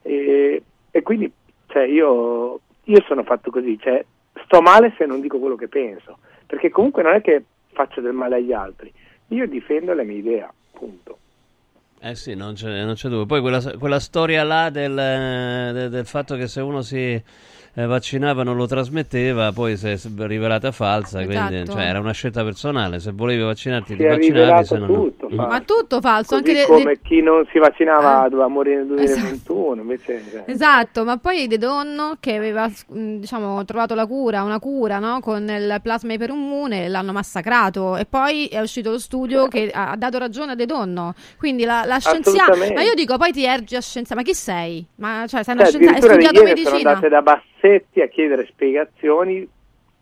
E, 0.01 0.63
e 0.89 1.01
quindi 1.03 1.31
cioè, 1.67 1.83
io, 1.83 2.59
io 2.83 3.01
sono 3.05 3.23
fatto 3.23 3.51
così, 3.51 3.77
cioè, 3.79 4.03
sto 4.45 4.61
male 4.61 4.93
se 4.97 5.05
non 5.05 5.21
dico 5.21 5.39
quello 5.39 5.55
che 5.55 5.67
penso, 5.67 6.17
perché 6.47 6.69
comunque 6.69 7.03
non 7.03 7.13
è 7.13 7.21
che 7.21 7.43
faccio 7.73 8.01
del 8.01 8.13
male 8.13 8.35
agli 8.35 8.53
altri, 8.53 8.91
io 9.33 9.47
difendo 9.47 9.93
la 9.93 10.03
mia 10.03 10.17
idea, 10.17 10.53
punto. 10.71 11.17
Eh 11.99 12.15
sì, 12.15 12.35
non 12.35 12.53
c'è, 12.53 12.83
non 12.83 12.95
c'è 12.95 13.07
dubbio. 13.09 13.25
Poi 13.25 13.39
quella, 13.41 13.61
quella 13.77 13.99
storia 13.99 14.43
là 14.43 14.69
del, 14.69 14.97
eh, 14.97 15.71
de- 15.73 15.89
del 15.89 16.05
fatto 16.05 16.35
che 16.35 16.47
se 16.47 16.59
uno 16.59 16.81
si 16.81 17.21
eh, 17.75 17.85
vaccinava 17.85 18.43
non 18.43 18.55
lo 18.55 18.67
trasmetteva, 18.67 19.51
poi 19.51 19.75
si 19.77 19.87
è 19.87 19.97
rivelata 20.17 20.71
falsa, 20.71 21.23
quindi 21.25 21.55
Esatto. 21.55 21.71
cioè, 21.73 21.87
era 21.87 21.99
una 21.99 22.11
scelta 22.11 22.43
personale, 22.43 22.99
se 22.99 23.11
volevi 23.11 23.41
vaccinarti 23.41 23.93
Si 23.93 23.97
ti 23.97 24.03
vaccinavi, 24.03 24.65
se 24.65 24.77
no 24.77 24.85
no. 24.87 24.93
tutto, 24.93 25.27
Mm. 25.31 25.35
fa- 25.35 25.47
Ma 25.47 25.59
tutto 25.61 25.99
falso, 26.01 26.39
Così 26.39 26.51
anche 26.51 26.65
come 26.67 26.83
de- 26.83 26.99
chi 27.03 27.21
non 27.21 27.45
si 27.51 27.57
vaccinava 27.59 28.25
Eh. 28.25 28.29
doveva 28.29 28.47
morire 28.47 28.75
nel 28.83 28.85
2021, 28.87 29.81
invece 29.81 30.23
cioè, 30.31 30.43
Esatto, 30.45 31.03
ma 31.03 31.17
poi 31.17 31.47
De 31.47 31.57
Donno 31.57 32.17
che 32.19 32.35
aveva 32.35 32.67
mh, 32.67 33.15
diciamo, 33.17 33.63
trovato 33.65 33.95
la 33.95 34.05
cura, 34.05 34.43
una 34.43 34.59
cura 34.59 34.99
no? 34.99 35.19
con 35.19 35.47
il 35.49 35.79
plasma 35.81 36.13
iperumune, 36.13 36.87
l'hanno 36.87 37.11
massacrato 37.11 37.97
e 37.97 38.05
poi 38.05 38.45
è 38.47 38.59
uscito 38.59 38.91
lo 38.91 38.99
studio 38.99 39.47
che 39.47 39.71
ha, 39.73 39.95
dato 39.97 40.17
ragione 40.19 40.51
a 40.51 40.55
De 40.55 40.65
Donno. 40.65 41.13
Quindi 41.37 41.63
la, 41.65 41.83
la 41.85 41.97
scienziata, 41.99 42.55
ma 42.55 42.81
io 42.81 42.93
dico 42.93 43.17
poi 43.17 43.31
ti 43.31 43.45
ergi 43.45 43.75
a 43.75 43.81
scienziata, 43.81 44.21
ma 44.21 44.25
chi 44.27 44.33
sei? 44.35 44.85
Ma 44.97 45.25
cioè, 45.27 45.43
sei 45.43 45.55
una 45.55 45.63
Cioè, 45.63 45.71
scienziata, 45.71 45.95
hai 45.97 46.01
studiato 46.11 46.35
ieri 46.47 46.61
sono 46.61 46.69
medicina? 46.75 46.89
andate 46.91 47.09
da 47.09 47.21
Bassetti 47.63 48.01
a 48.01 48.09
chiedere 48.09 48.45
spiegazioni 48.45 49.47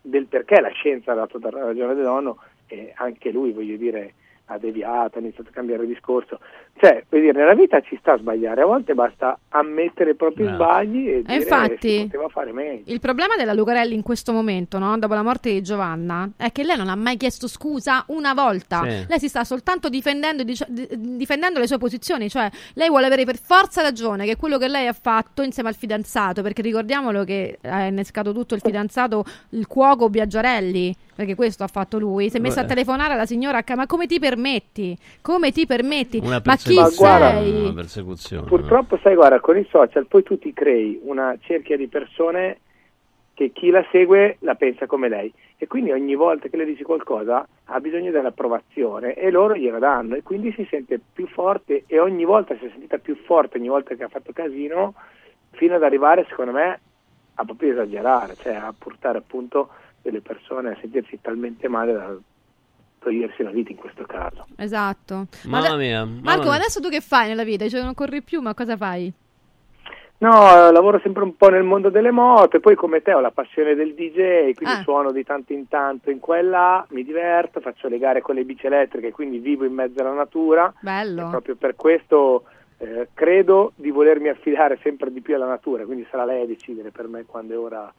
del 0.02 0.26
perché 0.26 0.60
la 0.60 0.72
scienza 0.72 1.12
ha 1.12 1.16
dato 1.16 1.38
da- 1.38 1.52
ragione 1.52 1.92
a 1.92 1.94
De 1.96 2.02
Donno 2.02 2.40
e 2.66 2.92
anche 2.96 3.30
lui, 3.30 3.52
voglio 3.52 3.78
dire, 3.78 4.16
ha 4.52 4.58
deviato, 4.58 5.18
ha 5.18 5.22
iniziato 5.22 5.50
a 5.50 5.54
cambiare 5.54 5.86
discorso. 5.86 6.40
Cioè, 6.78 7.06
voglio 7.10 7.24
dire, 7.32 7.38
nella 7.40 7.54
vita 7.54 7.80
ci 7.82 7.96
sta 8.00 8.14
a 8.14 8.18
sbagliare, 8.18 8.62
a 8.62 8.66
volte 8.66 8.94
basta 8.94 9.38
ammettere 9.50 10.12
i 10.12 10.16
propri 10.16 10.44
Bravo. 10.44 10.56
sbagli 10.58 11.08
e 11.08 11.18
E 11.18 11.22
dire 11.24 11.36
infatti- 11.36 11.90
si 11.98 12.04
poteva 12.06 12.28
fare 12.30 12.52
meglio. 12.52 12.84
Il 12.86 13.00
problema 13.00 13.36
della 13.36 13.54
Lucarelli 13.54 13.94
in 13.94 14.02
questo 14.02 14.32
momento, 14.34 14.78
no? 14.80 14.98
dopo 14.98 15.14
la 15.14 15.22
morte 15.24 15.52
di 15.52 15.62
Giovanna, 15.62 16.30
è 16.38 16.52
che 16.52 16.64
lei 16.64 16.76
non 16.78 16.90
ha 16.90 16.96
mai 16.96 17.18
chiesto 17.18 17.48
scusa 17.48 18.04
una 18.08 18.34
volta. 18.34 18.82
Sì. 18.84 19.06
Lei 19.08 19.20
si 19.20 19.28
sta 19.28 19.44
soltanto 19.44 19.90
difendendo, 19.90 20.44
dice- 20.44 20.66
di- 20.70 20.88
difendendo 21.18 21.60
le 21.60 21.68
sue 21.68 21.78
posizioni, 21.78 22.30
cioè 22.30 22.50
lei 22.74 22.90
vuole 22.90 23.06
avere 23.06 23.26
per 23.26 23.38
forza 23.38 23.82
ragione 23.82 24.26
che 24.26 24.36
quello 24.36 24.58
che 24.58 24.68
lei 24.68 24.88
ha 24.88 24.94
fatto 24.94 25.44
insieme 25.44 25.70
al 25.70 25.76
fidanzato, 25.76 26.42
perché 26.42 26.62
ricordiamolo 26.62 27.24
che 27.24 27.60
ha 27.64 27.84
innescato 27.86 28.34
tutto 28.34 28.56
il 28.56 28.62
fidanzato, 28.62 29.24
il 29.50 29.68
cuoco 29.68 30.10
Biaggiarelli, 30.10 30.96
perché 31.22 31.36
questo 31.36 31.64
ha 31.64 31.68
fatto 31.68 32.00
lui, 32.00 32.30
si 32.30 32.38
è 32.38 32.40
messa 32.40 32.62
a 32.62 32.66
telefonare 32.66 33.14
alla 33.14 33.26
signora 33.26 33.64
ma 33.76 33.86
come 33.86 34.08
ti 34.08 34.20
permetti? 34.20 34.98
Come 35.22 35.52
ti 35.52 35.68
permetti? 35.68 36.18
Una 36.18 36.42
ma 36.44 36.56
chi 36.56 36.74
persecuzione, 36.74 36.96
guarda- 36.96 37.40
sei? 37.40 37.62
una 37.62 37.74
persecuzione. 37.74 38.48
Purtroppo, 38.48 39.00
sai, 39.02 39.16
guarda, 39.16 39.40
con 39.40 39.58
i 39.58 39.68
social 39.70 40.08
poi 40.08 40.24
tu 40.24 40.40
ti 40.40 40.52
crei 40.52 41.00
una 41.04 41.38
cerchia 41.42 41.78
di 41.78 41.88
persone 41.88 42.60
che 43.34 43.52
chi 43.52 43.70
la 43.70 43.86
segue 43.92 44.38
la 44.40 44.56
pensa 44.56 44.88
come 44.88 45.10
lei 45.10 45.32
e 45.58 45.68
quindi 45.68 45.92
ogni 45.92 46.16
volta 46.16 46.50
che 46.50 46.58
le 46.58 46.66
dici 46.66 46.84
qualcosa 46.84 47.48
ha 47.66 47.80
bisogno 47.80 48.12
dell'approvazione 48.12 49.14
e 49.14 49.30
loro 49.30 49.56
gliela 49.56 49.80
danno 49.80 50.16
e 50.16 50.24
quindi 50.24 50.52
si 50.54 50.68
sente 50.70 51.00
più 51.14 51.28
forte 51.28 51.84
e 51.88 52.00
ogni 52.00 52.26
volta 52.26 52.56
si 52.58 52.66
è 52.66 52.70
sentita 52.70 52.98
più 52.98 53.16
forte 53.16 53.58
ogni 53.58 53.70
volta 53.70 53.96
che 53.96 54.04
ha 54.04 54.10
fatto 54.10 54.32
casino 54.34 54.96
fino 55.52 55.76
ad 55.76 55.84
arrivare 55.84 56.26
secondo 56.28 56.52
me 56.52 56.80
a 57.36 57.46
proprio 57.46 57.72
esagerare, 57.72 58.36
cioè 58.36 58.56
a 58.56 58.74
portare 58.78 59.20
appunto 59.20 59.70
delle 60.02 60.22
persone 60.22 60.72
a 60.72 60.78
sentirsi 60.82 61.20
talmente 61.22 61.68
male 61.68 61.94
da 61.94 62.16
togliersi 63.00 63.42
la 63.44 63.50
vita 63.52 63.72
in 63.72 63.78
questo 63.78 64.04
caso. 64.06 64.46
Esatto. 64.58 65.28
Ma 65.46 65.60
Mamma 65.62 65.76
mia, 65.76 66.06
mamma 66.06 66.20
Marco, 66.24 66.44
mia. 66.44 66.54
adesso 66.56 66.80
tu 66.80 66.90
che 66.90 67.02
fai 67.02 67.28
nella 67.30 67.44
vita? 67.44 67.68
Cioè 67.68 67.82
non 67.82 67.94
corri 67.94 68.22
più, 68.22 68.42
ma 68.42 68.54
cosa 68.54 68.78
fai? 68.78 69.12
No, 70.20 70.70
lavoro 70.70 71.00
sempre 71.02 71.24
un 71.24 71.36
po' 71.36 71.50
nel 71.50 71.64
mondo 71.64 71.90
delle 71.90 72.12
moto 72.12 72.58
e 72.58 72.60
poi 72.60 72.76
come 72.76 73.02
te 73.02 73.12
ho 73.12 73.20
la 73.22 73.32
passione 73.32 73.74
del 73.74 73.96
DJ, 73.96 74.54
quindi 74.54 74.76
Ah. 74.78 74.82
suono 74.84 75.12
di 75.12 75.24
tanto 75.24 75.52
in 75.52 75.68
tanto 75.68 76.12
in 76.12 76.20
quella, 76.20 76.86
mi 76.92 77.04
diverto, 77.04 77.60
faccio 77.60 77.88
le 77.88 77.98
gare 77.98 78.22
con 78.22 78.36
le 78.36 78.44
bici 78.44 78.68
elettriche, 78.68 79.12
quindi 79.12 79.40
vivo 79.40 79.66
in 79.66 79.74
mezzo 79.74 80.00
alla 80.02 80.14
natura. 80.14 80.72
Bello. 80.80 81.26
E 81.26 81.30
proprio 81.32 81.56
per 81.56 81.76
questo 81.76 82.44
eh, 82.78 83.10
credo 83.16 83.72
di 83.76 83.90
volermi 83.90 84.28
affidare 84.30 84.78
sempre 84.84 85.12
di 85.12 85.22
più 85.22 85.34
alla 85.34 85.48
natura, 85.48 85.86
quindi 85.86 86.06
sarà 86.12 86.24
lei 86.26 86.44
a 86.44 86.46
decidere 86.46 86.92
per 86.92 87.08
me 87.08 87.26
quando 87.26 87.54
è 87.56 87.58
ora 87.58 87.92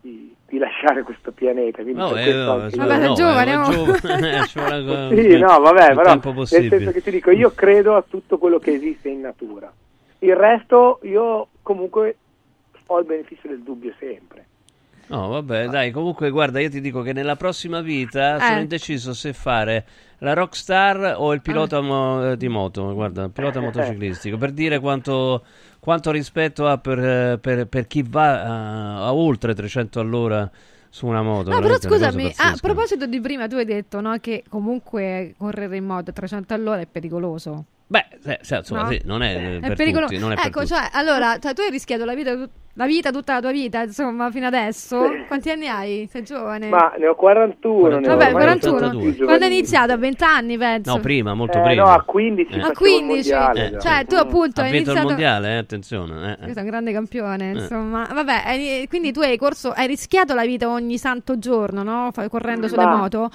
di, 0.00 0.34
di 0.46 0.58
lasciare 0.58 1.02
questo 1.02 1.32
pianeta. 1.32 1.82
Quindi 1.82 2.00
No, 2.00 2.14
eh, 2.16 2.32
no, 2.32 2.52
anche 2.52 2.76
Vabbè, 2.76 3.06
no, 3.06 3.14
giovane, 3.14 3.52
eh, 3.52 3.56
oh. 3.56 3.70
giovane, 3.70 4.36
ancora- 4.38 5.08
Sì, 5.08 5.38
no, 5.38 5.60
vabbè, 5.60 5.94
però 5.94 6.32
nel 6.32 6.46
senso 6.46 6.90
che 6.92 7.02
ti 7.02 7.10
dico, 7.10 7.30
io 7.30 7.52
credo 7.54 7.96
a 7.96 8.04
tutto 8.08 8.38
quello 8.38 8.58
che 8.58 8.72
esiste 8.72 9.08
in 9.08 9.20
natura. 9.20 9.72
Il 10.20 10.36
resto 10.36 11.00
io 11.02 11.48
comunque 11.62 12.16
ho 12.86 12.98
il 12.98 13.04
beneficio 13.04 13.48
del 13.48 13.62
dubbio 13.62 13.94
sempre. 13.98 14.46
No, 15.10 15.26
vabbè, 15.28 15.66
dai, 15.68 15.90
comunque 15.90 16.30
guarda, 16.30 16.60
io 16.60 16.70
ti 16.70 16.80
dico 16.80 17.02
che 17.02 17.12
nella 17.12 17.34
prossima 17.34 17.80
vita 17.80 18.38
sono 18.38 18.58
Eh. 18.58 18.60
indeciso 18.60 19.12
se 19.12 19.32
fare 19.32 19.84
la 20.18 20.34
rockstar 20.34 21.14
o 21.16 21.32
il 21.32 21.40
pilota 21.40 21.80
mo- 21.80 22.30
eh, 22.30 22.36
di 22.36 22.46
moto, 22.48 22.94
guarda, 22.94 23.24
il 23.24 23.30
pilota 23.30 23.58
motociclistico, 23.60 24.36
per 24.36 24.52
dire 24.52 24.78
quanto, 24.78 25.44
quanto 25.80 26.12
rispetto 26.12 26.68
ha 26.68 26.78
per, 26.78 26.98
eh, 27.00 27.38
per- 27.40 27.66
per 27.66 27.86
chi 27.88 28.04
va 28.08 28.42
a, 28.42 29.06
a 29.06 29.12
oltre 29.12 29.52
300 29.52 29.98
all'ora 29.98 30.48
su 30.88 31.06
una 31.06 31.22
moto. 31.22 31.50
No, 31.50 31.60
però 31.60 31.76
scusami, 31.76 32.32
a 32.36 32.56
proposito 32.60 33.06
di 33.06 33.20
prima, 33.20 33.48
tu 33.48 33.56
hai 33.56 33.64
detto 33.64 34.00
no, 34.00 34.16
che 34.20 34.44
comunque 34.48 35.34
correre 35.36 35.76
in 35.76 35.86
moto 35.86 36.10
a 36.10 36.12
300 36.12 36.54
all'ora 36.54 36.80
è 36.80 36.86
pericoloso. 36.86 37.64
Beh, 37.90 38.06
eh, 38.24 38.38
sì, 38.42 38.54
insomma, 38.54 38.82
No? 38.82 38.88
sì, 38.90 39.00
non 39.04 39.20
è, 39.20 39.34
eh, 39.34 39.56
È 39.56 39.60
per 39.66 39.74
pericoloso. 39.74 40.12
tutti, 40.12 40.20
non 40.20 40.30
è 40.30 40.36
per 40.36 40.46
ecco, 40.46 40.60
tutti. 40.60 40.72
cioè, 40.74 40.88
allora, 40.92 41.38
cioè, 41.40 41.54
tu 41.54 41.62
hai 41.62 41.70
rischiato 41.70 42.04
la 42.04 42.14
vita, 42.14 42.36
la 42.74 42.86
vita, 42.86 43.10
tutta 43.10 43.32
la 43.34 43.40
tua 43.40 43.50
vita, 43.50 43.82
insomma, 43.82 44.30
fino 44.30 44.46
adesso. 44.46 45.08
Quanti 45.26 45.50
anni 45.50 45.66
hai? 45.66 46.06
Sei 46.08 46.22
giovane? 46.22 46.68
Ma 46.68 46.92
ne 46.96 47.08
ho 47.08 47.16
41, 47.16 47.98
ne 47.98 48.06
ho 48.06 48.10
Vabbè, 48.10 48.26
ormai 48.26 48.42
41. 48.44 48.76
82 48.76 49.24
Quando 49.24 49.44
hai 49.44 49.50
iniziato? 49.50 49.92
A 49.92 49.96
20 49.96 50.22
anni, 50.22 50.56
penso. 50.56 50.94
No, 50.94 51.00
prima, 51.00 51.34
molto 51.34 51.58
Eh, 51.58 51.62
prima. 51.62 51.82
no, 51.82 51.88
a 51.90 52.02
15 52.04 52.52
Eh. 52.52 52.60
A 52.60 52.66
facevo 52.68 52.70
il 52.70 52.76
15. 52.76 53.30
mondiale, 53.32 53.66
Eh, 53.76 53.80
cioè, 53.80 54.04
tu 54.06 54.14
appunto 54.14 54.60
ha 54.60 54.64
hai 54.64 54.70
vinto 54.70 54.90
iniziato... 54.92 55.00
il 55.00 55.04
mondiale, 55.06 55.48
eh, 55.48 55.56
attenzione. 55.56 56.28
eh, 56.28 56.30
eh. 56.30 56.36
Questo 56.42 56.58
è 56.60 56.62
un 56.62 56.68
grande 56.68 56.92
campione, 56.92 57.50
Eh. 57.50 57.54
insomma. 57.54 58.08
Vabbè, 58.12 58.42
hai- 58.46 58.86
quindi 58.88 59.10
tu 59.10 59.18
hai 59.20 59.36
corso, 59.36 59.72
hai 59.72 59.88
rischiato 59.88 60.32
la 60.34 60.44
vita 60.44 60.68
ogni 60.68 60.96
santo 60.96 61.40
giorno, 61.40 61.82
no? 61.82 62.12
Correndo 62.30 62.68
sulle 62.68 62.84
Ma- 62.84 62.94
moto. 62.96 63.30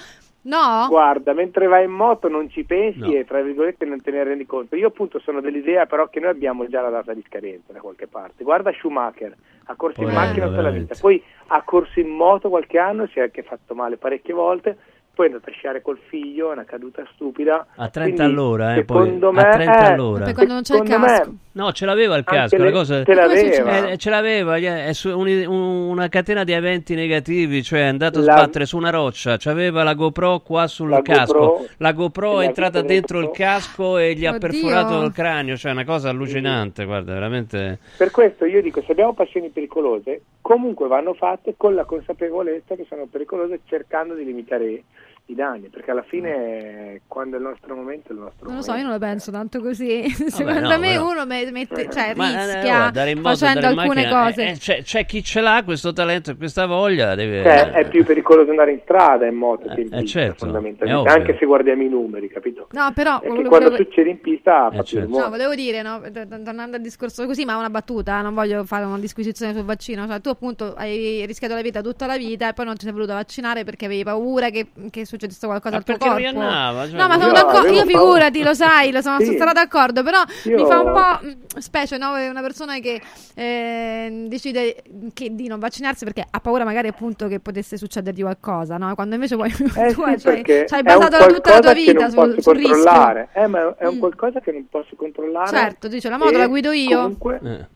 No? 0.46 0.86
Guarda, 0.88 1.32
mentre 1.32 1.66
vai 1.66 1.84
in 1.84 1.90
moto 1.90 2.28
non 2.28 2.48
ci 2.48 2.62
pensi 2.64 3.00
No. 3.00 3.12
e 3.12 3.24
tra 3.24 3.42
virgolette 3.42 3.84
non 3.84 4.00
te 4.00 4.12
ne 4.12 4.22
rendi 4.22 4.46
conto. 4.46 4.76
Io 4.76 4.88
appunto 4.88 5.18
sono 5.18 5.40
dell'idea 5.40 5.86
però 5.86 6.08
che 6.08 6.20
noi 6.20 6.30
abbiamo 6.30 6.68
già 6.68 6.80
la 6.80 6.90
data 6.90 7.12
di 7.12 7.24
scadenza 7.26 7.72
da 7.72 7.80
qualche 7.80 8.06
parte. 8.06 8.44
Guarda 8.44 8.72
Schumacher, 8.72 9.34
ha 9.64 9.74
corso 9.74 10.00
in 10.00 10.06
Poverino, 10.06 10.26
macchina 10.28 10.46
tutta 10.46 10.62
la 10.62 10.70
vita, 10.70 10.94
poi 11.00 11.22
ha 11.48 11.62
corso 11.62 11.98
in 11.98 12.08
moto 12.08 12.48
qualche 12.48 12.78
anno, 12.78 13.06
si 13.08 13.18
è 13.18 13.22
anche 13.22 13.42
fatto 13.42 13.74
male 13.74 13.96
parecchie 13.96 14.34
volte, 14.34 14.76
poi 15.16 15.28
è 15.28 15.30
andato 15.30 15.48
a 15.48 15.52
sciare 15.54 15.80
col 15.80 15.98
figlio, 16.08 16.50
è 16.50 16.52
una 16.52 16.66
caduta 16.66 17.02
stupida. 17.14 17.66
A 17.76 17.88
30 17.88 18.00
Quindi, 18.00 18.20
all'ora, 18.20 18.74
eh, 18.74 18.84
poi, 18.84 19.04
secondo 19.04 19.28
a 19.28 19.32
me, 19.32 19.40
30 19.50 19.62
eh, 19.88 19.92
all'ora. 19.92 20.24
Poi 20.24 20.34
quando 20.34 20.52
non 20.52 20.62
c'è 20.62 20.76
il 20.76 20.82
casco. 20.82 21.30
me- 21.30 21.36
No, 21.56 21.72
ce 21.72 21.86
l'aveva 21.86 22.16
il 22.18 22.24
casco, 22.24 22.58
le- 22.58 22.64
la 22.64 22.70
cosa... 22.70 23.02
ce 23.02 23.14
l'aveva. 23.14 23.88
Eh, 23.88 23.96
ce 23.96 24.10
l'aveva, 24.10 24.56
è 24.58 24.92
su- 24.92 25.08
un- 25.18 25.26
un- 25.26 25.88
una 25.88 26.08
catena 26.10 26.44
di 26.44 26.52
eventi 26.52 26.94
negativi, 26.94 27.62
cioè 27.62 27.80
è 27.80 27.84
andato 27.86 28.18
a 28.18 28.22
La- 28.24 28.32
sbattere 28.32 28.66
su 28.66 28.76
una 28.76 28.90
roccia, 28.90 29.38
c'aveva 29.38 29.82
la 29.82 29.94
GoPro 29.94 30.40
qua 30.40 30.66
sul 30.66 30.90
La 30.90 31.00
casco, 31.00 31.32
GoPro- 31.38 31.66
la 31.78 31.92
GoPro 31.92 32.40
è 32.42 32.44
entrata 32.44 32.82
dentro 32.82 33.20
il 33.20 33.30
casco 33.32 33.96
e 33.96 34.12
gli 34.12 34.26
ha 34.26 34.34
Oddio. 34.34 34.40
perforato 34.50 35.02
il 35.02 35.12
cranio, 35.12 35.56
cioè 35.56 35.72
una 35.72 35.86
cosa 35.86 36.10
allucinante, 36.10 36.84
guarda, 36.84 37.14
veramente... 37.14 37.78
Per 37.96 38.10
questo 38.10 38.44
io 38.44 38.60
dico, 38.60 38.82
se 38.82 38.92
abbiamo 38.92 39.14
passioni 39.14 39.48
pericolose, 39.48 40.20
comunque 40.42 40.88
vanno 40.88 41.14
fatte 41.14 41.54
con 41.56 41.74
la 41.74 41.86
consapevolezza 41.86 42.74
che 42.74 42.84
sono 42.86 43.06
pericolose 43.10 43.60
cercando 43.64 44.12
di 44.12 44.26
limitare 44.26 44.82
i 45.28 45.34
danni, 45.34 45.68
perché 45.68 45.90
alla 45.90 46.04
fine 46.04 47.00
quando 47.08 47.34
è 47.36 47.38
il 47.40 47.44
nostro 47.44 47.74
momento 47.74 48.10
è 48.10 48.12
il 48.12 48.18
nostro 48.20 48.46
Non 48.46 48.56
lo 48.56 48.62
so, 48.62 48.70
momento. 48.70 48.90
io 48.92 48.98
non 48.98 49.00
la 49.00 49.06
penso 49.12 49.30
tanto 49.32 49.60
così. 49.60 50.08
Secondo 50.30 50.60
no, 50.60 50.78
me 50.78 50.90
però- 50.92 51.10
uno 51.10 51.26
me- 51.26 51.50
mette, 51.50 51.90
cioè, 51.90 52.12
Ma, 52.14 52.30
eh, 52.30 52.44
rischia 52.54 53.08
in 53.10 53.18
moto, 53.20 53.36
facendo 53.36 53.66
alcune 53.66 54.02
macchina, 54.04 54.22
cose. 54.24 54.42
eh, 54.44 54.50
eh, 54.50 54.56
c'è, 54.56 54.82
c'è 54.82 55.04
chi 55.04 55.24
ce 55.24 55.40
l'ha 55.40 55.62
questo 55.64 55.92
talento 55.92 56.30
e 56.30 56.36
questa 56.36 56.66
voglia, 56.66 57.16
deve... 57.16 57.42
Cioè, 57.42 57.70
è 57.72 57.88
più 57.88 58.04
pericoloso 58.04 58.50
andare 58.50 58.70
in 58.70 58.80
strada 58.84 59.26
in 59.26 59.34
moto 59.34 59.66
che 59.74 59.80
in 59.80 59.92
eh, 59.92 60.00
pista, 60.02 60.20
certo, 60.20 60.44
fondamentalmente, 60.44 61.10
anche 61.10 61.36
se 61.40 61.44
guardiamo 61.44 61.82
i 61.82 61.88
numeri, 61.88 62.28
capito? 62.28 62.68
No, 62.70 62.92
però 62.94 63.14
Perché 63.18 63.28
volevo- 63.28 63.48
quando 63.48 63.68
volevo- 63.70 63.84
succede 63.84 64.10
in 64.10 64.20
pista 64.20 64.70
fa 64.72 64.82
certo. 64.84 65.18
No, 65.18 65.28
volevo 65.28 65.54
dire, 65.56 65.82
no, 65.82 66.00
tornando 66.44 66.76
al 66.76 66.82
discorso 66.82 67.26
così, 67.26 67.44
ma 67.44 67.56
una 67.56 67.70
battuta, 67.70 68.20
non 68.22 68.32
voglio 68.32 68.62
fare 68.64 68.84
una 68.84 68.98
disquisizione 69.00 69.52
sul 69.54 69.64
vaccino. 69.64 70.06
Cioè, 70.06 70.20
tu 70.20 70.28
appunto 70.28 70.74
hai 70.76 71.26
rischiato 71.26 71.54
la 71.54 71.62
vita 71.62 71.80
tutta 71.80 72.06
la 72.06 72.16
vita 72.16 72.48
e 72.48 72.52
poi 72.52 72.64
non 72.64 72.76
ti 72.76 72.84
sei 72.84 72.92
voluto 72.92 73.12
vaccinare 73.12 73.64
perché 73.64 73.86
avevi 73.86 74.04
paura 74.04 74.50
che, 74.50 74.68
che 74.90 75.00
succedesse 75.00 75.14
qualcosa 75.46 75.70
Ma 75.70 75.76
al 75.76 75.84
tuo 75.84 75.96
corpo. 75.96 76.18
gli 76.18 76.24
andava, 76.24 76.88
cioè, 76.88 76.98
no, 77.00 77.06
ma 77.08 77.14
io 77.14 77.20
sono 77.20 77.32
d'accordo, 77.32 77.68
io 77.72 77.84
figurati, 77.84 78.42
lo 78.42 78.54
sai, 78.54 78.90
lo 78.92 79.00
sono, 79.00 79.18
Sì. 79.18 79.24
sono 79.26 79.36
stata 79.36 79.52
d'accordo, 79.52 80.02
però 80.02 80.18
Io- 80.44 80.56
mi 80.56 80.64
fa 80.66 80.80
un 80.80 80.92
po' 80.92 81.26
mh, 81.26 81.58
specie, 81.58 81.96
no? 81.98 82.10
Una 82.12 82.40
persona 82.42 82.78
che 82.78 83.00
eh, 83.34 84.24
decide 84.28 84.82
che 85.12 85.34
di 85.34 85.46
non 85.48 85.58
vaccinarsi 85.58 86.04
perché 86.04 86.24
ha 86.28 86.40
paura 86.40 86.64
magari 86.64 86.88
appunto 86.88 87.28
che 87.28 87.40
potesse 87.40 87.76
succedergli 87.76 88.22
qualcosa, 88.22 88.76
no? 88.76 88.94
Quando 88.94 89.14
invece 89.14 89.36
poi 89.36 89.50
Eh 89.50 89.92
tu 89.94 90.02
sì, 90.16 90.28
hai, 90.28 90.44
cioè, 90.44 90.64
hai 90.68 90.82
basato 90.82 91.26
tutta 91.32 91.50
la 91.54 91.60
tua 91.60 91.72
vita 91.72 91.92
non 91.92 92.10
sul, 92.10 92.28
posso 92.28 92.40
sul 92.42 92.54
rischio. 92.56 92.72
controllare. 92.74 93.28
Eh, 93.34 93.46
ma 93.46 93.74
è 93.76 93.86
un 93.86 93.96
Mm. 93.96 93.98
qualcosa 93.98 94.40
che 94.40 94.52
non 94.52 94.66
posso 94.68 94.94
controllare. 94.96 95.48
Certo, 95.56 95.88
dice 95.88 96.08
la 96.08 96.18
moto 96.18 96.36
la 96.36 96.46
guido 96.46 96.72
io. 96.72 96.96
Comunque, 97.00 97.68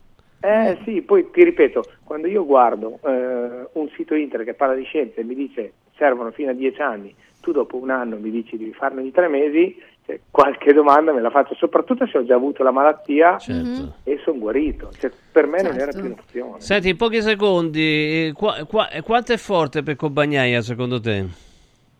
eh 0.42 0.78
sì, 0.84 1.02
poi 1.02 1.30
ti 1.30 1.44
ripeto, 1.44 1.84
quando 2.02 2.26
io 2.26 2.44
guardo 2.46 2.98
eh, 3.04 3.68
un 3.72 3.88
sito 3.94 4.14
internet 4.14 4.48
che 4.48 4.54
parla 4.54 4.74
di 4.74 4.84
scienza 4.84 5.20
e 5.20 5.24
mi 5.24 5.34
dice 5.34 5.72
servono 5.96 6.30
fino 6.30 6.50
a 6.50 6.54
dieci 6.54 6.80
anni, 6.80 7.14
tu 7.40 7.52
dopo 7.52 7.76
un 7.76 7.90
anno 7.90 8.16
mi 8.18 8.30
dici 8.30 8.56
devi 8.56 8.72
farne 8.72 9.02
di 9.02 9.10
tre 9.10 9.28
mesi, 9.28 9.76
cioè, 10.06 10.18
qualche 10.30 10.72
domanda 10.72 11.12
me 11.12 11.20
la 11.20 11.30
faccio, 11.30 11.54
soprattutto 11.54 12.06
se 12.06 12.18
ho 12.18 12.24
già 12.24 12.34
avuto 12.34 12.62
la 12.62 12.70
malattia 12.70 13.38
Certo. 13.38 13.94
e 14.04 14.18
sono 14.24 14.38
guarito. 14.38 14.90
Cioè, 14.98 15.10
per 15.32 15.46
me 15.46 15.62
non 15.62 15.74
era 15.74 15.92
Certo. 15.92 16.00
più 16.00 16.06
un'opzione. 16.10 16.60
Senti, 16.60 16.88
in 16.90 16.96
pochi 16.96 17.22
secondi, 17.22 17.80
eh, 18.28 18.32
qua- 18.34 18.64
qua- 18.66 18.88
quanto 19.04 19.32
è 19.32 19.36
forte 19.36 19.82
Pecco 19.82 20.10
Bagnaia 20.10 20.60
secondo 20.62 21.00
te? 21.00 21.26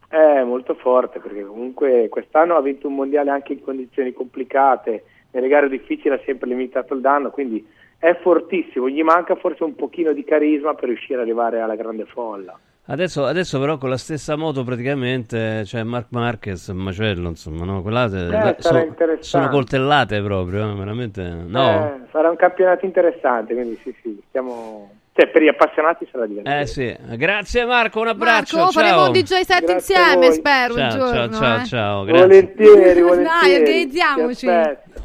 È 0.08 0.42
molto 0.42 0.74
forte 0.74 1.20
perché 1.20 1.44
comunque 1.44 2.08
quest'anno 2.08 2.56
ha 2.56 2.60
vinto 2.60 2.88
un 2.88 2.94
mondiale 2.96 3.30
anche 3.30 3.52
in 3.52 3.62
condizioni 3.62 4.12
complicate, 4.12 5.04
nelle 5.30 5.46
gare 5.46 5.68
difficili 5.68 6.12
ha 6.14 6.20
sempre 6.24 6.48
limitato 6.48 6.94
il 6.94 7.00
danno, 7.00 7.30
quindi 7.30 7.64
è 7.96 8.18
fortissimo, 8.20 8.88
gli 8.88 9.02
manca 9.02 9.36
forse 9.36 9.62
un 9.62 9.76
pochino 9.76 10.12
di 10.12 10.24
carisma 10.24 10.74
per 10.74 10.88
riuscire 10.88 11.14
ad 11.14 11.20
arrivare 11.20 11.60
alla 11.60 11.76
grande 11.76 12.06
folla. 12.06 12.58
Adesso, 12.90 13.24
adesso 13.24 13.60
però 13.60 13.78
con 13.78 13.88
la 13.88 13.96
stessa 13.96 14.34
moto 14.34 14.64
praticamente 14.64 15.60
c'è 15.62 15.84
Mark 15.84 16.06
Marquez, 16.10 16.70
macello, 16.70 17.28
insomma, 17.28 17.64
no? 17.64 17.82
Quella, 17.82 18.06
eh, 18.06 18.56
sono, 18.58 18.80
interessante. 18.80 19.22
sono 19.22 19.48
coltellate 19.48 20.20
proprio, 20.20 20.68
eh, 20.68 20.74
veramente. 20.74 21.22
No? 21.22 21.86
Eh, 21.86 22.00
sarà 22.10 22.30
un 22.30 22.34
campionato 22.36 22.84
interessante, 22.84 23.54
quindi 23.54 23.78
sì, 23.84 23.94
sì, 24.02 24.20
stiamo... 24.26 24.90
cioè 25.20 25.28
per 25.28 25.42
gli 25.42 25.48
appassionati 25.48 26.09
sarà 26.10 26.26
divertente. 26.26 26.60
Eh 26.62 26.66
sì, 26.66 26.97
grazie 27.16 27.66
Marco, 27.66 28.01
un 28.01 28.09
abbraccio. 28.09 28.56
Marco, 28.56 28.72
faremo 28.72 28.97
ciao. 28.97 29.06
un 29.06 29.12
DJ 29.12 29.24
set 29.40 29.64
Grazie 29.64 29.74
insieme, 29.74 30.32
spero, 30.32 30.74
un 30.74 30.78
Ciao, 30.80 30.90
ciao, 30.90 31.12
giorno. 31.12 31.36
ciao, 31.36 31.60
eh. 31.60 31.64
ciao, 31.66 32.05
grazie. 32.05 32.22
Volentieri, 32.26 33.01
volentieri. 33.02 33.40
Dai, 33.40 33.55
organizziamoci. 33.56 34.48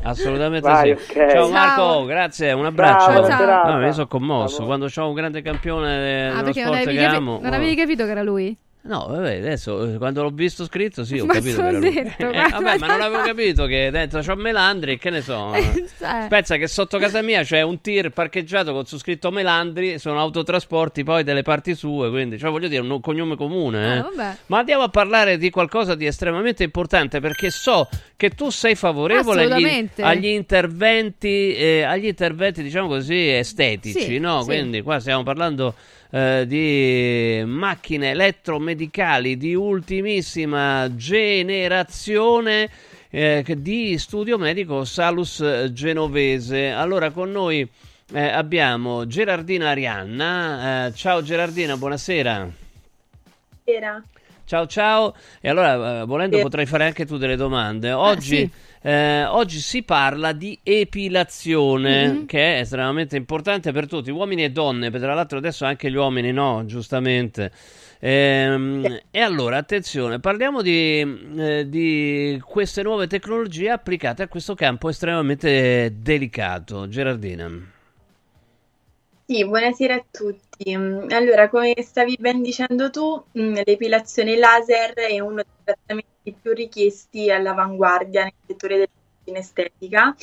Assolutamente 0.03 0.69
Vai, 0.69 0.97
sì. 0.97 1.11
ok. 1.11 1.13
Ciao 1.17 1.29
Ciao. 1.29 1.49
Marco, 1.49 2.05
grazie, 2.05 2.51
un 2.53 2.65
abbraccio. 2.65 3.11
Ciao, 3.11 3.23
serata. 3.25 3.73
No, 3.73 3.85
io 3.85 3.91
sono 3.91 4.07
commosso 4.07 4.63
quando 4.65 4.87
c'ho 4.87 5.07
un 5.07 5.13
grande 5.15 5.41
campione 5.41 6.27
Ah, 6.29 6.31
dello 6.31 6.43
perché 6.43 6.63
non 6.63 6.73
sport 6.73 6.81
avevi, 6.83 6.97
che 6.97 7.03
capi- 7.03 7.15
amo. 7.17 7.39
non 7.41 7.53
avevi 7.53 7.75
capito 7.75 8.05
che 8.05 8.11
era 8.11 8.21
lui? 8.23 8.57
No, 8.87 9.07
vabbè, 9.09 9.37
adesso 9.37 9.93
eh, 9.93 9.97
quando 9.97 10.21
l'ho 10.21 10.29
visto 10.29 10.63
scritto, 10.65 11.03
sì, 11.03 11.17
ho 11.17 11.25
Ma 11.25 11.33
capito 11.33 11.55
che 11.55 11.67
era 11.67 11.77
lui. 11.79 11.91
detto, 11.91 12.29
Eh, 12.29 12.49
vabbè, 12.51 12.77
ma 12.77 12.85
non 12.85 13.01
avevo 13.01 13.23
capito 13.23 13.65
che 13.65 13.89
dentro 13.89 14.21
c'ho 14.21 14.35
Melandri, 14.35 14.99
che 14.99 15.09
ne 15.09 15.21
so. 15.21 15.53
Eh. 16.05 16.27
Pensa 16.29 16.57
che 16.57 16.67
sotto 16.67 16.99
casa 16.99 17.23
mia 17.23 17.41
c'è 17.41 17.61
un 17.63 17.81
tir 17.81 18.11
parcheggiato 18.11 18.73
con 18.73 18.85
su 18.85 18.99
scritto 18.99 19.31
Melandri, 19.31 19.97
sono 19.97 20.19
autotrasporti 20.19 21.03
poi 21.03 21.23
delle 21.23 21.41
parti 21.41 21.73
sue, 21.73 22.11
quindi 22.11 22.37
cioè 22.37 22.51
voglio 22.51 22.67
dire 22.67 22.81
un 22.83 22.99
cognome 23.01 23.35
comune, 23.35 23.95
eh. 23.95 24.21
Ah. 24.21 24.37
Ma 24.45 24.59
andiamo 24.59 24.83
a 24.83 24.89
parlare 24.89 25.37
di 25.39 25.49
qualcosa 25.49 25.95
di 25.95 26.05
estremamente 26.05 26.63
importante 26.63 27.19
perché 27.19 27.49
so 27.49 27.89
che 28.15 28.29
tu 28.29 28.51
sei 28.51 28.75
favorevole 28.75 29.45
agli, 29.51 29.89
agli 30.01 30.27
interventi, 30.27 31.55
eh, 31.55 31.81
agli 31.81 32.05
interventi, 32.05 32.61
diciamo 32.61 32.87
così, 32.87 33.29
estetici, 33.29 33.99
Sì, 34.01 34.17
no? 34.19 34.41
sì. 34.41 34.45
Quindi 34.47 34.81
qua 34.83 34.99
stiamo 34.99 35.23
parlando 35.23 35.73
eh, 36.09 36.45
di 36.47 37.43
macchine 37.45 38.11
elettromedicali 38.11 39.37
di 39.37 39.55
ultimissima 39.55 40.89
generazione 40.95 42.69
eh, 43.09 43.43
di 43.57 43.97
studio 43.97 44.37
medico 44.37 44.83
Salus 44.83 45.69
Genovese. 45.71 46.69
Allora 46.69 47.11
con 47.11 47.31
noi 47.31 47.67
eh, 48.13 48.27
abbiamo 48.27 49.07
Gerardina 49.07 49.69
Arianna. 49.69 50.87
Eh, 50.87 50.93
ciao 50.93 51.23
Gerardina, 51.23 51.77
buonasera. 51.77 52.49
Era. 53.63 54.03
Ciao 54.45 54.67
ciao, 54.67 55.15
e 55.41 55.49
allora 55.49 56.01
eh, 56.01 56.05
volendo 56.05 56.39
potrai 56.39 56.67
fare 56.67 56.85
anche 56.85 57.07
tu 57.07 57.17
delle 57.17 57.35
domande. 57.35 57.91
Oggi, 57.93 58.37
sì. 58.37 58.49
Eh, 58.85 59.25
oggi 59.25 59.59
si 59.59 59.81
parla 59.83 60.31
di 60.31 60.59
epilazione, 60.61 62.07
Mhm. 62.07 62.25
che 62.27 62.57
è 62.57 62.59
estremamente 62.59 63.15
importante 63.17 63.71
per 63.71 63.87
tutti, 63.87 64.11
uomini 64.11 64.43
e 64.43 64.51
donne, 64.51 64.91
tra 64.91 65.13
l'altro 65.15 65.39
adesso 65.39 65.65
anche 65.65 65.89
gli 65.89 65.95
uomini 65.95 66.31
no, 66.31 66.63
giustamente. 66.65 67.51
Ehm, 67.99 68.99
E 69.09 69.19
allora 69.21 69.57
attenzione, 69.57 70.19
parliamo 70.19 70.61
di, 70.61 70.99
eh, 71.37 71.67
di 71.67 72.39
queste 72.45 72.83
nuove 72.83 73.07
tecnologie 73.07 73.69
applicate 73.71 74.23
a 74.23 74.27
questo 74.27 74.53
campo 74.53 74.89
estremamente 74.89 75.91
delicato. 76.01 76.87
Gerardina. 76.87 77.49
Sì, 79.27 79.43
buonasera 79.43 79.95
a 79.95 80.05
tutti. 80.11 80.73
Allora, 80.73 81.49
come 81.49 81.73
stavi 81.81 82.15
ben 82.19 82.41
dicendo 82.43 82.89
tu, 82.91 83.23
mm, 83.39 83.55
l'epilazione 83.65 84.37
laser 84.37 84.93
è 84.93 85.19
uno 85.19 85.35
dei 85.35 85.45
trattamenti 85.63 86.09
più 86.33 86.53
richiesti 86.53 87.31
all'avanguardia 87.31 88.23
nel 88.23 88.33
settore 88.45 88.75
della 88.75 88.89
medicina 89.17 89.39
estetica. 89.39 90.15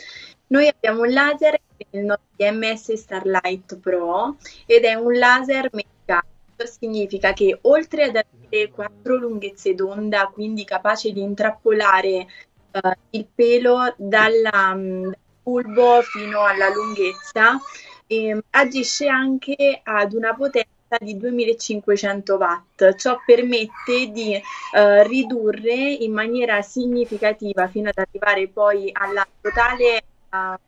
Noi 0.49 0.69
abbiamo 0.69 1.03
un 1.03 1.11
laser, 1.11 1.61
il 1.91 2.05
nostro 2.05 2.27
IMS 2.37 2.93
Starlight 2.93 3.79
Pro, 3.79 4.37
ed 4.66 4.85
è 4.85 4.95
un 4.95 5.19
laser 5.19 5.70
medicato. 5.73 6.31
Significa 6.65 7.33
che 7.33 7.59
oltre 7.62 8.05
ad 8.05 8.16
avere 8.16 8.70
quattro 8.70 9.16
lunghezze 9.16 9.74
d'onda, 9.74 10.31
quindi 10.33 10.65
capace 10.65 11.11
di 11.11 11.20
intrappolare 11.20 12.27
eh, 12.70 12.97
il 13.11 13.27
pelo 13.35 13.95
dalla, 13.97 14.51
dal 14.51 15.16
bulbo 15.43 16.03
fino 16.03 16.45
alla 16.45 16.69
lunghezza, 16.69 17.59
ehm, 18.07 18.41
agisce 18.51 19.09
anche 19.09 19.81
ad 19.83 20.12
una 20.12 20.35
potenza 20.35 20.70
di 21.01 21.16
2500 21.16 22.36
watt. 22.36 22.94
Ciò 22.97 23.19
permette 23.24 24.10
di 24.10 24.35
eh, 24.35 25.06
ridurre 25.06 25.74
in 25.74 26.12
maniera 26.12 26.62
significativa 26.62 27.69
fino 27.69 27.89
ad 27.89 27.98
arrivare 27.98 28.48
poi 28.48 28.90
alla 28.93 29.27
totale 29.40 29.97
eh, 29.97 30.59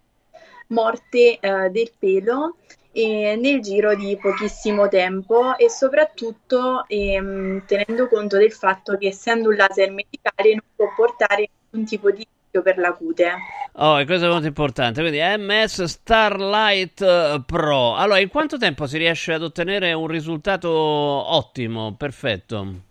morte 0.69 1.39
eh, 1.39 1.71
del 1.71 1.93
pelo 1.99 2.57
eh, 2.95 3.37
nel 3.37 3.61
giro 3.61 3.95
di 3.95 4.17
pochissimo 4.21 4.89
tempo 4.89 5.57
e 5.57 5.69
soprattutto 5.69 6.85
ehm, 6.87 7.65
tenendo 7.67 8.09
conto 8.09 8.37
del 8.39 8.53
fatto 8.53 8.97
che 8.97 9.09
essendo 9.09 9.49
un 9.49 9.57
laser 9.57 9.91
medicale 9.91 10.51
non 10.51 10.63
può 10.75 10.87
portare 10.95 11.49
nessun 11.71 11.85
tipo 11.85 12.11
di 12.11 12.27
rischio 12.27 12.63
per 12.63 12.79
la 12.79 12.93
cute. 12.93 13.33
Oh, 13.77 13.99
e 13.99 14.05
questo 14.07 14.27
è 14.27 14.29
molto 14.29 14.47
importante. 14.47 15.01
Quindi 15.01 15.19
MS 15.21 15.85
Starlight 15.85 17.45
Pro. 17.45 17.97
Allora, 17.97 18.21
in 18.21 18.29
quanto 18.29 18.57
tempo 18.57 18.87
si 18.87 18.99
riesce 18.99 19.33
ad 19.33 19.43
ottenere 19.43 19.93
un 19.93 20.07
risultato 20.07 20.71
ottimo, 20.71 21.95
perfetto? 21.97 22.83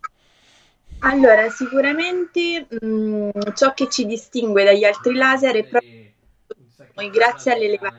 Allora, 1.00 1.50
sicuramente 1.50 2.68
mh, 2.70 3.54
ciò 3.56 3.74
che 3.74 3.90
ci 3.90 4.06
distingue 4.06 4.64
dagli 4.64 4.84
altri 4.84 5.14
laser 5.16 5.56
è 5.56 5.66
proprio 5.66 7.10
grazie 7.12 7.54
all'elevata 7.54 7.96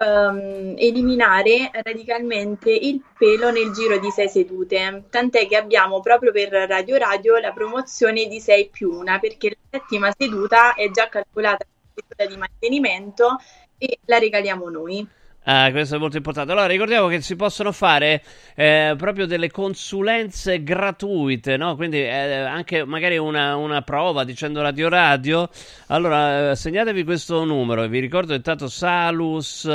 ehm, 0.00 0.74
eliminare 0.78 1.70
radicalmente 1.82 2.70
il 2.70 3.02
pelo 3.16 3.50
nel 3.50 3.70
giro 3.72 3.98
di 3.98 4.10
sei 4.10 4.28
sedute, 4.28 5.04
tant'è 5.10 5.46
che 5.46 5.56
abbiamo 5.56 6.00
proprio 6.00 6.32
per 6.32 6.50
Radio 6.50 6.96
Radio 6.96 7.38
la 7.38 7.52
promozione 7.52 8.26
di 8.26 8.40
6 8.40 8.68
più 8.70 8.90
1 8.90 9.18
perché 9.20 9.50
la 9.50 9.78
settima 9.78 10.10
seduta 10.16 10.74
è 10.74 10.90
già 10.90 11.08
calcolata 11.08 11.64
come 11.64 11.92
seduta 11.94 12.26
di 12.26 12.36
mantenimento 12.38 13.36
e 13.78 13.98
la 14.06 14.18
regaliamo 14.18 14.68
noi. 14.70 15.06
Ah, 15.44 15.70
questo 15.70 15.96
è 15.96 15.98
molto 15.98 16.18
importante. 16.18 16.52
Allora, 16.52 16.66
ricordiamo 16.66 17.08
che 17.08 17.22
si 17.22 17.34
possono 17.34 17.72
fare 17.72 18.22
eh, 18.54 18.94
proprio 18.98 19.26
delle 19.26 19.50
consulenze 19.50 20.62
gratuite, 20.62 21.56
no? 21.56 21.76
Quindi 21.76 22.02
eh, 22.02 22.10
anche 22.10 22.84
magari 22.84 23.16
una, 23.16 23.56
una, 23.56 23.80
prova 23.80 24.24
dicendo 24.24 24.60
radio 24.60 24.90
radio. 24.90 25.48
Allora, 25.86 26.50
eh, 26.50 26.56
segnatevi 26.56 27.04
questo 27.04 27.44
numero. 27.44 27.86
Vi 27.88 28.00
ricordo 28.00 28.34
intanto 28.34 28.68
Salus 28.68 29.66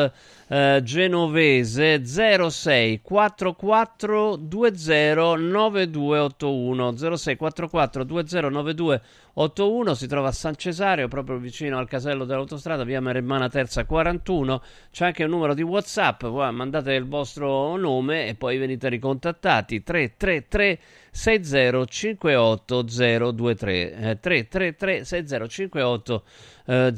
eh, 0.48 0.80
genovese 0.84 2.06
06 2.06 3.02
44 3.02 4.38
20 4.40 5.36
9281 5.38 7.18
06 7.18 7.36
44 7.36 8.06
20 8.06 8.40
9281 8.50 9.94
si 9.96 10.08
trova 10.08 10.28
a 10.28 10.32
San 10.32 10.56
Cesario 10.56 11.08
proprio 11.08 11.38
vicino 11.38 11.78
al 11.78 11.88
casello 11.88 12.26
dell'autostrada 12.26 12.84
via 12.84 13.02
Maremmana 13.02 13.50
Terza 13.50 13.86
41 13.86 14.62
c'è 14.92 15.06
anche 15.06 15.24
un 15.24 15.32
numero 15.32 15.54
di 15.54 15.64
whatsapp 15.64 16.24
mandate 16.24 16.94
il 16.94 17.08
vostro 17.08 17.76
nome 17.76 18.28
e 18.28 18.36
poi 18.36 18.58
venite 18.58 18.88
ricontattati. 18.90 19.82
333 19.84 20.80
6058 21.12 22.84
023 22.84 23.94
eh, 23.94 24.20
333 24.20 25.04
6058 25.06 26.24
eh, 26.66 26.92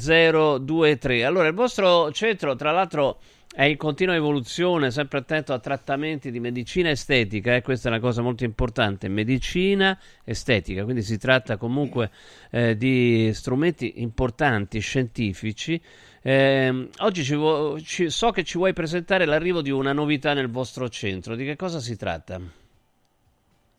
023 0.60 1.24
allora 1.26 1.48
il 1.48 1.54
vostro 1.54 2.12
centro 2.12 2.56
tra 2.56 2.72
l'altro 2.72 3.20
è 3.54 3.64
in 3.64 3.78
continua 3.78 4.14
evoluzione, 4.14 4.92
sempre 4.92 5.20
attento 5.20 5.52
a 5.54 5.60
trattamenti 5.60 6.30
di 6.30 6.40
medicina 6.40 6.90
estetica, 6.90 7.56
eh? 7.56 7.62
questa 7.62 7.90
è 7.90 7.92
una 7.92 8.02
cosa 8.02 8.22
molto 8.22 8.44
importante, 8.44 9.08
medicina 9.08 9.98
estetica, 10.24 10.84
quindi 10.84 11.02
si 11.02 11.18
tratta 11.18 11.58
comunque 11.58 12.12
eh, 12.52 12.78
di 12.78 13.32
strumenti 13.34 14.02
importanti, 14.02 14.80
scientifici. 14.80 15.82
Eh, 16.22 16.90
oggi 17.00 17.34
vo- 17.34 17.80
ci, 17.82 18.10
so 18.10 18.32
che 18.32 18.44
ci 18.44 18.58
vuoi 18.58 18.74
presentare 18.74 19.26
l'arrivo 19.26 19.62
di 19.62 19.72
una 19.72 19.94
novità 19.94 20.34
nel 20.34 20.50
vostro 20.50 20.90
centro, 20.90 21.36
di 21.36 21.46
che 21.46 21.56
cosa 21.56 21.80
si 21.80 21.96
tratta? 21.96 22.40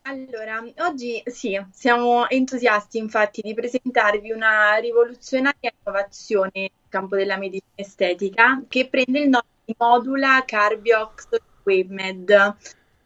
Allora, 0.01 0.63
oggi 0.77 1.21
sì, 1.25 1.61
siamo 1.71 2.27
entusiasti 2.27 2.97
infatti 2.97 3.41
di 3.41 3.53
presentarvi 3.53 4.31
una 4.31 4.75
rivoluzionaria 4.77 5.71
innovazione 5.71 6.49
nel 6.53 6.71
campo 6.89 7.15
della 7.15 7.37
medicina 7.37 7.73
estetica 7.75 8.63
che 8.67 8.87
prende 8.89 9.19
il 9.19 9.29
nome 9.29 9.45
modula 9.77 10.43
Carbiox 10.45 11.27
WaveMed 11.63 12.55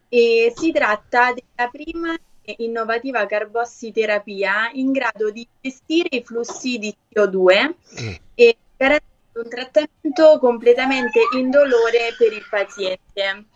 e 0.08 0.52
si 0.54 0.72
tratta 0.72 1.32
della 1.32 1.68
prima 1.70 2.16
e 2.42 2.56
innovativa 2.58 3.26
carbossiterapia 3.26 4.70
in 4.74 4.92
grado 4.92 5.30
di 5.30 5.46
gestire 5.60 6.08
i 6.10 6.22
flussi 6.24 6.78
di 6.78 6.94
CO2 7.12 7.68
mm. 7.68 8.14
e 8.34 8.56
garantire 8.76 9.12
un 9.34 9.48
trattamento 9.48 10.38
completamente 10.38 11.20
indolore 11.36 12.14
per 12.16 12.32
il 12.32 12.46
paziente. 12.48 13.46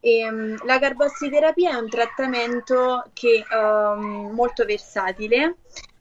E, 0.00 0.28
um, 0.28 0.56
la 0.64 0.78
carbossiterapia 0.78 1.72
è 1.72 1.74
un 1.74 1.88
trattamento 1.88 3.04
che 3.12 3.44
um, 3.52 4.30
molto 4.32 4.64
versatile 4.64 5.56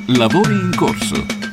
Lavori 0.07 0.53
in 0.53 0.72
corso. 0.76 1.52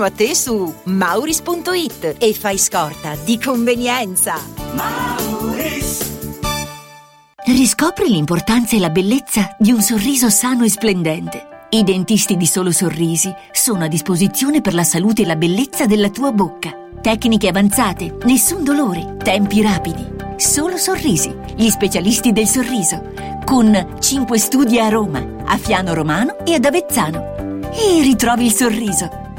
a 0.00 0.10
te 0.10 0.34
su 0.34 0.72
mauris.it 0.84 2.16
e 2.18 2.32
fai 2.32 2.56
scorta 2.56 3.14
di 3.22 3.38
convenienza. 3.38 4.36
Mauris. 4.72 6.10
Riscopri 7.44 8.08
l'importanza 8.08 8.76
e 8.76 8.78
la 8.78 8.88
bellezza 8.88 9.54
di 9.58 9.72
un 9.72 9.82
sorriso 9.82 10.30
sano 10.30 10.64
e 10.64 10.70
splendente. 10.70 11.66
I 11.70 11.82
dentisti 11.82 12.36
di 12.36 12.46
Solo 12.46 12.70
Sorrisi 12.70 13.30
sono 13.50 13.84
a 13.84 13.88
disposizione 13.88 14.60
per 14.62 14.72
la 14.72 14.84
salute 14.84 15.22
e 15.22 15.26
la 15.26 15.36
bellezza 15.36 15.84
della 15.84 16.08
tua 16.08 16.32
bocca. 16.32 16.70
Tecniche 17.00 17.48
avanzate, 17.48 18.16
nessun 18.24 18.64
dolore, 18.64 19.16
tempi 19.22 19.60
rapidi. 19.60 20.06
Solo 20.36 20.76
Sorrisi, 20.76 21.34
gli 21.54 21.68
specialisti 21.68 22.32
del 22.32 22.46
sorriso, 22.46 23.12
con 23.44 23.96
5 23.98 24.38
studi 24.38 24.78
a 24.78 24.88
Roma, 24.88 25.44
a 25.44 25.56
Fiano 25.58 25.94
Romano 25.94 26.44
e 26.44 26.54
ad 26.54 26.64
Avezzano. 26.64 27.60
E 27.72 28.02
ritrovi 28.02 28.46
il 28.46 28.52
sorriso. 28.52 29.21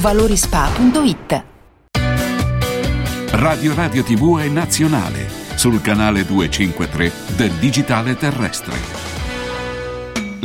valorispa.it. 0.00 1.44
Radio 3.32 3.74
Radio 3.74 4.02
TV 4.02 4.38
è 4.40 4.48
nazionale 4.48 5.28
sul 5.56 5.82
canale 5.82 6.24
253 6.24 7.12
del 7.36 7.50
digitale 7.52 8.16
terrestre. 8.16 8.72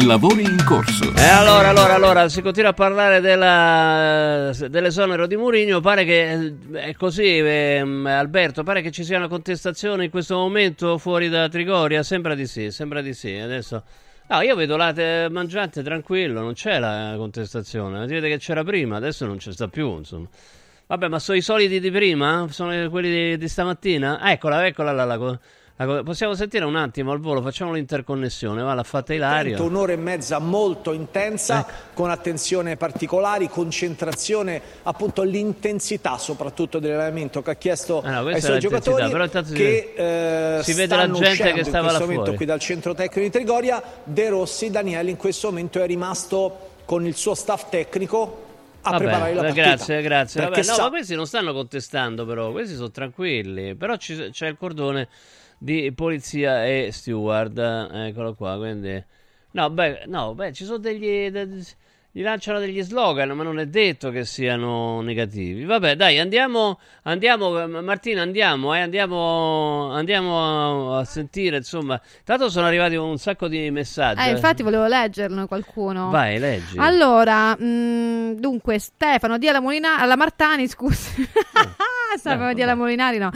Lavori 0.05 0.43
in 0.43 0.61
corso. 0.65 1.13
E 1.15 1.23
allora, 1.23 1.69
allora, 1.69 1.93
allora, 1.93 2.27
si 2.27 2.41
continua 2.41 2.71
a 2.71 2.73
parlare 2.73 3.21
della, 3.21 4.51
dell'esonero 4.67 5.25
di 5.25 5.37
Mourinho. 5.37 5.79
Pare 5.79 6.03
che 6.03 6.57
è 6.73 6.93
così, 6.95 7.37
eh, 7.37 7.79
Alberto. 7.79 8.63
Pare 8.63 8.81
che 8.81 8.91
ci 8.91 9.05
sia 9.05 9.17
una 9.17 9.29
contestazione 9.29 10.03
in 10.03 10.09
questo 10.09 10.35
momento 10.35 10.97
fuori 10.97 11.29
da 11.29 11.47
Trigoria. 11.47 12.03
Sembra 12.03 12.35
di 12.35 12.45
sì, 12.45 12.71
sembra 12.71 13.01
di 13.01 13.13
sì. 13.13 13.33
Adesso. 13.35 13.83
No, 14.27 14.41
io 14.41 14.55
vedo 14.55 14.75
latte 14.75 15.27
mangiante 15.29 15.83
tranquillo, 15.83 16.41
non 16.41 16.53
c'è 16.53 16.79
la 16.79 17.13
contestazione. 17.15 17.99
Vedete 17.99 18.27
che 18.27 18.37
c'era 18.39 18.63
prima, 18.63 18.95
adesso 18.95 19.25
non 19.27 19.37
c'è 19.37 19.51
sta 19.51 19.67
più, 19.67 19.97
insomma. 19.97 20.27
Vabbè, 20.87 21.07
ma 21.07 21.19
sono 21.19 21.37
i 21.37 21.41
soliti 21.41 21.79
di 21.79 21.91
prima? 21.91 22.47
Sono 22.49 22.89
quelli 22.89 23.09
di, 23.09 23.37
di 23.37 23.47
stamattina? 23.47 24.31
Eccola, 24.31 24.65
eccola 24.65 24.91
là, 24.91 25.05
la, 25.05 25.15
la 25.15 25.39
possiamo 26.03 26.35
sentire 26.35 26.63
un 26.63 26.77
attimo 26.77 27.11
al 27.11 27.19
volo, 27.19 27.41
facciamo 27.41 27.73
l'interconnessione, 27.73 28.61
va, 28.61 28.73
l'ha 28.73 28.83
fatta 28.83 29.13
Ilario. 29.13 29.61
Un'ora 29.61 29.91
e 29.91 29.97
mezza 29.97 30.39
molto 30.39 30.93
intensa, 30.93 31.59
Ecco. 31.59 31.71
con 31.93 32.09
attenzione 32.09 32.77
particolari, 32.77 33.49
concentrazione, 33.49 34.61
appunto 34.83 35.23
l'intensità 35.23 36.17
soprattutto 36.17 36.79
dell'allenamento 36.79 37.41
che 37.41 37.51
ha 37.51 37.55
chiesto 37.55 38.01
Ah, 38.05 38.21
no, 38.21 38.27
ai 38.27 38.41
suoi 38.41 38.59
giocatori 38.59 39.09
però 39.09 39.25
intanto 39.25 39.51
che 39.51 39.93
eh, 39.95 40.63
si 40.63 40.73
vede 40.73 40.95
la 40.95 41.11
gente 41.11 41.51
che 41.51 41.63
stava 41.65 41.77
in 41.79 41.83
questo 41.83 41.99
momento 41.99 42.21
fuori. 42.23 42.37
qui 42.37 42.45
dal 42.45 42.59
centro 42.59 42.93
tecnico 42.93 43.19
di 43.19 43.29
Trigoria. 43.29 43.83
De 44.03 44.29
Rossi, 44.29 44.69
Daniele 44.69 45.09
in 45.09 45.17
questo 45.17 45.49
momento 45.49 45.81
è 45.81 45.85
rimasto 45.85 46.69
con 46.85 47.05
il 47.05 47.15
suo 47.15 47.35
staff 47.35 47.67
tecnico 47.69 48.43
a 48.81 48.91
Vabbè, 48.91 49.03
preparare 49.03 49.33
la 49.33 49.41
eh, 49.41 49.43
partita. 49.45 49.65
Grazie, 49.67 50.01
grazie. 50.01 50.41
Vabbè, 50.41 50.57
no, 50.57 50.63
sa- 50.63 50.81
ma 50.83 50.89
questi 50.89 51.15
non 51.15 51.25
stanno 51.27 51.53
contestando, 51.53 52.25
però, 52.25 52.51
questi 52.51 52.75
sono 52.75 52.91
tranquilli. 52.91 53.75
Però 53.75 53.97
c'è 53.97 54.47
il 54.47 54.55
cordone 54.57 55.07
di 55.65 55.91
polizia 55.93 56.65
e 56.65 56.89
steward. 56.91 57.57
eh, 57.57 58.07
Eccolo 58.07 58.35
qua. 58.35 58.57
Quindi, 58.57 59.03
no, 59.51 59.69
beh, 59.69 60.03
no, 60.07 60.33
beh, 60.35 60.53
ci 60.53 60.63
sono 60.65 60.77
degli. 60.77 61.29
de- 61.31 61.65
gli 62.17 62.21
lanciano 62.21 62.59
degli 62.59 62.81
slogan, 62.81 63.31
ma 63.31 63.43
non 63.43 63.59
è 63.59 63.65
detto 63.65 64.09
che 64.09 64.23
siano 64.23 65.01
negativi. 65.01 65.65
Vabbè, 65.65 65.97
dai, 65.97 66.17
andiamo, 66.17 66.79
andiamo, 67.03 67.59
eh, 67.59 67.67
Martina, 67.67 68.21
andiamo, 68.21 68.73
eh, 68.73 68.79
andiamo, 68.79 69.91
andiamo 69.91 70.93
a, 70.93 70.99
a 70.99 71.03
sentire, 71.03 71.57
insomma. 71.57 71.99
Tanto 72.23 72.49
sono 72.49 72.67
arrivati 72.67 72.95
un 72.95 73.17
sacco 73.17 73.49
di 73.49 73.69
messaggi. 73.69 74.21
Eh, 74.21 74.29
infatti 74.29 74.63
volevo 74.63 74.87
leggerlo 74.87 75.45
qualcuno. 75.45 76.09
Vai, 76.09 76.39
leggi. 76.39 76.77
Allora, 76.77 77.53
mh, 77.53 78.35
dunque, 78.39 78.79
Stefano, 78.79 79.37
di 79.37 79.49
alla, 79.49 79.59
Molina- 79.59 79.99
alla 79.99 80.15
Martani, 80.15 80.69
scusi. 80.69 81.27
Stefano 82.17 82.53
di 82.53 82.61
alla 82.61 82.75
Molinari, 82.75 83.17
no. 83.17 83.29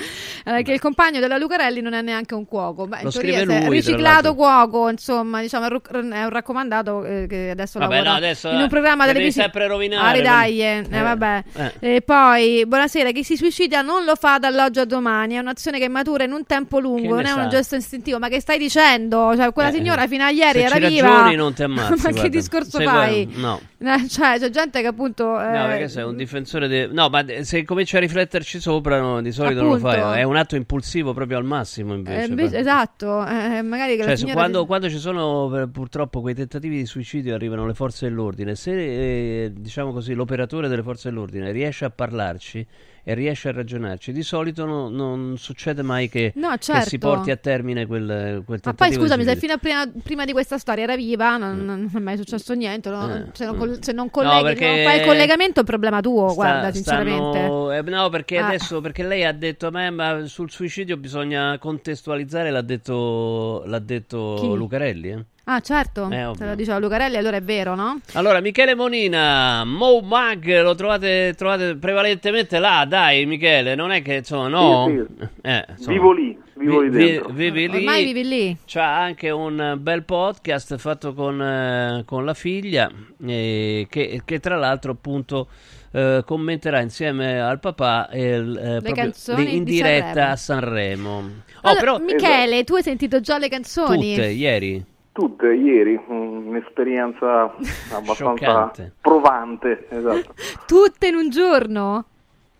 Eh, 0.45 0.63
che 0.63 0.71
il 0.71 0.79
compagno 0.79 1.19
della 1.19 1.37
Lucarelli 1.37 1.81
non 1.81 1.93
è 1.93 2.01
neanche 2.01 2.33
un 2.33 2.45
cuoco. 2.45 2.87
Beh, 2.87 3.03
Lo 3.03 3.11
teoria 3.11 3.39
scrive 3.39 3.59
lui, 3.65 3.69
riciclato 3.69 4.35
cuoco, 4.35 4.89
insomma, 4.89 5.41
diciamo, 5.41 5.67
è 5.67 6.23
un 6.23 6.29
raccomandato 6.29 7.03
eh, 7.03 7.25
che 7.27 7.49
adesso 7.49 7.79
Vabbè, 7.79 7.95
lavora 7.95 8.11
no, 8.11 8.17
adesso, 8.17 8.49
in 8.49 8.59
eh, 8.59 8.63
un 8.63 8.68
programma 8.69 9.05
televisivo. 9.05 9.43
sempre 9.43 9.67
rovinare, 9.67 10.19
Ah, 10.19 10.21
dai, 10.21 10.61
eh, 10.61 10.83
eh, 10.89 10.97
eh, 10.97 11.01
vabbè. 11.01 11.43
eh. 11.53 11.95
E 11.95 12.01
poi, 12.01 12.63
buonasera, 12.65 13.11
chi 13.11 13.23
si 13.23 13.35
suicida 13.35 13.81
non 13.81 14.05
lo 14.05 14.15
fa 14.15 14.37
dall'oggi 14.37 14.79
a 14.79 14.85
domani, 14.85 15.35
è 15.35 15.39
un'azione 15.39 15.79
che 15.79 15.87
matura 15.89 16.23
in 16.23 16.31
un 16.31 16.45
tempo 16.45 16.79
lungo, 16.79 17.15
non 17.15 17.25
è 17.25 17.29
sa? 17.29 17.41
un 17.43 17.49
gesto 17.49 17.75
istintivo. 17.75 18.19
Ma 18.19 18.27
che 18.29 18.39
stai 18.39 18.57
dicendo? 18.57 19.33
Cioè, 19.35 19.51
quella 19.51 19.69
Eh, 19.69 19.73
signora 19.73 20.03
eh. 20.03 20.07
fino 20.07 20.23
a 20.23 20.29
ieri 20.29 20.61
era 20.61 20.75
ci 20.79 20.87
viva. 20.87 21.07
ragioni 21.09 21.35
non 21.35 21.53
ti 21.53 21.63
ammazzi, 21.63 21.89
Ma 21.91 21.95
guarda. 21.97 22.21
che 22.21 22.29
discorso 22.29 22.77
Sei 22.77 22.85
fai? 22.85 23.25
quello- 23.31 23.47
no. 23.47 23.61
Eh, 23.81 24.07
cioè, 24.09 24.37
c'è 24.39 24.49
gente 24.49 24.81
che 24.81 24.87
appunto. 24.87 25.39
eh, 25.39 25.45
No, 25.57 25.65
perché 25.67 25.87
sei 25.87 26.03
un 26.03 26.15
difensore 26.17 26.67
de- 26.67 26.87
No, 26.91 27.07
ma 27.09 27.23
se 27.41 27.63
cominci 27.63 27.95
a 27.95 27.99
rifletterci 27.99 28.59
sopra, 28.59 28.99
no, 28.99 29.21
di 29.21 29.31
solito 29.31 29.61
non 29.61 29.69
lo 29.69 29.75
Appunto. 29.77 29.95
fai. 29.95 30.19
È 30.19 30.23
un 30.23 30.35
atto 30.35 30.55
impulsivo 30.57 31.13
proprio 31.13 31.37
al 31.37 31.45
massimo, 31.45 31.93
invece. 31.93 32.23
eh, 32.23 32.25
invece- 32.27 32.57
esatto, 32.57 33.25
eh, 33.25 33.61
magari 33.61 33.95
che 33.97 34.15
Cioè, 34.17 34.33
quando, 34.33 34.65
quando 34.65 34.89
ci 34.89 34.97
sono 34.97 35.61
eh, 35.61 35.67
purtroppo 35.69 36.19
quei 36.21 36.35
tentativi 36.35 36.75
di 36.77 36.85
suicidio 36.85 37.33
arrivano 37.33 37.65
le 37.65 37.73
forze 37.73 38.05
dell'ordine, 38.07 38.55
se 38.59 39.45
eh, 39.45 39.53
diciamo 39.53 39.91
così 39.91 40.13
l'operatore 40.13 40.67
delle 40.67 40.83
forze 40.83 41.09
dell'ordine 41.09 41.51
riesce 41.51 41.85
a 41.85 41.89
parlarci 41.89 42.65
e 43.01 43.13
riesce 43.15 43.47
a 43.49 43.53
ragionarci, 43.53 44.11
di 44.11 44.21
solito 44.21 44.65
no- 44.65 44.89
non 44.89 45.35
succede 45.37 45.81
mai 45.81 46.09
che, 46.09 46.33
No, 46.35 46.49
che 46.51 46.57
certo. 46.59 46.89
si 46.89 46.97
porti 46.99 47.31
a 47.31 47.37
termine 47.37 47.87
quel, 47.87 48.43
quel 48.45 48.59
Ma 48.63 48.73
poi 48.73 48.91
scusami, 48.93 49.23
se 49.23 49.35
fino 49.37 49.53
a 49.53 49.57
prima, 49.57 49.89
prima 50.03 50.25
di 50.25 50.31
questa 50.33 50.57
storia 50.59 50.83
era 50.83 50.95
viva, 50.95 51.37
non, 51.37 51.63
non 51.65 51.89
è 51.91 51.97
mai 51.99 52.17
successo 52.17 52.53
niente. 52.53 52.89
no? 52.89 53.11
Eh, 53.11 53.25
Se, 53.31 53.45
non, 53.45 53.55
mm. 53.55 53.57
col- 53.57 53.77
se 53.83 53.91
non 53.93 54.11
colleghi, 54.11 54.63
non 54.63 54.83
fai 54.83 54.99
il 54.99 55.05
collegamento, 55.05 55.55
è 55.55 55.59
un 55.61 55.65
problema 55.65 56.01
tuo. 56.01 56.25
Sta- 56.27 56.35
guarda, 56.35 56.71
sinceramente. 56.71 57.37
stanno- 57.39 57.71
eh, 57.71 57.81
no, 57.81 58.09
perché 58.09 58.37
Ah. 58.37 58.47
adesso 58.47 58.79
perché 58.81 59.01
lei 59.03 59.23
ha 59.23 59.31
detto 59.33 59.67
a 59.67 59.71
me, 59.71 59.89
ma 59.89 60.25
sul 60.27 60.51
suicidio 60.51 60.97
bisogna 60.97 61.57
contestualizzare, 61.57 62.51
l'ha 62.51 62.61
detto, 62.61 63.63
l'ha 63.65 63.79
detto? 63.79 64.53
Lucarelli. 64.55 65.09
eh. 65.09 65.25
Ah, 65.51 65.61
certo, 65.61 66.07
Eh, 66.11 66.29
se 66.37 66.45
lo 66.45 66.53
diceva 66.53 66.77
Lucarelli, 66.77 67.15
allora 67.17 67.37
è 67.37 67.41
vero, 67.41 67.73
no? 67.73 67.99
Allora, 68.13 68.39
Michele 68.39 68.75
Monina, 68.75 69.63
Mo 69.65 69.99
Mag, 70.01 70.61
lo 70.61 70.75
trovate, 70.75 71.33
trovate 71.35 71.75
prevalentemente 71.75 72.59
là, 72.59 72.85
dai 72.87 73.25
Michele, 73.25 73.73
non 73.73 73.89
è 73.89 74.03
che 74.03 74.17
insomma, 74.17 74.47
no? 74.47 74.85
Sì, 74.87 75.25
Eh, 75.41 75.65
insomma, 75.69 75.91
Vivo 75.93 76.11
lì, 76.11 76.37
vivo 76.55 76.81
lì 76.81 76.89
vi- 76.89 76.97
vi- 76.97 77.05
dentro. 77.13 77.29
vivi 77.33 77.67
lì. 77.67 77.75
Ormai 77.77 78.03
vivi 78.05 78.27
lì. 78.27 78.57
C'ha 78.63 78.95
anche 79.01 79.31
un 79.31 79.75
bel 79.79 80.03
podcast 80.03 80.77
fatto 80.77 81.15
con, 81.15 81.41
eh, 81.41 82.03
con 82.05 82.25
la 82.25 82.35
figlia, 82.35 82.87
eh, 83.25 83.87
che, 83.89 84.21
che 84.23 84.39
tra 84.39 84.55
l'altro 84.55 84.91
appunto 84.91 85.47
eh, 85.93 86.21
commenterà 86.27 86.79
insieme 86.81 87.41
al 87.41 87.59
papà 87.59 88.07
il, 88.13 88.55
eh, 88.55 88.81
proprio 88.81 88.93
canzoni 88.93 89.55
in 89.55 89.63
di 89.63 89.71
diretta 89.71 90.35
Sanremo. 90.35 91.17
a 91.17 91.17
Sanremo. 91.17 91.17
Oh, 91.61 91.67
Allora, 91.69 91.79
però 91.79 91.97
Michele, 91.97 92.63
tu 92.63 92.75
hai 92.75 92.83
sentito 92.83 93.19
già 93.19 93.39
le 93.39 93.49
canzoni? 93.49 94.13
tutte 94.13 94.27
ieri. 94.27 94.85
Tutte 95.19 95.53
ieri, 95.53 95.99
un'esperienza 96.07 97.53
abbastanza 97.91 98.71
provante, 99.01 99.85
esatto. 99.89 100.33
Tutte 100.65 101.07
in 101.07 101.15
un 101.15 101.29
giorno? 101.29 102.05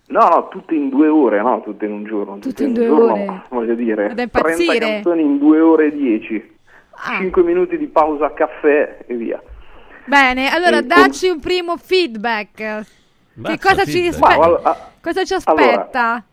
No, 0.08 0.28
no, 0.28 0.48
tutte 0.50 0.74
in 0.76 0.90
due 0.90 1.08
ore, 1.08 1.40
no, 1.42 1.62
tutte 1.62 1.86
in 1.86 1.92
un 1.92 2.04
giorno. 2.04 2.40
Tutte 2.40 2.64
in 2.64 2.70
un 2.70 2.74
due 2.74 2.86
giorno, 2.88 3.12
ore? 3.14 3.42
Voglio 3.50 3.76
dire, 3.76 4.08
Da 4.14 4.28
30 4.28 4.40
impazzire. 4.40 4.80
canzoni 4.80 5.22
in 5.22 5.38
due 5.38 5.60
ore 5.60 5.86
e 5.88 5.92
10. 5.96 6.56
Ah. 6.92 7.18
5 7.20 7.44
minuti 7.44 7.78
di 7.78 7.86
pausa 7.88 8.26
a 8.26 8.32
caffè 8.32 9.04
e 9.08 9.14
via. 9.16 9.42
Bene, 10.06 10.50
allora 10.50 10.80
E 10.80 10.84
dacci 10.84 11.30
un 11.30 11.40
primo 11.40 11.78
feedback. 11.78 12.56
che 12.56 12.84
Basta 13.36 13.70
cosa 13.70 13.86
ci, 13.86 13.92
feedback. 13.92 14.24
aspe- 14.24 14.38
Ma, 14.40 14.48
guarda, 14.48 14.70
ah, 14.72 14.90
cosa 15.02 15.24
ci 15.24 15.36
allora, 15.46 15.64
aspetta? 15.64 16.24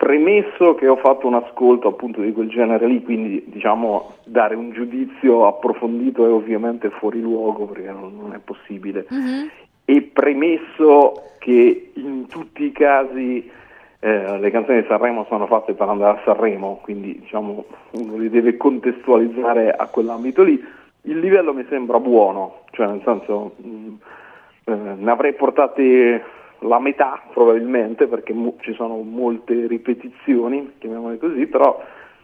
Premesso 0.00 0.74
che 0.76 0.88
ho 0.88 0.96
fatto 0.96 1.26
un 1.26 1.34
ascolto 1.34 1.88
appunto 1.88 2.22
di 2.22 2.32
quel 2.32 2.48
genere 2.48 2.86
lì, 2.86 3.02
quindi 3.02 3.44
diciamo 3.48 4.14
dare 4.24 4.54
un 4.54 4.70
giudizio 4.70 5.46
approfondito 5.46 6.24
è 6.24 6.30
ovviamente 6.30 6.88
fuori 6.88 7.20
luogo 7.20 7.66
perché 7.66 7.90
non, 7.90 8.16
non 8.18 8.32
è 8.32 8.38
possibile. 8.42 9.04
Mhm. 9.10 9.50
E 9.84 10.00
premesso 10.00 11.32
che 11.38 11.90
in 11.92 12.26
tutti 12.28 12.64
i 12.64 12.72
casi 12.72 13.46
eh, 13.98 14.38
le 14.38 14.50
canzoni 14.50 14.80
di 14.80 14.86
Sanremo 14.88 15.26
sono 15.28 15.46
fatte 15.46 15.74
per 15.74 15.90
andare 15.90 16.16
a 16.16 16.22
Sanremo, 16.24 16.78
quindi 16.80 17.18
diciamo 17.20 17.66
uno 17.90 18.16
li 18.16 18.30
deve 18.30 18.56
contestualizzare 18.56 19.70
a 19.70 19.86
quell'ambito 19.88 20.42
lì, 20.42 20.64
il 21.02 21.18
livello 21.18 21.52
mi 21.52 21.66
sembra 21.68 22.00
buono, 22.00 22.60
cioè 22.70 22.86
nel 22.86 23.02
senso 23.04 23.52
mh, 23.54 23.94
eh, 24.64 24.94
ne 24.96 25.10
avrei 25.10 25.34
portate 25.34 26.38
la 26.60 26.78
metà 26.78 27.20
probabilmente 27.32 28.06
perché 28.06 28.32
mo- 28.32 28.56
ci 28.60 28.74
sono 28.74 28.96
molte 29.02 29.66
ripetizioni, 29.66 30.74
chiamiamole 30.78 31.18
così, 31.18 31.46
però 31.46 31.80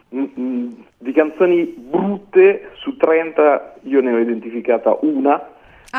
mh, 0.09 0.19
mh, 0.19 0.85
di 0.99 1.11
canzoni 1.11 1.63
brutte 1.77 2.71
su 2.75 2.95
30 2.97 3.75
io 3.83 4.01
ne 4.01 4.13
ho 4.13 4.17
identificata 4.19 4.97
una 5.01 5.49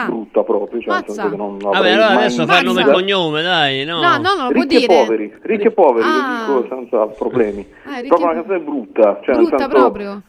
brutta 0.07 0.43
proprio, 0.45 0.81
cioè 0.81 0.95
nel 0.95 1.05
senso 1.07 1.31
che 1.31 1.37
non 1.37 1.57
Vabbè, 1.59 1.91
allora 1.91 2.09
adesso 2.11 2.47
fai 2.47 2.63
nome 2.63 2.83
e 2.83 2.85
cognome, 2.85 3.43
dai, 3.43 3.85
no? 3.85 4.01
No, 4.01 4.17
no, 4.19 4.35
non 4.37 4.47
lo 4.47 4.51
può 4.53 4.61
Ricchi 4.63 4.77
e 4.77 4.79
dire. 4.81 4.95
poveri, 4.95 5.35
ricchi 5.43 5.67
e 5.67 5.71
poveri, 5.71 6.07
Ah. 6.07 6.45
lo 6.47 6.61
dico 6.63 6.75
senza 6.75 7.07
problemi. 7.07 7.67
Ah, 7.85 8.01
proprio 8.07 8.19
e 8.19 8.23
una 8.23 8.33
canzone 8.35 8.59
brutta, 8.61 9.21
cioè 9.23 9.35
nel 9.35 9.47
Brutta 9.47 9.59
senso- 9.59 9.77
proprio. 9.77 10.23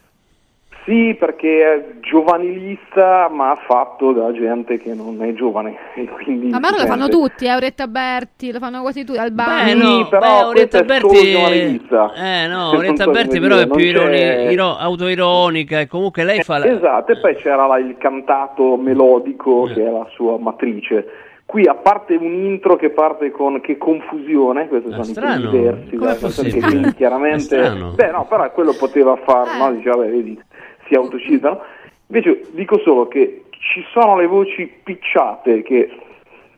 Sì, 0.85 1.15
perché 1.19 1.63
è 1.73 1.85
giovanilista, 2.01 3.29
ma 3.29 3.55
fatto 3.67 4.11
da 4.11 4.31
gente 4.31 4.77
che 4.79 4.93
non 4.93 5.21
è 5.21 5.33
giovane. 5.33 5.75
Quindi 6.23 6.49
Ma 6.49 6.59
ma 6.59 6.69
lo 6.71 6.85
fanno 6.85 7.07
tutti, 7.09 7.45
eh, 7.45 7.49
Auretta 7.49 7.87
Berti, 7.87 8.51
lo 8.51 8.59
fanno 8.59 8.81
quasi 8.81 9.03
tutti, 9.03 9.19
Albano. 9.19 9.63
Beh, 9.65 9.69
Sì, 9.71 9.77
no, 9.99 10.07
però 10.07 10.51
beh, 10.51 10.67
solo 10.69 10.85
Berti 10.85 11.31
giovanilista. 11.31 12.13
Eh, 12.15 12.47
no, 12.47 12.69
so 12.95 13.11
Berti 13.11 13.39
però 13.39 13.55
dire, 13.55 13.67
è 13.67 13.69
più 13.69 13.85
ironi- 13.85 14.51
iro- 14.51 14.77
autoironica 14.77 15.79
e 15.81 15.87
comunque 15.87 16.23
lei 16.23 16.41
fa 16.43 16.57
la... 16.57 16.65
Esatto, 16.65 17.11
e 17.11 17.19
poi 17.19 17.35
c'era 17.35 17.67
la- 17.67 17.77
il 17.77 17.95
cantato 17.99 18.75
melodico 18.77 19.67
Eh. 19.67 19.73
che 19.73 19.85
è 19.85 19.91
la 19.91 20.07
sua 20.13 20.37
matrice. 20.39 21.07
Qui 21.45 21.65
a 21.65 21.73
parte 21.73 22.15
un 22.15 22.31
intro 22.45 22.75
che 22.75 22.91
parte 22.91 23.31
con 23.31 23.59
che 23.61 23.75
confusione, 23.77 24.67
questi 24.67 24.91
sono 24.91 25.03
strano. 25.03 25.45
i 25.45 25.47
primi 25.47 25.63
versi 25.63 25.89
Come 25.95 25.99
della 25.99 26.13
è 26.13 26.19
canzone 26.19 26.49
che 26.49 26.59
quindi 26.61 26.93
chiaramente 26.93 27.41
strano. 27.41 27.91
Beh, 27.95 28.11
no, 28.11 28.25
però 28.29 28.51
quello 28.51 28.73
poteva 28.77 29.15
far, 29.25 29.47
Eh. 29.47 29.57
no? 29.57 29.71
Dice, 29.71 29.89
vabbè, 29.89 30.09
vedi, 30.11 30.39
si 30.89 30.95
autocitano. 30.95 31.61
Invece 32.07 32.41
dico 32.51 32.79
solo 32.79 33.07
che 33.07 33.43
ci 33.51 33.85
sono 33.91 34.17
le 34.17 34.25
voci 34.27 34.69
picciate 34.83 35.61
che 35.61 35.89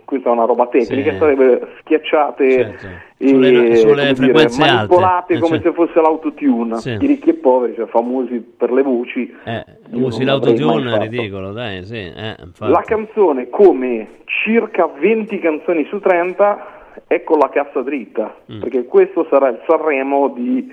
questa 0.05 0.29
è 0.29 0.31
una 0.33 0.43
roba 0.45 0.67
tecnica, 0.67 1.11
Sì. 1.11 1.17
sarebbe 1.17 1.67
schiacciate 1.79 2.51
Certo. 2.51 2.87
e 3.17 3.27
Sulle- 3.29 3.75
sulle 3.77 4.13
come 4.13 4.13
dire, 4.13 4.41
alte. 4.43 4.57
manipolate 4.59 5.33
Eh, 5.35 5.39
come 5.39 5.61
certo. 5.61 5.69
se 5.69 5.73
fosse 5.75 6.01
l'autotune. 6.01 6.77
Sì. 6.79 6.89
I 6.89 6.97
ricchi 7.07 7.29
e 7.29 7.33
poveri, 7.35 7.75
cioè 7.75 7.85
famosi 7.87 8.39
per 8.57 8.71
le 8.73 8.81
voci. 8.81 9.33
Eh, 9.45 9.63
usi 9.91 10.25
l'autotune, 10.25 10.93
è 10.93 10.99
ridicolo, 10.99 11.51
dai, 11.53 11.85
sì. 11.85 11.95
Eh. 12.13 12.35
La 12.59 12.81
canzone, 12.85 13.47
come 13.49 14.07
circa 14.25 14.87
20 14.87 15.39
canzoni 15.39 15.85
su 15.85 15.99
30, 15.99 16.79
è 17.07 17.23
con 17.23 17.39
la 17.39 17.49
cassa 17.49 17.81
dritta, 17.81 18.35
Mm. 18.51 18.59
perché 18.59 18.83
questo 18.85 19.25
sarà 19.29 19.47
il 19.47 19.59
Sanremo 19.65 20.27
di 20.29 20.69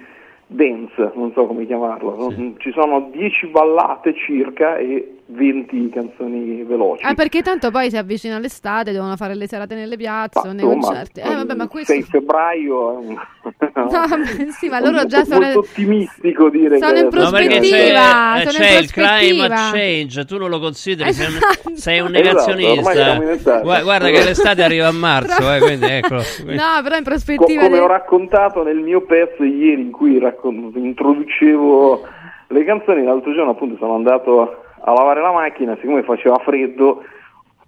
dance, 0.49 1.13
non 1.15 1.33
so 1.33 1.47
come 1.47 1.67
chiamarlo. 1.67 2.33
Ci 2.59 2.73
sono 2.73 3.09
10 3.13 3.47
ballate 3.49 4.15
circa 4.15 4.77
e 4.77 5.18
20 5.31 5.91
canzoni 5.91 6.63
veloci. 6.65 7.05
Ah, 7.05 7.13
perché 7.13 7.43
tanto 7.43 7.71
poi 7.71 7.91
si 7.91 7.97
avvicina 7.99 8.39
l'estate, 8.39 8.93
devono 8.93 9.15
fare 9.17 9.35
le 9.35 9.47
serate 9.47 9.75
nelle 9.75 9.97
piazze, 9.97 10.39
o 10.39 10.53
nei 10.53 10.65
Insomma, 10.65 10.85
concerti. 10.87 11.21
Eh, 11.21 11.35
vabbè, 11.35 11.55
ma 11.55 11.69
questo... 11.69 11.93
6 11.93 12.03
febbraio 12.03 12.93
è 12.93 12.97
un... 12.97 13.17
No, 13.79 14.05
sì, 14.51 14.69
ma 14.69 14.81
loro 14.81 15.07
già 15.07 15.25
sono... 15.25 15.41
molto 15.41 15.59
ottimistico 15.61 16.49
dire 16.51 16.79
sono 16.79 16.93
che 16.93 16.99
in 16.99 17.05
No, 17.05 17.11
prospettiva, 17.11 18.35
c'è, 18.37 18.51
sono 18.51 18.65
c'è 18.65 18.73
in 18.77 18.83
il 18.83 18.91
climate 18.91 19.49
prospettiva. 19.49 19.71
change, 19.71 20.25
tu 20.25 20.39
non 20.39 20.51
lo 20.51 20.59
consideri, 20.59 21.13
sei 21.13 21.27
un, 21.27 21.35
Esatto. 21.37 21.71
sei 21.77 22.01
un 22.01 22.15
Esatto, 22.15 22.51
ormai 22.51 22.65
negazionista. 22.65 23.31
estate. 23.33 23.63
Gua- 23.63 23.83
Guarda 23.83 24.11
che 24.11 24.25
l'estate 24.25 24.63
arriva 24.63 24.87
a 24.89 24.93
marzo, 24.93 25.53
eh, 25.55 25.59
quindi 25.61 25.87
eccolo. 25.87 26.23
No, 26.47 26.83
però 26.83 26.97
in 26.97 27.03
Co- 27.05 27.11
prospettiva... 27.11 27.63
come 27.63 27.77
di- 27.77 27.83
ho 27.83 27.87
raccontato 27.87 28.63
nel 28.63 28.79
mio 28.79 29.03
pezzo 29.03 29.45
ieri 29.45 29.83
in 29.83 29.91
cui 29.91 30.19
raccon- 30.19 30.73
introducevo 30.75 32.03
le 32.49 32.65
canzoni, 32.65 33.05
l'altro 33.05 33.33
giorno 33.35 33.51
appunto 33.53 33.77
sono 33.79 33.95
andato 33.95 34.41
a 34.43 34.49
lavare 34.85 35.21
la 35.21 35.33
macchina, 35.33 35.77
siccome 35.81 36.03
faceva 36.03 36.37
freddo, 36.39 37.03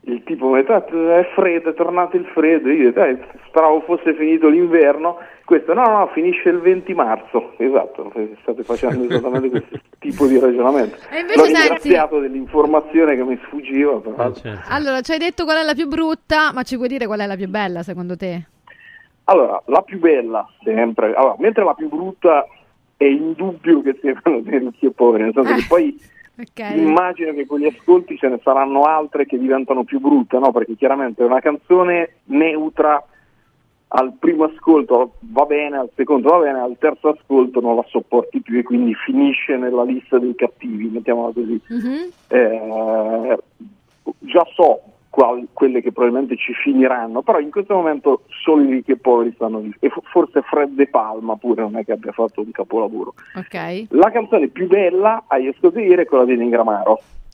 il 0.03 0.23
tipo 0.25 0.49
mi 0.49 0.55
ha 0.59 0.63
detto 0.63 0.73
"Ah, 0.75 1.19
è 1.19 1.29
freddo, 1.35 1.71
è 1.71 1.75
tornato 1.75 2.17
il 2.17 2.25
freddo, 2.27 2.71
io 2.71 2.89
ho 2.89 2.93
detto, 2.93 3.01
"Eh, 3.05 3.19
speravo 3.49 3.81
fosse 3.83 4.15
finito 4.15 4.49
l'inverno, 4.49 5.19
questo 5.45 5.75
no, 5.75 5.83
no, 5.83 6.07
finisce 6.15 6.49
il 6.49 6.61
20 6.61 6.95
marzo, 6.95 7.53
esatto, 7.59 8.11
state 8.43 8.63
facendo 8.63 9.05
esattamente 9.05 9.51
questo 9.61 9.79
tipo 9.99 10.27
di 10.27 10.39
ragionamento. 10.39 10.97
E 11.11 11.21
invece 11.21 11.37
L'ho 11.39 11.45
senti- 11.45 11.61
ringraziato 11.61 12.19
dell'informazione 12.21 13.17
che 13.17 13.25
mi 13.25 13.39
sfuggiva, 13.45 13.99
però. 13.99 14.33
Allora, 14.69 15.01
ci 15.03 15.13
hai 15.13 15.19
detto 15.19 15.45
qual 15.45 15.59
è 15.59 15.65
la 15.65 15.75
più 15.75 15.87
brutta, 15.89 16.53
ma 16.55 16.63
ci 16.63 16.77
puoi 16.77 16.89
dire 16.89 17.07
qual 17.07 17.21
è 17.21 17.27
la 17.27 17.37
più 17.37 17.49
bella 17.49 17.83
secondo 17.83 18.17
te? 18.17 18.47
Allora, 19.25 19.63
la 19.67 19.83
più 19.83 19.99
bella 19.99 20.49
sempre, 20.65 21.13
allora, 21.15 21.37
mentre 21.39 21.63
la 21.65 21.75
più 21.75 21.89
brutta 21.89 22.47
è 22.97 23.05
indubbio 23.05 23.83
che 23.83 23.97
sia 24.01 24.19
quella 24.21 24.41
dei 24.41 24.59
ricchi 24.59 24.87
e 24.87 24.91
poveri, 24.93 25.25
nel 25.25 25.33
senso 25.35 25.55
che 25.55 25.65
poi 25.69 26.01
Ok. 26.41 26.75
immagino 26.75 27.35
che 27.35 27.45
con 27.45 27.61
gli 27.61 27.67
ascolti 27.67 28.17
ce 28.17 28.29
ne 28.29 28.41
saranno 28.43 28.85
altre 28.85 29.27
che 29.27 29.39
diventano 29.39 29.85
più 29.85 30.01
brutte, 30.01 30.39
no? 30.39 30.53
Perché 30.53 30.75
chiaramente 30.75 31.23
una 31.23 31.41
canzone 31.41 32.17
neutra 32.25 33.05
al 33.93 34.15
primo 34.19 34.45
ascolto 34.45 35.15
va 35.21 35.45
bene, 35.45 35.77
al 35.77 35.91
secondo 35.95 36.31
va 36.31 36.39
bene, 36.39 36.61
al 36.61 36.77
terzo 36.79 37.09
ascolto 37.09 37.61
non 37.61 37.77
la 37.77 37.85
sopporti 37.89 38.41
più 38.41 38.59
e 38.59 38.63
quindi 38.63 38.95
finisce 38.95 39.57
nella 39.57 39.83
lista 39.83 40.19
dei 40.19 40.35
cattivi, 40.35 40.89
mettiamola 40.89 41.33
così. 41.33 41.61
Eh, 42.29 43.39
già 44.21 44.47
so 44.55 44.81
qual- 45.11 45.49
quelle 45.53 45.83
che 45.83 45.91
probabilmente 45.93 46.37
ci 46.37 46.53
finiranno, 46.55 47.23
però 47.23 47.39
in 47.41 47.51
questo 47.51 47.75
momento 47.75 48.23
solo 48.43 48.63
i 48.63 48.71
ricchi 48.71 48.93
e 48.93 48.97
poveri 48.97 49.33
stanno 49.35 49.59
lì. 49.59 49.75
E 49.81 49.89
fo- 49.91 50.03
forse 50.11 50.41
Fred 50.43 50.71
De 50.71 50.87
Palma 50.89 51.37
pure 51.37 51.63
non 51.63 51.77
è 51.77 51.85
che 51.85 51.93
abbia 51.93 52.13
fatto 52.13 52.41
un 52.41 52.51
capolavoro. 52.53 53.15
Ok. 53.35 53.87
La 53.91 54.11
canzone 54.11 54.49
più 54.49 54.67
bella 54.69 55.25
agli 55.27 55.49
ascolti 55.49 55.81
ieri 55.81 56.03
è 56.03 56.07
quella 56.07 56.25
di 56.25 56.37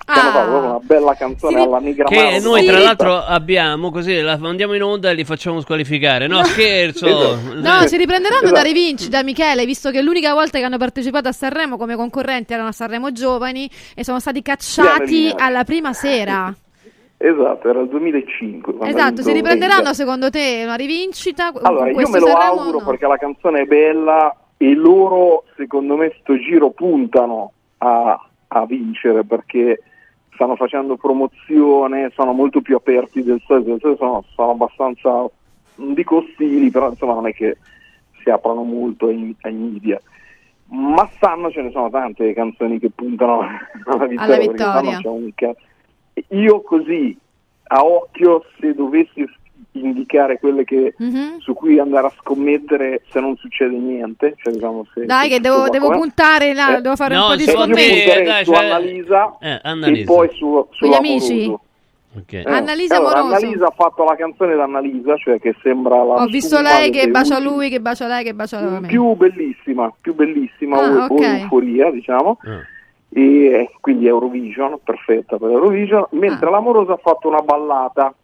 fatto 0.06 0.30
proprio 0.30 0.58
una 0.58 0.78
bella 0.82 1.14
canzone 1.14 1.60
alla 1.60 1.78
Negramaro. 1.80 2.28
Che 2.28 2.38
noi 2.40 2.64
tra 2.64 2.78
Sì. 2.78 2.84
l'altro 2.84 3.16
abbiamo 3.24 3.90
così, 3.90 4.20
la 4.20 4.36
mandiamo 4.38 4.74
in 4.74 4.82
onda 4.82 5.10
e 5.10 5.14
li 5.14 5.24
facciamo 5.24 5.60
squalificare. 5.60 6.26
No, 6.28 6.44
scherzo. 6.44 7.06
Esatto. 7.06 7.54
No, 7.60 7.86
si 7.86 7.96
riprenderanno 7.96 8.42
da 8.50 8.52
Esatto. 8.60 8.66
rivincita, 8.72 9.22
Michele, 9.24 9.64
visto 9.66 9.90
che 9.90 10.02
l'unica 10.02 10.32
volta 10.32 10.58
che 10.58 10.64
hanno 10.64 10.78
partecipato 10.78 11.28
a 11.28 11.32
Sanremo 11.32 11.76
come 11.76 11.96
concorrenti 11.96 12.52
erano 12.52 12.68
a 12.68 12.72
Sanremo 12.72 13.10
Giovani 13.12 13.68
e 13.94 14.04
sono 14.04 14.20
stati 14.20 14.42
cacciati 14.42 15.32
alla 15.36 15.64
prima 15.64 15.92
sera. 15.92 16.54
Esatto, 17.28 17.68
era 17.68 17.80
il 17.80 17.88
2005. 17.88 18.74
quando 18.74 18.84
ha 18.84 18.98
Esatto, 18.98 19.22
si 19.22 19.32
riprenderanno 19.32 19.92
secondo 19.92 20.30
te 20.30 20.62
una 20.64 20.76
rivincita? 20.76 21.52
Allora, 21.62 21.90
io 21.90 22.08
me 22.08 22.20
lo 22.20 22.26
Sanremo? 22.26 22.60
auguro 22.60 22.84
perché 22.84 23.06
la 23.06 23.16
canzone 23.16 23.62
è 23.62 23.64
bella 23.64 24.34
e 24.56 24.74
loro, 24.74 25.44
secondo 25.56 25.96
me, 25.96 26.14
sto 26.20 26.38
giro 26.38 26.70
puntano 26.70 27.52
a, 27.78 28.28
a 28.48 28.66
vincere 28.66 29.24
perché 29.24 29.82
stanno 30.34 30.54
facendo 30.54 30.96
promozione, 30.96 32.12
sono 32.14 32.32
molto 32.32 32.60
più 32.60 32.76
aperti 32.76 33.22
del 33.22 33.42
solito, 33.44 33.96
sono, 33.96 34.24
sono 34.34 34.50
abbastanza, 34.52 35.10
non 35.76 35.94
dico 35.94 36.18
ostili, 36.18 36.70
però 36.70 36.90
insomma 36.90 37.14
non 37.14 37.26
è 37.26 37.32
che 37.32 37.56
si 38.22 38.30
aprono 38.30 38.62
molto 38.62 39.08
ai, 39.08 39.34
ai 39.40 39.54
media. 39.54 40.00
Ma 40.68 41.08
sanno 41.18 41.50
ce 41.50 41.62
ne 41.62 41.70
sono 41.70 41.90
tante 41.90 42.32
canzoni 42.34 42.78
che 42.78 42.90
puntano 42.90 43.40
alla 43.86 44.06
vittoria. 44.06 44.34
Alla 44.34 44.36
vittoria. 44.38 44.98
c'è 44.98 45.08
un 45.08 45.30
ca- 45.34 45.54
Io 46.28 46.62
così, 46.62 47.16
a 47.68 47.84
occhio, 47.84 48.44
se 48.58 48.74
dovessi 48.74 49.24
indicare 49.72 50.38
quelle 50.38 50.64
che, 50.64 50.94
Mhm. 50.96 51.38
su 51.38 51.52
cui 51.52 51.78
andare 51.78 52.06
a 52.06 52.12
scommettere 52.18 53.02
se 53.10 53.20
non 53.20 53.36
succede 53.36 53.76
niente, 53.76 54.34
cioè 54.38 54.52
diciamo 54.54 54.86
se 54.94 55.04
Dai, 55.04 55.28
che 55.28 55.40
devo, 55.40 55.68
devo 55.68 55.90
puntare 55.90 56.54
là, 56.54 56.78
Eh, 56.78 56.80
devo 56.80 56.96
fare 56.96 57.14
no, 57.14 57.24
un 57.24 57.28
po' 57.30 57.36
di 57.36 57.44
punterei 57.44 58.24
dai, 58.24 58.44
su 58.44 58.52
cioè- 58.52 58.64
Annalisa 58.64 59.36
Eh, 59.38 59.60
e 60.00 60.04
poi 60.04 60.30
su, 60.32 60.66
amici? 60.94 61.32
Amoroso. 61.44 61.60
Ok. 62.16 62.32
Eh, 62.32 62.42
Annalisa 62.46 62.96
allora, 62.96 63.18
Amoroso. 63.18 63.44
Annalisa 63.44 63.66
ha 63.66 63.70
fatto 63.76 64.04
la 64.04 64.16
canzone 64.16 64.54
d'Annalisa, 64.56 65.16
cioè 65.18 65.38
che 65.38 65.54
sembra 65.62 65.96
la 66.02 66.14
Ho 66.22 66.26
visto 66.26 66.58
lei 66.62 66.90
che 66.90 67.08
bacia 67.08 67.36
ultimi- 67.36 67.54
lui, 67.54 67.68
che 67.68 67.80
bacia 67.80 68.06
lei, 68.06 68.24
che 68.24 68.32
bacia 68.32 68.60
me. 68.80 68.86
più 68.86 69.12
bellissima, 69.14 69.92
più 70.00 70.14
bellissima 70.14 70.78
Ah, 70.78 70.88
o, 70.88 70.98
o 71.00 71.04
ok. 71.14 71.20
euforia, 71.20 71.90
diciamo. 71.90 72.38
E 73.16 73.70
quindi 73.80 74.06
Eurovision, 74.06 74.78
perfetta 74.84 75.38
per 75.38 75.48
Eurovision, 75.50 76.06
mentre 76.10 76.50
l'amorosa 76.50 76.92
ha 76.92 76.98
fatto 76.98 77.28
una 77.28 77.40
ballata 77.40 78.14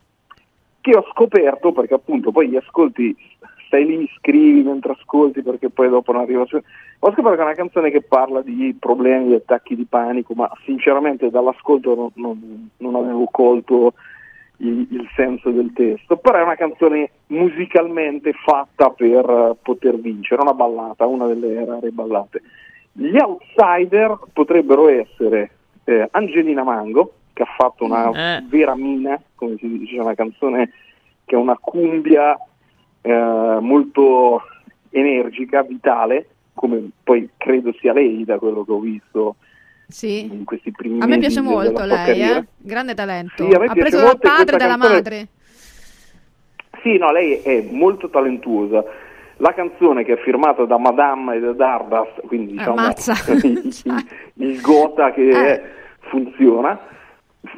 che 0.83 0.95
ho 0.95 1.03
scoperto 1.13 1.73
perché 1.73 1.95
appunto 1.95 2.31
poi 2.31 2.49
gli 2.51 2.57
ascolti 2.57 3.17
stai 3.65 3.87
lì, 3.87 4.07
scrivi 4.19 4.63
mentre 4.63 4.93
ascolti 4.93 5.41
perché 5.43 5.71
poi 5.71 5.89
dopo 5.89 6.13
non 6.13 6.21
arriva 6.21 6.45
su. 6.45 6.57
Ho 6.57 7.11
scoperto 7.13 7.37
che 7.37 7.41
è 7.41 7.45
una 7.45 7.55
canzone 7.55 7.91
che 7.91 8.03
parla 8.03 8.43
di 8.43 8.77
problemi, 8.79 9.29
di 9.29 9.35
attacchi 9.35 9.75
di 9.77 9.87
panico, 9.89 10.35
ma 10.35 10.51
sinceramente 10.67 11.31
dall'ascolto 11.31 11.95
non, 11.95 12.11
non- 12.17 12.69
non 12.77 12.95
avevo 12.95 13.27
colto 13.31 13.95
il, 14.59 14.87
il 14.91 15.09
senso 15.17 15.49
del 15.49 15.73
testo, 15.73 16.19
però 16.19 16.37
è 16.37 16.43
una 16.43 16.55
canzone 16.55 17.13
musicalmente 17.29 18.35
fatta 18.35 18.91
per 18.91 19.57
poter 19.63 19.99
vincere, 19.99 20.43
una 20.43 20.53
ballata, 20.53 21.07
una 21.07 21.27
delle 21.27 21.65
rare 21.65 21.89
ballate. 21.89 22.43
Gli 22.93 23.17
outsider 23.17 24.19
potrebbero 24.33 24.89
essere 24.89 25.51
eh, 25.85 26.09
Angelina 26.11 26.63
Mango, 26.63 27.15
che 27.33 27.43
ha 27.43 27.49
fatto 27.57 27.85
una 27.85 28.37
Eh. 28.39 28.45
vera 28.49 28.75
mina, 28.77 29.21
come 29.35 29.57
si 29.59 29.79
dice, 29.79 29.99
una 29.99 30.15
canzone 30.15 30.71
che 31.25 31.35
è 31.35 31.39
una 31.39 31.57
cumbia 31.59 32.39
eh, 33.01 33.59
molto 33.61 34.43
energica, 34.91 35.63
vitale, 35.63 36.27
come 36.55 36.91
poi 37.03 37.31
credo 37.39 37.73
sia 37.81 37.95
lei 37.95 38.25
da 38.25 38.39
quello 38.39 38.63
che 38.65 38.73
ho 38.73 38.79
visto 38.81 39.37
Sì. 39.89 40.25
in 40.31 40.45
questi 40.45 40.71
primi 40.71 41.01
A 41.01 41.07
me 41.07 41.19
piace 41.19 41.41
molto 41.41 41.85
lei, 41.85 42.21
eh? 42.21 42.45
grande 42.59 42.93
talento. 42.95 43.49
Sì, 43.49 43.55
ha 43.55 43.73
preso 43.73 44.01
dal 44.03 44.19
padre 44.19 44.57
e 44.57 44.59
dalla 44.59 44.73
canzone- 44.77 44.95
madre. 44.95 45.29
Sì, 46.83 46.99
no, 46.99 47.11
lei 47.13 47.35
è 47.37 47.69
molto 47.71 48.11
talentuosa. 48.11 48.85
La 49.43 49.55
canzone 49.55 50.05
che 50.05 50.13
è 50.13 50.17
firmata 50.19 50.65
da 50.67 50.79
Madame 50.79 51.35
e 51.35 51.41
da 51.41 51.53
Dardast, 51.53 52.21
quindi 52.29 52.53
diciamo 52.53 52.77
il, 53.43 53.73
il- 54.35 54.61
gota 54.61 55.11
che 55.11 55.29
Eh. 55.31 55.63
funziona. 55.99 56.79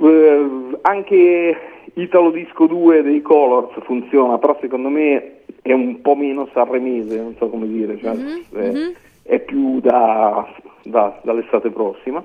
Eh, 0.01 0.47
anche 0.81 1.57
Italo 1.97 2.31
Disco 2.31 2.67
2 2.67 3.03
dei 3.03 3.21
Colors 3.21 3.75
funziona, 3.85 4.39
però 4.39 4.57
secondo 4.63 4.89
me 4.89 5.41
è 5.61 5.73
un 5.73 6.01
po' 6.01 6.15
meno 6.15 6.49
sanremese, 6.55 7.21
non 7.21 7.35
so 7.37 7.49
come 7.51 7.67
dire, 7.69 7.99
cioè, 7.99 8.15
è, 8.55 8.73
è 9.23 9.39
più 9.41 9.81
da, 9.81 10.47
da- 10.85 11.21
dall'estate 11.23 11.69
prossima. 11.71 12.25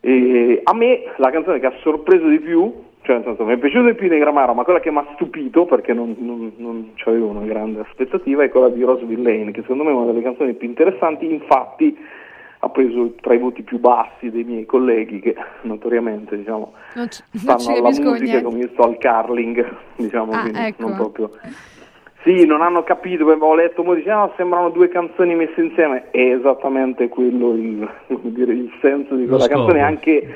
E 0.00 0.60
a 0.64 0.74
me 0.74 1.12
la 1.18 1.30
canzone 1.30 1.60
che 1.60 1.66
ha 1.66 1.74
sorpreso 1.80 2.26
di 2.26 2.40
più, 2.40 2.74
cioè 3.04 3.16
nel 3.16 3.24
senso 3.24 3.44
mi 3.44 3.52
è 3.52 3.58
piaciuta 3.58 3.90
di 3.90 3.94
più 3.94 4.08
di 4.08 4.18
Gramaro, 4.18 4.54
ma 4.54 4.64
quella 4.64 4.80
che 4.80 4.90
mi 4.90 4.98
ha 4.98 5.06
stupito 5.14 5.66
perché 5.66 5.92
non, 5.92 6.14
non, 6.18 6.52
non 6.56 6.90
avevo 7.04 7.28
una 7.28 7.44
grande 7.44 7.80
aspettativa 7.80 8.42
è 8.42 8.48
quella 8.48 8.70
di 8.70 8.82
Roseville 8.82 9.22
Lane, 9.38 9.52
che 9.52 9.60
secondo 9.60 9.84
me 9.84 9.90
è 9.90 9.94
una 9.94 10.06
delle 10.06 10.22
canzoni 10.22 10.54
più 10.54 10.66
interessanti, 10.68 11.30
infatti 11.30 11.96
ha 12.60 12.68
preso 12.70 13.12
tra 13.20 13.34
i 13.34 13.38
voti 13.38 13.62
più 13.62 13.78
bassi 13.78 14.30
dei 14.30 14.44
miei 14.44 14.64
colleghi 14.64 15.20
che 15.20 15.34
notoriamente 15.62 16.34
diciamo, 16.38 16.72
Non 16.94 17.10
ci, 17.10 17.22
non 17.44 17.58
stanno 17.58 17.76
alla 17.78 17.88
musica 17.90 18.10
niente. 18.22 18.42
come 18.42 18.58
io 18.60 18.68
sto 18.72 18.82
al 18.84 18.96
curling, 18.98 19.76
diciamo, 19.96 20.32
Ah, 20.32 20.40
quindi 20.40 20.58
ecco. 20.60 20.86
non 20.86 20.96
proprio... 20.96 21.30
Sì, 22.22 22.46
non 22.46 22.62
hanno 22.62 22.82
capito, 22.84 23.26
ho 23.26 23.54
letto, 23.54 23.82
mo 23.84 23.92
dice, 23.92 24.10
"Ah, 24.10 24.32
sembrano 24.38 24.70
due 24.70 24.88
canzoni 24.88 25.34
messe 25.34 25.60
insieme, 25.60 26.10
è 26.10 26.32
esattamente 26.34 27.08
quello 27.10 27.52
il, 27.52 27.86
come 28.08 28.32
dire, 28.32 28.54
il 28.54 28.72
senso 28.80 29.14
di 29.14 29.26
quella 29.26 29.46
canzone, 29.46 29.82
anche, 29.82 30.26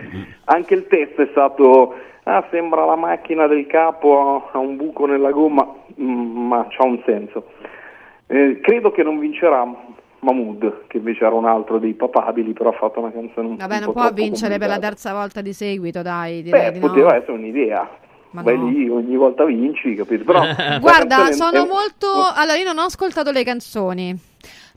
anche 0.44 0.74
il 0.74 0.86
testo 0.86 1.22
è 1.22 1.28
stato, 1.30 1.94
ah, 2.28 2.46
sembra 2.50 2.84
la 2.84 2.96
macchina 2.96 3.46
del 3.46 3.66
capo, 3.66 4.48
ha 4.52 4.59
un 4.59 4.76
buco 4.76 5.06
nella 5.06 5.30
gomma, 5.30 5.66
mm, 6.00 6.46
ma 6.46 6.66
c'ha 6.68 6.84
un 6.84 7.00
senso. 7.05 7.46
Eh, 8.26 8.60
credo 8.60 8.90
che 8.90 9.02
non 9.02 9.18
vincerà 9.18 9.64
Mahmood, 10.20 10.86
che 10.88 10.98
invece 10.98 11.24
era 11.24 11.34
un 11.34 11.46
altro 11.46 11.78
dei 11.78 11.94
papabili, 11.94 12.52
però 12.52 12.70
ha 12.70 12.74
fatto 12.74 13.00
una 13.00 13.10
canzone 13.10 13.48
un, 13.48 13.56
Vabbè, 13.56 13.80
non 13.80 13.92
può 13.92 14.10
vincere 14.12 14.59
per 14.59 14.68
la 14.68 14.78
terza 14.78 15.12
volta 15.12 15.40
di 15.40 15.52
seguito, 15.52 16.02
dai, 16.02 16.42
direi 16.42 16.66
Beh, 16.66 16.72
di 16.72 16.78
no. 16.80 16.88
poteva 16.88 17.14
essere 17.16 17.32
un'idea. 17.32 17.88
Ma 18.30 18.42
Vai 18.42 18.59
no. 18.59 18.68
lì, 18.68 18.88
ogni 18.90 19.16
volta 19.16 19.44
vinci, 19.44 19.94
capito? 19.94 20.24
Però 20.24 20.40
Guarda, 20.80 21.32
sono 21.32 21.64
è- 21.64 21.66
molto... 21.66 22.06
Allora, 22.34 22.59
io 22.59 22.64
non 22.64 22.78
ho 22.78 22.82
ascoltato 22.86 23.30
le 23.30 23.42
canzoni, 23.42 24.14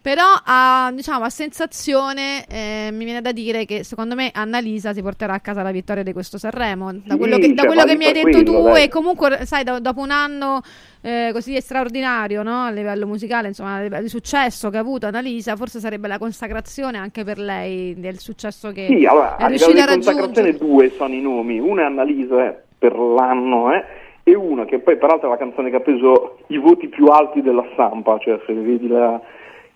Però 0.01 0.23
a, 0.43 0.91
diciamo, 0.95 1.23
a 1.25 1.29
sensazione 1.29 2.45
eh, 2.49 2.89
mi 2.91 3.03
viene 3.05 3.21
da 3.21 3.31
dire 3.31 3.65
che 3.65 3.83
secondo 3.83 4.15
me 4.15 4.31
Annalisa 4.33 4.93
si 4.93 5.01
porterà 5.03 5.33
a 5.33 5.39
casa 5.39 5.61
la 5.61 5.69
vittoria 5.69 6.01
di 6.01 6.11
questo 6.11 6.39
Sanremo. 6.39 6.91
Da 6.91 7.13
Sì, 7.13 7.17
quello 7.19 7.37
che, 7.37 7.53
da 7.53 7.61
cioè, 7.63 7.67
quello 7.67 7.83
che 7.83 7.95
mi 7.95 8.05
hai 8.05 8.13
detto 8.13 8.41
tu 8.43 8.51
quello, 8.51 8.71
dai. 8.73 8.83
e 8.85 8.89
comunque, 8.89 9.45
sai, 9.45 9.63
do- 9.63 9.79
dopo 9.79 10.01
un 10.01 10.09
anno 10.09 10.61
eh, 11.01 11.29
così 11.33 11.61
straordinario 11.61 12.41
no? 12.41 12.63
a 12.63 12.71
livello 12.71 13.05
musicale, 13.05 13.49
insomma, 13.49 13.87
di 13.99 14.09
successo 14.09 14.71
che 14.71 14.77
ha 14.77 14.79
avuto 14.79 15.05
Annalisa, 15.05 15.55
forse 15.55 15.79
sarebbe 15.79 16.07
la 16.07 16.17
consacrazione 16.17 16.97
anche 16.97 17.23
per 17.23 17.37
lei 17.37 17.93
del 17.99 18.17
successo 18.17 18.71
che 18.71 18.87
Sì, 18.89 19.05
allora, 19.05 19.35
è 19.35 19.47
riuscita 19.49 19.83
a 19.83 19.85
raggiungere. 19.85 20.15
consacrazione 20.15 20.53
due 20.57 20.89
sono 20.97 21.13
i 21.13 21.21
nomi, 21.21 21.59
una 21.59 21.83
è 21.83 21.85
Annalisa 21.85 22.43
eh, 22.47 22.57
per 22.75 22.97
l'anno 22.97 23.71
eh, 23.71 23.83
e 24.23 24.33
una 24.35 24.65
che 24.65 24.79
poi 24.79 24.97
peraltro 24.97 25.27
è 25.27 25.31
la 25.31 25.37
canzone 25.37 25.69
che 25.69 25.75
ha 25.75 25.79
preso 25.81 26.39
i 26.47 26.57
voti 26.57 26.87
più 26.87 27.05
alti 27.05 27.43
della 27.43 27.65
stampa, 27.73 28.17
cioè 28.17 28.39
se 28.47 28.53
vedi 28.53 28.87
la- 28.87 29.21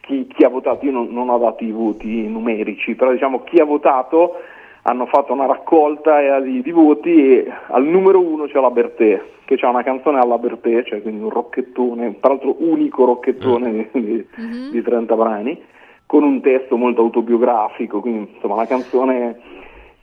chi, 0.06 0.28
chi 0.28 0.44
ha 0.44 0.50
votato, 0.50 0.86
io 0.86 0.92
non, 0.92 1.08
non 1.12 1.30
ho 1.30 1.38
dato 1.38 1.64
i 1.64 1.72
voti 1.72 2.28
numerici, 2.28 2.96
però 2.96 3.12
diciamo 3.12 3.44
chi 3.44 3.60
ha 3.60 3.66
votato 3.66 4.36
hanno 4.84 5.08
fatto 5.08 5.34
una 5.34 5.48
raccolta 5.48 6.22
eh, 6.22 6.42
di, 6.44 6.62
di 6.62 6.72
voti 6.72 7.38
e 7.38 7.52
al 7.68 7.84
numero 7.84 8.20
uno 8.20 8.46
c'è 8.46 8.60
la 8.60 8.70
Bertè, 8.70 9.22
che 9.46 9.58
ha 9.62 9.70
una 9.70 9.84
canzone 9.84 10.20
alla 10.20 10.38
Bertè, 10.38 10.84
cioè 10.84 11.02
quindi 11.02 11.24
un 11.24 11.32
rocchettone, 11.32 12.20
tra 12.20 12.30
l'altro 12.30 12.56
unico 12.60 13.06
rocchettone 13.06 13.90
di, 13.92 14.02
di- 14.02 14.28
di 14.72 14.82
30 14.82 15.16
brani, 15.16 15.60
con 16.06 16.24
un 16.24 16.40
testo 16.42 16.78
molto 16.78 17.02
autobiografico, 17.02 18.00
quindi 18.00 18.32
insomma 18.36 18.54
una 18.56 18.68
canzone 18.68 19.40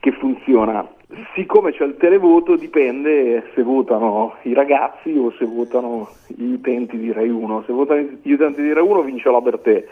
che 0.00 0.10
funziona. 0.12 0.84
Siccome 1.34 1.72
c'è 1.72 1.84
il 1.84 1.96
televoto 1.98 2.56
dipende 2.56 3.50
se 3.54 3.62
votano 3.62 4.36
i 4.42 4.54
ragazzi 4.54 5.10
o 5.16 5.32
se 5.38 5.44
votano 5.44 6.08
gli 6.26 6.52
utenti 6.52 6.96
di 6.96 7.12
Rai 7.12 7.28
1. 7.28 7.64
Se 7.66 7.72
votano 7.72 8.00
gli 8.22 8.32
utenti 8.32 8.62
di 8.62 8.72
Rai 8.72 8.82
1 8.82 9.02
vince 9.02 9.30
la 9.30 9.40
Bertè, 9.40 9.84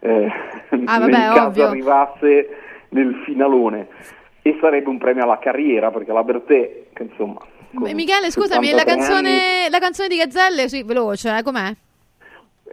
eh, 0.00 0.32
Ah, 0.86 0.98
vabbè, 0.98 1.10
nel 1.10 1.32
caso 1.32 1.46
ovvio. 1.46 1.66
arrivasse 1.68 2.48
nel 2.90 3.14
finalone. 3.24 3.86
E 4.42 4.58
sarebbe 4.60 4.88
un 4.88 4.98
premio 4.98 5.22
alla 5.22 5.38
carriera 5.38 5.90
perché 5.90 6.12
la 6.12 6.22
Bertè, 6.24 6.82
che 6.92 7.02
insomma... 7.04 7.40
Michele, 7.70 8.30
scusami, 8.30 8.70
la 8.70 8.78
73 8.78 8.90
anni, 8.92 9.00
canzone, 9.00 9.68
la 9.70 9.78
canzone 9.78 10.08
di 10.08 10.16
Gazzelle, 10.16 10.68
sì, 10.68 10.82
veloce, 10.84 11.36
eh, 11.38 11.42
com'è? 11.42 11.72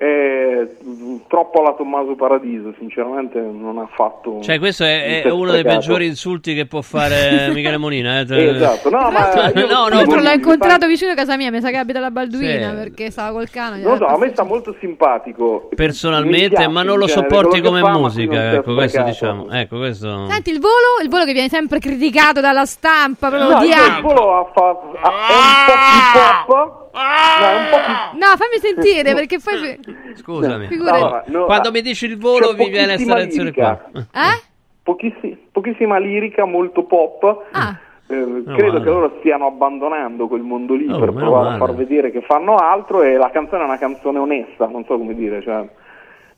È 0.01 0.67
mm, 0.83 1.15
troppo 1.27 1.59
alla 1.59 1.73
Tommaso 1.73 2.15
Paradiso, 2.15 2.73
sinceramente 2.79 3.39
non 3.39 3.77
ha 3.77 3.87
fatto... 3.93 4.39
Cioè, 4.41 4.57
questo 4.57 4.83
è, 4.83 5.21
è 5.21 5.29
un 5.29 5.41
uno 5.41 5.51
dei 5.51 5.61
peggiori 5.61 6.07
insulti 6.07 6.55
che 6.55 6.65
può 6.65 6.81
fare 6.81 7.49
Michele 7.53 7.77
Molina. 7.77 8.19
Eh. 8.21 8.47
Esatto, 8.55 8.89
no, 8.89 9.11
ma 9.11 9.51
io- 9.53 9.67
no, 9.67 9.87
no, 9.89 10.03
l'ho 10.19 10.31
incontrato 10.31 10.87
vicino 10.87 11.11
a 11.11 11.13
casa 11.13 11.37
mia, 11.37 11.51
mi 11.51 11.61
sa 11.61 11.69
che 11.69 11.77
abita 11.77 11.99
la 11.99 12.09
Balduina 12.09 12.69
Sì. 12.69 12.75
perché 12.77 13.11
stava 13.11 13.31
col 13.31 13.47
cane. 13.51 13.79
Non 13.79 13.91
lo 13.91 13.97
so, 13.97 14.05
a 14.07 14.17
me 14.17 14.29
sta 14.29 14.41
molto 14.43 14.75
simpatico. 14.79 15.69
personalmente, 15.75 16.49
piace 16.55 16.67
ma 16.69 16.81
non 16.81 16.97
lo 16.97 17.05
sopporti 17.05 17.61
come 17.61 17.81
fa, 17.81 17.91
musica. 17.91 18.53
Ecco, 18.53 18.73
questo 18.73 19.01
sprecato. 19.01 19.09
diciamo. 19.11 19.51
Ecco, 19.51 19.77
questo. 19.77 20.27
Senti 20.29 20.49
il 20.49 20.59
volo, 20.59 20.73
il 21.03 21.09
volo 21.09 21.25
che 21.25 21.33
viene 21.33 21.49
sempre 21.49 21.77
criticato 21.77 22.41
dalla 22.41 22.65
stampa, 22.65 23.29
proprio 23.29 23.51
No, 23.51 23.63
il 23.63 24.01
volo 24.01 24.33
ha 24.39 24.45
fatto 24.51 24.97
ha- 24.99 25.11
è 25.27 25.33
un 25.35 25.65
po' 25.67 25.73
più 25.75 26.55
pop. 26.55 26.79
No, 26.93 26.99
è 26.99 27.55
un 27.55 27.69
po' 27.69 27.77
più 27.77 28.19
No, 28.19 28.25
fammi 28.35 28.59
sentire 28.59 29.13
perché 29.13 29.37
poi 29.41 29.79
Scusami. 30.15 30.67
Allora, 30.67 31.23
no, 31.27 31.45
Quando 31.45 31.71
mi 31.71 31.81
dici 31.81 32.05
il 32.05 32.17
volo, 32.17 32.53
mi 32.55 32.69
viene 32.69 32.95
questa 32.95 33.13
pochissima 33.13 33.15
lezione 33.17 33.51
qua. 33.53 33.81
Eh? 33.93 34.49
Pochissi- 34.83 35.37
pochissima 35.51 35.97
lirica, 35.97 36.45
molto 36.45 36.83
pop. 36.83 37.43
Ah. 37.51 37.77
Eh, 38.07 38.15
credo 38.15 38.73
male. 38.73 38.79
che 38.83 38.89
loro 38.89 39.15
stiano 39.19 39.45
abbandonando 39.45 40.27
quel 40.27 40.41
mondo 40.41 40.73
lì 40.73 40.85
Oh, 40.91 40.99
per 40.99 41.13
provare 41.13 41.53
a 41.53 41.57
far 41.57 41.73
vedere 41.75 42.11
che 42.11 42.19
fanno 42.21 42.57
altro 42.57 43.03
e 43.03 43.15
la 43.15 43.29
canzone 43.29 43.61
è 43.61 43.65
una 43.65 43.77
canzone 43.77 44.19
onesta, 44.19 44.67
non 44.67 44.83
so 44.83 44.97
come 44.97 45.15
dire, 45.15 45.41
cioè, 45.41 45.65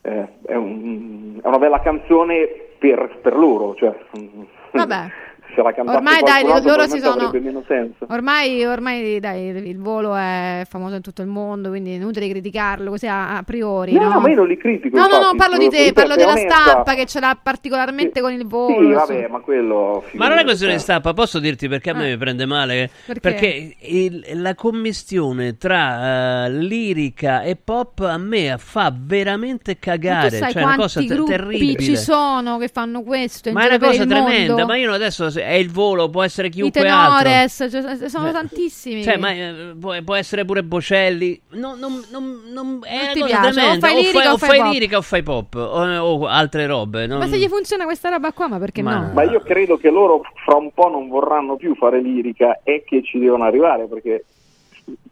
eh, 0.02 0.28
è, 0.46 0.54
un- 0.54 1.40
è 1.42 1.46
una 1.48 1.58
bella 1.58 1.80
canzone 1.80 2.46
per, 2.78 3.18
per 3.20 3.34
loro, 3.36 3.74
cioè, 3.74 3.92
Vabbè. 4.70 5.10
se 5.54 5.62
la 5.62 5.72
cantasse 5.72 5.96
Ormai, 5.98 6.22
dai, 6.22 6.42
altro 6.42 6.70
loro 6.70 6.86
si 6.86 6.98
sono- 6.98 7.26
avrebbe 7.26 7.40
meno 7.40 7.62
senso. 7.66 8.06
Ormai, 8.08 8.64
ormai 8.64 9.20
dai, 9.20 9.46
il 9.46 9.78
volo 9.78 10.14
è 10.14 10.62
famoso 10.68 10.94
in 10.96 11.02
tutto 11.02 11.22
il 11.22 11.28
mondo, 11.28 11.68
quindi 11.70 11.92
è 11.92 11.94
inutile 11.94 12.28
criticarlo 12.28 12.90
così 12.90 13.06
a, 13.06 13.36
a 13.36 13.42
priori. 13.42 13.92
No, 13.92 14.02
No, 14.04 14.08
no, 14.14 14.20
ma 14.20 14.28
io 14.30 14.36
non 14.36 14.46
li 14.48 14.56
critico. 14.56 14.96
No, 14.96 15.04
no, 15.06 15.12
no, 15.18 15.30
infatti, 15.32 15.36
parlo 15.36 15.56
di 15.58 15.68
te, 15.68 15.92
parlo 15.92 16.14
della 16.16 16.32
onesta. 16.32 16.56
stampa 16.60 16.94
che 16.94 17.06
ce 17.06 17.20
l'ha 17.20 17.38
particolarmente 17.42 18.20
con 18.20 18.32
il 18.32 18.46
volo. 18.46 18.78
Sì, 18.86 18.92
vabbè, 18.92 19.28
ma 19.28 19.40
quello... 19.40 20.04
Ma 20.12 20.28
non 20.28 20.38
è 20.38 20.44
questione 20.44 20.74
di 20.74 20.78
stampa, 20.78 21.12
posso 21.14 21.38
dirti 21.38 21.68
perché 21.68 21.90
a 21.90 21.94
me 21.94 22.06
Eh. 22.06 22.10
mi 22.10 22.16
prende 22.18 22.46
male? 22.46 22.90
Perché? 23.20 23.76
il- 23.80 24.22
la 24.34 24.54
commistione 24.54 25.56
tra 25.56 26.44
eh, 26.46 26.50
lirica 26.50 27.42
e 27.42 27.56
pop 27.56 28.00
a 28.00 28.18
me 28.18 28.54
fa 28.58 28.92
veramente 28.94 29.78
cagare. 29.78 30.28
tu 30.28 30.36
sai 30.36 30.52
cioè, 30.52 30.62
è 30.62 30.64
una 30.64 30.76
cosa 30.76 30.92
quanti 31.00 31.08
te- 31.08 31.14
gruppi 31.14 31.30
terribile. 31.32 31.82
ci 31.82 31.96
sono 31.96 32.58
che 32.58 32.68
fanno 32.68 33.02
questo 33.02 33.48
in 33.48 33.54
Ma 33.54 33.62
è 33.64 33.66
una 33.68 33.78
cosa 33.78 34.04
tremenda. 34.06 34.52
mondo? 34.52 34.66
Ma 34.66 34.76
io 34.76 34.92
adesso 34.92 35.30
è 35.46 35.52
il 35.54 35.70
volo, 35.70 36.08
può 36.10 36.22
essere 36.22 36.48
I 36.48 36.50
chiunque 36.50 36.88
altro. 36.88 37.18
tenores, 37.28 37.66
cioè, 37.70 38.08
sono 38.08 38.28
Eh. 38.28 38.32
tantissimi. 38.32 39.02
Cioè, 39.02 39.16
ma 39.16 39.30
eh, 39.32 39.74
può, 39.78 39.94
può 40.04 40.14
essere 40.14 40.44
pure 40.44 40.62
Bocelli. 40.62 41.40
No, 41.50 41.74
non, 41.74 42.02
non, 42.10 42.42
non- 42.52 42.80
è 42.82 42.94
Non 42.94 43.02
una 43.04 43.12
ti 43.12 43.20
cosa 43.20 43.26
piace, 43.40 43.48
o 43.48 43.52
tremenda. 43.52 43.86
fai 43.86 43.94
lirica 44.02 44.32
o 44.32 44.36
fai 44.38 44.58
pop. 44.58 44.72
lirica 44.72 44.96
o 44.96 45.02
fai 45.02 45.22
pop 45.22 45.54
o, 45.54 45.60
o 46.00 46.26
altre 46.26 46.66
robe. 46.66 47.06
non- 47.06 47.18
Ma 47.18 47.26
se 47.26 47.38
gli 47.38 47.48
funziona 47.48 47.84
questa 47.84 48.08
roba 48.08 48.32
qua, 48.32 48.48
ma 48.48 48.58
perché 48.58 48.82
no? 48.82 49.10
Ma 49.12 49.22
io 49.22 49.40
credo 49.40 49.76
che 49.76 49.90
loro 49.90 50.22
fra 50.44 50.56
un 50.56 50.72
po' 50.72 50.88
non 50.88 51.08
vorranno 51.08 51.56
più 51.56 51.74
fare 51.74 52.00
lirica 52.00 52.60
e 52.62 52.82
che 52.86 53.02
ci 53.02 53.18
devono 53.18 53.44
arrivare 53.44 53.86
perché 53.86 54.24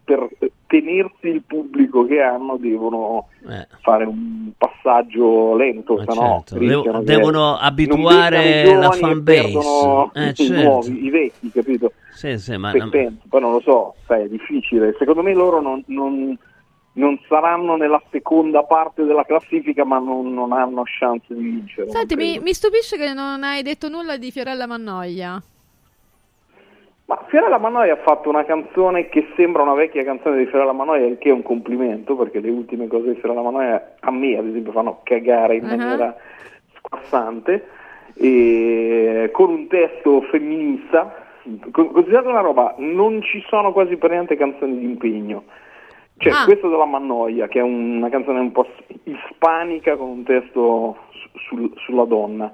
per 0.03 0.27
tenersi 0.73 1.27
il 1.27 1.43
pubblico 1.45 2.03
che 2.07 2.19
hanno 2.19 2.57
devono 2.57 3.27
Eh. 3.47 3.67
fare 3.81 4.05
un 4.05 4.49
passaggio 4.57 5.55
lento, 5.55 5.95
Ma 5.95 6.03
se 6.11 6.19
no 6.19 6.43
certo, 6.47 6.65
devo- 6.65 7.01
devono 7.03 7.57
abituare 7.57 8.73
la 8.75 8.89
fan 8.89 9.21
base. 9.21 9.59
Eh, 10.15 10.29
i 10.29 10.33
certo. 10.33 10.53
nuovi, 10.63 11.05
i 11.05 11.09
vecchi, 11.11 11.51
capito? 11.51 11.91
Sì, 12.13 12.39
sì, 12.39 12.57
ma 12.57 12.71
penso, 12.89 13.21
poi 13.29 13.41
non 13.41 13.51
lo 13.51 13.59
so, 13.61 13.93
sai, 14.07 14.23
è 14.23 14.27
difficile. 14.29 14.95
Secondo 14.97 15.21
me 15.21 15.33
loro 15.35 15.61
non, 15.61 15.83
non- 15.87 16.35
non 16.95 17.19
saranno 17.27 17.75
nella 17.75 18.01
seconda 18.11 18.63
parte 18.63 19.03
della 19.03 19.25
classifica, 19.25 19.83
ma 19.85 19.99
non, 19.99 20.33
non 20.33 20.51
hanno 20.53 20.83
chance 20.85 21.33
di 21.35 21.41
vincere. 21.43 21.89
Senti, 21.91 22.15
mi, 22.15 22.39
mi 22.39 22.53
stupisce 22.53 22.97
che 22.97 23.13
non 23.13 23.43
hai 23.43 23.61
detto 23.61 23.89
nulla 23.89 24.17
di 24.17 24.31
Fiorella 24.31 24.65
Mannoia. 24.67 25.41
Ma 27.05 27.21
Fiorella 27.27 27.57
Mannoia 27.57 27.93
ha 27.93 27.97
fatto 27.97 28.29
una 28.29 28.45
canzone 28.45 29.09
che 29.09 29.27
sembra 29.35 29.61
una 29.61 29.73
vecchia 29.73 30.03
canzone 30.05 30.37
di 30.37 30.45
Fiorella 30.45 30.71
Mannoia, 30.71 31.05
il 31.05 31.17
che 31.17 31.29
è 31.29 31.33
un 31.33 31.43
complimento, 31.43 32.15
perché 32.15 32.39
le 32.39 32.49
ultime 32.49 32.87
cose 32.87 33.13
di 33.13 33.19
Fiorella 33.19 33.41
Mannoia 33.41 33.95
a 33.99 34.11
me, 34.11 34.37
ad 34.37 34.47
esempio, 34.47 34.71
fanno 34.71 35.01
cagare 35.03 35.55
in 35.57 35.63
Uh-huh. 35.65 35.75
maniera 35.75 36.15
squassante, 36.77 37.67
e 38.15 39.29
con 39.33 39.49
un 39.49 39.67
testo 39.67 40.21
femminista. 40.23 41.13
Con- 41.71 41.91
Considerate 41.91 42.27
una 42.29 42.39
roba, 42.39 42.73
non 42.77 43.21
ci 43.21 43.43
sono 43.49 43.73
quasi 43.73 43.97
per 43.97 44.11
niente 44.11 44.37
canzoni 44.37 44.77
di 44.77 44.85
impegno. 44.85 45.43
Cioè, 46.17 46.31
Ah. 46.31 46.45
questo 46.45 46.69
della 46.69 46.85
Mannoia, 46.85 47.47
che 47.49 47.59
è 47.59 47.63
una 47.63 48.07
canzone 48.07 48.39
un 48.39 48.51
po' 48.53 48.65
ispanica 49.03 49.97
con 49.97 50.07
un 50.07 50.23
testo 50.23 50.97
su- 51.09 51.29
sul- 51.39 51.71
sulla 51.75 52.05
donna. 52.05 52.49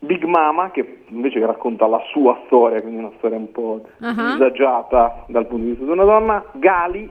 Big 0.00 0.22
Mama, 0.24 0.70
che 0.70 1.02
invece 1.08 1.44
racconta 1.44 1.86
la 1.86 2.00
sua 2.12 2.38
storia, 2.46 2.80
quindi 2.80 3.00
una 3.00 3.10
storia 3.18 3.36
un 3.36 3.50
po' 3.50 3.82
Ah. 4.00 4.32
disagiata 4.32 5.24
dal 5.26 5.46
punto 5.46 5.64
di 5.64 5.70
vista 5.70 5.84
di 5.84 5.90
una 5.90 6.04
donna. 6.04 6.44
Gali, 6.52 7.10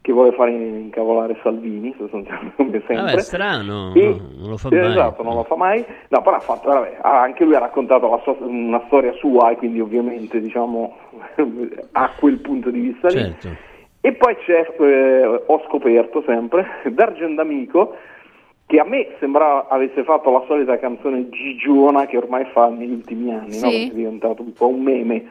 che 0.00 0.12
vuole 0.12 0.32
fare 0.32 0.50
incavolare 0.52 1.36
Salvini, 1.42 1.94
sostanzialmente 1.98 2.54
come 2.56 2.70
sempre. 2.86 2.94
Vabbè, 2.96 3.18
strano, 3.20 3.92
E- 3.94 4.08
no, 4.08 4.20
non 4.38 4.50
lo 4.50 4.56
fa 4.56 4.68
mai. 4.70 4.90
Esatto, 4.90 5.22
non 5.22 5.34
lo 5.34 5.42
fa 5.44 5.56
mai. 5.56 5.84
No, 6.08 6.22
però 6.22 6.36
ha 6.36 6.40
fatto, 6.40 6.68
vabbè, 6.68 6.98
anche 7.02 7.44
lui 7.44 7.54
ha 7.54 7.60
raccontato 7.60 8.08
la 8.08 8.18
sua- 8.22 8.36
una 8.40 8.82
storia 8.86 9.12
sua 9.14 9.50
e 9.50 9.56
quindi 9.56 9.80
ovviamente 9.80 10.40
diciamo 10.40 10.96
ha 11.92 12.10
quel 12.18 12.38
punto 12.40 12.70
di 12.70 12.80
vista 12.80 13.08
lì. 13.08 13.14
Certo. 13.18 13.48
E 14.00 14.12
poi 14.12 14.36
c'è, 14.44 14.72
eh, 14.78 15.42
ho 15.46 15.62
scoperto 15.66 16.22
sempre, 16.24 16.64
D'Argent 16.90 17.34
D'Amico, 17.34 17.96
che 18.66 18.80
a 18.80 18.84
me 18.84 19.14
sembrava 19.20 19.68
avesse 19.68 20.02
fatto 20.02 20.30
la 20.30 20.42
solita 20.46 20.78
canzone 20.78 21.28
gigiona 21.28 22.06
che 22.06 22.16
ormai 22.16 22.44
fa 22.52 22.68
negli 22.68 22.90
ultimi 22.92 23.32
anni, 23.32 23.52
Sì. 23.52 23.62
no? 23.64 23.70
È 23.70 23.94
diventato 23.94 24.42
un 24.42 24.52
po' 24.52 24.68
un 24.68 24.82
meme. 24.82 25.24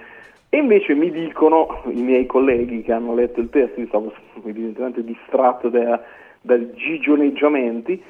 E 0.50 0.58
invece 0.58 0.94
mi 0.96 1.12
dicono 1.12 1.82
i 1.88 2.02
miei 2.02 2.26
colleghi 2.26 2.82
che 2.82 2.94
hanno 2.94 3.14
letto 3.14 3.42
il 3.42 3.50
testo, 3.50 3.80
io 3.82 3.88
stavo 3.88 4.14
evidentemente 4.46 5.04
distratto 5.04 5.68
da, 5.68 6.02
dai 6.42 6.72
gigioneggiamenti, 6.76 8.02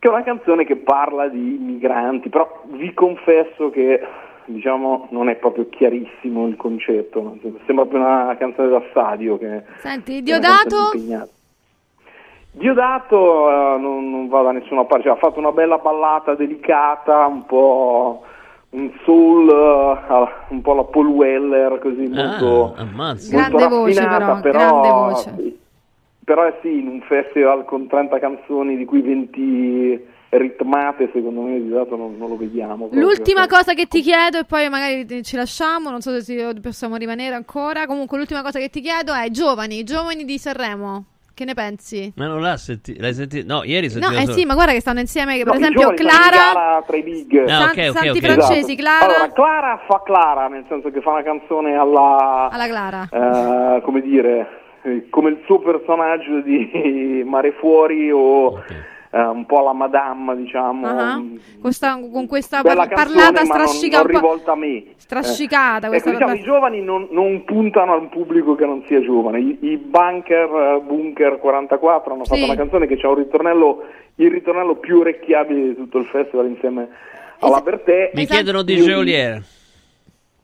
che 0.00 0.08
è 0.08 0.10
una 0.10 0.22
canzone 0.24 0.64
che 0.64 0.76
parla 0.76 1.28
di 1.28 1.38
migranti, 1.38 2.28
però 2.28 2.62
vi 2.70 2.92
confesso 2.94 3.70
che 3.70 4.00
diciamo 4.46 5.08
non 5.10 5.28
è 5.28 5.36
proprio 5.36 5.68
chiarissimo 5.68 6.46
il 6.48 6.56
concetto, 6.56 7.36
sembra 7.66 7.84
più 7.84 7.98
una 7.98 8.34
canzone 8.38 8.68
da 8.68 8.82
stadio 8.90 9.38
che 9.38 9.62
Senti, 9.76 10.22
Diodato? 10.22 10.90
Diodato 12.50 13.50
eh, 13.50 13.78
non, 13.78 14.10
non 14.10 14.28
va 14.28 14.42
da 14.42 14.50
nessuna 14.52 14.84
parte, 14.84 15.04
cioè, 15.04 15.12
ha 15.12 15.18
fatto 15.18 15.38
una 15.38 15.52
bella 15.52 15.78
ballata 15.78 16.34
delicata, 16.34 17.26
un 17.26 17.44
po' 17.46 18.22
un 18.70 18.90
soul, 19.04 19.48
eh, 19.48 20.28
un 20.54 20.60
po' 20.62 20.74
la 20.74 20.84
Paul 20.84 21.06
Weller, 21.06 21.78
così 21.78 22.08
molto, 22.08 22.74
Ah, 22.76 22.84
molto 22.84 23.28
Grande 23.28 23.66
voce 23.68 24.00
raffinata, 24.00 24.40
però, 24.40 24.58
grande 24.80 24.88
voce. 24.88 25.56
però 26.24 26.42
è 26.44 26.58
sì, 26.62 26.78
in 26.80 26.88
un 26.88 27.00
festival 27.02 27.64
con 27.64 27.86
30 27.86 28.18
canzoni 28.18 28.76
di 28.76 28.84
cui 28.84 29.02
20 29.02 30.06
ritmate, 30.30 31.10
secondo 31.12 31.40
me 31.42 31.60
di 31.62 31.68
dato 31.70 31.96
non, 31.96 32.16
non 32.18 32.28
lo 32.28 32.36
vediamo. 32.36 32.86
proprio. 32.88 33.00
L'ultima 33.00 33.46
cosa 33.46 33.72
che 33.72 33.86
ti 33.86 34.00
chiedo, 34.02 34.38
e 34.38 34.44
poi 34.44 34.68
magari 34.68 35.22
ci 35.22 35.36
lasciamo, 35.36 35.90
non 35.90 36.00
so 36.02 36.10
se 36.10 36.22
si- 36.22 36.60
possiamo 36.60 36.96
rimanere 36.96 37.34
ancora. 37.34 37.86
Comunque, 37.86 38.18
l'ultima 38.18 38.42
cosa 38.42 38.58
che 38.58 38.68
ti 38.68 38.80
chiedo 38.82 39.14
è: 39.14 39.30
giovani, 39.30 39.84
giovani 39.84 40.24
di 40.24 40.36
Sanremo, 40.38 41.04
che 41.38 41.44
ne 41.44 41.54
pensi? 41.54 42.12
Ma 42.16 42.26
non 42.26 42.40
l'ha 42.40 42.56
sentito? 42.56 43.00
L'hai 43.00 43.14
sentito? 43.14 43.46
No, 43.46 43.62
ieri 43.62 43.86
No, 43.86 43.92
sentivo 43.92 44.12
eh 44.16 44.20
solo- 44.24 44.32
sì, 44.36 44.44
ma 44.44 44.54
guarda 44.54 44.72
che 44.72 44.80
stanno 44.80 44.98
insieme. 44.98 45.36
Per 45.36 45.46
No, 45.46 45.52
i 45.52 45.56
esempio, 45.56 45.94
Clara. 45.94 46.82
tra 46.84 46.96
i 46.96 47.02
big. 47.04 47.48
Ah, 47.48 47.64
ok, 47.66 47.68
ok, 47.70 47.90
Santi 47.92 48.08
ok. 48.08 48.18
Francesi, 48.18 48.74
Clara. 48.74 49.04
Allora, 49.06 49.32
Clara 49.32 49.80
fa 49.86 50.02
Clara, 50.04 50.48
nel 50.48 50.64
senso 50.68 50.90
che 50.90 51.00
fa 51.00 51.10
una 51.12 51.22
canzone 51.22 51.76
alla... 51.76 52.48
Alla 52.50 52.66
Clara. 52.66 53.08
eh, 53.10 53.80
come 53.82 54.00
dire, 54.00 54.48
eh, 54.82 55.06
come 55.10 55.30
il 55.30 55.40
suo 55.46 55.60
personaggio 55.60 56.40
di 56.40 57.22
Mare 57.24 57.52
Fuori 57.52 58.10
o 58.10 58.60
eh, 59.10 59.20
un 59.20 59.46
po' 59.46 59.60
alla 59.60 59.72
Madame, 59.72 60.36
diciamo. 60.36 60.86
Ah, 60.86 61.22
Questa- 61.60 61.98
con 62.12 62.26
questa 62.26 62.62
par- 62.62 62.76
canzone, 62.88 62.94
parlata 62.94 63.44
ma 63.46 63.56
non- 63.56 63.88
non 63.90 64.06
rivolta 64.06 64.52
a 64.52 64.56
me. 64.56 64.84
strascicata, 64.96 65.86
Eh. 65.86 65.90
questa 65.90 66.10
Ecco, 66.10 66.18
diciamo, 66.18 66.34
i 66.38 66.42
giovani 66.42 66.82
non, 66.82 67.08
non 67.10 67.44
puntano 67.44 67.92
a 67.94 67.96
un 67.96 68.08
pubblico 68.08 68.54
che 68.54 68.66
non 68.66 68.82
sia 68.86 69.00
giovane. 69.00 69.40
I, 69.40 69.58
i 69.62 69.76
bunker, 69.78 70.48
eh, 70.48 70.80
Bunker 70.86 71.38
44 71.38 72.12
hanno 72.14 72.24
fatto 72.24 72.36
Sì. 72.40 72.44
una 72.44 72.54
canzone 72.56 72.86
che 72.86 72.98
ha 73.00 73.08
un 73.08 73.14
ritornello, 73.14 73.82
il 74.16 74.30
ritornello 74.30 74.76
più 74.76 74.98
orecchiabile 74.98 75.68
di 75.68 75.74
tutto 75.74 75.98
il 75.98 76.06
festival 76.06 76.46
insieme 76.46 76.88
alla 77.40 77.60
Bertè. 77.60 78.10
Mi 78.14 78.26
chiedono 78.26 78.62
di 78.62 78.74
Io- 78.74 78.84
Geolier. 78.84 79.42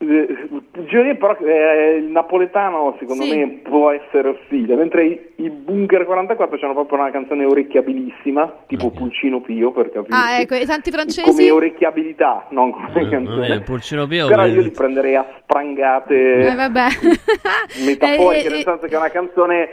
Eh, 0.09 0.49
Geolier 0.89 1.17
però 1.17 1.37
eh, 1.39 1.97
il 1.97 2.05
napoletano 2.05 2.97
secondo 2.99 3.23
Sì. 3.25 3.37
me 3.37 3.61
può 3.63 3.91
essere 3.91 4.29
ostile, 4.29 4.75
mentre 4.77 5.05
i, 5.07 5.21
i 5.37 5.51
Bunker 5.51 6.05
44 6.05 6.59
hanno 6.63 6.75
proprio 6.75 6.99
una 6.99 7.11
canzone 7.11 7.45
orecchiabilissima, 7.45 8.65
tipo 8.67 8.91
Pulcino 8.91 9.41
Pio 9.41 9.71
per 9.73 9.91
capirci. 9.91 10.13
Ah, 10.13 10.41
ecco, 10.41 10.55
i 10.55 10.65
Santi 10.65 10.91
come 10.91 11.03
Francesi. 11.03 11.49
orecchiabilità, 11.51 12.47
non 12.51 12.71
come 12.73 13.01
Eh, 13.03 13.09
canzone. 13.09 13.49
vabbè, 13.49 13.61
Pulcino 13.63 14.07
Pio. 14.07 14.27
Però 14.27 14.45
io 14.47 14.61
li 14.63 14.71
prenderei 14.71 15.15
a 15.17 15.27
sprangate 15.43 16.15
Eh, 16.51 16.55
vabbè. 16.55 16.87
metaforiche, 17.85 18.47
Eh, 18.47 18.51
nel 18.51 18.59
eh, 18.61 18.63
senso 18.63 18.87
che 18.87 18.95
è 18.95 18.99
una 18.99 19.11
canzone 19.11 19.69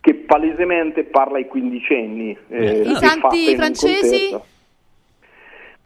che 0.00 0.14
palesemente 0.14 1.04
parla 1.04 1.36
ai 1.38 1.46
quindicenni. 1.46 2.36
eh, 2.48 2.82
I 2.84 2.90
e 2.90 2.94
Santi 2.96 3.54
Francesi? 3.56 4.36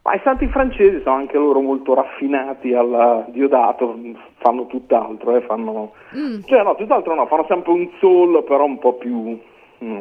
Ma 0.07 0.15
i 0.15 0.21
santi 0.23 0.47
francesi 0.47 1.01
sono 1.03 1.17
anche 1.17 1.37
loro 1.37 1.61
molto 1.61 1.93
raffinati 1.93 2.73
al 2.73 3.25
Diodato, 3.31 3.99
fanno 4.37 4.69
tutt'altro, 4.69 5.35
eh, 5.35 5.41
fanno... 5.41 5.95
Mm. 6.17 6.43
Cioè 6.45 6.63
no, 6.63 6.77
tutt'altro 6.77 7.17
no, 7.17 7.27
fanno 7.27 7.45
sempre 7.49 7.73
un 7.73 7.91
soul 7.99 8.45
però 8.45 8.65
un 8.65 8.79
po' 8.79 8.93
più 8.93 9.37
mm, 9.83 10.01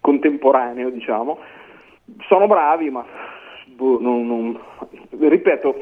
contemporaneo, 0.00 0.90
diciamo. 0.90 1.38
Sono 2.28 2.46
bravi, 2.46 2.88
ma 2.88 3.04
boh, 3.74 3.98
non- 4.00 4.28
non- 4.28 4.60
ripeto, 5.18 5.74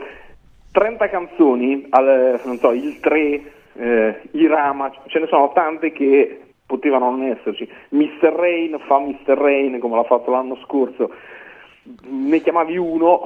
30 0.72 1.08
canzoni, 1.10 1.86
al, 1.90 2.40
non 2.44 2.58
so, 2.60 2.70
il 2.72 2.98
3, 2.98 3.52
eh, 3.74 4.20
Irama, 4.30 4.90
ce 5.08 5.18
ne 5.18 5.26
sono 5.26 5.52
tante 5.52 5.92
che 5.92 6.40
potevano 6.64 7.10
non 7.10 7.24
esserci. 7.24 7.68
Mr. 7.90 8.32
Rain 8.34 8.78
fa 8.86 8.98
Mr. 9.00 9.36
Rain 9.36 9.78
come 9.80 9.96
l'ha 9.96 10.04
fatto 10.04 10.30
l'anno 10.30 10.56
scorso. 10.64 11.10
Ne 12.06 12.40
chiamavi 12.40 12.78
uno. 12.78 13.20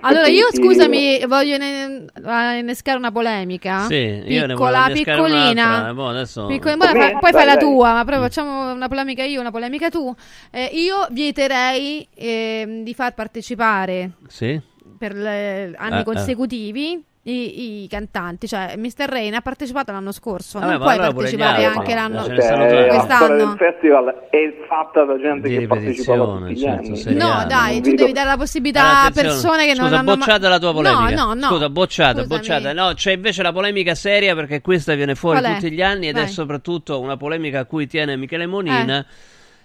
Allora, 0.00 0.28
io 0.28 0.46
scusami, 0.50 1.24
voglio 1.26 1.56
eh, 1.56 2.58
innescare 2.58 2.96
una 2.96 3.12
polemica. 3.12 3.80
Sì, 3.80 3.94
io 3.94 4.46
ne 4.46 4.54
volevo 4.54 4.64
piccola, 4.64 4.86
innescare 4.88 5.16
piccolina. 5.22 5.92
boh, 5.94 6.08
adesso- 6.08 6.46
poi 6.46 6.58
Come? 6.58 6.76
fa- 6.86 7.18
poi 7.18 7.32
fai 7.32 7.44
la 7.44 7.56
tua, 7.58 7.92
ma 7.92 8.04
proprio 8.04 8.20
facciamo 8.26 8.72
una 8.72 8.88
polemica 8.88 9.24
io, 9.24 9.40
una 9.40 9.50
polemica 9.50 9.90
tu. 9.90 10.14
Eh, 10.50 10.70
io 10.72 11.06
vieterei 11.10 12.08
ehm, 12.14 12.82
di 12.82 12.94
far 12.94 13.12
partecipare 13.12 14.12
Sì? 14.26 14.58
per 14.96 15.14
le- 15.14 15.74
anni 15.76 15.98
Eh, 15.98 16.00
eh. 16.00 16.04
consecutivi 16.04 17.04
i, 17.22 17.82
i 17.84 17.88
cantanti. 17.88 18.46
Cioè, 18.48 18.74
Mr. 18.76 19.06
Rain 19.06 19.34
ha 19.34 19.40
partecipato 19.40 19.92
l'anno 19.92 20.12
scorso, 20.12 20.58
Vabbè, 20.58 20.70
non 20.70 20.78
ma 20.78 20.84
puoi 20.84 20.96
allora 20.96 21.12
partecipare 21.12 21.64
anche 21.64 21.94
l'anno 21.94 22.22
stanno 22.22 22.38
tanti. 22.38 22.46
Cioè, 22.48 22.86
la 22.86 22.94
quest'anno. 22.94 23.36
del 23.36 23.54
festival 23.58 24.14
è 24.30 24.66
fatta 24.68 25.04
da 25.04 25.18
gente 25.20 25.48
Di 25.48 25.58
che 25.58 25.66
partecipava 25.66 26.24
tutti 26.24 26.56
certo, 26.56 27.10
No, 27.10 27.44
dai, 27.46 27.80
Non 27.80 27.82
tu 27.82 27.94
devi 27.94 28.12
dare 28.12 28.28
la 28.28 28.36
possibilità 28.36 28.80
Allora, 28.80 29.02
a 29.02 29.10
persone 29.10 29.66
che 29.66 29.74
non 29.74 29.86
Scusa, 29.88 29.98
hanno 29.98 30.16
bocciata 30.16 30.48
la 30.48 30.58
tua 30.58 30.72
polemica. 30.72 31.14
No, 31.14 31.24
no, 31.26 31.34
no. 31.34 31.46
Scusa, 31.48 31.68
bocciata, 31.68 32.22
Scusami. 32.22 32.28
bocciata. 32.28 32.72
No, 32.72 32.92
c'è 32.94 33.12
invece 33.12 33.42
la 33.42 33.52
polemica 33.52 33.94
seria 33.94 34.34
perché 34.34 34.60
questa 34.60 34.94
viene 34.94 35.14
fuori 35.14 35.40
Qual 35.40 35.52
è? 35.52 35.54
tutti 35.58 35.70
gli 35.72 35.82
anni 35.82 36.08
ed 36.08 36.16
è 36.16 36.20
Vai. 36.22 36.28
soprattutto 36.30 36.98
una 37.00 37.16
polemica 37.16 37.60
a 37.60 37.64
cui 37.66 37.86
tiene 37.86 38.16
Michele 38.16 38.46
Monina. 38.46 39.04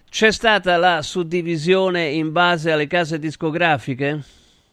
C'è 0.09 0.31
stata 0.31 0.77
la 0.77 1.01
suddivisione 1.01 2.05
in 2.07 2.31
base 2.31 2.71
alle 2.71 2.85
case 2.87 3.17
discografiche? 3.17 4.19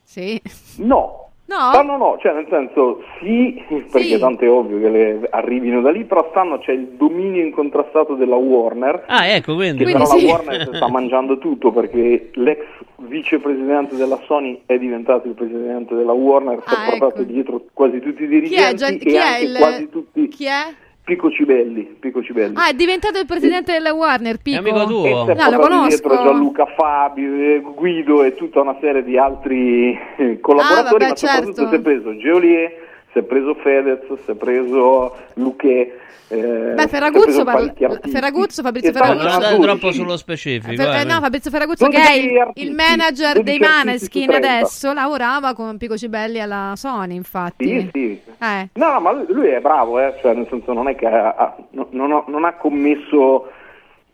Sì. 0.02 0.40
No. 0.78 1.29
No? 1.50 1.72
No, 1.72 1.82
no, 1.82 1.96
no, 1.96 2.18
cioè 2.20 2.32
nel 2.32 2.46
senso 2.48 3.02
sì, 3.20 3.60
perché 3.90 4.20
tanto 4.20 4.44
è 4.44 4.48
ovvio 4.50 4.78
che 4.78 4.88
le 4.88 5.26
arrivino 5.30 5.80
da 5.80 5.90
lì, 5.90 6.04
però 6.04 6.28
stanno 6.30 6.58
c'è 6.60 6.70
il 6.70 6.90
dominio 6.96 7.42
incontrastato 7.42 8.14
della 8.14 8.36
Warner, 8.36 9.02
Ah, 9.08 9.26
ecco, 9.26 9.56
quindi. 9.56 9.84
che 9.84 9.90
però 9.92 10.04
la 10.06 10.14
Warner 10.14 10.68
si 10.68 10.70
sta 10.76 10.88
mangiando 10.88 11.38
tutto 11.38 11.72
perché 11.72 12.30
l'ex 12.34 12.58
vicepresidente 12.98 13.96
della 13.96 14.20
Sony 14.26 14.60
è 14.64 14.78
diventato 14.78 15.26
il 15.26 15.34
presidente 15.34 15.94
della 15.96 16.12
Warner, 16.12 16.62
si 16.64 16.72
è 16.72 16.78
Ah, 16.78 16.90
portato 16.90 17.22
ecco. 17.22 17.32
dietro 17.32 17.64
quasi 17.72 17.98
tutti 17.98 18.22
i 18.22 18.28
dirigenti 18.28 18.54
Chi 18.54 18.62
è, 18.62 18.74
Gian- 18.74 18.98
chi 18.98 19.08
e 19.08 19.12
è 19.12 19.18
anche 19.18 19.44
il... 19.44 19.56
quasi 19.56 19.88
tutti 19.88 20.28
Chi 20.28 20.44
è? 20.46 20.74
Pico 21.02 21.30
Cibelli, 21.30 21.96
Pico 21.98 22.22
Cibelli. 22.22 22.54
Ah, 22.56 22.68
è 22.68 22.74
diventato 22.74 23.18
il 23.18 23.26
presidente 23.26 23.72
della 23.72 23.92
Warner, 23.92 24.38
Pico. 24.40 24.58
amico 24.60 24.84
tuo? 24.86 25.04
E 25.28 25.32
è 25.32 25.34
No, 25.34 25.50
lo 25.50 25.58
conosco. 25.58 25.88
dietro 25.88 26.22
Gianluca 26.22 26.66
Fabio, 26.76 27.34
eh, 27.34 27.60
Guido 27.74 28.22
e 28.22 28.34
tutta 28.34 28.60
una 28.60 28.76
serie 28.80 29.02
di 29.02 29.18
altri 29.18 29.98
eh, 30.16 30.38
collaboratori, 30.40 31.04
Ah, 31.04 31.08
vabbè, 31.08 31.08
ma 31.08 31.16
soprattutto 31.16 31.54
certo. 31.54 31.68
si 31.68 31.74
è 31.74 31.80
preso 31.80 32.16
Geolier, 32.16 32.72
si 33.12 33.18
è 33.18 33.22
preso 33.22 33.54
Fedez, 33.54 34.00
si 34.24 34.30
è 34.30 34.34
preso 34.34 35.16
Luque. 35.34 35.98
Eh, 36.32 36.74
Beh, 36.76 36.86
Ferraguzzo, 36.86 37.42
parla-. 37.42 37.74
Ferraguzzo, 38.08 38.62
Fabrizio 38.62 38.92
Ferraguzzo. 38.92 39.24
Non 39.24 39.32
andare 39.32 39.56
12. 39.56 39.78
troppo 39.78 39.92
sullo 39.92 40.16
specifico. 40.16 40.80
Fer- 40.80 40.94
eh, 40.94 41.00
eh, 41.00 41.04
no, 41.04 41.20
Fabrizio 41.20 41.50
Ferraguzzo, 41.50 41.88
che 41.88 41.96
12 41.96 42.08
è 42.08 42.22
il, 42.22 42.38
artisti, 42.38 42.68
il 42.68 42.74
manager 42.74 43.32
12 43.34 43.42
dei 43.42 43.58
Maneskin 43.58 44.26
30. 44.28 44.46
adesso, 44.48 44.92
lavorava 44.92 45.54
con 45.54 45.76
Pico 45.76 45.96
Cibelli 45.96 46.40
alla 46.40 46.74
Sony, 46.76 47.16
infatti. 47.16 47.66
Sì, 47.66 47.90
sì. 47.92 48.20
Eh. 48.38 48.68
No, 48.74 48.92
no, 48.92 49.00
ma 49.00 49.10
lui- 49.26 49.48
è 49.48 49.60
bravo, 49.60 49.98
eh, 49.98 50.14
cioè, 50.20 50.34
nel 50.34 50.46
senso 50.48 50.72
non 50.72 50.86
è 50.86 50.94
che 50.94 51.06
ha, 51.06 51.34
ha- 51.34 51.56
no- 51.70 51.88
non, 51.90 52.12
ha, 52.12 52.22
non 52.28 52.44
ha 52.44 52.52
commesso 52.52 53.50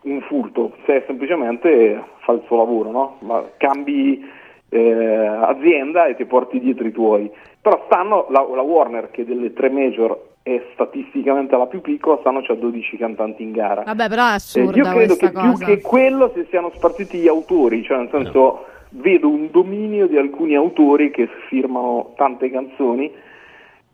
un 0.03 0.21
furto, 0.23 0.75
cioè 0.87 1.03
semplicemente 1.07 2.03
fa 2.21 2.33
il 2.33 2.43
suo 2.47 2.57
lavoro, 2.57 2.91
no? 2.91 3.17
Ma 3.21 3.45
cambi 3.59 4.25
eh, 4.71 5.27
azienda 5.43 6.07
e 6.07 6.17
ti 6.17 6.25
porti 6.25 6.61
dietro 6.61 6.87
i 6.87 6.93
tuoi. 6.93 7.31
Però 7.67 7.83
stanno, 7.87 8.27
la, 8.29 8.47
la 8.55 8.63
Warner 8.63 9.11
che 9.11 9.25
delle 9.25 9.53
tre 9.53 9.69
major 9.71 10.17
è 10.41 10.63
statisticamente 10.75 11.57
la 11.57 11.67
più 11.67 11.81
piccola, 11.81 12.17
stanno 12.21 12.41
c'ha 12.41 12.55
12 12.55 12.97
cantanti 12.97 13.43
in 13.43 13.51
gara. 13.51 13.83
Vabbè, 13.83 14.09
però 14.09 14.23
è 14.27 14.31
Eh, 14.31 14.35
assurda 14.35 14.77
io 14.77 14.85
credo 14.85 15.17
che 15.17 15.31
più 15.33 15.51
cosa. 15.51 15.65
che 15.65 15.81
quello 15.81 16.31
si 16.33 16.47
siano 16.49 16.71
spartiti 16.77 17.19
gli 17.19 17.27
autori, 17.27 17.83
cioè 17.83 17.99
nel 17.99 18.09
senso 18.13 18.67
vedo 18.91 19.29
un 19.29 19.49
dominio 19.51 20.07
di 20.07 20.17
alcuni 20.17 20.55
autori 20.55 21.11
che 21.11 21.29
firmano 21.49 22.13
tante 22.15 22.49
canzoni, 22.53 23.13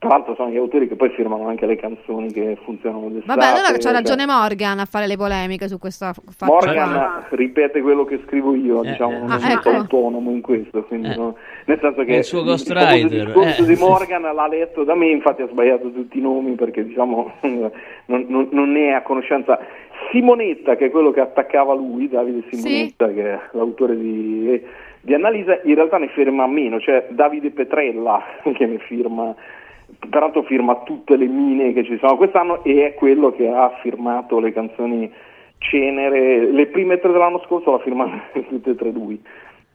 tra 0.02 0.10
l'altro 0.10 0.34
sono 0.34 0.50
gli 0.50 0.56
autori 0.56 0.88
che 0.88 0.96
poi 0.96 1.10
firmano 1.10 1.46
anche 1.46 1.64
le 1.64 1.76
canzoni 1.76 2.32
che 2.32 2.58
funzionano 2.64 3.08
d'estate. 3.08 3.38
Vabbè, 3.38 3.52
allora 3.56 3.78
c'ha 3.78 3.92
ragione 3.92 4.26
Morgan 4.26 4.80
a 4.80 4.84
fare 4.84 5.06
le 5.06 5.16
polemiche 5.16 5.68
su 5.68 5.78
questa 5.78 6.12
f- 6.12 6.18
faccia 6.36 6.50
Morgan 6.52 6.90
qua. 6.92 7.24
ripete 7.30 7.80
quello 7.82 8.04
che 8.04 8.20
scrivo 8.26 8.52
io, 8.56 8.80
diciamo, 8.82 9.18
non 9.18 9.30
Ah, 9.30 9.38
è 9.48 9.52
ecco. 9.52 9.68
autonomo 9.70 10.30
in 10.32 10.40
questo, 10.40 10.82
quindi 10.86 11.14
no- 11.16 11.36
nel 11.66 11.78
senso 11.80 12.02
che 12.02 12.14
È 12.14 12.16
il 12.16 12.24
suo 12.24 12.42
ghostwriter, 12.42 13.26
discorso 13.26 13.62
eh. 13.62 13.66
di 13.66 13.76
Morgan 13.76 14.22
l'ha 14.22 14.48
letto 14.48 14.82
da 14.82 14.96
me, 14.96 15.06
infatti 15.10 15.42
ha 15.42 15.46
sbagliato 15.48 15.92
tutti 15.92 16.18
i 16.18 16.20
nomi 16.20 16.56
perché 16.56 16.84
diciamo 16.84 17.34
non, 17.42 18.24
non- 18.26 18.48
non 18.50 18.72
ne 18.72 18.88
è 18.88 18.92
a 18.94 19.02
conoscenza. 19.02 19.56
Simonetta, 20.10 20.74
che 20.74 20.86
è 20.86 20.90
quello 20.90 21.12
che 21.12 21.20
attaccava 21.20 21.74
lui, 21.74 22.08
Davide 22.08 22.42
Simonetta, 22.50 23.08
che 23.12 23.34
è 23.34 23.40
l'autore 23.52 23.96
di, 23.96 24.60
di 25.00 25.14
Annalisa, 25.14 25.60
in 25.62 25.76
realtà 25.76 25.98
ne 25.98 26.08
firma 26.08 26.46
meno, 26.48 26.80
cioè 26.80 27.06
Davide 27.10 27.50
Petrella 27.50 28.20
che 28.52 28.66
ne 28.66 28.78
firma 28.78 29.32
peraltro 30.08 30.42
firma 30.42 30.76
tutte 30.84 31.16
le 31.16 31.26
mine 31.26 31.72
che 31.72 31.84
ci 31.84 31.96
sono 31.98 32.16
quest'anno 32.16 32.62
e 32.64 32.86
è 32.86 32.94
quello 32.94 33.32
che 33.32 33.48
ha 33.48 33.78
firmato 33.82 34.38
le 34.40 34.52
canzoni 34.52 35.12
Cenere, 35.58 36.50
le 36.50 36.66
prime 36.66 36.98
tre 36.98 37.12
dell'anno 37.12 37.40
scorso 37.46 37.70
l'ha 37.70 37.78
firmate 37.78 38.46
tutte 38.48 38.70
e 38.70 38.74
tre 38.74 38.90
lui, 38.90 39.22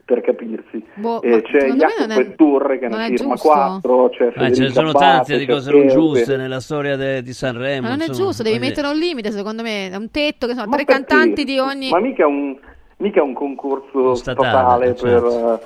per 0.04 0.20
capirsi. 0.20 0.84
Boh, 0.96 1.22
Eh, 1.22 1.42
c'è 1.44 1.60
secondo 1.62 1.86
me 1.86 1.92
Jacopo 1.92 2.08
non 2.08 2.12
è- 2.12 2.20
e 2.20 2.36
Torre 2.36 2.80
che 2.80 2.88
non 2.90 3.00
ne 3.00 3.06
è 3.06 3.10
firma 3.16 3.34
giusto. 3.36 3.48
quattro, 3.48 4.10
c'è 4.10 4.32
Ah, 4.36 4.52
ce 4.52 4.62
ne 4.64 4.70
sono 4.70 4.92
tante 4.92 5.38
di 5.38 5.46
cose 5.46 5.72
non 5.72 5.88
giuste 5.88 6.36
nella 6.36 6.60
storia 6.60 6.98
de- 6.98 7.22
di 7.22 7.32
Sanremo. 7.32 7.84
Ma 7.84 7.88
non 7.94 8.02
è 8.02 8.06
insomma, 8.08 8.28
giusto, 8.28 8.44
devi 8.44 8.58
quindi- 8.58 8.76
mettere 8.76 8.94
un 8.94 9.00
limite, 9.00 9.32
secondo 9.32 9.62
me, 9.64 9.90
è 9.90 9.96
un 9.96 10.12
tetto, 10.12 10.46
che 10.48 10.54
sono 10.56 10.66
Ma 10.68 10.76
tre 10.76 10.84
perché? 10.86 11.06
cantanti 11.06 11.44
di 11.46 11.58
ogni... 11.58 11.90
Ma 11.90 12.00
mica 12.02 12.28
un, 12.28 12.58
mica 12.98 13.24
un 13.24 13.34
concorso 13.34 14.14
Statale, 14.16 14.94
statale 14.94 15.22
per, 15.22 15.32
certo. 15.32 15.54
eh, 15.54 15.58
per 15.58 15.60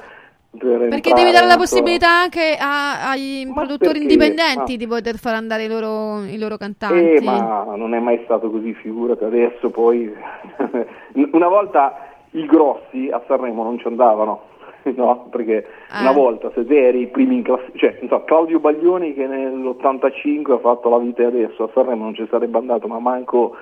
Perché 0.58 1.14
devi 1.14 1.32
dare 1.32 1.48
la 1.48 1.56
possibilità 1.56 2.10
anche 2.10 2.58
a- 2.60 3.10
ai 3.10 3.50
produttori 3.54 4.00
perché? 4.00 4.14
indipendenti 4.14 4.72
Ma- 4.74 4.78
di 4.78 4.88
poter 4.88 5.16
far 5.18 5.36
andare 5.36 5.64
i 5.64 5.68
loro, 5.70 6.24
i 6.26 6.38
loro 6.38 6.58
cantanti. 6.58 7.14
Eh, 7.14 7.22
ma 7.22 7.64
non 7.78 7.94
è 7.94 8.00
mai 8.00 8.20
stato 8.26 8.52
così, 8.52 8.74
figurati, 8.74 9.24
adesso 9.24 9.70
poi... 9.70 10.12
Una 11.32 11.48
volta 11.48 11.96
i 12.32 12.46
grossi 12.46 13.10
a 13.12 13.22
Sanremo 13.28 13.64
non 13.64 13.80
ci 13.80 13.88
andavano, 13.88 14.42
no? 14.96 15.28
Perché 15.32 15.66
Ah. 15.90 16.02
una 16.02 16.12
volta 16.12 16.52
se 16.54 16.66
te 16.66 16.86
eri 16.88 17.08
primi 17.08 17.36
in 17.36 17.44
classe, 17.44 17.72
cioè 17.76 17.98
non 18.02 18.10
so, 18.10 18.24
Claudio 18.26 18.60
Baglioni 18.60 19.14
che 19.14 19.26
nell'85 19.28 20.52
ha 20.54 20.60
fatto 20.60 20.90
la 20.90 20.98
vita 20.98 21.22
e 21.22 21.26
adesso 21.28 21.64
a 21.64 21.70
Sanremo 21.74 22.04
non 22.04 22.14
ci 22.14 22.28
sarebbe 22.30 22.58
andato, 22.58 22.88
ma 22.88 23.00
manco 23.00 23.56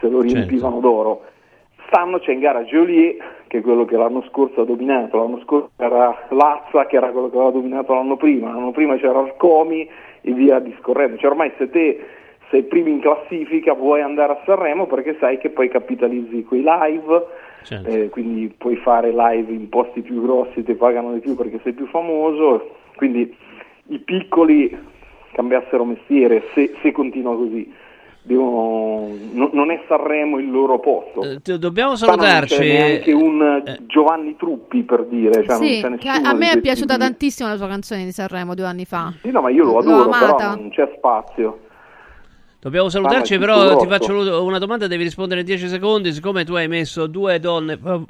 se 0.00 0.08
lo 0.08 0.20
riempivano 0.20 0.80
d'oro. 0.80 1.22
Stanno 1.86 2.18
c'è 2.18 2.32
in 2.32 2.40
gara 2.40 2.62
Joliet, 2.64 3.22
che 3.46 3.58
è 3.58 3.60
quello 3.60 3.84
che 3.84 3.96
l'anno 3.96 4.22
scorso 4.28 4.62
ha 4.62 4.64
dominato, 4.64 5.18
l'anno 5.18 5.40
scorso 5.40 5.70
era 5.76 6.26
Lazza, 6.30 6.86
che 6.86 6.96
era 6.96 7.10
quello 7.10 7.30
che 7.30 7.36
aveva 7.36 7.50
dominato 7.52 7.94
l'anno 7.94 8.16
prima, 8.16 8.52
l'anno 8.52 8.72
prima 8.72 8.96
c'era 8.96 9.18
Arcomi 9.20 9.88
e 10.20 10.32
via 10.32 10.58
discorrendo. 10.58 11.16
Cioè 11.16 11.30
ormai 11.30 11.52
se 11.56 11.70
te 11.70 12.04
sei 12.50 12.62
primi 12.64 12.90
in 12.92 13.00
classifica 13.00 13.74
puoi 13.74 14.00
andare 14.00 14.32
a 14.32 14.40
Sanremo 14.44 14.86
perché 14.86 15.16
sai 15.18 15.38
che 15.38 15.50
poi 15.50 15.68
capitalizzi 15.68 16.44
quei 16.44 16.64
live, 16.64 17.26
Certo. 17.62 17.88
eh, 17.88 18.08
quindi 18.10 18.52
puoi 18.56 18.76
fare 18.76 19.10
live 19.10 19.52
in 19.52 19.68
posti 19.68 20.00
più 20.00 20.22
grossi, 20.22 20.62
ti 20.62 20.74
pagano 20.74 21.12
di 21.12 21.20
più 21.20 21.34
perché 21.34 21.58
sei 21.62 21.72
più 21.72 21.86
famoso, 21.86 22.76
quindi 22.96 23.34
i 23.88 23.98
piccoli 23.98 24.76
cambiassero 25.32 25.84
mestiere 25.84 26.44
se, 26.54 26.72
se 26.80 26.92
continua 26.92 27.36
così. 27.36 27.72
No- 28.34 29.50
non 29.52 29.70
è 29.70 29.84
Sanremo 29.86 30.38
il 30.38 30.50
loro 30.50 30.78
posto. 30.80 31.22
Eh, 31.22 31.58
Dobbiamo 31.58 31.94
salutarci. 31.96 32.56
c'è 32.56 32.64
neanche 32.64 33.12
un 33.12 33.62
eh, 33.64 33.78
Giovanni 33.86 34.36
Truppi 34.36 34.82
per 34.82 35.04
dire, 35.06 35.44
cioè 35.46 35.56
Sì, 35.56 35.82
a 36.22 36.32
me 36.34 36.50
è 36.52 36.60
piaciuta 36.60 36.94
qui. 36.96 37.02
tantissimo 37.04 37.48
la 37.48 37.56
sua 37.56 37.68
canzone 37.68 38.04
di 38.04 38.12
Sanremo 38.12 38.54
due 38.54 38.66
anni 38.66 38.84
fa. 38.84 39.12
Sì, 39.22 39.30
no, 39.30 39.40
ma 39.42 39.50
io 39.50 39.64
lo 39.64 39.72
L'ho 39.72 39.78
adoro, 39.78 40.08
però 40.10 40.24
amata. 40.36 40.54
non 40.56 40.70
c'è 40.70 40.92
spazio. 40.96 41.60
Dobbiamo 42.58 42.88
salutarci, 42.88 43.34
Ah, 43.34 43.36
è 43.36 43.38
però 43.38 43.76
ti 43.76 43.86
faccio 43.86 44.42
una 44.44 44.58
domanda, 44.58 44.88
devi 44.88 45.04
rispondere 45.04 45.40
in 45.40 45.46
10 45.46 45.68
secondi. 45.68 46.12
Siccome 46.12 46.44
tu 46.44 46.54
hai 46.54 46.66
messo 46.66 47.06
due 47.06 47.38
donne 47.38 47.76
fa- 47.76 48.00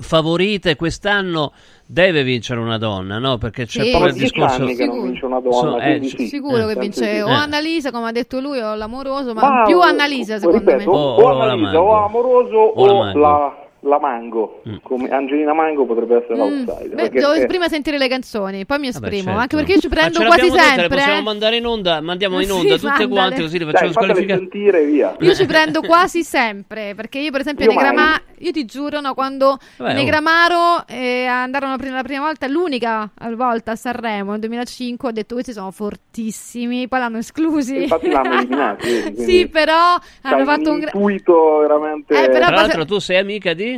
favorite, 0.00 0.76
quest'anno 0.76 1.52
deve 1.86 2.22
vincere 2.22 2.60
una 2.60 2.78
donna, 2.78 3.18
no? 3.18 3.38
Perché 3.38 3.64
c'è 3.66 3.82
Sì. 3.84 3.90
poi 3.92 4.08
il 4.08 4.14
discorso. 4.14 4.62
anni 4.62 4.74
che 4.74 4.86
non 4.86 5.02
vince 5.02 5.24
una 5.24 5.40
donna, 5.40 5.54
So- 5.56 5.78
eh, 5.78 6.00
sì. 6.02 6.26
Sicuro 6.26 6.68
Eh, 6.68 6.74
che 6.74 6.80
vince 6.80 7.12
di 7.14 7.20
o 7.20 7.26
sì. 7.26 7.32
Annalisa, 7.32 7.90
come 7.90 8.08
ha 8.08 8.12
detto 8.12 8.40
lui, 8.40 8.58
o 8.60 8.74
l'amoroso, 8.74 9.34
ma, 9.34 9.48
Ma, 9.48 9.62
più 9.64 9.80
eh, 9.80 9.86
Annalisa 9.86 10.38
secondo 10.38 10.58
ripeto, 10.58 10.90
me. 10.90 10.96
O- 10.96 11.14
o, 11.14 11.22
o 11.22 11.40
Annalisa, 11.40 11.80
o 11.82 12.04
Amoroso 12.04 12.56
O 12.56 12.86
o 12.86 13.14
la, 13.18 13.56
la 13.86 13.98
Mango. 13.98 14.62
Come 14.82 15.08
Angelina 15.10 15.54
Mango 15.54 15.86
potrebbe 15.86 16.16
essere 16.16 16.34
Mm, 16.34 16.38
l'outsider. 16.38 16.94
beh, 16.94 17.08
devo 17.10 17.32
è- 17.32 17.46
prima 17.46 17.68
sentire 17.68 17.98
le 17.98 18.08
canzoni, 18.08 18.64
poi 18.66 18.78
mi 18.78 18.90
Vabbè, 18.90 19.04
esprimo. 19.06 19.24
certo. 19.24 19.38
Anche 19.40 19.56
perché 19.56 19.72
io 19.72 19.80
ci 19.80 19.88
prendo 19.88 20.24
quasi 20.24 20.46
tutte, 20.48 20.52
le 20.60 20.66
sempre. 20.66 20.88
possiamo 20.88 21.18
eh. 21.18 21.22
mandare 21.22 21.56
in 21.56 21.66
onda, 21.66 22.00
mandiamo 22.00 22.40
in 22.40 22.46
Sì, 22.46 22.52
onda 22.52 22.74
tutte 22.74 22.86
mandale. 22.86 23.08
quante 23.08 23.40
così 23.42 23.58
le 23.58 23.64
facciamo 23.64 23.92
squalificare. 23.92 24.38
sentire 24.38 24.84
via. 24.84 25.16
Io 25.20 25.34
ci 25.34 25.46
prendo 25.46 25.80
quasi 25.82 26.22
sempre, 26.22 26.94
perché 26.94 27.18
io 27.18 27.30
per 27.30 27.40
esempio 27.40 27.64
Io 27.64 27.70
a 27.70 27.74
Negramaro, 27.74 28.08
mai. 28.10 28.18
io 28.38 28.50
ti 28.52 28.64
giuro, 28.64 29.00
no, 29.00 29.14
quando 29.14 29.58
Vabbè, 29.76 29.90
oh. 29.90 29.94
Negramaro 29.94 30.86
eh, 30.88 31.24
andarono 31.26 31.72
la 31.72 31.78
prima, 31.78 31.96
la 31.96 32.02
prima 32.02 32.20
volta, 32.24 32.46
l'unica 32.46 33.10
volta 33.34 33.72
a 33.72 33.76
Sanremo 33.76 34.32
nel 34.32 34.40
2005, 34.40 35.08
ho 35.08 35.12
detto 35.12 35.34
questi 35.34 35.52
sono 35.52 35.70
fortissimi, 35.70 36.88
poi 36.88 36.98
l'hanno 36.98 37.18
esclusi. 37.18 37.82
Infatti 37.82 38.08
l'hanno 38.10 38.44
quindi 38.76 39.22
sì, 39.22 39.48
però 39.48 39.96
hanno 40.22 40.44
fatto 40.44 40.70
un... 40.72 40.78
gra- 40.80 40.90
intuito 40.92 41.58
veramente... 41.58 42.14
Eh, 42.24 42.28
però- 42.28 42.46
Tra 42.46 42.54
l'altro 42.54 42.84
tu 42.84 42.98
sei 42.98 43.18
amica 43.18 43.52
di... 43.54 43.75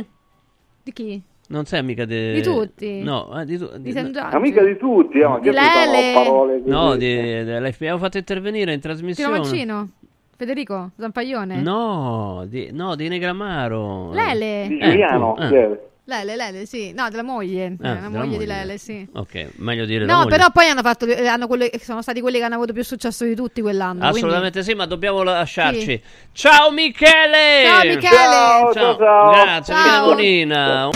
Di 0.89 0.93
chi? 0.93 1.21
Non 1.49 1.65
sei 1.65 1.79
amica 1.79 2.05
di... 2.05 2.33
Di 2.33 2.41
tutti. 2.41 3.01
No, 3.03 3.39
eh, 3.39 3.45
di, 3.45 3.57
tu- 3.57 3.77
Di. 3.77 3.91
Amica 3.95 4.63
di 4.63 4.77
tutti, 4.77 5.19
eh, 5.19 5.27
ma 5.27 5.39
Di 5.39 5.49
Lele. 5.51 6.11
parole. 6.13 6.61
No, 6.65 6.95
di. 6.95 7.15
Abbiamo 7.17 7.97
fatto 7.99 8.17
intervenire 8.17 8.73
in 8.73 8.79
Tino 8.79 8.93
trasmissione. 8.93 9.37
Mancino? 9.37 9.89
Federico? 10.35 10.91
Zampaglione? 10.97 11.61
No, 11.61 12.43
di, 12.47 12.69
no, 12.71 12.95
di 12.95 13.07
Negramaro. 13.07 14.11
Lele? 14.13 14.65
Di 14.67 14.77
Eh, 14.79 14.89
Giuliano, 14.89 15.33
tu, 15.35 15.41
eh. 15.41 15.79
Lele. 16.09 16.35
Lele, 16.35 16.65
sì. 16.65 16.91
No, 16.93 17.09
della 17.09 17.23
moglie. 17.23 17.65
Ah, 17.81 17.87
la 17.87 17.93
della 17.95 18.09
moglie, 18.09 18.21
di 18.23 18.35
moglie. 18.35 18.45
Lele, 18.45 18.77
sì. 18.77 19.07
Ok, 19.13 19.51
meglio 19.57 19.85
dire 19.85 20.03
No, 20.05 20.25
però 20.25 20.49
poi 20.51 20.67
hanno 20.67 20.81
fatto, 20.81 21.05
eh, 21.05 21.27
hanno 21.27 21.47
quelli- 21.47 21.71
sono 21.81 22.01
stati 22.01 22.19
quelli 22.19 22.39
che 22.39 22.43
hanno 22.43 22.55
avuto 22.55 22.73
più 22.73 22.83
successo 22.83 23.23
di 23.23 23.35
tutti 23.35 23.61
quell'anno. 23.61 24.05
Assolutamente 24.05 24.63
sì, 24.63 24.73
ma 24.73 24.85
dobbiamo 24.85 25.23
lasciarci. 25.23 25.81
Sì. 25.81 26.01
Ciao 26.33 26.71
Michele! 26.71 27.63
Ciao, 27.65 27.83
Michele! 27.85 28.01
Ciao, 28.09 28.73
ciao, 28.73 28.97
ciao. 28.97 29.31
Grazie, 29.31 29.73
Ciao. 29.73 29.83
Michele 29.85 30.15
Bonina. 30.15 30.89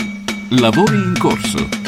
Lavori 0.60 0.94
in 0.96 1.14
corso. 1.18 1.83